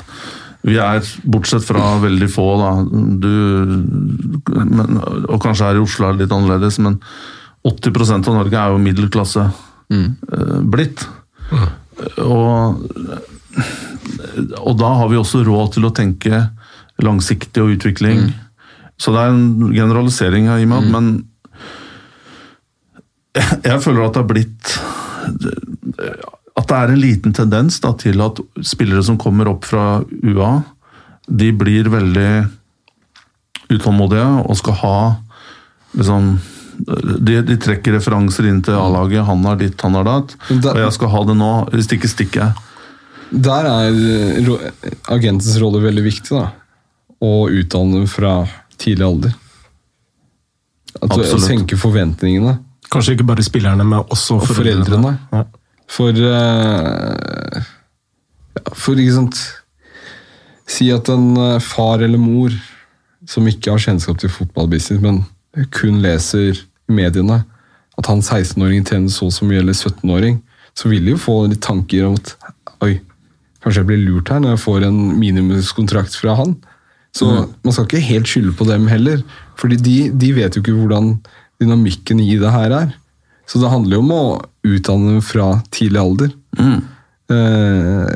vi 0.64 0.78
er, 0.80 1.04
bortsett 1.28 1.66
fra 1.68 1.98
veldig 2.00 2.30
få, 2.32 2.46
da 2.56 2.70
du, 2.88 3.32
men, 4.48 5.00
Og 5.28 5.42
kanskje 5.44 5.68
her 5.68 5.80
i 5.80 5.84
Oslo 5.84 6.08
er 6.08 6.16
det 6.16 6.24
litt 6.24 6.36
annerledes, 6.36 6.80
men 6.84 7.02
80% 7.68 8.30
av 8.32 8.38
Norge 8.38 8.62
er 8.62 8.72
jo 8.72 8.80
middelklasse 8.84 9.44
mm. 9.92 10.08
blitt. 10.72 11.04
Mm. 11.52 11.68
Og 12.24 12.84
og 14.64 14.78
da 14.80 14.90
har 15.00 15.12
vi 15.12 15.20
også 15.20 15.44
råd 15.46 15.76
til 15.76 15.88
å 15.88 15.94
tenke 15.96 16.40
langsiktig 17.04 17.62
og 17.62 17.76
utvikling. 17.76 18.32
Så 18.99 19.14
det 19.14 19.22
er 19.22 19.34
en 19.34 19.74
generalisering 19.74 20.48
her, 20.52 20.61
Imad, 20.64 20.88
men 20.94 21.11
jeg, 23.34 23.60
jeg 23.65 23.82
føler 23.82 24.06
at 24.06 24.14
det 24.14 24.22
har 24.22 24.30
blitt 24.30 24.74
At 26.53 26.68
det 26.70 26.78
er 26.78 26.91
en 26.94 27.02
liten 27.02 27.34
tendens 27.34 27.80
da, 27.82 27.95
til 27.98 28.22
at 28.22 28.41
spillere 28.61 29.02
som 29.06 29.18
kommer 29.18 29.49
opp 29.49 29.65
fra 29.65 30.03
UA, 30.06 30.52
de 31.26 31.49
blir 31.57 31.90
veldig 31.90 32.34
utålmodige 33.74 34.28
og 34.44 34.60
skal 34.60 34.78
ha 34.84 34.98
liksom 35.98 36.36
de, 36.78 37.38
de 37.45 37.57
trekker 37.61 37.95
referanser 37.98 38.48
inn 38.49 38.61
til 38.65 38.76
A-laget. 38.78 39.24
Han 39.28 39.45
har 39.48 39.60
ditt, 39.60 39.80
han 39.86 39.98
har 39.98 40.07
datt. 40.07 40.36
Og 40.49 40.80
jeg 40.82 40.95
skal 40.95 41.11
ha 41.14 41.22
det 41.30 41.36
nå. 41.40 41.52
Hvis 41.74 41.90
det 41.90 41.99
ikke 41.99 42.11
stikker 42.11 42.41
jeg. 42.44 42.64
Der 43.45 43.70
er 43.70 44.49
agentens 45.14 45.56
rolle 45.61 45.82
veldig 45.86 46.03
viktig, 46.06 46.34
da. 46.38 46.49
Å 47.24 47.34
utdanne 47.53 48.03
fra 48.11 48.41
tidlig 48.82 49.06
alder. 49.08 49.34
At 51.02 51.10
du 51.10 51.20
Absolutt. 51.20 51.45
senker 51.48 51.80
forventningene. 51.80 52.58
Kanskje 52.94 53.16
ikke 53.18 53.26
bare 53.28 53.44
spillerne, 53.45 53.84
men 53.84 54.04
også 54.14 54.38
Og 54.38 54.48
foreldrene. 54.48 54.86
foreldrene. 54.86 55.18
Ja. 55.34 55.44
For 55.94 56.10
uh, 56.14 57.64
ja, 58.56 58.74
For 58.74 58.95
ikke 59.02 59.16
sant 59.18 59.40
Si 60.70 60.88
at 60.94 61.10
en 61.12 61.36
eh, 61.38 61.60
far 61.60 62.00
eller 62.06 62.18
mor 62.18 62.54
som 63.28 63.45
ikke 63.48 63.74
har 63.74 63.82
kjennskap 63.84 64.18
til 64.20 64.32
fotballbusiness, 64.32 65.02
men 65.04 65.20
kun 65.76 66.00
leser 66.02 66.54
i 66.56 66.95
mediene 66.95 67.41
at 68.00 68.08
han 68.10 68.24
16-åringen 68.24 68.88
tjener 68.88 69.12
så 69.12 69.28
og 69.28 69.34
så 69.36 69.45
mye, 69.45 69.60
eller 69.60 69.76
17-åring, 69.76 70.40
så 70.74 70.90
vil 70.90 71.04
de 71.06 71.14
jo 71.14 71.20
få 71.22 71.36
litt 71.52 71.62
tanker 71.62 72.08
om 72.08 72.16
at 72.16 72.32
oi, 72.82 72.95
kanskje 73.62 73.84
jeg 73.84 73.90
blir 73.91 74.02
lurt 74.08 74.32
her 74.34 74.40
når 74.41 74.56
jeg 74.56 74.64
får 74.64 74.88
en 74.88 75.00
minimumskontrakt 75.20 76.16
fra 76.20 76.36
han. 76.40 76.56
Så 77.14 77.30
man 77.61 77.73
skal 77.73 77.85
ikke 77.85 78.07
helt 78.07 78.30
skylde 78.30 78.56
på 78.57 78.65
dem 78.65 78.88
heller, 78.90 79.22
fordi 79.60 79.77
de, 79.77 79.98
de 80.18 80.31
vet 80.34 80.56
jo 80.56 80.64
ikke 80.64 80.73
hvordan 80.73 81.14
dynamikken 81.61 82.22
i 82.23 82.35
det 82.41 82.52
her 82.52 82.73
er. 82.73 82.94
Så 83.49 83.60
det 83.61 83.69
handler 83.69 83.99
jo 83.99 84.03
om 84.06 84.14
å 84.15 84.23
utdanne 84.65 85.15
dem 85.15 85.26
fra 85.26 85.49
tidlig 85.76 86.02
alder. 86.02 86.31
Eh, 87.34 88.07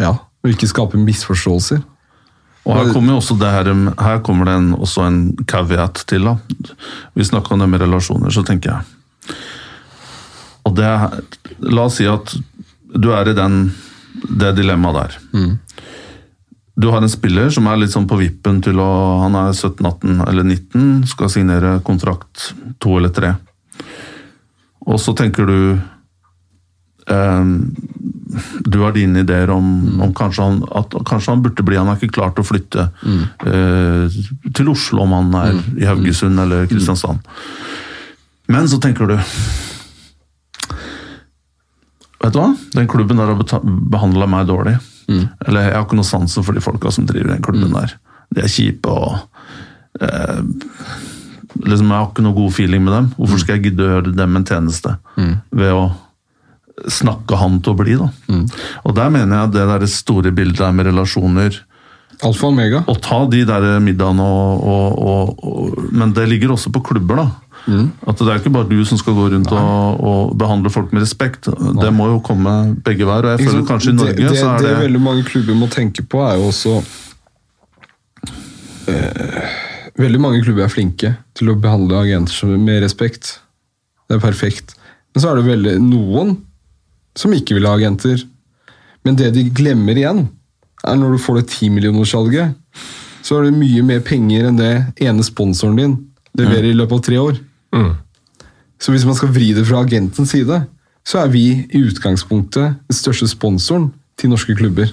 ja, 0.00 0.14
og 0.14 0.52
ikke 0.52 0.70
skape 0.70 1.00
misforståelser. 1.00 1.82
Og 2.64 2.78
her 2.78 2.94
kommer 2.94 3.12
jo 3.12 3.20
også 3.20 3.36
det 3.36 3.50
her, 3.52 3.68
her 4.00 4.22
kommer 4.24 4.48
det 4.48 4.54
en, 4.56 4.70
også 4.80 5.04
en 5.04 5.18
caveat 5.50 6.06
til. 6.08 6.24
da. 6.24 6.38
Vi 7.12 7.26
snakka 7.28 7.52
om 7.52 7.60
det 7.60 7.68
med 7.68 7.84
relasjoner, 7.84 8.32
så 8.32 8.44
tenker 8.46 8.72
jeg 8.72 9.36
Og 10.64 10.72
det 10.78 10.88
La 11.68 11.84
oss 11.84 11.98
si 12.00 12.06
at 12.08 12.32
du 12.94 13.10
er 13.12 13.28
i 13.28 13.36
den, 13.36 13.66
det 14.40 14.54
dilemmaet 14.56 14.96
der. 14.96 15.18
Du 16.74 16.88
har 16.90 17.02
en 17.02 17.10
spiller 17.10 17.50
som 17.54 17.68
er 17.70 17.78
litt 17.78 17.92
sånn 17.94 18.08
på 18.10 18.18
vippen 18.18 18.60
til 18.64 18.80
å 18.82 18.90
Han 19.22 19.36
er 19.38 19.52
17-18 19.54 20.24
eller 20.26 20.46
19, 20.48 21.04
skal 21.06 21.30
signere 21.30 21.76
kontrakt 21.86 22.50
to 22.82 22.96
eller 22.98 23.14
tre. 23.14 23.34
Og 24.84 24.98
så 25.00 25.14
tenker 25.16 25.46
du 25.48 25.58
eh, 27.08 27.44
du 28.64 28.80
har 28.82 28.92
dine 28.92 29.22
ideer 29.22 29.50
om, 29.54 30.00
om 30.02 30.14
kanskje, 30.16 30.42
han, 30.42 30.62
at 30.74 30.94
kanskje 31.06 31.30
han 31.30 31.42
burde 31.44 31.62
bli 31.66 31.76
Han 31.78 31.90
har 31.90 32.00
ikke 32.00 32.16
klart 32.16 32.40
å 32.40 32.46
flytte 32.46 32.88
eh, 33.46 34.16
til 34.56 34.70
Oslo 34.72 35.04
om 35.04 35.14
han 35.14 35.36
er 35.38 35.60
i 35.78 35.86
Haugesund 35.86 36.40
eller 36.42 36.66
Kristiansand. 36.70 37.22
Men 38.50 38.68
så 38.68 38.80
tenker 38.82 39.08
du 39.08 39.14
Vet 42.24 42.32
du 42.32 42.40
hva? 42.40 42.50
Den 42.72 42.88
klubben 42.88 43.20
der 43.20 43.30
har 43.30 43.64
behandla 43.92 44.26
meg 44.30 44.48
dårlig. 44.48 44.78
Eller 45.46 45.68
jeg 45.68 45.74
har 45.76 45.84
ikke 45.86 45.98
noe 45.98 46.08
sansen 46.08 46.44
for 46.46 46.56
de 46.56 46.62
folka 46.64 46.90
som 46.94 47.06
driver 47.06 47.34
den 47.34 47.42
klubben 47.44 47.72
der. 47.74 47.96
De 48.34 48.40
er 48.44 48.50
kjipe 48.50 48.90
og 48.90 49.18
eh, 50.00 50.40
liksom 51.64 51.90
Jeg 51.90 51.98
har 51.98 52.08
ikke 52.10 52.24
noe 52.26 52.34
god 52.34 52.52
feeling 52.56 52.82
med 52.84 52.92
dem. 52.96 53.10
Hvorfor 53.18 53.38
skal 53.38 53.58
jeg 53.58 53.70
gidde 53.70 53.84
å 53.84 53.92
gjøre 53.92 54.16
dem 54.16 54.36
en 54.36 54.44
tjeneste 54.48 54.96
ved 55.50 55.72
å 55.72 55.84
snakke 56.90 57.36
han 57.38 57.60
til 57.62 57.70
å 57.70 57.78
bli, 57.78 57.94
da. 58.00 58.08
Og 58.82 58.96
der 58.96 59.12
mener 59.14 59.36
jeg 59.36 59.44
at 59.46 59.52
det 59.54 59.66
der 59.70 59.86
store 59.86 60.32
bildet 60.34 60.58
der 60.58 60.72
med 60.74 60.88
relasjoner 60.88 61.60
Alfa 62.22 62.46
og 62.46 62.52
omega. 62.54 62.80
Å 62.86 62.94
ta 63.02 63.24
de 63.26 63.40
der 63.46 63.80
middagene 63.82 64.22
og, 64.22 64.60
og, 64.62 64.98
og, 64.98 65.44
og 65.44 65.88
Men 65.92 66.12
det 66.14 66.28
ligger 66.30 66.52
også 66.54 66.70
på 66.74 66.82
klubber, 66.90 67.18
da. 67.18 67.26
At 67.64 68.20
det 68.20 68.28
er 68.28 68.40
ikke 68.40 68.52
bare 68.52 68.68
du 68.68 68.82
som 68.84 68.98
skal 69.00 69.16
gå 69.16 69.28
rundt 69.32 69.52
og, 69.56 70.00
og 70.04 70.34
behandle 70.38 70.72
folk 70.72 70.92
med 70.92 71.04
respekt. 71.04 71.48
Det 71.80 71.92
må 71.96 72.10
jo 72.12 72.20
komme 72.24 72.52
begge 72.84 73.06
hver. 73.08 73.24
Og 73.24 73.38
jeg 73.38 73.48
føler 73.48 73.64
kanskje 73.68 73.94
i 73.94 73.96
Norge 73.96 74.16
det, 74.18 74.28
det, 74.28 74.38
så 74.38 74.50
er 74.52 74.60
det 74.60 74.72
det 74.72 74.82
veldig 74.82 75.02
mange 75.06 75.24
klubber 75.28 75.56
må 75.58 75.68
tenke 75.72 76.04
på, 76.04 76.20
er 76.26 76.36
jo 76.40 76.50
også 76.52 76.76
eh, 78.92 79.54
Veldig 79.94 80.20
mange 80.20 80.42
klubber 80.42 80.66
er 80.66 80.72
flinke 80.72 81.12
til 81.38 81.52
å 81.52 81.58
behandle 81.62 82.00
agenter 82.02 82.56
med 82.58 82.82
respekt. 82.82 83.36
Det 84.10 84.18
er 84.18 84.22
perfekt. 84.24 84.74
Men 85.14 85.22
så 85.22 85.30
er 85.30 85.38
det 85.38 85.46
veldig 85.46 85.74
noen 85.84 86.34
som 87.14 87.32
ikke 87.32 87.54
vil 87.54 87.68
ha 87.68 87.76
agenter. 87.78 88.24
Men 89.06 89.16
det 89.20 89.30
de 89.36 89.44
glemmer 89.54 89.96
igjen, 90.00 90.24
er 90.84 90.98
når 90.98 91.14
du 91.14 91.22
får 91.22 91.38
det 91.38 91.46
10-millionerssalget, 91.52 92.58
så 93.24 93.38
er 93.38 93.46
det 93.46 93.56
mye 93.56 93.84
mer 93.86 94.02
penger 94.04 94.50
enn 94.50 94.58
det 94.58 94.72
ene 95.06 95.24
sponsoren 95.24 95.78
din 95.78 95.94
leverer 96.38 96.72
i 96.72 96.76
løpet 96.76 96.98
av 96.98 97.04
tre 97.06 97.20
år. 97.22 97.38
Så 98.80 98.92
hvis 98.92 99.04
man 99.08 99.16
skal 99.16 99.32
vri 99.32 99.52
det 99.56 99.66
fra 99.68 99.82
agentens 99.84 100.30
side, 100.34 100.62
så 101.06 101.22
er 101.24 101.28
vi 101.32 101.44
i 101.68 101.80
utgangspunktet 101.84 102.76
den 102.88 102.96
største 102.96 103.28
sponsoren 103.30 103.90
til 104.20 104.30
norske 104.32 104.56
klubber. 104.58 104.90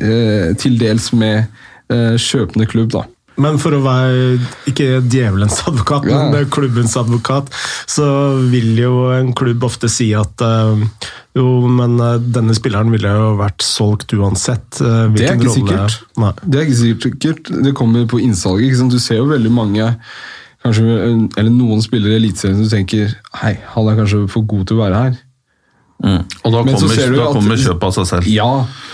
Eh, 0.00 0.54
til 0.60 0.78
dels 0.80 1.10
med 1.16 1.44
eh, 1.92 2.16
kjøpende 2.20 2.66
klubb, 2.70 2.90
da. 2.96 3.04
Men 3.36 3.58
for 3.60 3.74
å 3.76 3.82
være 3.84 4.38
ikke 4.70 5.02
djevelens 5.12 5.58
advokat, 5.68 6.06
Ja. 6.08 6.22
men 6.32 6.46
klubbens 6.48 6.94
advokat, 6.96 7.50
så 7.86 8.06
vil 8.48 8.70
jo 8.80 9.10
en 9.12 9.34
klubb 9.36 9.66
ofte 9.68 9.90
si 9.92 10.06
at 10.16 10.40
eh, 10.40 10.86
jo, 11.36 11.44
men 11.68 11.98
eh, 12.00 12.16
denne 12.32 12.56
spilleren 12.56 12.88
ville 12.94 13.12
jo 13.12 13.34
vært 13.36 13.60
solgt 13.66 14.14
uansett. 14.16 14.80
eh, 14.80 14.86
Det 15.12 15.28
er 15.28 15.36
hvilken 15.36 15.42
ikke 15.42 15.50
rolle- 15.50 15.90
sikkert. 15.90 15.98
Nei. 16.24 16.32
Det 16.46 16.58
er 16.62 16.64
ikke 16.64 16.80
sikkert. 17.10 17.52
Det 17.68 17.74
kommer 17.76 18.08
på 18.08 18.22
innsalget. 18.24 18.80
Du 18.88 18.98
ser 18.98 19.20
jo 19.20 19.28
veldig 19.28 19.52
mange 19.52 19.90
kanskje, 20.66 20.96
eller 21.38 21.50
noen 21.54 21.80
spillere 21.84 22.16
i 22.16 22.20
Eliteserien 22.20 22.58
som 22.64 22.68
tenker 22.74 23.14
hei, 23.42 23.54
han 23.74 23.88
er 23.92 23.96
kanskje 24.02 24.26
for 24.32 24.42
god 24.50 24.66
til 24.68 24.76
å 24.76 24.82
være 24.84 25.00
her. 25.04 25.16
mm. 26.02 26.22
Og 26.44 26.52
da 26.52 26.62
Men 26.66 26.74
kommer, 26.76 27.16
da 27.16 27.22
at- 27.28 27.32
kommer 27.38 27.56
kjøpet 27.56 27.86
av 27.88 27.92
seg 27.96 28.06
selv. 28.10 28.26
Ja, 28.28 28.50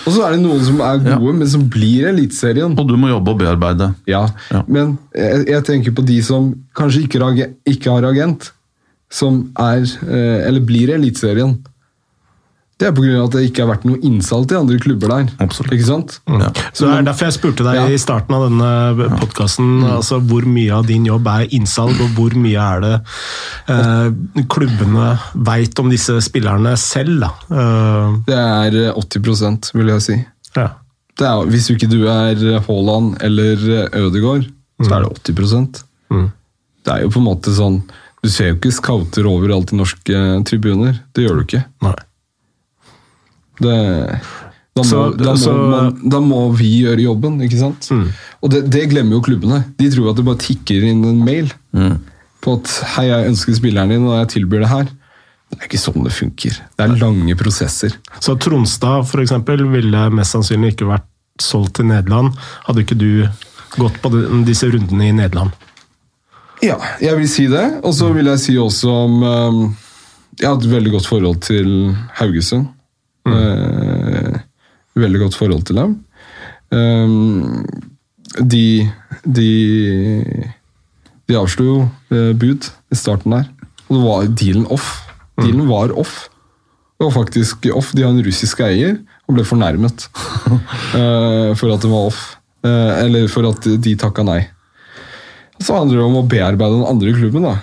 Og 0.07 0.13
så 0.15 0.23
er 0.27 0.33
det 0.37 0.41
noen 0.43 0.63
som 0.65 0.81
er 0.81 0.99
gode, 1.19 1.35
men 1.39 1.49
som 1.49 1.65
blir 1.69 2.07
Eliteserien. 2.11 2.77
Og 2.79 2.89
du 2.89 2.97
må 2.97 3.09
jobbe 3.11 3.31
og 3.35 3.39
bearbeide. 3.39 3.95
Ja, 4.07 4.27
Ja. 4.51 4.63
men 4.69 4.99
jeg, 5.15 5.47
jeg 5.49 5.65
tenker 5.65 5.93
på 5.95 6.05
de 6.07 6.21
som 6.23 6.55
kanskje 6.75 7.07
ikke, 7.09 7.55
ikke 7.67 7.91
har 7.91 8.03
agent, 8.13 8.51
som 9.11 9.53
er, 9.59 9.83
eh, 10.09 10.47
eller 10.49 10.61
blir 10.61 10.89
Eliteserien. 10.95 11.59
Det 12.83 12.89
er 12.91 12.95
pga. 12.97 13.25
at 13.25 13.35
det 13.37 13.43
ikke 13.49 13.63
har 13.65 13.71
vært 13.73 13.85
noe 13.89 14.01
innsalg 14.03 14.49
til 14.51 14.59
andre 14.59 14.79
klubber 14.83 15.13
der. 15.15 15.31
Absolutt. 15.45 15.73
Ikke 15.77 15.87
sant? 15.89 16.17
Ja. 16.29 16.51
Så 16.75 16.89
det 16.89 16.97
er 16.99 17.07
derfor 17.09 17.29
jeg 17.31 17.37
spurte 17.39 17.65
deg 17.67 17.79
Ja. 17.79 17.87
i 17.89 17.99
starten 18.03 18.35
av 18.37 18.45
denne 18.49 19.09
podkasten 19.23 19.85
altså 19.87 20.19
hvor 20.21 20.45
mye 20.49 20.73
av 20.81 20.87
din 20.91 21.07
jobb 21.07 21.27
er 21.33 21.47
innsalg, 21.55 21.95
og 22.03 22.13
hvor 22.19 22.35
mye 22.37 22.59
er 22.67 22.81
det 22.85 22.95
eh, 23.71 24.45
klubbene 24.51 25.09
veit 25.47 25.79
om 25.83 25.91
disse 25.93 26.19
spillerne 26.25 26.75
selv. 26.81 27.21
Da. 27.23 27.33
Eh, 27.51 28.17
Det 28.27 28.39
er 28.39 28.79
eh, 28.89 28.95
80% 28.99 29.73
vil 29.79 29.95
jeg 29.95 30.03
si. 30.11 30.19
ja. 30.57 30.69
Det 31.21 31.27
er, 31.29 31.43
hvis 31.53 31.67
ikke 31.71 31.87
du 31.93 32.07
er 32.09 32.39
Haaland 32.65 33.19
eller 33.23 33.61
Ødegaard, 33.93 34.47
så 34.83 34.95
er 34.97 35.05
det 35.05 35.35
80 35.37 35.83
Mm. 36.11 36.31
Det 36.85 36.93
er 36.93 37.03
jo 37.05 37.09
på 37.13 37.21
en 37.21 37.25
måte 37.29 37.53
sånn 37.55 37.83
Du 38.25 38.29
ser 38.29 38.49
jo 38.51 38.55
ikke 38.57 38.73
scouter 38.73 39.25
overalt 39.27 39.73
i 39.73 39.77
norske 39.77 40.19
tribuner. 40.49 40.99
Det 41.15 41.25
gjør 41.25 41.39
du 41.41 41.43
ikke. 41.45 41.65
Nei. 41.83 41.95
Det, 43.61 44.21
da, 44.75 44.81
må, 44.81 44.85
Så- 44.89 45.17
da, 45.19 45.33
må, 45.33 45.37
så- 45.37 45.71
man, 45.71 46.09
da 46.09 46.21
må 46.21 46.41
vi 46.57 46.71
gjøre 46.85 47.03
jobben, 47.03 47.41
ikke 47.43 47.59
sant? 47.59 47.91
Og 48.43 48.51
det, 48.51 48.71
det 48.71 48.89
glemmer 48.91 49.13
jo 49.19 49.21
klubbene. 49.21 49.65
De 49.79 49.91
tror 49.91 50.11
at 50.11 50.17
det 50.17 50.25
bare 50.25 50.41
tikker 50.41 50.83
inn 50.89 51.05
en 51.05 51.25
mail 51.25 51.53
Mm. 51.75 51.99
på 52.43 52.55
at 52.59 52.67
'hei, 52.97 53.07
jeg 53.09 53.29
ønsker 53.31 53.55
spilleren 53.55 53.89
din, 53.89 54.07
og 54.07 54.19
jeg 54.29 54.43
tilbyr 54.43 54.61
det 54.61 54.69
her'. 54.69 54.89
Det 55.53 55.61
er 55.61 55.69
ikke 55.69 55.79
sånn 55.93 56.03
det 56.05 56.13
funker. 56.13 56.51
Det 56.79 56.81
er 56.81 56.97
lange 56.97 57.35
prosesser. 57.37 57.93
Så 58.21 58.39
Tronstad 58.41 59.07
for 59.07 59.19
eksempel, 59.21 59.59
ville 59.71 60.11
mest 60.11 60.33
sannsynlig 60.33 60.73
ikke 60.75 60.89
vært 60.89 61.05
solgt 61.39 61.75
til 61.75 61.85
Nederland. 61.87 62.33
Hadde 62.67 62.81
ikke 62.85 62.97
du 62.99 63.29
gått 63.79 64.01
på 64.03 64.45
disse 64.47 64.65
rundene 64.73 65.09
i 65.09 65.13
Nederland? 65.13 65.53
Ja, 66.63 66.77
jeg 67.01 67.17
vil 67.19 67.29
si 67.29 67.47
det. 67.49 67.81
Og 67.85 67.93
så 67.93 68.13
vil 68.15 68.25
jeg 68.27 68.39
si 68.39 68.55
også 68.57 68.89
om 68.89 69.77
Jeg 70.41 70.49
har 70.49 70.57
et 70.57 70.65
veldig 70.71 70.91
godt 70.93 71.07
forhold 71.07 71.41
til 71.43 71.95
Haugesund. 72.15 72.69
Eh, 73.29 74.41
veldig 74.99 75.23
godt 75.25 75.39
forhold 75.39 75.65
til 75.69 75.79
dem. 75.79 75.97
Um, 76.73 77.67
de 78.41 78.89
de, 79.23 79.49
de 81.29 81.37
avslo 81.37 81.65
jo 81.67 81.79
eh, 82.11 82.33
bud 82.35 82.69
i 82.91 82.99
starten 82.99 83.35
der. 83.37 83.49
Og 83.89 83.97
det 83.97 84.03
var 84.05 84.31
dealen 84.41 84.69
off. 84.73 84.89
Dealen 85.41 85.69
var 85.69 85.93
off. 85.99 86.29
Det 86.97 87.07
var 87.07 87.15
faktisk 87.15 87.69
off. 87.75 87.93
De 87.93 88.05
har 88.05 88.15
en 88.15 88.25
russisk 88.25 88.63
eier, 88.65 88.97
og 89.29 89.37
ble 89.37 89.45
fornærmet 89.47 90.07
eh, 90.99 91.53
for 91.59 91.75
at 91.75 91.85
det 91.85 91.93
var 91.93 92.09
off. 92.11 92.25
Eller 92.63 93.27
for 93.27 93.49
at 93.49 93.65
de 93.83 93.93
takka 93.99 94.23
nei. 94.23 94.45
Så 95.59 95.75
handler 95.75 95.99
det 95.99 96.05
om 96.05 96.21
å 96.21 96.27
bearbeide 96.31 96.77
den 96.77 96.87
andre 96.87 97.15
klubben. 97.17 97.43
da. 97.43 97.57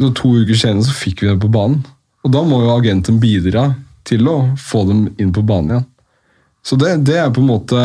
Så 0.00 0.08
to 0.16 0.30
uker 0.40 0.56
senere 0.56 0.86
så 0.86 0.94
fikk 0.96 1.22
vi 1.22 1.28
det 1.28 1.40
på 1.42 1.50
banen. 1.52 1.82
Og 2.24 2.32
da 2.32 2.40
må 2.46 2.62
jo 2.62 2.72
agenten 2.72 3.20
bidra 3.20 3.74
til 4.08 4.28
å 4.28 4.36
få 4.58 4.84
dem 4.88 5.02
inn 5.18 5.32
på 5.34 5.44
banen 5.46 5.76
igjen. 5.76 5.88
Så 6.62 6.78
det, 6.78 6.96
det 7.08 7.16
er 7.18 7.30
på 7.34 7.42
en 7.42 7.48
måte 7.50 7.80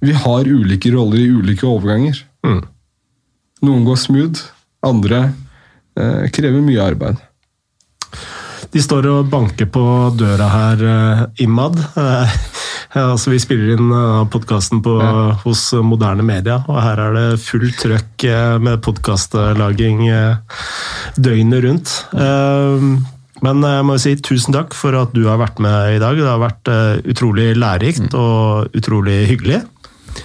Vi 0.00 0.12
har 0.16 0.48
ulike 0.48 0.90
roller 0.94 1.18
i 1.20 1.28
ulike 1.32 1.66
overganger. 1.68 2.18
Mm. 2.46 2.62
Noen 3.66 3.84
går 3.88 3.96
smooth, 4.00 4.42
andre 4.84 5.22
eh, 5.98 6.26
krever 6.32 6.60
mye 6.64 6.84
arbeid. 6.84 7.20
De 8.72 8.82
står 8.82 9.06
og 9.08 9.30
banker 9.32 9.68
på 9.72 9.82
døra 10.18 10.48
her, 10.52 10.86
eh, 10.92 11.24
Imad. 11.46 11.80
Eh, 12.96 13.02
altså 13.02 13.32
vi 13.32 13.38
spiller 13.42 13.74
inn 13.74 13.90
uh, 13.92 14.22
podkasten 14.30 14.78
Ja. 14.86 15.34
hos 15.42 15.66
moderne 15.84 16.22
media, 16.24 16.62
og 16.64 16.78
her 16.80 17.00
er 17.02 17.16
det 17.16 17.40
fullt 17.42 17.76
trøkk 17.82 18.24
eh, 18.24 18.54
med 18.62 18.80
podkastlaging 18.86 20.06
eh, 20.08 20.38
døgnet 21.18 21.64
rundt. 21.66 21.92
Eh, 23.36 23.42
men 23.44 23.62
jeg 23.64 23.84
må 23.86 23.96
jo 23.96 24.02
si 24.02 24.14
tusen 24.16 24.54
takk 24.56 24.74
for 24.76 24.96
at 24.96 25.12
du 25.16 25.26
har 25.28 25.40
vært 25.40 25.60
med 25.62 25.96
i 25.96 26.00
dag. 26.02 26.16
Det 26.16 26.28
har 26.28 26.42
vært 26.42 26.70
eh, 26.72 27.02
utrolig 27.12 27.50
lærerikt 27.58 28.16
og 28.16 28.76
utrolig 28.76 29.26
hyggelig. 29.30 29.62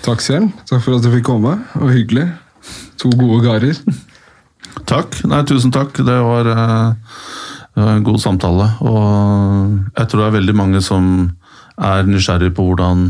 Takk 0.05 0.23
selv. 0.23 0.51
Takk 0.69 0.83
for 0.85 0.97
at 0.97 1.03
du 1.03 1.11
fikk 1.13 1.27
komme. 1.27 1.57
Og 1.81 1.91
hyggelig. 1.91 2.29
To 3.01 3.11
gode 3.17 3.43
karer. 3.45 3.77
Takk. 4.91 5.19
Nei, 5.27 5.43
tusen 5.47 5.73
takk. 5.73 5.93
Det 5.97 6.17
var, 6.23 6.47
eh, 6.47 7.19
det 7.75 7.83
var 7.83 7.93
en 7.97 8.07
god 8.07 8.21
samtale. 8.23 8.69
Og 8.87 9.97
jeg 9.97 10.07
tror 10.07 10.23
det 10.23 10.27
er 10.29 10.39
veldig 10.39 10.57
mange 10.57 10.81
som 10.85 11.05
er 11.81 12.07
nysgjerrig 12.07 12.53
på 12.55 12.65
hvordan, 12.69 13.09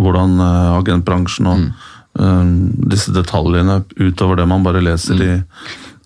hvordan 0.00 0.36
eh, 0.44 0.72
agentbransjen 0.78 1.50
og 1.50 1.64
eh, 2.20 2.52
disse 2.92 3.14
detaljene 3.14 3.80
utover 4.00 4.40
det 4.40 4.48
man 4.50 4.66
bare 4.66 4.82
leser 4.84 5.24
i, 5.24 5.32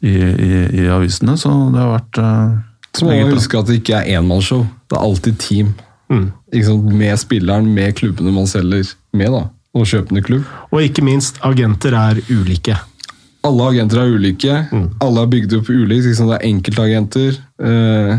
i, 0.04 0.14
i, 0.14 0.52
i 0.84 0.86
avisene. 0.92 1.36
Så 1.40 1.52
det 1.74 1.82
har 1.82 1.94
vært 1.96 2.22
eh, 2.22 2.54
Så 2.94 3.06
må 3.06 3.16
man 3.16 3.34
huske 3.34 3.58
at 3.58 3.68
det 3.68 3.80
ikke 3.80 3.98
er 3.98 4.18
enmannsshow. 4.18 4.64
Det 4.90 4.96
er 4.98 5.02
alltid 5.02 5.38
team. 5.42 5.74
Mm. 6.12 6.30
Med 6.94 7.18
spilleren, 7.18 7.70
med 7.74 7.96
klubbene 7.98 8.32
man 8.34 8.46
selger 8.46 8.94
med, 9.16 9.32
da. 9.34 9.46
Og 9.74 9.88
kjøpende 9.90 10.22
klubb. 10.22 10.44
Og 10.70 10.84
ikke 10.84 11.02
minst, 11.02 11.40
agenter 11.42 11.96
er 11.98 12.20
ulike. 12.30 12.76
Alle 13.44 13.66
agenter 13.72 14.04
er 14.04 14.14
ulike. 14.14 14.60
Alle 15.02 15.24
er 15.24 15.32
bygd 15.32 15.58
opp 15.58 15.72
ulikt. 15.72 16.06
Det 16.06 16.36
er 16.36 16.46
enkeltagenter. 16.46 17.40
Uh, 17.58 18.14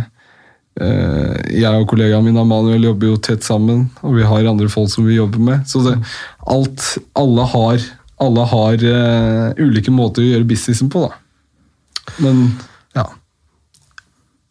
uh, 0.82 1.34
jeg 1.50 1.72
og 1.72 1.88
kollegaen 1.90 2.28
min 2.28 2.38
Amanuel 2.42 2.90
jobber 2.90 3.14
jo 3.14 3.22
tett 3.30 3.48
sammen, 3.48 3.88
og 4.04 4.20
vi 4.20 4.28
har 4.28 4.52
andre 4.52 4.70
folk 4.70 4.92
som 4.92 5.08
vi 5.08 5.18
jobber 5.18 5.40
med. 5.40 5.64
Så 5.72 5.86
det, 5.88 5.96
alt, 6.52 6.86
alle 7.16 7.48
har, 7.56 7.90
alle 8.22 8.50
har 8.52 8.86
uh, 8.86 9.64
ulike 9.64 9.94
måter 9.96 10.26
å 10.26 10.32
gjøre 10.34 10.50
businessen 10.52 10.92
på, 10.92 11.08
da. 11.08 11.16
Men 12.22 12.50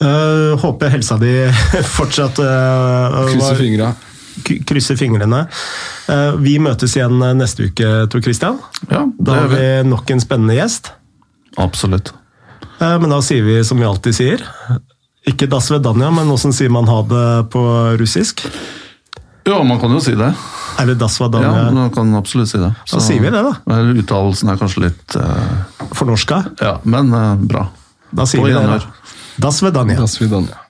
Eh, 0.05 0.59
håper 0.60 0.93
helsa 0.93 1.16
di 1.16 1.32
fortsatt 1.97 2.39
uh, 2.39 3.22
Krysser 3.31 3.56
fingra. 3.56 3.93
Krysser 4.68 4.98
fingrene. 5.01 5.44
Uh, 6.10 6.35
vi 6.43 6.59
møtes 6.60 6.97
igjen 6.98 7.22
neste 7.39 7.70
uke, 7.70 7.93
Tor 8.12 8.24
Christian. 8.24 8.59
Ja, 8.90 9.06
Da 9.18 9.39
har 9.40 9.48
vi. 9.48 9.60
vi 9.62 9.89
nok 9.89 10.10
en 10.12 10.20
spennende 10.20 10.59
gjest. 10.59 10.93
Absolutt. 11.56 12.12
Uh, 12.82 12.98
men 13.01 13.09
da 13.14 13.22
sier 13.24 13.47
vi 13.47 13.60
som 13.64 13.81
vi 13.81 13.89
alltid 13.89 14.16
sier. 14.18 14.44
Ikke 15.24 15.48
das 15.48 15.70
vedanja, 15.72 16.10
men 16.12 16.28
åssen 16.35 16.52
sier 16.52 16.72
man 16.72 16.90
ha 16.90 17.01
det 17.09 17.28
på 17.55 17.62
russisk? 17.97 18.44
Ja, 19.44 19.62
man 19.64 19.81
kan 19.81 19.93
jo 19.93 20.01
si 20.05 20.12
det. 20.16 20.35
Er 20.81 20.86
det 20.90 20.98
das 20.98 21.16
Ja, 21.20 21.70
man 21.70 21.90
kan 21.94 22.14
absolutt 22.14 22.51
si 22.51 22.59
det. 22.59 22.72
Da 22.90 23.01
sier 23.01 23.22
vi 23.22 23.31
det, 23.31 23.40
da. 23.40 23.81
Uttalelsen 23.94 24.51
er 24.51 24.60
kanskje 24.60 24.89
litt 24.89 25.16
uh, 25.16 25.89
fornorska? 25.94 26.43
Ja, 26.60 26.78
men 26.85 27.12
uh, 27.14 27.36
bra. 27.40 27.68
Da 28.14 28.26
sier 28.26 28.40
På 28.43 28.48
vi 28.48 28.55
det. 28.55 28.62
da. 28.66 28.78
Das 29.39 29.62
vedanja. 29.62 29.97
Das 29.97 30.20
vidania. 30.20 30.64